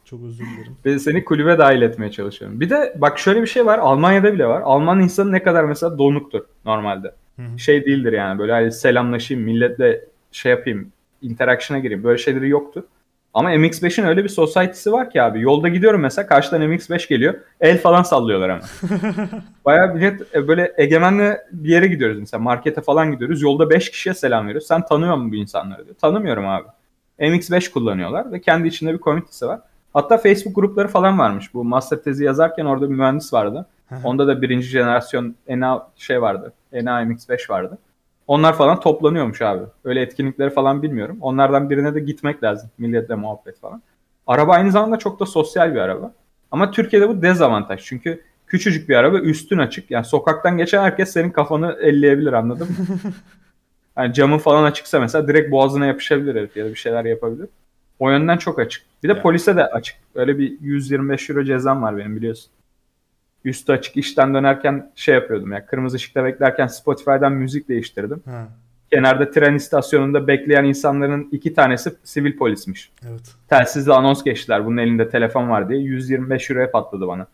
çok 0.05 0.25
özür 0.25 0.45
dilerim. 0.45 0.77
Ben 0.85 0.97
seni 0.99 1.25
kulübe 1.25 1.59
dahil 1.59 1.83
etmeye 1.83 2.11
çalışıyorum. 2.11 2.61
Bir 2.61 2.71
de 2.71 2.95
bak 2.99 3.19
şöyle 3.19 3.43
bir 3.43 3.47
şey 3.47 3.67
var. 3.67 3.79
Almanya'da 3.79 4.33
bile 4.33 4.47
var. 4.47 4.61
Alman 4.61 5.01
insanı 5.01 5.33
ne 5.33 5.43
kadar 5.43 5.65
mesela 5.65 5.99
donuktur 5.99 6.41
normalde. 6.65 7.15
Hı-hı. 7.37 7.59
Şey 7.59 7.85
değildir 7.85 8.13
yani 8.13 8.39
böyle 8.39 8.53
hani 8.53 8.73
selamlaşayım 8.73 9.43
milletle 9.43 10.05
şey 10.33 10.53
yapayım 10.53 10.93
interaction'a 11.23 11.81
gireyim. 11.81 12.05
Böyle 12.05 12.19
şeyleri 12.19 12.49
yoktu. 12.49 12.87
Ama 13.35 13.55
MX-5'in 13.55 14.07
öyle 14.07 14.25
bir 14.25 14.29
society'si 14.29 14.93
var 14.93 15.11
ki 15.11 15.23
abi. 15.23 15.41
Yolda 15.41 15.69
gidiyorum 15.69 16.01
mesela 16.01 16.27
karşıdan 16.27 16.63
MX-5 16.63 17.09
geliyor. 17.09 17.35
El 17.61 17.79
falan 17.79 18.03
sallıyorlar 18.03 18.49
ama. 18.49 18.63
Bayağı 19.65 19.95
millet 19.95 20.35
e, 20.35 20.49
böyle 20.49 20.73
egemenle 20.77 21.41
bir 21.53 21.71
yere 21.71 21.87
gidiyoruz 21.87 22.19
mesela. 22.19 22.43
Markete 22.43 22.81
falan 22.81 23.13
gidiyoruz. 23.13 23.43
Yolda 23.43 23.71
5 23.71 23.91
kişiye 23.91 24.15
selam 24.15 24.47
veriyoruz. 24.47 24.67
Sen 24.67 24.85
tanıyor 24.87 25.17
musun 25.17 25.33
bu 25.33 25.37
insanları 25.37 25.85
diyor. 25.85 25.97
Tanımıyorum 25.97 26.49
abi. 26.49 26.69
MX5 27.19 27.73
kullanıyorlar 27.73 28.33
ve 28.33 28.41
kendi 28.41 28.69
içinde 28.69 28.93
bir 28.93 28.99
komünitesi 28.99 29.47
var. 29.47 29.61
Hatta 29.93 30.19
Facebook 30.19 30.55
grupları 30.55 30.89
falan 30.89 31.19
varmış. 31.19 31.55
Bu 31.55 31.65
master 31.65 31.97
tezi 31.97 32.25
yazarken 32.25 32.65
orada 32.65 32.91
bir 32.91 32.95
mühendis 32.95 33.33
vardı. 33.33 33.67
Onda 34.05 34.27
da 34.27 34.43
birinci 34.43 34.67
jenerasyon 34.67 35.35
NA 35.49 35.89
şey 35.97 36.23
vardı. 36.23 36.53
NA 36.73 37.03
MX5 37.03 37.51
vardı. 37.51 37.79
Onlar 38.27 38.57
falan 38.57 38.81
toplanıyormuş 38.81 39.43
abi. 39.43 39.63
Öyle 39.85 40.01
etkinlikleri 40.01 40.51
falan 40.51 40.83
bilmiyorum. 40.83 41.19
Onlardan 41.21 41.71
birine 41.71 41.95
de 41.95 42.01
gitmek 42.01 42.43
lazım. 42.43 42.71
Milletle 42.79 43.15
muhabbet 43.15 43.61
falan. 43.61 43.83
Araba 44.27 44.53
aynı 44.53 44.71
zamanda 44.71 44.97
çok 44.99 45.21
da 45.21 45.27
sosyal 45.27 45.75
bir 45.75 45.81
araba. 45.81 46.13
Ama 46.51 46.71
Türkiye'de 46.71 47.09
bu 47.09 47.23
dezavantaj. 47.23 47.85
Çünkü 47.85 48.23
küçücük 48.47 48.89
bir 48.89 48.97
araba 48.97 49.19
üstün 49.19 49.59
açık. 49.59 49.91
Yani 49.91 50.05
sokaktan 50.05 50.59
geçen 50.59 50.83
herkes 50.83 51.13
senin 51.13 51.31
kafanı 51.31 51.77
elleyebilir 51.81 52.33
anladın 52.33 52.69
mı? 52.69 52.75
Yani 53.97 54.15
camın 54.15 54.39
falan 54.39 54.65
açıksa 54.65 55.01
mesela 55.01 55.29
direkt 55.29 55.51
boğazına 55.51 55.87
yapışabilir 55.87 56.35
herif 56.35 56.57
ya 56.57 56.65
da 56.65 56.71
bir 56.71 56.75
şeyler 56.75 57.05
yapabilir. 57.05 57.49
O 57.99 58.11
yönden 58.11 58.39
çok 58.39 58.59
açık. 58.59 58.83
Bir 59.03 59.09
de 59.09 59.13
yani. 59.13 59.23
polise 59.23 59.57
de 59.57 59.67
açık. 59.67 59.97
Öyle 60.15 60.39
bir 60.39 60.61
125 60.61 61.31
euro 61.31 61.45
cezam 61.45 61.83
var 61.83 61.97
benim 61.97 62.17
biliyorsun. 62.17 62.51
Üstü 63.45 63.73
açık 63.73 63.97
işten 63.97 64.35
dönerken 64.35 64.93
şey 64.95 65.15
yapıyordum 65.15 65.53
ya. 65.53 65.67
Kırmızı 65.67 65.97
ışıkta 65.97 66.25
beklerken 66.25 66.67
Spotify'dan 66.67 67.33
müzik 67.33 67.69
değiştirdim. 67.69 68.23
Ha. 68.25 68.49
Kenarda 68.93 69.31
tren 69.31 69.55
istasyonunda 69.55 70.27
bekleyen 70.27 70.65
insanların 70.65 71.29
iki 71.33 71.55
tanesi 71.55 71.93
sivil 72.05 72.37
polismiş. 72.37 72.93
Evet. 73.09 73.35
Telsizle 73.49 73.93
anons 73.93 74.25
geçtiler. 74.25 74.67
Bunun 74.67 74.77
elinde 74.77 75.09
telefon 75.09 75.51
var 75.51 75.69
diye. 75.69 75.81
125 75.81 76.51
euroya 76.51 76.71
patladı 76.71 77.07
bana. 77.07 77.27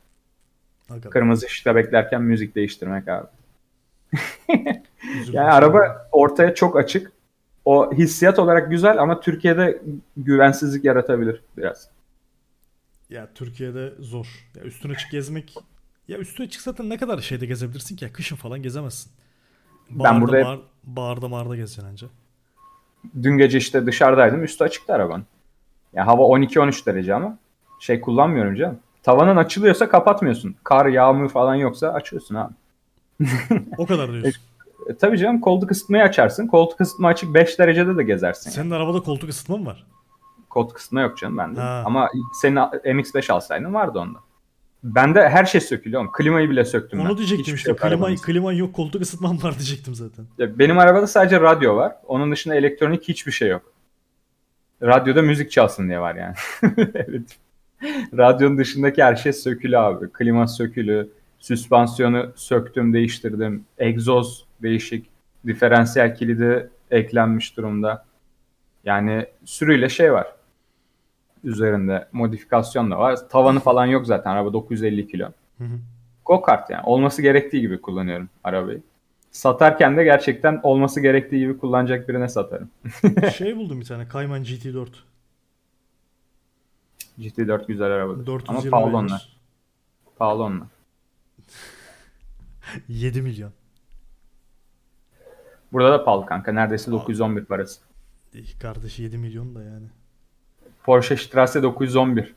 Hakikaten. 0.88 1.10
Kırmızı 1.10 1.46
ışıkta 1.46 1.76
beklerken 1.76 2.22
müzik 2.22 2.54
değiştirmek 2.54 3.08
abi. 3.08 3.26
yani 5.32 5.50
araba 5.50 6.08
ortaya 6.12 6.54
çok 6.54 6.76
açık. 6.76 7.12
O 7.64 7.92
hissiyat 7.92 8.38
olarak 8.38 8.70
güzel 8.70 8.98
ama 8.98 9.20
Türkiye'de 9.20 9.82
güvensizlik 10.16 10.84
yaratabilir 10.84 11.42
biraz. 11.56 11.88
Ya 13.10 13.28
Türkiye'de 13.34 13.92
zor. 13.98 14.26
Ya 14.56 14.62
üstüne 14.62 14.94
çık 14.94 15.10
gezmek 15.10 15.54
ya 16.08 16.18
üstüne 16.18 16.48
çık 16.48 16.62
zaten 16.62 16.88
ne 16.88 16.96
kadar 16.96 17.18
şeyde 17.18 17.46
gezebilirsin 17.46 17.96
ki 17.96 18.04
ya 18.04 18.12
kışın 18.12 18.36
falan 18.36 18.62
gezemezsin. 18.62 19.12
Bağırda, 19.90 20.14
ben 20.14 20.20
burada 20.20 20.44
bağır, 20.44 20.60
bağırda 20.84 21.28
mağarda 21.28 21.56
gezeceksin 21.56 21.90
anca. 21.90 22.06
Dün 23.22 23.38
gece 23.38 23.58
işte 23.58 23.86
dışarıdaydım 23.86 24.44
üstü 24.44 24.64
açıktı 24.64 24.92
araban. 24.92 25.24
Ya 25.92 26.06
hava 26.06 26.22
12-13 26.22 26.86
derece 26.86 27.14
ama 27.14 27.38
şey 27.80 28.00
kullanmıyorum 28.00 28.54
canım. 28.54 28.78
Tavanın 29.02 29.36
açılıyorsa 29.36 29.88
kapatmıyorsun. 29.88 30.56
Kar, 30.64 30.86
yağmur 30.86 31.28
falan 31.28 31.54
yoksa 31.54 31.88
açıyorsun 31.88 32.34
abi. 32.34 32.54
o 33.78 33.86
kadar 33.86 34.12
diyorsun. 34.12 34.42
E, 34.88 34.96
tabii 34.96 35.18
canım 35.18 35.40
koltuk 35.40 35.70
ısıtmayı 35.70 36.04
açarsın. 36.04 36.46
Koltuk 36.46 36.80
ısıtma 36.80 37.08
açık 37.08 37.34
5 37.34 37.58
derecede 37.58 37.96
de 37.96 38.02
gezersin. 38.02 38.50
Senin 38.50 38.70
arabada 38.70 39.00
koltuk 39.00 39.30
ısıtma 39.30 39.56
mı 39.56 39.66
var? 39.66 39.86
Koltuk 40.48 40.78
ısıtma 40.78 41.00
yok 41.00 41.18
canım 41.18 41.38
bende. 41.38 41.60
Ha. 41.60 41.82
Ama 41.86 42.08
senin 42.40 42.56
MX-5 42.56 43.32
alsaydın 43.32 43.74
vardı 43.74 43.98
onda. 43.98 44.18
Bende 44.84 45.28
her 45.28 45.44
şey 45.44 45.60
sökülüyor 45.60 46.02
oğlum. 46.02 46.12
Klimayı 46.12 46.50
bile 46.50 46.64
söktüm 46.64 47.00
Onu 47.00 47.08
ben. 47.08 47.16
diyecektim 47.16 47.42
Hiçbir 47.42 47.58
işte. 47.58 47.76
Şey 47.80 47.90
klima, 47.90 48.14
klima 48.14 48.52
yok 48.52 48.74
koltuk 48.74 49.02
ısıtmam 49.02 49.42
var 49.42 49.54
diyecektim 49.54 49.94
zaten. 49.94 50.24
Ya 50.38 50.58
benim 50.58 50.78
arabada 50.78 51.06
sadece 51.06 51.40
radyo 51.40 51.76
var. 51.76 51.92
Onun 52.06 52.32
dışında 52.32 52.54
elektronik 52.54 53.08
hiçbir 53.08 53.32
şey 53.32 53.48
yok. 53.48 53.62
Radyoda 54.82 55.22
müzik 55.22 55.50
çalsın 55.50 55.88
diye 55.88 56.00
var 56.00 56.14
yani. 56.14 56.34
evet. 56.94 57.38
Radyonun 58.16 58.58
dışındaki 58.58 59.02
her 59.02 59.16
şey 59.16 59.32
sökülü 59.32 59.78
abi. 59.78 60.12
Klima 60.12 60.46
sökülü, 60.46 61.08
süspansiyonu 61.38 62.32
söktüm, 62.36 62.92
değiştirdim. 62.92 63.64
Egzoz 63.78 64.47
değişik, 64.62 65.06
diferansiyel 65.46 66.16
kilidi 66.16 66.70
eklenmiş 66.90 67.56
durumda. 67.56 68.04
Yani 68.84 69.26
sürüyle 69.44 69.88
şey 69.88 70.12
var. 70.12 70.26
Üzerinde 71.44 72.08
modifikasyon 72.12 72.90
da 72.90 72.98
var. 72.98 73.28
Tavanı 73.28 73.60
falan 73.60 73.86
yok 73.86 74.06
zaten. 74.06 74.30
Araba 74.30 74.52
950 74.52 75.06
kilo. 75.08 75.30
Go 76.24 76.42
kart 76.42 76.70
yani. 76.70 76.82
Olması 76.84 77.22
gerektiği 77.22 77.60
gibi 77.60 77.80
kullanıyorum 77.80 78.28
arabayı. 78.44 78.82
Satarken 79.30 79.96
de 79.96 80.04
gerçekten 80.04 80.60
olması 80.62 81.00
gerektiği 81.00 81.38
gibi 81.38 81.58
kullanacak 81.58 82.08
birine 82.08 82.28
satarım. 82.28 82.70
şey 83.36 83.56
buldum 83.56 83.80
bir 83.80 83.86
tane. 83.86 84.08
Kayman 84.08 84.42
GT4. 84.42 84.88
GT4 87.18 87.66
güzel 87.66 87.86
araba. 87.86 88.40
Ama 88.48 88.60
pahalı 88.70 88.96
onlar. 88.96 89.38
Pahalı 90.16 90.42
onlar. 90.42 90.68
7 92.88 93.22
milyon. 93.22 93.52
Burada 95.72 95.92
da 95.92 96.04
pahalı 96.04 96.26
kanka. 96.26 96.52
Neredeyse 96.52 96.90
911 96.90 97.44
parası. 97.44 97.80
Kardeş 98.60 98.98
7 98.98 99.18
milyon 99.18 99.54
da 99.54 99.62
yani. 99.62 99.86
Porsche 100.84 101.16
Strasse 101.16 101.62
911. 101.62 102.34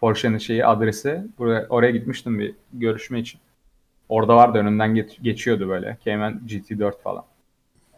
Porsche'nin 0.00 0.38
şeyi 0.38 0.66
adresi. 0.66 1.26
Buraya, 1.38 1.66
oraya 1.68 1.90
gitmiştim 1.90 2.38
bir 2.38 2.54
görüşme 2.72 3.20
için. 3.20 3.40
Orada 4.08 4.36
vardı 4.36 4.58
önünden 4.58 4.94
geç, 4.94 5.18
geçiyordu 5.22 5.68
böyle. 5.68 5.98
Cayman 6.04 6.40
GT4 6.46 7.02
falan. 7.02 7.24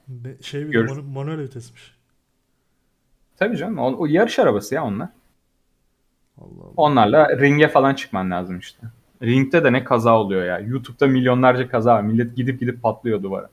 Be, 0.09 0.29
şey 0.43 0.67
bir 0.67 0.73
Gör... 0.73 0.89
manu- 0.89 1.13
manuel 1.13 1.39
vitesmiş. 1.41 1.95
Tabii 3.37 3.57
canım. 3.57 3.79
O, 3.79 3.97
o 3.99 4.07
yarış 4.07 4.39
arabası 4.39 4.75
ya 4.75 4.85
onlar. 4.85 5.09
Allah 6.39 6.63
Allah. 6.63 6.73
Onlarla 6.77 7.39
ringe 7.39 7.69
falan 7.69 7.95
çıkman 7.95 8.31
lazım 8.31 8.59
işte. 8.59 8.87
Ringde 9.23 9.65
de 9.65 9.73
ne 9.73 9.85
kaza 9.85 10.19
oluyor 10.19 10.45
ya. 10.45 10.59
YouTube'da 10.59 11.07
milyonlarca 11.07 11.69
kaza 11.69 11.95
var. 11.95 12.03
Millet 12.03 12.37
gidip 12.37 12.61
gidip 12.61 12.83
patlıyor 12.83 13.23
duvara. 13.23 13.49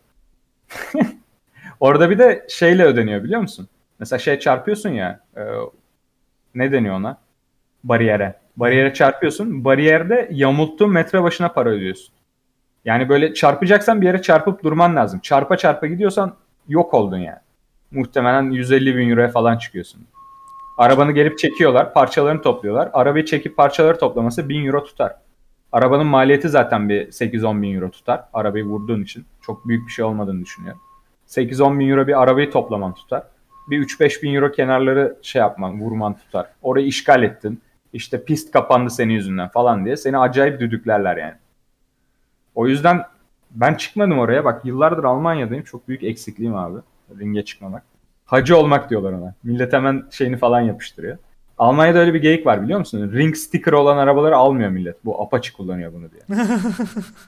Orada 1.79 2.09
bir 2.09 2.19
de 2.19 2.45
şeyle 2.49 2.85
ödeniyor 2.85 3.23
biliyor 3.23 3.41
musun? 3.41 3.67
Mesela 3.99 4.19
şey 4.19 4.39
çarpıyorsun 4.39 4.89
ya. 4.89 5.19
E, 5.37 5.41
ne 6.55 6.71
deniyor 6.71 6.95
ona? 6.95 7.17
Bariyere. 7.83 8.35
Bariyere 8.57 8.93
çarpıyorsun. 8.93 9.65
Bariyerde 9.65 10.27
yamulttuğun 10.31 10.91
metre 10.91 11.23
başına 11.23 11.49
para 11.49 11.69
ödüyorsun. 11.69 12.13
Yani 12.85 13.09
böyle 13.09 13.33
çarpacaksan 13.33 14.01
bir 14.01 14.05
yere 14.05 14.21
çarpıp 14.21 14.63
durman 14.63 14.95
lazım. 14.95 15.19
Çarpa 15.19 15.57
çarpa 15.57 15.87
gidiyorsan 15.87 16.35
yok 16.67 16.93
oldun 16.93 17.17
yani. 17.17 17.39
Muhtemelen 17.91 18.51
150 18.51 18.97
bin 18.97 19.09
euroya 19.09 19.27
falan 19.27 19.57
çıkıyorsun. 19.57 20.01
Arabanı 20.77 21.11
gelip 21.11 21.37
çekiyorlar, 21.37 21.93
parçalarını 21.93 22.41
topluyorlar. 22.41 22.89
Arabayı 22.93 23.25
çekip 23.25 23.57
parçaları 23.57 23.99
toplaması 23.99 24.49
1000 24.49 24.65
euro 24.65 24.83
tutar. 24.83 25.15
Arabanın 25.71 26.07
maliyeti 26.07 26.49
zaten 26.49 26.89
bir 26.89 27.07
8-10 27.07 27.61
bin 27.61 27.75
euro 27.75 27.91
tutar. 27.91 28.23
Arabayı 28.33 28.65
vurduğun 28.65 29.03
için. 29.03 29.25
Çok 29.41 29.67
büyük 29.67 29.87
bir 29.87 29.91
şey 29.91 30.05
olmadığını 30.05 30.41
düşünüyorum. 30.41 30.81
8-10 31.27 31.79
bin 31.79 31.89
euro 31.89 32.07
bir 32.07 32.21
arabayı 32.21 32.51
toplaman 32.51 32.93
tutar. 32.93 33.23
Bir 33.69 33.87
3-5 33.87 34.21
bin 34.21 34.33
euro 34.33 34.51
kenarları 34.51 35.17
şey 35.21 35.39
yapman, 35.39 35.81
vurman 35.81 36.17
tutar. 36.17 36.47
Orayı 36.61 36.85
işgal 36.85 37.23
ettin. 37.23 37.61
İşte 37.93 38.23
pist 38.25 38.51
kapandı 38.51 38.89
senin 38.89 39.13
yüzünden 39.13 39.49
falan 39.49 39.85
diye. 39.85 39.97
Seni 39.97 40.17
acayip 40.17 40.59
düdüklerler 40.59 41.17
yani. 41.17 41.35
O 42.55 42.67
yüzden 42.67 43.03
ben 43.51 43.73
çıkmadım 43.73 44.19
oraya. 44.19 44.45
Bak 44.45 44.65
yıllardır 44.65 45.03
Almanya'dayım. 45.03 45.63
Çok 45.63 45.87
büyük 45.87 46.03
eksikliğim 46.03 46.55
abi. 46.55 46.79
Ringe 47.19 47.45
çıkmamak. 47.45 47.83
Hacı 48.25 48.57
olmak 48.57 48.89
diyorlar 48.89 49.13
ona. 49.13 49.33
Millet 49.43 49.73
hemen 49.73 50.03
şeyini 50.11 50.37
falan 50.37 50.61
yapıştırıyor. 50.61 51.17
Almanya'da 51.61 51.99
öyle 51.99 52.13
bir 52.13 52.21
geyik 52.21 52.45
var 52.45 52.63
biliyor 52.63 52.79
musun? 52.79 53.11
Ring 53.13 53.35
sticker 53.35 53.73
olan 53.73 53.97
arabaları 53.97 54.37
almıyor 54.37 54.69
millet. 54.69 55.05
Bu 55.05 55.21
Apache 55.21 55.53
kullanıyor 55.53 55.93
bunu 55.93 56.07
diye. 56.11 56.39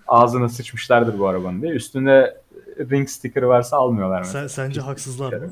Ağzına 0.08 0.50
sıçmışlardır 0.50 1.20
bu 1.20 1.28
arabanın 1.28 1.62
diye. 1.62 1.74
Üstünde 1.74 2.38
ring 2.80 3.10
sticker'ı 3.10 3.48
varsa 3.48 3.78
almıyorlar 3.78 4.20
mesela. 4.20 4.50
Sen, 4.50 4.64
sence 4.64 4.82
haksızlar 4.82 5.34
mı? 5.34 5.50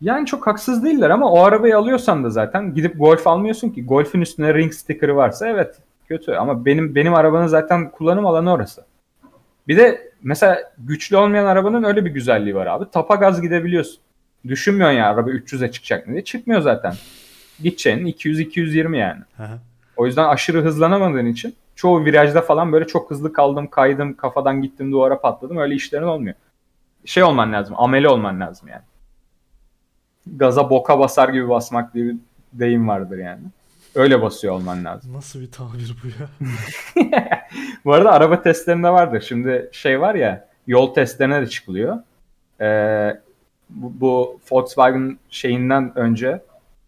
Yani 0.00 0.26
çok 0.26 0.46
haksız 0.46 0.84
değiller 0.84 1.10
ama 1.10 1.30
o 1.30 1.40
arabayı 1.40 1.78
alıyorsan 1.78 2.24
da 2.24 2.30
zaten 2.30 2.74
gidip 2.74 2.98
Golf 2.98 3.26
almıyorsun 3.26 3.70
ki. 3.70 3.86
Golf'ün 3.86 4.20
üstüne 4.20 4.54
ring 4.54 4.72
sticker'ı 4.72 5.16
varsa 5.16 5.48
evet 5.48 5.78
kötü 6.08 6.32
ama 6.32 6.64
benim 6.64 6.94
benim 6.94 7.14
arabanın 7.14 7.46
zaten 7.46 7.90
kullanım 7.90 8.26
alanı 8.26 8.52
orası. 8.52 8.84
Bir 9.68 9.76
de 9.76 10.12
mesela 10.22 10.72
güçlü 10.78 11.16
olmayan 11.16 11.46
arabanın 11.46 11.82
öyle 11.82 12.04
bir 12.04 12.10
güzelliği 12.10 12.54
var 12.54 12.66
abi. 12.66 12.90
Tapa 12.90 13.14
gaz 13.14 13.42
gidebiliyorsun. 13.42 14.00
Düşünmüyorsun 14.48 14.96
ya 14.96 15.10
araba 15.10 15.30
300'e 15.30 15.70
çıkacak 15.70 16.06
diye. 16.06 16.24
Çıkmıyor 16.24 16.60
zaten. 16.60 16.94
Gideceğin 17.62 18.06
200-220 18.06 18.96
yani. 18.96 19.22
Aha. 19.38 19.58
O 19.96 20.06
yüzden 20.06 20.24
aşırı 20.24 20.62
hızlanamadığın 20.62 21.26
için 21.26 21.54
çoğu 21.74 22.04
virajda 22.04 22.42
falan 22.42 22.72
böyle 22.72 22.86
çok 22.86 23.10
hızlı 23.10 23.32
kaldım, 23.32 23.66
kaydım, 23.66 24.14
kafadan 24.14 24.62
gittim 24.62 24.92
duvara 24.92 25.20
patladım. 25.20 25.56
Öyle 25.56 25.74
işlerin 25.74 26.02
olmuyor. 26.02 26.34
Şey 27.04 27.22
olman 27.22 27.52
lazım, 27.52 27.74
ameli 27.78 28.08
olman 28.08 28.40
lazım 28.40 28.68
yani. 28.68 28.82
Gaza 30.26 30.70
boka 30.70 30.98
basar 30.98 31.28
gibi 31.28 31.48
basmak 31.48 31.94
diye 31.94 32.04
bir 32.04 32.16
deyim 32.52 32.88
vardır 32.88 33.18
yani. 33.18 33.42
Öyle 33.94 34.22
basıyor 34.22 34.54
olman 34.54 34.84
lazım. 34.84 35.12
Nasıl 35.14 35.40
bir 35.40 35.50
tabir 35.50 35.96
bu 36.02 36.08
ya? 36.08 36.28
bu 37.84 37.92
arada 37.92 38.12
araba 38.12 38.42
testlerinde 38.42 38.88
vardır. 38.88 39.24
Şimdi 39.28 39.68
şey 39.72 40.00
var 40.00 40.14
ya 40.14 40.48
yol 40.66 40.94
testlerine 40.94 41.40
de 41.40 41.46
çıkılıyor. 41.46 41.98
Ee, 42.60 43.20
bu, 43.70 43.92
bu 44.00 44.40
Volkswagen 44.50 45.18
şeyinden 45.30 45.98
önce 45.98 46.42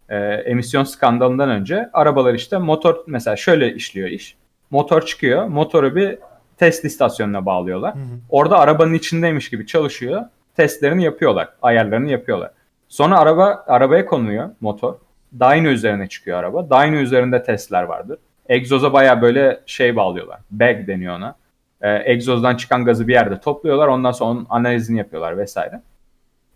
e, 0.09 0.16
emisyon 0.27 0.85
skandalından 0.85 1.51
önce 1.51 1.90
arabalar 1.93 2.35
işte 2.35 2.59
motor 2.59 2.97
mesela 3.07 3.36
şöyle 3.36 3.74
işliyor 3.74 4.09
iş. 4.09 4.36
Motor 4.70 5.03
çıkıyor. 5.03 5.47
Motoru 5.47 5.97
bir 5.97 6.19
test 6.57 6.85
istasyonuna 6.85 7.47
bağlıyorlar. 7.47 7.94
Hı 7.94 7.98
hı. 7.98 8.05
Orada 8.31 8.59
arabanın 8.59 8.94
içindeymiş 8.94 9.51
gibi 9.51 9.66
çalışıyor. 9.66 10.24
Testlerini 10.57 11.05
yapıyorlar. 11.05 11.48
Ayarlarını 11.62 12.11
yapıyorlar. 12.11 12.51
Sonra 12.89 13.19
araba 13.19 13.65
arabaya 13.66 14.07
konuluyor 14.07 14.51
motor. 14.61 14.94
Dyno 15.40 15.69
üzerine 15.69 16.09
çıkıyor 16.09 16.39
araba. 16.39 16.70
Dyno 16.70 16.97
üzerinde 16.97 17.43
testler 17.43 17.82
vardır. 17.82 18.19
Egzoza 18.48 18.93
baya 18.93 19.23
böyle 19.23 19.61
şey 19.66 19.97
bağlıyorlar. 19.97 20.40
Bag 20.51 20.86
deniyor 20.86 21.16
ona. 21.16 21.36
Ee, 21.82 22.12
egzozdan 22.12 22.57
çıkan 22.57 22.85
gazı 22.85 23.09
bir 23.09 23.12
yerde 23.12 23.40
topluyorlar. 23.40 23.89
Ondan 23.89 24.12
sonra 24.12 24.31
onun 24.31 24.47
analizini 24.51 24.98
yapıyorlar 24.98 25.39
vesaire. 25.39 25.81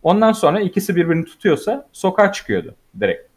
Ondan 0.02 0.32
sonra 0.32 0.60
ikisi 0.60 0.96
birbirini 0.96 1.24
tutuyorsa 1.24 1.88
sokağa 1.92 2.32
çıkıyordu 2.32 2.74
direkt. 3.00 3.30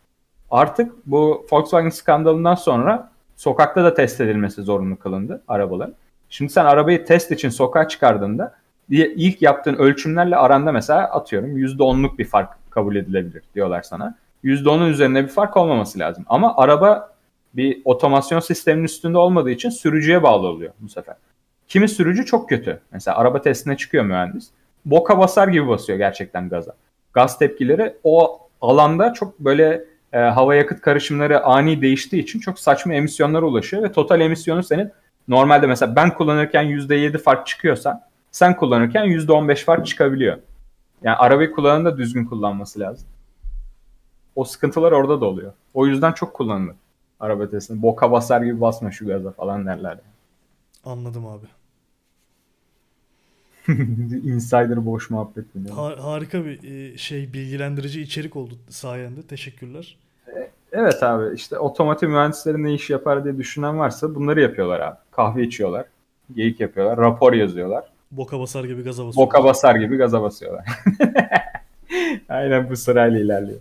Artık 0.52 0.94
bu 1.06 1.46
Volkswagen 1.52 1.90
skandalından 1.90 2.56
sonra 2.56 3.12
sokakta 3.36 3.84
da 3.84 3.94
test 3.94 4.22
edilmesi 4.22 4.62
zorunlu 4.62 5.00
kılındı 5.00 5.44
arabaların. 5.48 5.96
Şimdi 6.30 6.52
sen 6.52 6.66
arabayı 6.66 7.06
test 7.06 7.32
için 7.32 7.50
sokağa 7.50 7.88
çıkardığında 7.88 8.56
ilk 8.90 9.42
yaptığın 9.42 9.76
ölçümlerle 9.76 10.36
aranda 10.36 10.72
mesela 10.72 11.00
atıyorum 11.04 11.58
%10'luk 11.58 12.18
bir 12.18 12.26
fark 12.26 12.50
kabul 12.70 12.96
edilebilir 12.96 13.44
diyorlar 13.56 13.82
sana. 13.82 14.16
%10'un 14.44 14.90
üzerinde 14.90 15.24
bir 15.24 15.30
fark 15.30 15.58
olmaması 15.58 16.00
lazım. 16.00 16.26
Ama 16.28 16.58
araba 16.58 17.14
bir 17.54 17.82
otomasyon 17.86 18.40
sisteminin 18.40 18.86
üstünde 18.86 19.18
olmadığı 19.18 19.50
için 19.50 19.70
sürücüye 19.70 20.24
bağlı 20.24 20.48
oluyor 20.48 20.74
bu 20.80 20.90
sefer. 20.90 21.16
Kimi 21.68 21.90
sürücü 21.90 22.26
çok 22.26 22.50
kötü. 22.50 22.80
Mesela 22.92 23.18
araba 23.18 23.42
testine 23.42 23.78
çıkıyor 23.78 24.04
mühendis 24.06 24.50
boka 24.86 25.20
basar 25.20 25.48
gibi 25.48 25.68
basıyor 25.68 25.98
gerçekten 25.98 26.50
gaza. 26.50 26.76
Gaz 27.14 27.40
tepkileri 27.40 27.96
o 28.04 28.40
alanda 28.62 29.14
çok 29.14 29.40
böyle 29.40 29.86
e, 30.14 30.20
hava 30.20 30.56
yakıt 30.56 30.82
karışımları 30.82 31.44
ani 31.44 31.82
değiştiği 31.82 32.24
için 32.24 32.40
çok 32.40 32.60
saçma 32.60 32.94
emisyonlara 32.94 33.46
ulaşıyor 33.46 33.84
ve 33.84 33.92
total 33.92 34.22
emisyonu 34.22 34.64
senin 34.64 34.92
normalde 35.28 35.68
mesela 35.68 35.96
ben 35.96 36.14
kullanırken 36.14 36.64
%7 36.66 37.18
fark 37.18 37.48
çıkıyorsa 37.48 38.10
sen 38.32 38.56
kullanırken 38.56 39.06
%15 39.06 39.56
fark 39.64 39.88
çıkabiliyor. 39.88 40.38
Yani 41.04 41.16
arabayı 41.16 41.52
kullanan 41.52 41.86
da 41.86 41.98
düzgün 41.98 42.26
kullanması 42.26 42.80
lazım. 42.80 43.08
O 44.36 44.44
sıkıntılar 44.44 44.92
orada 44.92 45.22
da 45.22 45.26
oluyor. 45.26 45.54
O 45.74 45.88
yüzden 45.88 46.12
çok 46.12 46.34
kullanılır 46.34 46.76
araba 47.24 47.50
testinde. 47.50 47.82
Boka 47.82 48.12
basar 48.12 48.42
gibi 48.42 48.62
basma 48.62 48.92
şu 48.92 49.08
gaza 49.08 49.32
falan 49.32 49.66
derler. 49.66 49.98
Anladım 50.86 51.28
abi. 51.28 51.46
Insider 54.24 54.86
boş 54.86 55.10
muhabbet. 55.10 55.46
Ha- 55.76 55.96
harika 56.00 56.46
bir 56.46 56.64
e, 56.64 56.98
şey 56.98 57.34
bilgilendirici 57.34 58.02
içerik 58.02 58.36
oldu 58.36 58.54
sayende. 58.70 59.22
Teşekkürler. 59.22 59.98
Evet 60.72 61.04
abi 61.04 61.36
işte 61.36 61.58
otomotiv 61.60 62.10
mühendisleri 62.10 62.64
ne 62.64 62.74
iş 62.74 62.90
yapar 62.90 63.24
diye 63.24 63.38
düşünen 63.38 63.80
varsa 63.80 64.16
bunları 64.16 64.42
yapıyorlar 64.42 64.80
abi. 64.80 64.98
Kahve 65.12 65.44
içiyorlar. 65.44 65.86
Geyik 66.36 66.60
yapıyorlar. 66.60 66.98
Rapor 66.98 67.34
yazıyorlar. 67.34 67.84
Boka 68.12 68.40
basar 68.40 68.64
gibi 68.64 68.84
gaza 68.84 69.06
basıyor. 69.06 69.28
Boka 69.28 69.44
basar 69.44 69.76
gibi 69.76 69.98
gaza 69.98 70.22
basıyorlar. 70.22 70.66
Aynen 72.30 72.70
bu 72.70 72.78
sırayla 72.78 73.20
ilerliyor. 73.20 73.60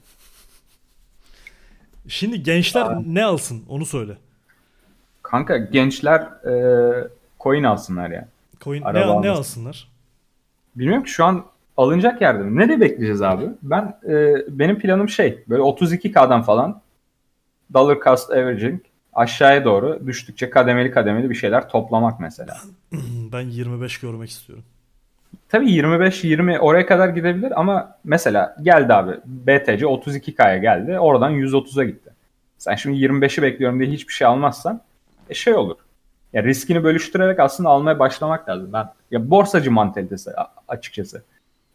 Şimdi 2.08 2.42
gençler 2.42 2.82
Aa. 2.82 3.02
ne 3.06 3.24
alsın 3.24 3.64
onu 3.68 3.86
söyle. 3.86 4.16
Kanka 5.22 5.56
gençler 5.56 6.20
e, 6.20 6.54
coin 7.40 7.64
alsınlar 7.64 8.10
ya. 8.10 8.28
Coin 8.60 8.82
ne, 8.82 9.22
ne 9.22 9.30
alsınlar? 9.30 9.91
Bilmiyorum 10.76 11.04
ki 11.04 11.10
şu 11.10 11.24
an 11.24 11.44
alınacak 11.76 12.20
yerde 12.20 12.42
mi? 12.42 12.58
Ne 12.58 12.68
de 12.68 12.80
bekleyeceğiz 12.80 13.22
abi? 13.22 13.44
Ben 13.62 13.98
e, 14.08 14.34
benim 14.48 14.78
planım 14.78 15.08
şey 15.08 15.44
böyle 15.48 15.62
32K'dan 15.62 16.42
falan 16.42 16.80
dollar 17.74 18.00
cost 18.04 18.30
averaging 18.30 18.80
aşağıya 19.12 19.64
doğru 19.64 20.06
düştükçe 20.06 20.50
kademeli 20.50 20.90
kademeli 20.90 21.30
bir 21.30 21.34
şeyler 21.34 21.68
toplamak 21.68 22.20
mesela. 22.20 22.56
Ben 23.32 23.40
25 23.40 24.00
görmek 24.00 24.30
istiyorum. 24.30 24.64
Tabii 25.48 25.70
25-20 25.70 26.58
oraya 26.58 26.86
kadar 26.86 27.08
gidebilir 27.08 27.60
ama 27.60 27.98
mesela 28.04 28.56
geldi 28.62 28.94
abi 28.94 29.12
BTC 29.26 29.84
32K'ya 29.84 30.58
geldi 30.58 30.98
oradan 30.98 31.32
130'a 31.32 31.84
gitti. 31.84 32.10
Sen 32.58 32.74
şimdi 32.74 32.98
25'i 32.98 33.42
bekliyorum 33.42 33.80
diye 33.80 33.90
hiçbir 33.90 34.12
şey 34.12 34.26
almazsan 34.26 34.80
e 35.28 35.34
şey 35.34 35.54
olur. 35.54 35.76
Ya 36.32 36.42
riskini 36.42 36.84
bölüştürerek 36.84 37.40
aslında 37.40 37.68
almaya 37.68 37.98
başlamak 37.98 38.48
lazım. 38.48 38.72
Ben 38.72 38.88
ya 39.10 39.30
borsacı 39.30 39.70
mantalitesi 39.70 40.30
açıkçası. 40.68 41.22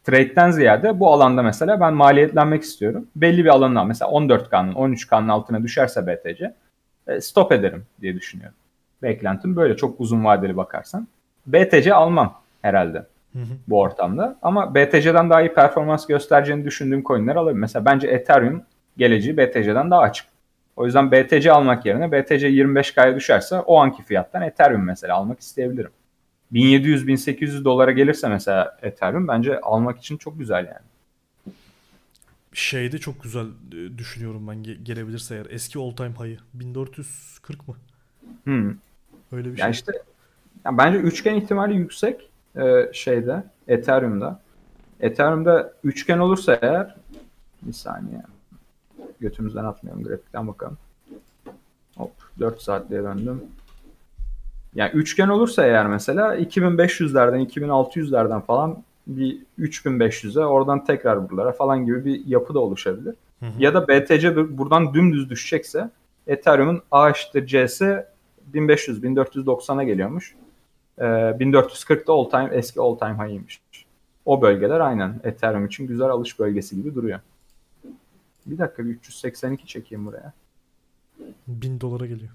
Trade'den 0.04 0.50
ziyade 0.50 1.00
bu 1.00 1.12
alanda 1.12 1.42
mesela 1.42 1.80
ben 1.80 1.94
maliyetlenmek 1.94 2.62
istiyorum. 2.62 3.06
Belli 3.16 3.44
bir 3.44 3.48
alanına 3.48 3.84
mesela 3.84 4.10
14K'nın 4.10 4.72
13K'nın 4.72 5.28
altına 5.28 5.62
düşerse 5.62 6.06
BTC 6.06 6.54
e, 7.06 7.20
stop 7.20 7.52
ederim 7.52 7.84
diye 8.00 8.14
düşünüyorum. 8.14 8.56
Beklentim 9.02 9.56
böyle 9.56 9.76
çok 9.76 10.00
uzun 10.00 10.24
vadeli 10.24 10.56
bakarsan. 10.56 11.08
BTC 11.46 11.94
almam 11.94 12.34
herhalde 12.62 13.06
bu 13.68 13.80
ortamda. 13.80 14.36
Ama 14.42 14.74
BTC'den 14.74 15.30
daha 15.30 15.42
iyi 15.42 15.54
performans 15.54 16.06
göstereceğini 16.06 16.64
düşündüğüm 16.64 17.02
coinler 17.02 17.36
alabilirim. 17.36 17.60
Mesela 17.60 17.84
bence 17.84 18.08
Ethereum 18.08 18.62
geleceği 18.96 19.36
BTC'den 19.36 19.90
daha 19.90 20.00
açık. 20.00 20.26
O 20.78 20.84
yüzden 20.86 21.12
BTC 21.12 21.52
almak 21.52 21.86
yerine 21.86 22.12
BTC 22.12 22.48
25K'ya 22.48 23.16
düşerse 23.16 23.60
o 23.60 23.78
anki 23.80 24.02
fiyattan 24.02 24.42
Ethereum 24.42 24.84
mesela 24.84 25.14
almak 25.14 25.40
isteyebilirim. 25.40 25.90
1700-1800 26.52 27.64
dolara 27.64 27.90
gelirse 27.92 28.28
mesela 28.28 28.78
Ethereum 28.82 29.28
bence 29.28 29.60
almak 29.60 29.98
için 29.98 30.16
çok 30.16 30.38
güzel 30.38 30.66
yani. 30.66 31.54
Şeyde 32.52 32.98
çok 32.98 33.22
güzel 33.22 33.46
e, 33.72 33.98
düşünüyorum 33.98 34.48
ben 34.48 34.56
ge- 34.56 34.82
gelebilirse 34.82 35.34
eğer. 35.34 35.46
Eski 35.50 35.78
all 35.78 35.90
time 35.90 36.12
high'ı. 36.12 36.38
1440 36.54 37.68
mı? 37.68 37.76
Hmm. 38.44 38.74
Öyle 39.32 39.52
bir 39.52 39.56
şey. 39.56 39.70
işte 39.70 39.92
yani 40.64 40.78
bence 40.78 40.98
üçgen 40.98 41.34
ihtimali 41.34 41.76
yüksek 41.76 42.30
e, 42.56 42.90
şeyde 42.92 43.42
Ethereum'da. 43.68 44.40
Ethereum'da 45.00 45.72
üçgen 45.84 46.18
olursa 46.18 46.58
eğer 46.62 46.94
bir 47.62 47.72
saniye 47.72 48.22
götümüzden 49.20 49.64
atmayalım 49.64 50.04
grafikten 50.04 50.48
bakalım. 50.48 50.76
Hop 51.96 52.12
4 52.38 52.62
saatliğe 52.62 53.02
döndüm. 53.02 53.42
Yani 54.74 54.90
üçgen 54.90 55.28
olursa 55.28 55.66
eğer 55.66 55.86
mesela 55.86 56.36
2500'lerden 56.36 57.46
2600'lerden 57.46 58.40
falan 58.40 58.82
bir 59.06 59.38
3500'e 59.58 60.44
oradan 60.44 60.84
tekrar 60.84 61.30
buralara 61.30 61.52
falan 61.52 61.86
gibi 61.86 62.04
bir 62.04 62.26
yapı 62.26 62.54
da 62.54 62.58
oluşabilir. 62.58 63.14
Hı 63.40 63.46
hı. 63.46 63.52
Ya 63.58 63.74
da 63.74 63.88
BTC 63.88 64.58
buradan 64.58 64.94
dümdüz 64.94 65.30
düşecekse 65.30 65.90
Ethereum'un 66.26 66.82
A 66.90 67.10
eşittir 67.10 67.46
C'si 67.46 68.04
1500 68.46 69.04
1490'a 69.04 69.82
geliyormuş. 69.82 70.34
Ee, 70.98 71.04
1440'da 71.04 72.12
all 72.12 72.24
time 72.24 72.48
eski 72.52 72.80
all 72.80 72.94
time 72.94 73.14
high'ymiş. 73.14 73.60
O 74.24 74.42
bölgeler 74.42 74.80
aynen 74.80 75.20
Ethereum 75.24 75.66
için 75.66 75.86
güzel 75.86 76.08
alış 76.08 76.38
bölgesi 76.38 76.76
gibi 76.76 76.94
duruyor. 76.94 77.20
Bir 78.46 78.58
dakika 78.58 78.84
bir 78.84 78.90
382 78.90 79.66
çekeyim 79.66 80.06
buraya. 80.06 80.32
1000 81.48 81.80
dolara 81.80 82.06
geliyor. 82.06 82.30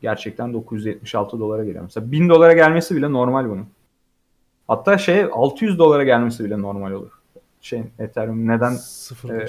Gerçekten 0.00 0.52
976 0.52 1.40
dolara 1.40 1.64
geliyor. 1.64 1.84
Mesela 1.84 2.12
1000 2.12 2.28
dolara 2.28 2.52
gelmesi 2.52 2.96
bile 2.96 3.12
normal 3.12 3.44
bunun. 3.50 3.66
Hatta 4.68 4.98
şey 4.98 5.22
600 5.32 5.78
dolara 5.78 6.04
gelmesi 6.04 6.44
bile 6.44 6.62
normal 6.62 6.92
olur. 6.92 7.10
Şey 7.60 7.82
Ethereum 7.98 8.46
neden 8.48 8.72
e, 9.30 9.46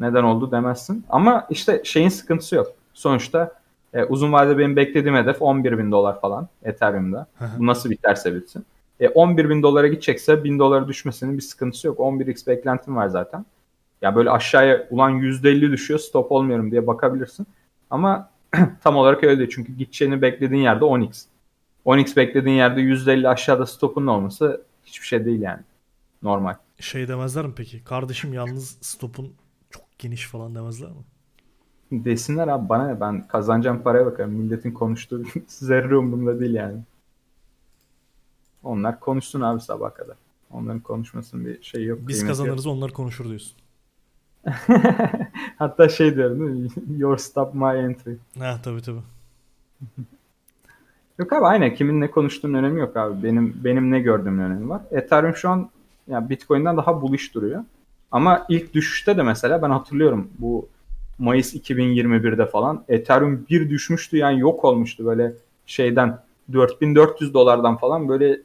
neden 0.00 0.22
oldu 0.22 0.50
demezsin. 0.50 1.04
Ama 1.08 1.46
işte 1.50 1.80
şeyin 1.84 2.08
sıkıntısı 2.08 2.54
yok. 2.56 2.72
Sonuçta 2.94 3.52
e, 3.94 4.04
uzun 4.04 4.32
vadede 4.32 4.58
benim 4.58 4.76
beklediğim 4.76 5.16
hedef 5.16 5.42
11 5.42 5.78
bin 5.78 5.92
dolar 5.92 6.20
falan 6.20 6.48
Ethereum'da. 6.62 7.26
Bu 7.58 7.66
nasıl 7.66 7.90
biterse 7.90 8.34
bitsin. 8.34 8.66
E, 9.00 9.08
11 9.08 9.50
bin 9.50 9.62
dolara 9.62 9.86
gidecekse 9.86 10.44
1000 10.44 10.58
dolara 10.58 10.88
düşmesinin 10.88 11.36
bir 11.36 11.42
sıkıntısı 11.42 11.86
yok. 11.86 11.98
11x 11.98 12.46
beklentim 12.46 12.96
var 12.96 13.08
zaten. 13.08 13.46
Ya 14.02 14.16
böyle 14.16 14.30
aşağıya 14.30 14.86
ulan 14.90 15.12
%50 15.12 15.72
düşüyor 15.72 16.00
stop 16.00 16.32
olmuyorum 16.32 16.70
diye 16.70 16.86
bakabilirsin. 16.86 17.46
Ama 17.90 18.30
tam 18.82 18.96
olarak 18.96 19.24
öyle 19.24 19.38
değil. 19.38 19.50
Çünkü 19.52 19.72
gideceğini 19.72 20.22
beklediğin 20.22 20.62
yerde 20.62 20.84
10x. 20.84 21.24
10x 21.86 22.16
beklediğin 22.16 22.56
yerde 22.56 22.80
%50 22.80 23.28
aşağıda 23.28 23.66
stopun 23.66 24.06
olması 24.06 24.62
hiçbir 24.84 25.06
şey 25.06 25.24
değil 25.24 25.40
yani. 25.40 25.62
Normal. 26.22 26.54
Şey 26.80 27.08
demezler 27.08 27.46
mi 27.46 27.52
peki? 27.56 27.84
Kardeşim 27.84 28.32
yalnız 28.34 28.78
stopun 28.80 29.32
çok 29.70 29.84
geniş 29.98 30.26
falan 30.26 30.54
demezler 30.54 30.90
mi? 30.90 31.04
Desinler 31.92 32.48
abi 32.48 32.68
bana 32.68 32.86
ne 32.86 33.00
ben 33.00 33.28
kazanacağım 33.28 33.82
paraya 33.82 34.06
bakarım. 34.06 34.30
Milletin 34.32 34.72
konuştuğu 34.72 35.22
zerre 35.46 35.96
umurumda 35.96 36.40
değil 36.40 36.54
yani. 36.54 36.78
Onlar 38.62 39.00
konuşsun 39.00 39.40
abi 39.40 39.60
sabah 39.60 39.94
kadar. 39.94 40.16
Onların 40.50 40.80
konuşmasının 40.80 41.46
bir 41.46 41.62
şey 41.62 41.84
yok. 41.84 41.98
Biz 42.02 42.26
kazanırız 42.26 42.66
yok. 42.66 42.74
onlar 42.76 42.92
konuşur 42.92 43.24
diyorsun. 43.28 43.56
Hatta 45.58 45.88
şey 45.88 46.16
diyorum 46.16 46.40
değil 46.40 46.50
mi? 46.50 46.68
Your 47.00 47.16
stop 47.16 47.54
my 47.54 47.78
entry. 47.78 48.16
Ha 48.38 48.56
tabii 48.62 48.82
tabii. 48.82 49.00
yok 51.18 51.32
abi 51.32 51.46
aynen 51.46 51.74
kimin 51.74 52.00
ne 52.00 52.10
konuştuğunun 52.10 52.54
önemi 52.54 52.80
yok 52.80 52.96
abi. 52.96 53.22
Benim 53.22 53.56
benim 53.64 53.90
ne 53.90 54.00
gördüğümün 54.00 54.42
önemi 54.42 54.68
var. 54.68 54.82
Ethereum 54.90 55.36
şu 55.36 55.50
an 55.50 55.70
yani 56.08 56.30
Bitcoin'den 56.30 56.76
daha 56.76 57.02
bullish 57.02 57.34
duruyor. 57.34 57.64
Ama 58.10 58.46
ilk 58.48 58.74
düşüşte 58.74 59.16
de 59.16 59.22
mesela 59.22 59.62
ben 59.62 59.70
hatırlıyorum 59.70 60.30
bu 60.38 60.68
Mayıs 61.18 61.54
2021'de 61.54 62.46
falan 62.46 62.84
Ethereum 62.88 63.46
bir 63.50 63.70
düşmüştü 63.70 64.16
yani 64.16 64.40
yok 64.40 64.64
olmuştu 64.64 65.06
böyle 65.06 65.32
şeyden 65.66 66.18
4400 66.52 67.34
dolardan 67.34 67.76
falan 67.76 68.08
böyle 68.08 68.40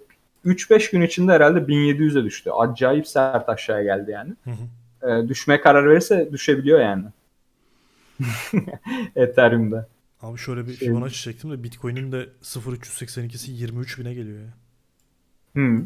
3-5 0.46 0.92
gün 0.92 1.02
içinde 1.02 1.32
herhalde 1.32 1.60
1700'e 1.60 2.24
düştü. 2.24 2.52
Acayip 2.52 3.08
sert 3.08 3.50
aşağıya 3.50 3.84
geldi 3.84 4.12
yani. 4.12 4.34
Hı 4.44 4.52
hı 4.52 4.81
e, 5.04 5.30
düşmeye 5.30 5.62
karar 5.62 5.90
verirse 5.90 6.30
düşebiliyor 6.32 6.80
yani. 6.80 7.06
Ethereum'da. 9.16 9.88
Abi 10.22 10.38
şöyle 10.38 10.68
bir 10.68 10.74
şey... 10.74 10.88
Fibonacci 10.88 11.22
çektim 11.22 11.52
de 11.52 11.64
Bitcoin'in 11.64 12.12
de 12.12 12.30
0.382'si 12.44 13.52
23 13.52 14.00
bine 14.00 14.14
geliyor 14.14 14.40
ya. 14.40 14.54
Hmm. 15.54 15.86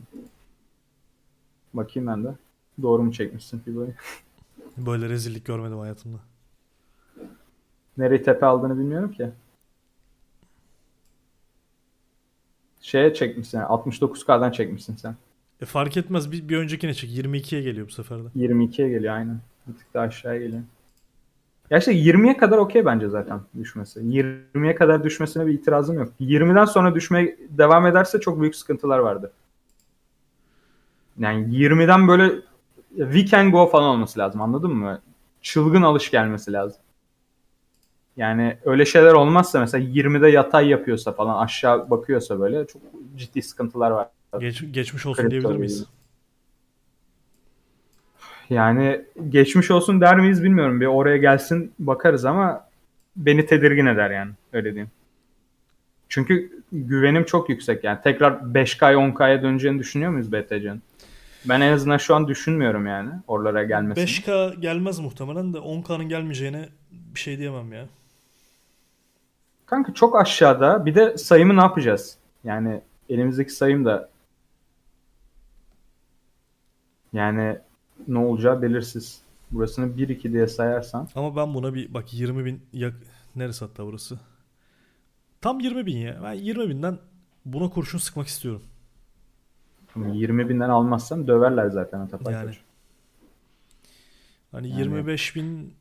Bakayım 1.74 2.08
ben 2.08 2.24
de. 2.24 2.36
Doğru 2.82 3.04
mu 3.04 3.14
çekmişsin 3.14 3.60
Fibonacci? 3.60 3.96
Böyle 4.78 5.10
rezillik 5.10 5.46
görmedim 5.46 5.78
hayatımda. 5.78 6.18
Nereye 7.98 8.24
tepe 8.24 8.46
aldığını 8.46 8.78
bilmiyorum 8.80 9.12
ki. 9.12 9.30
Şeye 12.82 13.14
çekmişsin. 13.14 13.60
69K'dan 13.60 14.52
çekmişsin 14.52 14.96
sen. 14.96 15.16
E 15.62 15.66
fark 15.66 15.98
etmez 15.98 16.32
bir, 16.32 16.50
bir 16.50 16.58
öncekine 16.58 16.94
çek. 16.94 17.10
22'ye 17.10 17.62
geliyor 17.62 17.88
bu 17.88 17.92
sefer 17.92 18.18
de. 18.24 18.28
22'ye 18.36 18.90
geliyor 18.90 19.14
aynen. 19.14 19.40
Bir 19.68 19.74
tık 19.74 19.94
daha 19.94 20.04
aşağıya 20.04 20.40
geliyor. 20.40 20.62
Ya 21.70 21.78
işte 21.78 21.92
20'ye 21.92 22.38
kadar 22.38 22.58
okey 22.58 22.86
bence 22.86 23.10
zaten 23.10 23.42
düşmesi. 23.60 24.00
20'ye 24.00 24.76
kadar 24.76 25.04
düşmesine 25.04 25.48
bir 25.48 25.54
itirazım 25.54 26.00
yok. 26.00 26.14
20'den 26.20 26.66
sonra 26.66 26.96
düşmeye 26.96 27.38
devam 27.50 27.88
ederse 27.88 28.20
çok 28.20 28.42
büyük 28.42 28.56
sıkıntılar 28.56 29.00
vardı. 29.00 29.32
Yani 31.20 31.56
20'den 31.58 32.08
böyle 32.08 32.32
we 32.98 33.26
can 33.26 33.52
go 33.52 33.68
falan 33.68 33.90
olması 33.90 34.20
lazım 34.20 34.42
anladın 34.42 34.72
mı? 34.72 35.02
Çılgın 35.42 35.82
alış 35.82 36.12
gelmesi 36.12 36.54
lazım. 36.54 36.82
Yani 38.18 38.58
öyle 38.66 38.86
şeyler 38.86 39.14
olmazsa 39.14 39.60
mesela 39.60 39.86
20'de 39.86 40.28
yatay 40.30 40.68
yapıyorsa 40.68 41.12
falan 41.12 41.44
aşağı 41.44 41.90
bakıyorsa 41.90 42.40
böyle 42.40 42.68
çok 42.68 42.82
ciddi 43.16 43.42
sıkıntılar 43.42 43.92
var. 43.92 44.08
Geç, 44.40 44.64
geçmiş 44.72 45.06
olsun 45.06 45.24
Kripto 45.24 45.32
diyebilir 45.32 45.60
miyiz? 45.60 45.86
Yani 48.50 49.02
geçmiş 49.30 49.72
olsun 49.72 50.02
der 50.02 50.20
miyiz 50.20 50.44
bilmiyorum. 50.44 50.82
Bir 50.82 50.86
oraya 50.86 51.18
gelsin 51.18 51.74
bakarız 51.80 52.26
ama 52.26 52.68
beni 53.16 53.46
tedirgin 53.46 53.86
eder 53.86 54.12
yani 54.12 54.32
öyle 54.54 54.74
diyeyim. 54.74 54.92
Çünkü 56.10 56.64
güvenim 56.72 57.26
çok 57.26 57.50
yüksek 57.50 57.84
yani. 57.84 58.00
Tekrar 58.04 58.32
5K 58.32 58.94
10K'ya 58.94 59.42
döneceğini 59.42 59.80
düşünüyor 59.80 60.12
muyuz 60.12 60.32
BTC'nin? 60.32 60.82
Ben 61.46 61.62
en 61.62 61.74
azından 61.74 61.98
şu 61.98 62.16
an 62.16 62.28
düşünmüyorum 62.28 62.88
yani 62.88 63.10
oralara 63.28 63.64
gelmesini. 63.64 64.06
5K 64.06 64.60
gelmez 64.60 65.00
muhtemelen 65.00 65.54
de 65.54 65.58
10K'nın 65.58 66.10
gelmeyeceğine 66.10 66.70
bir 66.92 67.20
şey 67.20 67.38
diyemem 67.38 67.74
ya. 67.74 67.86
Kanka 69.66 69.94
çok 69.94 70.22
aşağıda 70.22 70.86
bir 70.86 70.96
de 70.96 71.18
sayımı 71.18 71.58
ne 71.58 71.62
yapacağız? 71.62 72.18
Yani 72.44 72.82
elimizdeki 73.10 73.52
sayım 73.52 73.86
da 73.86 74.10
yani 77.16 77.60
ne 78.08 78.18
olacağı 78.18 78.62
belirsiz. 78.62 79.22
Burasını 79.52 79.86
1-2 79.86 80.34
diye 80.34 80.48
sayarsan 80.48 81.10
Ama 81.16 81.36
ben 81.36 81.54
buna 81.54 81.74
bir 81.74 81.94
bak 81.94 82.14
20 82.14 82.46
bin 82.46 82.62
yak 82.74 82.94
neresi 83.36 83.66
hatta 83.66 83.86
burası? 83.86 84.20
Tam 85.42 85.60
20 85.60 85.86
bin 85.86 85.98
ya. 85.98 86.20
Ben 86.24 86.34
20 86.34 86.70
binden 86.70 86.98
buna 87.46 87.70
kurşun 87.70 87.98
sıkmak 87.98 88.28
istiyorum. 88.28 88.62
20 89.96 90.50
binden 90.50 90.70
almazsan 90.70 91.28
döverler 91.28 91.70
zaten 91.70 92.00
Atapay 92.00 92.34
Yani. 92.34 92.48
Koç. 92.48 92.60
Hani 94.52 94.70
Yani- 94.70 94.80
25 94.80 95.36
bin 95.36 95.74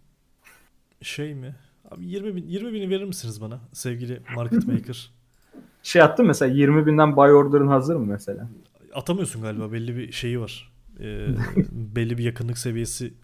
şey 1.02 1.34
mi? 1.34 1.54
Abi 1.90 2.06
20 2.06 2.36
bin 2.36 2.46
20 2.46 2.72
bini 2.72 2.90
verir 2.90 3.04
misiniz 3.04 3.40
bana 3.40 3.60
sevgili 3.72 4.22
market 4.36 4.66
maker? 4.66 5.10
Şey 5.82 6.02
attın 6.02 6.26
mesela 6.26 6.54
20 6.54 6.86
binden 6.86 7.16
buy 7.16 7.32
order'ın 7.32 7.68
hazır 7.68 7.96
mı 7.96 8.06
mesela? 8.06 8.48
Atamıyorsun 8.94 9.42
galiba 9.42 9.72
belli 9.72 9.96
bir 9.96 10.12
şeyi 10.12 10.40
var. 10.40 10.72
Ee, 11.00 11.28
belli 11.72 12.18
bir 12.18 12.24
yakınlık 12.24 12.58
seviyesi 12.58 13.14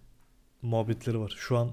muhabbetleri 0.63 1.21
var. 1.21 1.35
Şu 1.37 1.57
an 1.57 1.71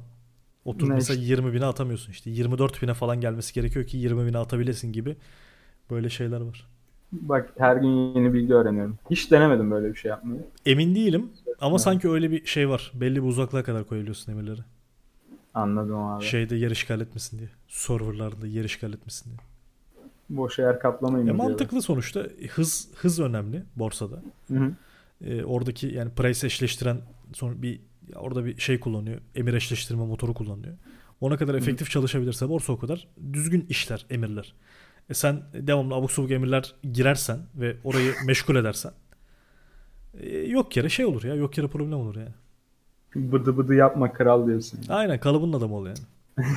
otur 0.66 0.88
mesela 0.92 1.20
işte? 1.20 1.34
20 1.34 1.54
bine 1.54 1.66
atamıyorsun 1.66 2.12
işte 2.12 2.30
24 2.30 2.82
bine 2.82 2.94
falan 2.94 3.22
gelmesi 3.22 3.54
gerekiyor 3.54 3.86
ki 3.86 3.98
20 3.98 4.28
bine 4.28 4.38
atabilesin 4.38 4.94
gibi 4.94 5.16
böyle 5.92 6.10
şeyler 6.10 6.42
var. 6.42 6.68
Bak 7.12 7.54
her 7.58 7.76
gün 7.78 8.16
yeni 8.16 8.34
bilgi 8.34 8.54
öğreniyorum. 8.54 9.00
Hiç 9.10 9.32
denemedim 9.32 9.72
böyle 9.72 9.90
bir 9.90 9.96
şey 9.96 10.10
yapmayı. 10.10 10.42
Emin 10.66 10.96
değilim 10.96 11.30
ama 11.62 11.72
Evet. 11.72 11.82
sanki 11.82 12.10
öyle 12.10 12.32
bir 12.32 12.46
şey 12.46 12.70
var. 12.70 12.92
Belli 12.94 13.16
bir 13.16 13.28
uzaklığa 13.28 13.64
kadar 13.64 13.84
koyabiliyorsun 13.84 14.32
emirleri. 14.32 14.62
Anladım 15.54 16.00
abi. 16.00 16.24
Şeyde 16.24 16.56
yer 16.56 16.72
işgal 16.72 17.02
etmesin 17.02 17.40
diye. 17.40 17.50
Serverlarda 17.68 18.48
yer 18.48 18.64
işgal 18.64 18.94
etmesin 18.94 19.30
diye. 19.30 19.40
Boş 20.30 20.60
yer 20.60 20.80
kaplamayın. 20.80 21.26
Diyorlar. 21.26 21.46
mantıklı 21.46 21.82
sonuçta 21.82 22.28
hız 22.50 22.90
hız 22.96 23.20
önemli 23.20 23.64
borsada. 23.76 24.22
Hı 24.48 24.54
hı. 24.60 24.72
Ee, 25.26 25.44
oradaki 25.44 25.88
yani 25.88 26.12
price 26.12 26.48
eşleştiren 26.48 27.02
sonra 27.34 27.62
bir 27.62 27.80
orada 28.16 28.46
bir 28.46 28.58
şey 28.58 28.80
kullanıyor. 28.80 29.22
Emir 29.36 29.54
eşleştirme 29.54 30.06
motoru 30.06 30.34
kullanıyor. 30.34 30.78
Ona 31.22 31.38
kadar 31.38 31.56
efektif 31.56 31.92
çalışabilirse 31.92 32.50
borsa 32.50 32.74
o 32.74 32.80
kadar 32.80 33.08
düzgün 33.34 33.66
işler 33.70 34.06
emirler. 34.10 34.54
E 35.10 35.14
sen 35.14 35.44
devamlı 35.54 35.96
abuk 35.96 36.12
sabuk 36.12 36.32
emirler 36.32 36.76
girersen 36.94 37.40
ve 37.56 37.76
orayı 37.84 38.14
meşgul 38.28 38.56
edersen 38.56 38.92
e, 40.20 40.38
yok 40.38 40.78
yere 40.78 40.90
şey 40.90 41.06
olur 41.06 41.24
ya 41.24 41.36
yok 41.36 41.58
yere 41.58 41.68
problem 41.68 42.00
olur 42.00 42.16
yani. 42.16 42.34
Bıdı 43.16 43.58
bıdı 43.58 43.76
yapma 43.76 44.14
kral 44.14 44.48
diyorsun. 44.48 44.80
Aynen 44.90 45.20
kalıbın 45.20 45.54
adamı 45.54 45.76
ol 45.76 45.88
yani. 45.88 45.98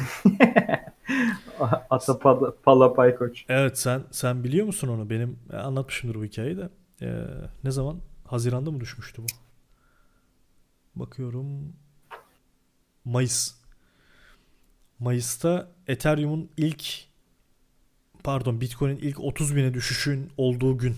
Ata 1.91 2.19
pala, 2.19 2.55
pala 2.63 2.95
pay 2.95 3.17
koç. 3.17 3.45
Evet 3.49 3.79
sen 3.79 4.03
sen 4.11 4.45
biliyor 4.45 4.67
musun 4.67 4.89
onu? 4.89 5.11
Benim 5.11 5.39
e, 5.53 5.57
anlatmışımdır 5.57 6.15
bu 6.21 6.25
hikayeyi 6.25 6.57
de. 6.57 6.69
Ee, 7.03 7.25
ne 7.65 7.71
zaman? 7.71 7.97
Haziranda 8.31 8.71
mı 8.71 8.81
düşmüştü 8.81 9.23
bu? 9.23 9.27
Bakıyorum. 10.95 11.73
Mayıs. 13.05 13.55
Mayıs'ta 14.99 15.69
Ethereum'un 15.87 16.51
ilk 16.57 17.05
pardon 18.25 18.61
Bitcoin'in 18.61 18.97
ilk 18.97 19.21
30 19.21 19.57
bine 19.57 19.75
düşüşün 19.75 20.31
olduğu 20.37 20.79
gün. 20.79 20.97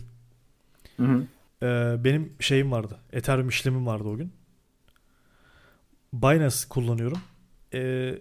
Hı 0.96 1.02
hı. 1.02 1.26
Ee, 1.62 2.04
benim 2.04 2.32
şeyim 2.40 2.72
vardı. 2.72 2.98
Ethereum 3.12 3.48
işlemim 3.48 3.86
vardı 3.86 4.08
o 4.08 4.16
gün. 4.16 4.32
Binance 6.12 6.56
kullanıyorum. 6.68 7.20
Ee, 7.74 8.18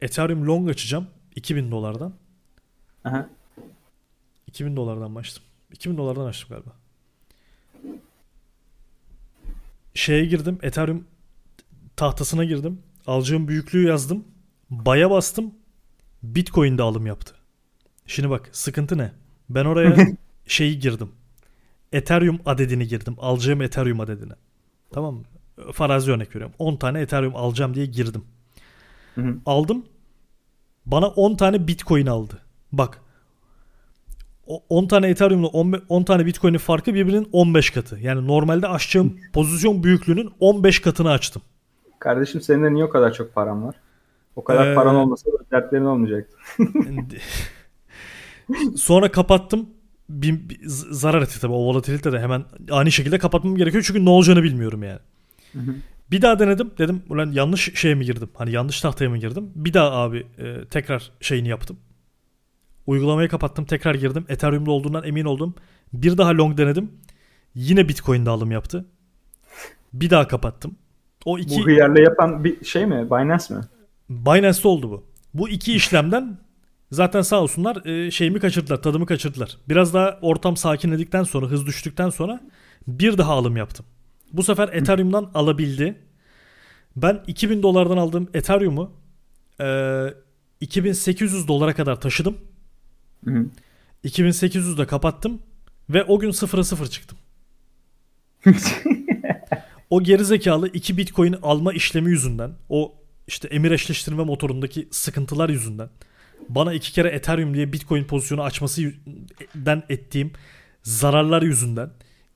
Ethereum 0.00 0.46
long 0.46 0.68
açacağım 0.68 1.06
2000 1.36 1.70
dolardan. 1.70 2.14
Aha. 3.04 3.28
2000 4.46 4.76
dolardan 4.76 5.14
açtım. 5.14 5.44
2000 5.72 5.96
dolardan 5.96 6.24
açtım 6.24 6.48
galiba. 6.48 6.81
Şeye 9.94 10.24
girdim. 10.24 10.58
Ethereum 10.62 11.04
tahtasına 11.96 12.44
girdim. 12.44 12.78
Alacağım 13.06 13.48
büyüklüğü 13.48 13.86
yazdım. 13.86 14.24
Baya 14.70 15.10
bastım. 15.10 15.54
Bitcoin'de 16.22 16.82
alım 16.82 17.06
yaptı. 17.06 17.34
Şimdi 18.06 18.30
bak 18.30 18.48
sıkıntı 18.52 18.98
ne? 18.98 19.12
Ben 19.50 19.64
oraya 19.64 20.06
şeyi 20.46 20.78
girdim. 20.78 21.10
Ethereum 21.92 22.40
adedini 22.46 22.88
girdim. 22.88 23.16
Alacağım 23.18 23.62
Ethereum 23.62 24.00
adedini. 24.00 24.32
Tamam 24.92 25.14
mı? 25.14 25.22
Farazi 25.72 26.10
örnek 26.10 26.36
veriyorum. 26.36 26.56
10 26.58 26.76
tane 26.76 27.00
Ethereum 27.00 27.36
alacağım 27.36 27.74
diye 27.74 27.86
girdim. 27.86 28.24
Aldım. 29.46 29.86
Bana 30.86 31.06
10 31.08 31.34
tane 31.36 31.68
Bitcoin 31.68 32.06
aldı. 32.06 32.42
Bak. 32.72 33.01
O 34.46 34.62
10 34.68 34.86
tane 34.86 35.08
Ethereum'la 35.08 35.46
10, 35.46 35.82
10 35.88 36.02
tane 36.02 36.26
Bitcoin'in 36.26 36.58
farkı 36.58 36.94
birbirinin 36.94 37.28
15 37.32 37.70
katı. 37.70 37.98
Yani 38.00 38.26
normalde 38.26 38.68
açacağım 38.68 39.16
pozisyon 39.32 39.82
büyüklüğünün 39.82 40.30
15 40.40 40.80
katını 40.80 41.10
açtım. 41.10 41.42
Kardeşim 41.98 42.40
senin 42.40 42.64
de 42.64 42.74
niye 42.74 42.84
o 42.84 42.90
kadar 42.90 43.12
çok 43.12 43.34
paran 43.34 43.66
var? 43.66 43.74
O 44.36 44.44
kadar 44.44 44.72
Ee, 44.72 44.74
paran 44.74 44.94
olmasa 44.94 45.30
da 45.32 45.36
dertlerin 45.50 45.84
olmayacaktı. 45.84 46.36
Sonra 48.76 49.12
kapattım. 49.12 49.66
Bir, 50.08 50.48
bir 50.48 50.60
zarar 50.66 51.22
etti 51.22 51.40
tabii 51.40 51.52
o 51.52 51.64
volatilite 51.64 52.12
de 52.12 52.20
hemen 52.20 52.44
ani 52.70 52.92
şekilde 52.92 53.18
kapatmam 53.18 53.56
gerekiyor 53.56 53.84
çünkü 53.86 54.04
ne 54.04 54.10
olacağını 54.10 54.42
bilmiyorum 54.42 54.82
yani. 54.82 54.98
Hı 55.52 55.58
hı. 55.58 55.74
Bir 56.10 56.22
daha 56.22 56.38
denedim. 56.38 56.70
Dedim 56.78 57.02
ulan 57.10 57.32
yanlış 57.32 57.74
şeye 57.74 57.94
mi 57.94 58.04
girdim? 58.04 58.28
Hani 58.34 58.52
yanlış 58.52 58.80
tahtaya 58.80 59.10
mı 59.10 59.18
girdim? 59.18 59.50
Bir 59.54 59.74
daha 59.74 59.90
abi 59.90 60.26
e, 60.38 60.64
tekrar 60.70 61.10
şeyini 61.20 61.48
yaptım. 61.48 61.76
Uygulamayı 62.86 63.28
kapattım. 63.28 63.64
Tekrar 63.64 63.94
girdim. 63.94 64.24
Ethereum'da 64.28 64.70
olduğundan 64.70 65.04
emin 65.04 65.24
oldum. 65.24 65.54
Bir 65.92 66.18
daha 66.18 66.30
long 66.30 66.58
denedim. 66.58 66.90
Yine 67.54 67.88
Bitcoin'de 67.88 68.30
alım 68.30 68.50
yaptı. 68.50 68.86
Bir 69.92 70.10
daha 70.10 70.28
kapattım. 70.28 70.76
O 71.24 71.38
iki 71.38 71.60
Bu 71.60 71.66
hıyarla 71.66 72.00
yapan 72.00 72.44
bir 72.44 72.64
şey 72.64 72.86
mi? 72.86 73.10
Binance 73.10 73.54
mi? 73.54 73.60
Binance'te 74.10 74.68
oldu 74.68 74.90
bu. 74.90 75.04
Bu 75.34 75.48
iki 75.48 75.74
işlemden 75.74 76.38
zaten 76.90 77.22
sağ 77.22 77.42
olsunlar 77.42 77.86
e, 77.86 78.10
şeyimi 78.10 78.40
kaçırdılar, 78.40 78.82
tadımı 78.82 79.06
kaçırdılar. 79.06 79.58
Biraz 79.68 79.94
daha 79.94 80.18
ortam 80.22 80.56
sakinledikten 80.56 81.22
sonra, 81.22 81.46
hız 81.46 81.66
düştükten 81.66 82.10
sonra 82.10 82.40
bir 82.86 83.18
daha 83.18 83.32
alım 83.32 83.56
yaptım. 83.56 83.86
Bu 84.32 84.42
sefer 84.42 84.68
Ethereum'dan 84.68 85.30
alabildi. 85.34 85.98
Ben 86.96 87.22
2000 87.26 87.62
dolardan 87.62 87.96
aldığım 87.96 88.28
Ethereum'u 88.34 88.92
e, 89.60 90.06
2800 90.60 91.48
dolara 91.48 91.74
kadar 91.74 92.00
taşıdım. 92.00 92.36
Hı 93.24 93.30
hı. 93.30 93.46
2800'de 94.04 94.86
kapattım 94.86 95.42
ve 95.90 96.04
o 96.04 96.18
gün 96.18 96.30
0'a 96.30 96.64
0 96.64 96.86
çıktım. 96.86 97.18
O 99.92 100.02
gerizekalı 100.02 100.68
2 100.68 100.96
Bitcoin 100.96 101.36
alma 101.42 101.72
işlemi 101.72 102.10
yüzünden, 102.10 102.50
o 102.68 102.94
işte 103.26 103.48
emir 103.48 103.70
eşleştirme 103.70 104.24
motorundaki 104.24 104.88
sıkıntılar 104.90 105.48
yüzünden 105.48 105.88
bana 106.48 106.72
iki 106.74 106.92
kere 106.92 107.08
Ethereum 107.08 107.54
diye 107.54 107.72
Bitcoin 107.72 108.04
pozisyonu 108.04 108.42
açmasından 108.42 109.82
ettiğim 109.88 110.32
zararlar 110.82 111.42
yüzünden 111.42 111.90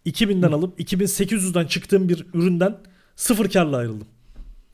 2000'den 0.07 0.53
alıp 0.53 0.81
2800'den 0.81 1.67
çıktığım 1.67 2.09
bir 2.09 2.27
üründen 2.35 2.79
sıfır 3.17 3.51
karla 3.51 3.77
ayrıldım. 3.77 4.09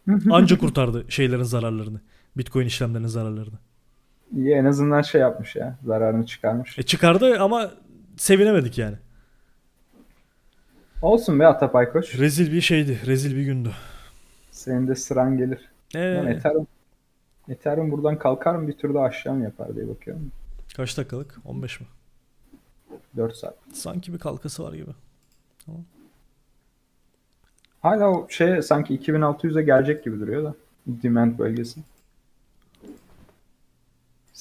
Anca 0.30 0.58
kurtardı 0.58 1.04
şeylerin 1.08 1.42
zararlarını. 1.42 2.00
Bitcoin 2.36 2.66
işlemlerinin 2.66 3.08
zararlarını. 3.08 3.58
İyi 4.36 4.54
en 4.54 4.64
azından 4.64 5.02
şey 5.02 5.20
yapmış 5.20 5.56
ya. 5.56 5.78
Zararını 5.84 6.26
çıkarmış. 6.26 6.78
E 6.78 6.82
çıkardı 6.82 7.40
ama 7.40 7.70
sevinemedik 8.16 8.78
yani. 8.78 8.96
Olsun 11.02 11.40
be 11.40 11.46
Atapay 11.46 11.92
Koç. 11.92 12.18
Rezil 12.18 12.52
bir 12.52 12.60
şeydi. 12.60 13.00
Rezil 13.06 13.36
bir 13.36 13.42
gündü. 13.42 13.70
Senin 14.50 14.88
de 14.88 14.94
sıran 14.94 15.38
gelir. 15.38 15.58
Ee, 15.94 16.00
Ethereum, 16.00 16.66
Ethereum 17.48 17.90
buradan 17.90 18.18
kalkar 18.18 18.54
mı 18.54 18.68
bir 18.68 18.72
tur 18.72 18.94
daha 18.94 19.04
aşağı 19.04 19.34
mı 19.34 19.44
yapar 19.44 19.74
diye 19.76 19.88
bakıyorum. 19.88 20.32
kaç 20.76 20.98
dakikalık? 20.98 21.38
15 21.44 21.80
mi? 21.80 21.86
4 23.16 23.36
saat. 23.36 23.54
Sanki 23.72 24.12
bir 24.12 24.18
kalkası 24.18 24.64
var 24.64 24.72
gibi. 24.72 24.90
Hala 27.80 28.10
o 28.10 28.26
şey 28.28 28.62
sanki 28.62 28.98
2600'e 28.98 29.62
gelecek 29.62 30.04
gibi 30.04 30.20
duruyor 30.20 30.44
da. 30.44 30.54
Demand 30.86 31.38
bölgesi. 31.38 31.80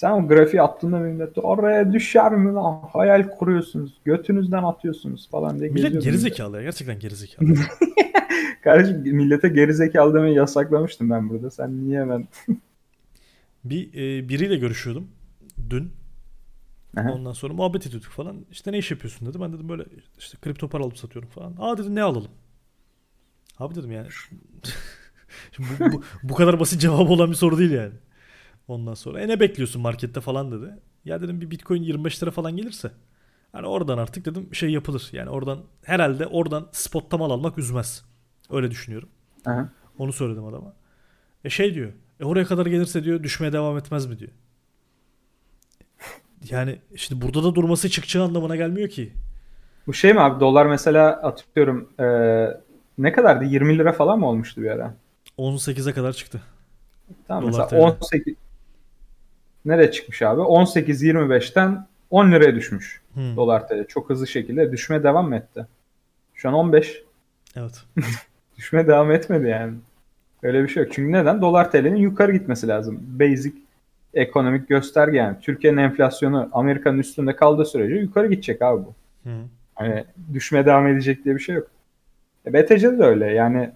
Sen 0.02 0.12
o 0.12 0.28
grafiği 0.28 0.62
attığında 0.62 1.00
millet 1.00 1.38
oraya 1.38 1.94
düşer 1.94 2.32
mi 2.32 2.54
lan? 2.54 2.82
Hayal 2.94 3.30
kuruyorsunuz. 3.30 4.02
Götünüzden 4.06 4.64
atıyorsunuz 4.64 5.30
falan 5.30 5.60
diye 5.60 5.70
Millet 5.70 6.04
gerizekalı 6.04 6.58
ya. 6.58 6.64
Gerçekten 6.64 7.00
gerizekalı. 7.00 7.50
Kardeşim 8.64 9.16
millete 9.16 9.50
gerizekalı 9.50 10.14
demeyi 10.14 10.36
yasaklamıştım 10.36 11.10
ben 11.10 11.30
burada. 11.30 11.52
Sen 11.52 11.84
niye 11.84 12.00
hemen... 12.00 12.28
bir 13.64 13.94
e, 13.94 14.30
biriyle 14.30 14.56
görüşüyordum 14.56 15.08
dün. 15.70 15.92
Aha. 16.98 17.12
Ondan 17.12 17.34
sonra 17.34 17.54
muhabbet 17.54 17.88
ediyorduk 17.88 18.12
falan. 18.12 18.46
İşte 18.52 18.72
ne 18.72 18.78
iş 18.78 18.92
yapıyorsun 18.92 19.28
dedi. 19.28 19.42
Ben 19.42 19.54
dedim 19.54 19.70
böyle 19.70 19.84
işte 20.18 20.38
kripto 20.42 20.68
para 20.68 20.84
alıp 20.84 20.98
satıyorum 20.98 21.30
falan. 21.30 21.56
Aa 21.60 21.78
dedi 21.78 21.96
ne 21.96 22.04
alalım? 22.04 22.32
Abi 23.60 23.76
dedim 23.76 23.92
yani. 23.92 24.08
Şimdi 25.52 25.70
bu, 25.80 25.92
bu, 25.92 26.04
bu 26.24 26.34
kadar 26.34 26.60
basit 26.60 26.82
cevabı 26.82 27.12
olan 27.14 27.30
bir 27.30 27.36
soru 27.36 27.58
değil 27.58 27.72
yani. 27.72 27.94
Ondan 28.72 28.94
sonra 28.94 29.22
e 29.22 29.28
ne 29.28 29.40
bekliyorsun 29.40 29.82
markette 29.82 30.22
falan 30.22 30.52
dedi. 30.52 30.76
Ya 31.06 31.22
dedim 31.22 31.42
bir 31.42 31.52
bitcoin 31.52 31.84
25 31.84 32.24
lira 32.24 32.32
falan 32.32 32.58
gelirse 32.58 32.92
Hani 33.52 33.68
oradan 33.68 33.98
artık 33.98 34.26
dedim 34.26 34.56
şey 34.56 34.70
yapılır. 34.70 35.10
Yani 35.12 35.30
oradan 35.30 35.60
herhalde 35.84 36.28
oradan 36.28 36.68
spotta 36.72 37.18
mal 37.18 37.32
almak 37.32 37.58
üzmez. 37.58 38.06
Öyle 38.50 38.72
düşünüyorum. 38.72 39.10
Aha. 39.46 39.70
Onu 39.98 40.14
söyledim 40.14 40.46
adama. 40.46 40.74
E 41.44 41.50
şey 41.50 41.74
diyor. 41.74 41.94
E 42.20 42.26
oraya 42.26 42.46
kadar 42.46 42.66
gelirse 42.66 43.04
diyor 43.04 43.24
düşmeye 43.24 43.54
devam 43.54 43.78
etmez 43.78 44.06
mi 44.06 44.20
diyor. 44.20 44.32
Yani 46.50 46.80
şimdi 46.96 47.22
burada 47.22 47.44
da 47.44 47.56
durması 47.56 47.90
çıkacağı 47.90 48.24
anlamına 48.26 48.56
gelmiyor 48.56 48.90
ki. 48.90 49.14
Bu 49.88 49.94
şey 49.94 50.14
mi 50.14 50.22
abi 50.22 50.40
dolar 50.40 50.66
mesela 50.66 51.10
atıyorum 51.10 51.90
eee, 52.00 52.62
ne 52.98 53.12
kadardı 53.12 53.46
20 53.46 53.78
lira 53.78 53.94
falan 53.94 54.20
mı 54.20 54.28
olmuştu 54.30 54.62
bir 54.62 54.70
ara? 54.70 54.96
18'e 55.38 55.94
kadar 55.94 56.14
çıktı. 56.14 56.42
Tamam 57.28 57.44
Dolar 57.44 57.68
mesela 57.68 57.68
TL. 57.68 57.76
18 57.76 58.36
nereye 59.66 59.92
çıkmış 59.92 60.22
abi? 60.22 60.42
18.25'ten 60.42 61.88
10 62.10 62.32
liraya 62.32 62.56
düşmüş 62.56 63.02
Hmm, 63.14 63.36
dolar 63.36 63.68
TL. 63.68 63.86
Çok 63.88 64.10
hızlı 64.10 64.28
şekilde 64.28 64.72
düşmeye 64.72 65.04
devam 65.04 65.34
etti? 65.34 65.66
Şu 66.34 66.50
an 66.50 66.54
15. 66.56 67.04
Evet. 67.56 67.84
Düşmeye 68.58 68.88
devam 68.88 69.12
etmedi 69.12 69.48
yani. 69.48 69.74
Öyle 70.44 70.64
bir 70.64 70.68
şey 70.68 70.84
yok. 70.84 70.92
Çünkü 70.94 71.12
neden? 71.12 71.42
Dolar 71.42 71.72
TL'nin 71.72 71.96
yukarı 71.96 72.32
gitmesi 72.32 72.68
lazım. 72.68 73.00
Basic 73.20 73.54
ekonomik 74.14 74.70
gösterge 74.70 75.18
yani. 75.18 75.38
Türkiye'nin 75.42 75.78
enflasyonu 75.78 76.50
Amerika'nın 76.52 77.00
üstünde 77.00 77.36
kaldığı 77.36 77.66
sürece 77.66 77.96
yukarı 77.96 78.28
gidecek 78.28 78.62
abi 78.62 78.84
bu. 78.86 78.94
Hı. 79.30 79.34
Hani 79.76 80.04
düşmeye 80.34 80.66
devam 80.66 80.88
edecek 80.88 81.26
diye 81.26 81.36
bir 81.36 81.40
şey 81.40 81.56
yok. 81.56 81.68
E, 82.46 82.54
BTC'de 82.54 83.00
de 83.00 83.04
öyle. 83.04 83.32
Yani 83.32 83.70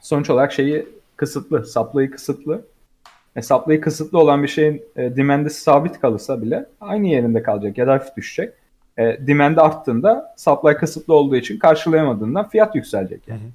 sonuç 0.00 0.30
olarak 0.30 0.52
şeyi 0.52 0.86
kısıtlı. 1.16 1.66
Supply'ı 1.66 2.10
kısıtlı. 2.10 2.64
Supply'ı 3.42 3.80
kısıtlı 3.80 4.18
olan 4.18 4.42
bir 4.42 4.48
şeyin 4.48 4.82
e, 4.96 5.16
demand'i 5.16 5.50
sabit 5.50 6.00
kalırsa 6.00 6.42
bile 6.42 6.66
aynı 6.80 7.06
yerinde 7.06 7.42
kalacak 7.42 7.78
ya 7.78 7.86
da 7.86 7.92
hafif 7.92 8.16
düşecek. 8.16 8.52
E, 8.98 9.26
demand'i 9.26 9.60
arttığında 9.60 10.34
supply 10.36 10.74
kısıtlı 10.74 11.14
olduğu 11.14 11.36
için 11.36 11.58
karşılayamadığından 11.58 12.48
fiyat 12.48 12.76
yükselecek. 12.76 13.28
Yani. 13.28 13.40
Hı 13.40 13.44
hı. 13.44 13.50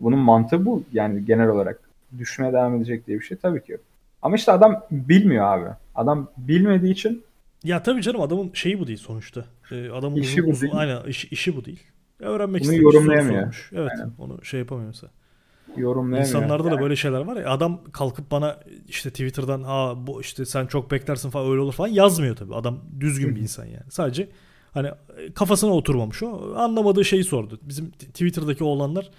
Bunun 0.00 0.18
mantığı 0.18 0.66
bu. 0.66 0.82
Yani 0.92 1.24
genel 1.24 1.48
olarak 1.48 1.80
düşmeye 2.18 2.52
devam 2.52 2.76
edecek 2.76 3.06
diye 3.06 3.20
bir 3.20 3.24
şey 3.24 3.36
tabii 3.36 3.64
ki 3.64 3.72
yok. 3.72 3.80
Ama 4.22 4.36
işte 4.36 4.52
adam 4.52 4.82
bilmiyor 4.90 5.44
abi. 5.44 5.70
Adam 5.94 6.30
bilmediği 6.36 6.92
için 6.92 7.22
Ya 7.64 7.82
tabii 7.82 8.02
canım 8.02 8.20
adamın 8.20 8.50
şeyi 8.54 8.80
bu 8.80 8.86
değil 8.86 8.98
sonuçta. 8.98 9.44
Ee, 9.72 9.90
adamın 9.90 10.16
İşi 10.16 10.32
uzun, 10.40 10.46
bu 10.46 10.50
uzun, 10.50 10.62
değil. 10.62 10.74
aynen 10.76 11.04
işi, 11.04 11.28
işi 11.28 11.56
bu 11.56 11.64
değil. 11.64 11.82
Ya 12.22 12.28
öğrenmek 12.28 12.64
Bunu 12.64 12.74
yorumlayamıyor. 12.74 13.70
Evet 13.72 13.90
Aynen. 13.98 14.12
onu 14.18 14.44
şey 14.44 14.60
yapamıyor 14.60 14.88
mesela. 14.88 15.10
Yorumlayamıyor. 15.76 16.26
İnsanlarda 16.28 16.64
da 16.64 16.68
Yani. 16.68 16.80
böyle 16.80 16.96
şeyler 16.96 17.20
var 17.20 17.36
ya 17.36 17.50
adam 17.50 17.80
kalkıp 17.92 18.30
bana 18.30 18.58
işte 18.88 19.10
Twitter'dan 19.10 19.62
ha 19.62 19.94
bu 20.06 20.20
işte 20.20 20.44
sen 20.46 20.66
çok 20.66 20.90
beklersin 20.90 21.30
falan 21.30 21.50
öyle 21.50 21.60
olur 21.60 21.72
falan 21.72 21.88
yazmıyor 21.88 22.36
tabii. 22.36 22.54
Adam 22.54 22.78
düzgün 23.00 23.36
bir 23.36 23.40
insan 23.40 23.64
yani. 23.64 23.90
Sadece 23.90 24.28
hani 24.74 24.90
kafasına 25.34 25.70
oturmamış 25.70 26.22
o. 26.22 26.54
Anlamadığı 26.56 27.04
şeyi 27.04 27.24
sordu. 27.24 27.58
Bizim 27.62 27.90
Twitter'daki 27.90 28.64
oğlanlar 28.64 29.10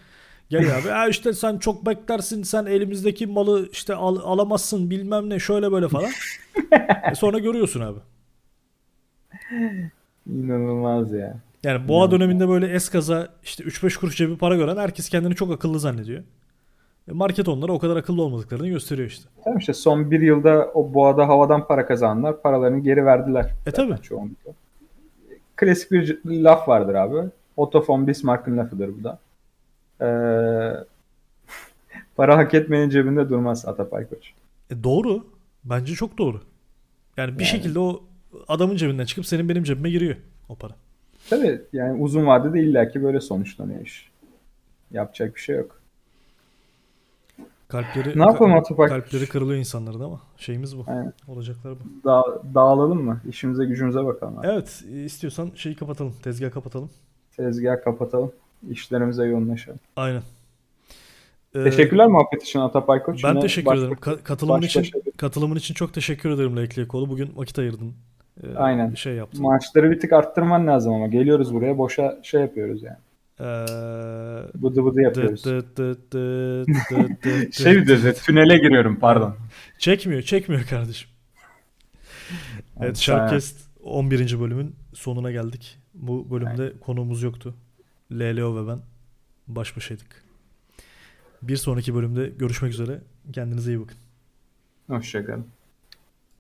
geliyor 0.50 0.82
abi. 0.82 0.90
Ha 0.90 1.08
işte 1.08 1.34
sen 1.34 1.58
çok 1.58 1.86
beklersin 1.86 2.44
sen 2.44 2.66
elimizdeki 2.66 3.28
malı 3.28 3.70
işte 3.72 3.96
al- 3.96 4.20
alamazsın 4.24 4.90
bilmem 4.90 5.30
ne 5.30 5.40
şöyle 5.40 5.72
böyle 5.72 5.88
falan. 5.88 6.10
E 7.12 7.16
sonra 7.16 7.40
görüyorsun 7.40 7.82
abi. 7.82 8.00
İnanılmaz 10.30 11.12
ya. 11.12 11.40
Yani 11.64 11.88
boğa 11.88 12.12
döneminde 12.12 12.50
böyle 12.50 12.68
eskaza 12.68 13.28
işte 13.44 13.64
3-5 13.64 14.00
kuruş 14.00 14.18
cebi 14.18 14.38
para 14.38 14.56
gören 14.56 14.78
herkes 14.78 15.10
kendini 15.10 15.36
çok 15.36 15.52
akıllı 15.52 15.80
zannediyor. 15.80 16.24
E 17.08 17.12
Market 17.12 17.48
onlara 17.48 17.72
o 17.72 17.80
kadar 17.80 17.96
akıllı 17.96 18.22
olmadıklarını 18.22 18.68
gösteriyor 18.68 19.08
işte. 19.08 19.30
Tamam 19.44 19.60
işte 19.60 19.74
son 19.74 20.12
bir 20.12 20.22
yılda 20.22 20.72
o 20.74 20.94
boğada 20.94 21.28
havadan 21.28 21.68
para 21.68 21.86
kazananlar 21.86 22.42
paralarını 22.42 22.80
geri 22.80 23.06
verdiler. 23.06 23.52
E 23.66 23.72
tabii. 23.72 24.02
çoğunlukla. 24.02 24.52
Klasik 25.56 25.92
bir 25.92 26.20
laf 26.26 26.68
vardır 26.68 26.96
abi. 26.96 27.30
Otto 27.58 27.86
von 27.88 28.08
Bismarck'ın 28.08 28.58
lafıdır 28.58 28.90
bu 29.00 29.04
da. 29.04 29.20
Ee, 30.02 30.06
para 32.16 32.38
hak 32.38 32.54
etmenin 32.54 32.90
cebinde 32.90 33.30
durmaz 33.30 33.66
Atapay 33.66 34.08
Koç. 34.10 34.32
E 34.72 34.84
doğru. 34.84 35.26
Bence 35.64 35.94
çok 35.94 36.18
doğru. 36.18 36.42
Yani 37.18 37.34
bir 37.34 37.40
Yani. 37.40 37.46
şekilde 37.48 37.80
o 37.80 38.04
adamın 38.48 38.76
cebinden 38.76 39.06
çıkıp 39.06 39.26
senin 39.26 39.50
benim 39.50 39.64
cebime 39.64 39.90
giriyor 39.90 40.16
o 40.50 40.56
para. 40.56 40.74
Tabii 41.30 41.62
yani 41.74 42.02
uzun 42.02 42.26
vadede 42.28 42.60
illaki 42.62 43.04
böyle 43.04 43.20
sonuçlanıyor 43.22 43.82
iş. 43.82 44.10
Yapacak 44.92 45.36
bir 45.36 45.42
şey 45.42 45.56
yok. 45.56 45.80
Kalpleri 47.74 48.20
Ne 48.20 48.24
yapalım 48.26 48.54
Atapay? 48.54 48.90
Kalpleri 48.90 49.28
kırılıyor 49.28 49.60
insanların 49.60 50.00
ama 50.00 50.20
şeyimiz 50.38 50.78
bu. 50.78 50.84
Aynen. 50.88 51.14
Olacaklar 51.28 51.74
bu. 51.74 52.04
Da- 52.10 52.42
dağılalım 52.56 53.04
mı? 53.04 53.22
İşimize 53.30 53.66
gücümüze 53.66 54.06
bakalım. 54.06 54.40
Abi. 54.40 54.48
Evet, 54.48 54.84
istiyorsan 55.06 55.52
şeyi 55.56 55.76
kapatalım. 55.76 56.14
Tezgah 56.24 56.52
kapatalım. 56.52 56.90
Tezgah 57.38 57.84
kapatalım. 57.84 58.32
İşlerimize 58.70 59.26
yoğunlaşalım. 59.26 59.80
Aynen. 59.96 60.22
Ee, 61.56 61.64
Teşekkürler 61.64 62.08
muhabbet 62.08 62.44
için 62.44 62.60
Atapay 62.60 63.04
Koç. 63.04 63.24
Ben 63.24 63.30
Yine 63.30 63.40
teşekkür 63.40 63.66
baş- 63.66 63.80
ederim. 63.80 63.94
Ka- 63.94 64.24
katılımın 64.24 64.62
baş 64.62 64.66
için 64.70 64.82
başa 64.82 65.06
bir- 65.06 65.12
katılımın 65.12 65.56
için 65.56 65.74
çok 65.74 65.94
teşekkür 65.94 66.30
ederim 66.30 66.58
Lekli 66.58 66.88
Kolu. 66.88 67.10
Bugün 67.10 67.32
vakit 67.36 67.60
ayırdın. 67.60 67.94
Ee, 68.44 68.56
Aynen. 68.56 68.94
Şey 68.94 69.14
yaptın. 69.16 69.42
Maaşları 69.42 69.92
bir 69.92 70.00
tık 70.00 70.14
arttırman 70.14 70.68
lazım 70.68 70.94
ama 70.94 71.08
geliyoruz 71.08 71.54
buraya 71.54 71.78
boşa 71.78 72.20
şey 72.24 72.42
yapıyoruz 72.42 72.84
yani. 72.84 72.98
Ee, 73.40 73.44
Bıdı 74.56 74.86
bıdı 74.86 75.02
yapıyoruz. 75.02 75.44
dıt 75.46 75.78
dıt 75.78 76.12
dıt 76.12 76.68
dıt 76.92 77.24
dıt 77.24 77.54
Şey 77.54 77.76
dıt. 77.76 77.88
diyoruz 77.88 78.24
tünele 78.24 78.58
giriyorum 78.58 79.00
pardon. 79.00 79.36
Çekmiyor, 79.80 80.22
çekmiyor 80.22 80.64
kardeşim. 80.66 81.10
Evet, 82.80 82.98
Sharkcast 82.98 83.68
11. 83.84 84.40
bölümün 84.40 84.76
sonuna 84.94 85.32
geldik. 85.32 85.78
Bu 85.94 86.32
bölümde 86.32 86.74
konuğumuz 86.80 87.24
yoktu. 87.24 87.56
LLO 88.12 88.56
ve 88.64 88.68
ben 88.68 88.80
baş 89.48 89.78
başaydık. 89.78 90.24
Bir 91.42 91.56
sonraki 91.58 91.96
bölümde 91.96 92.28
görüşmek 92.40 92.74
üzere. 92.74 93.02
Kendinize 93.34 93.72
iyi 93.72 93.80
bakın. 93.82 93.98
Hoşçakalın. 94.88 95.46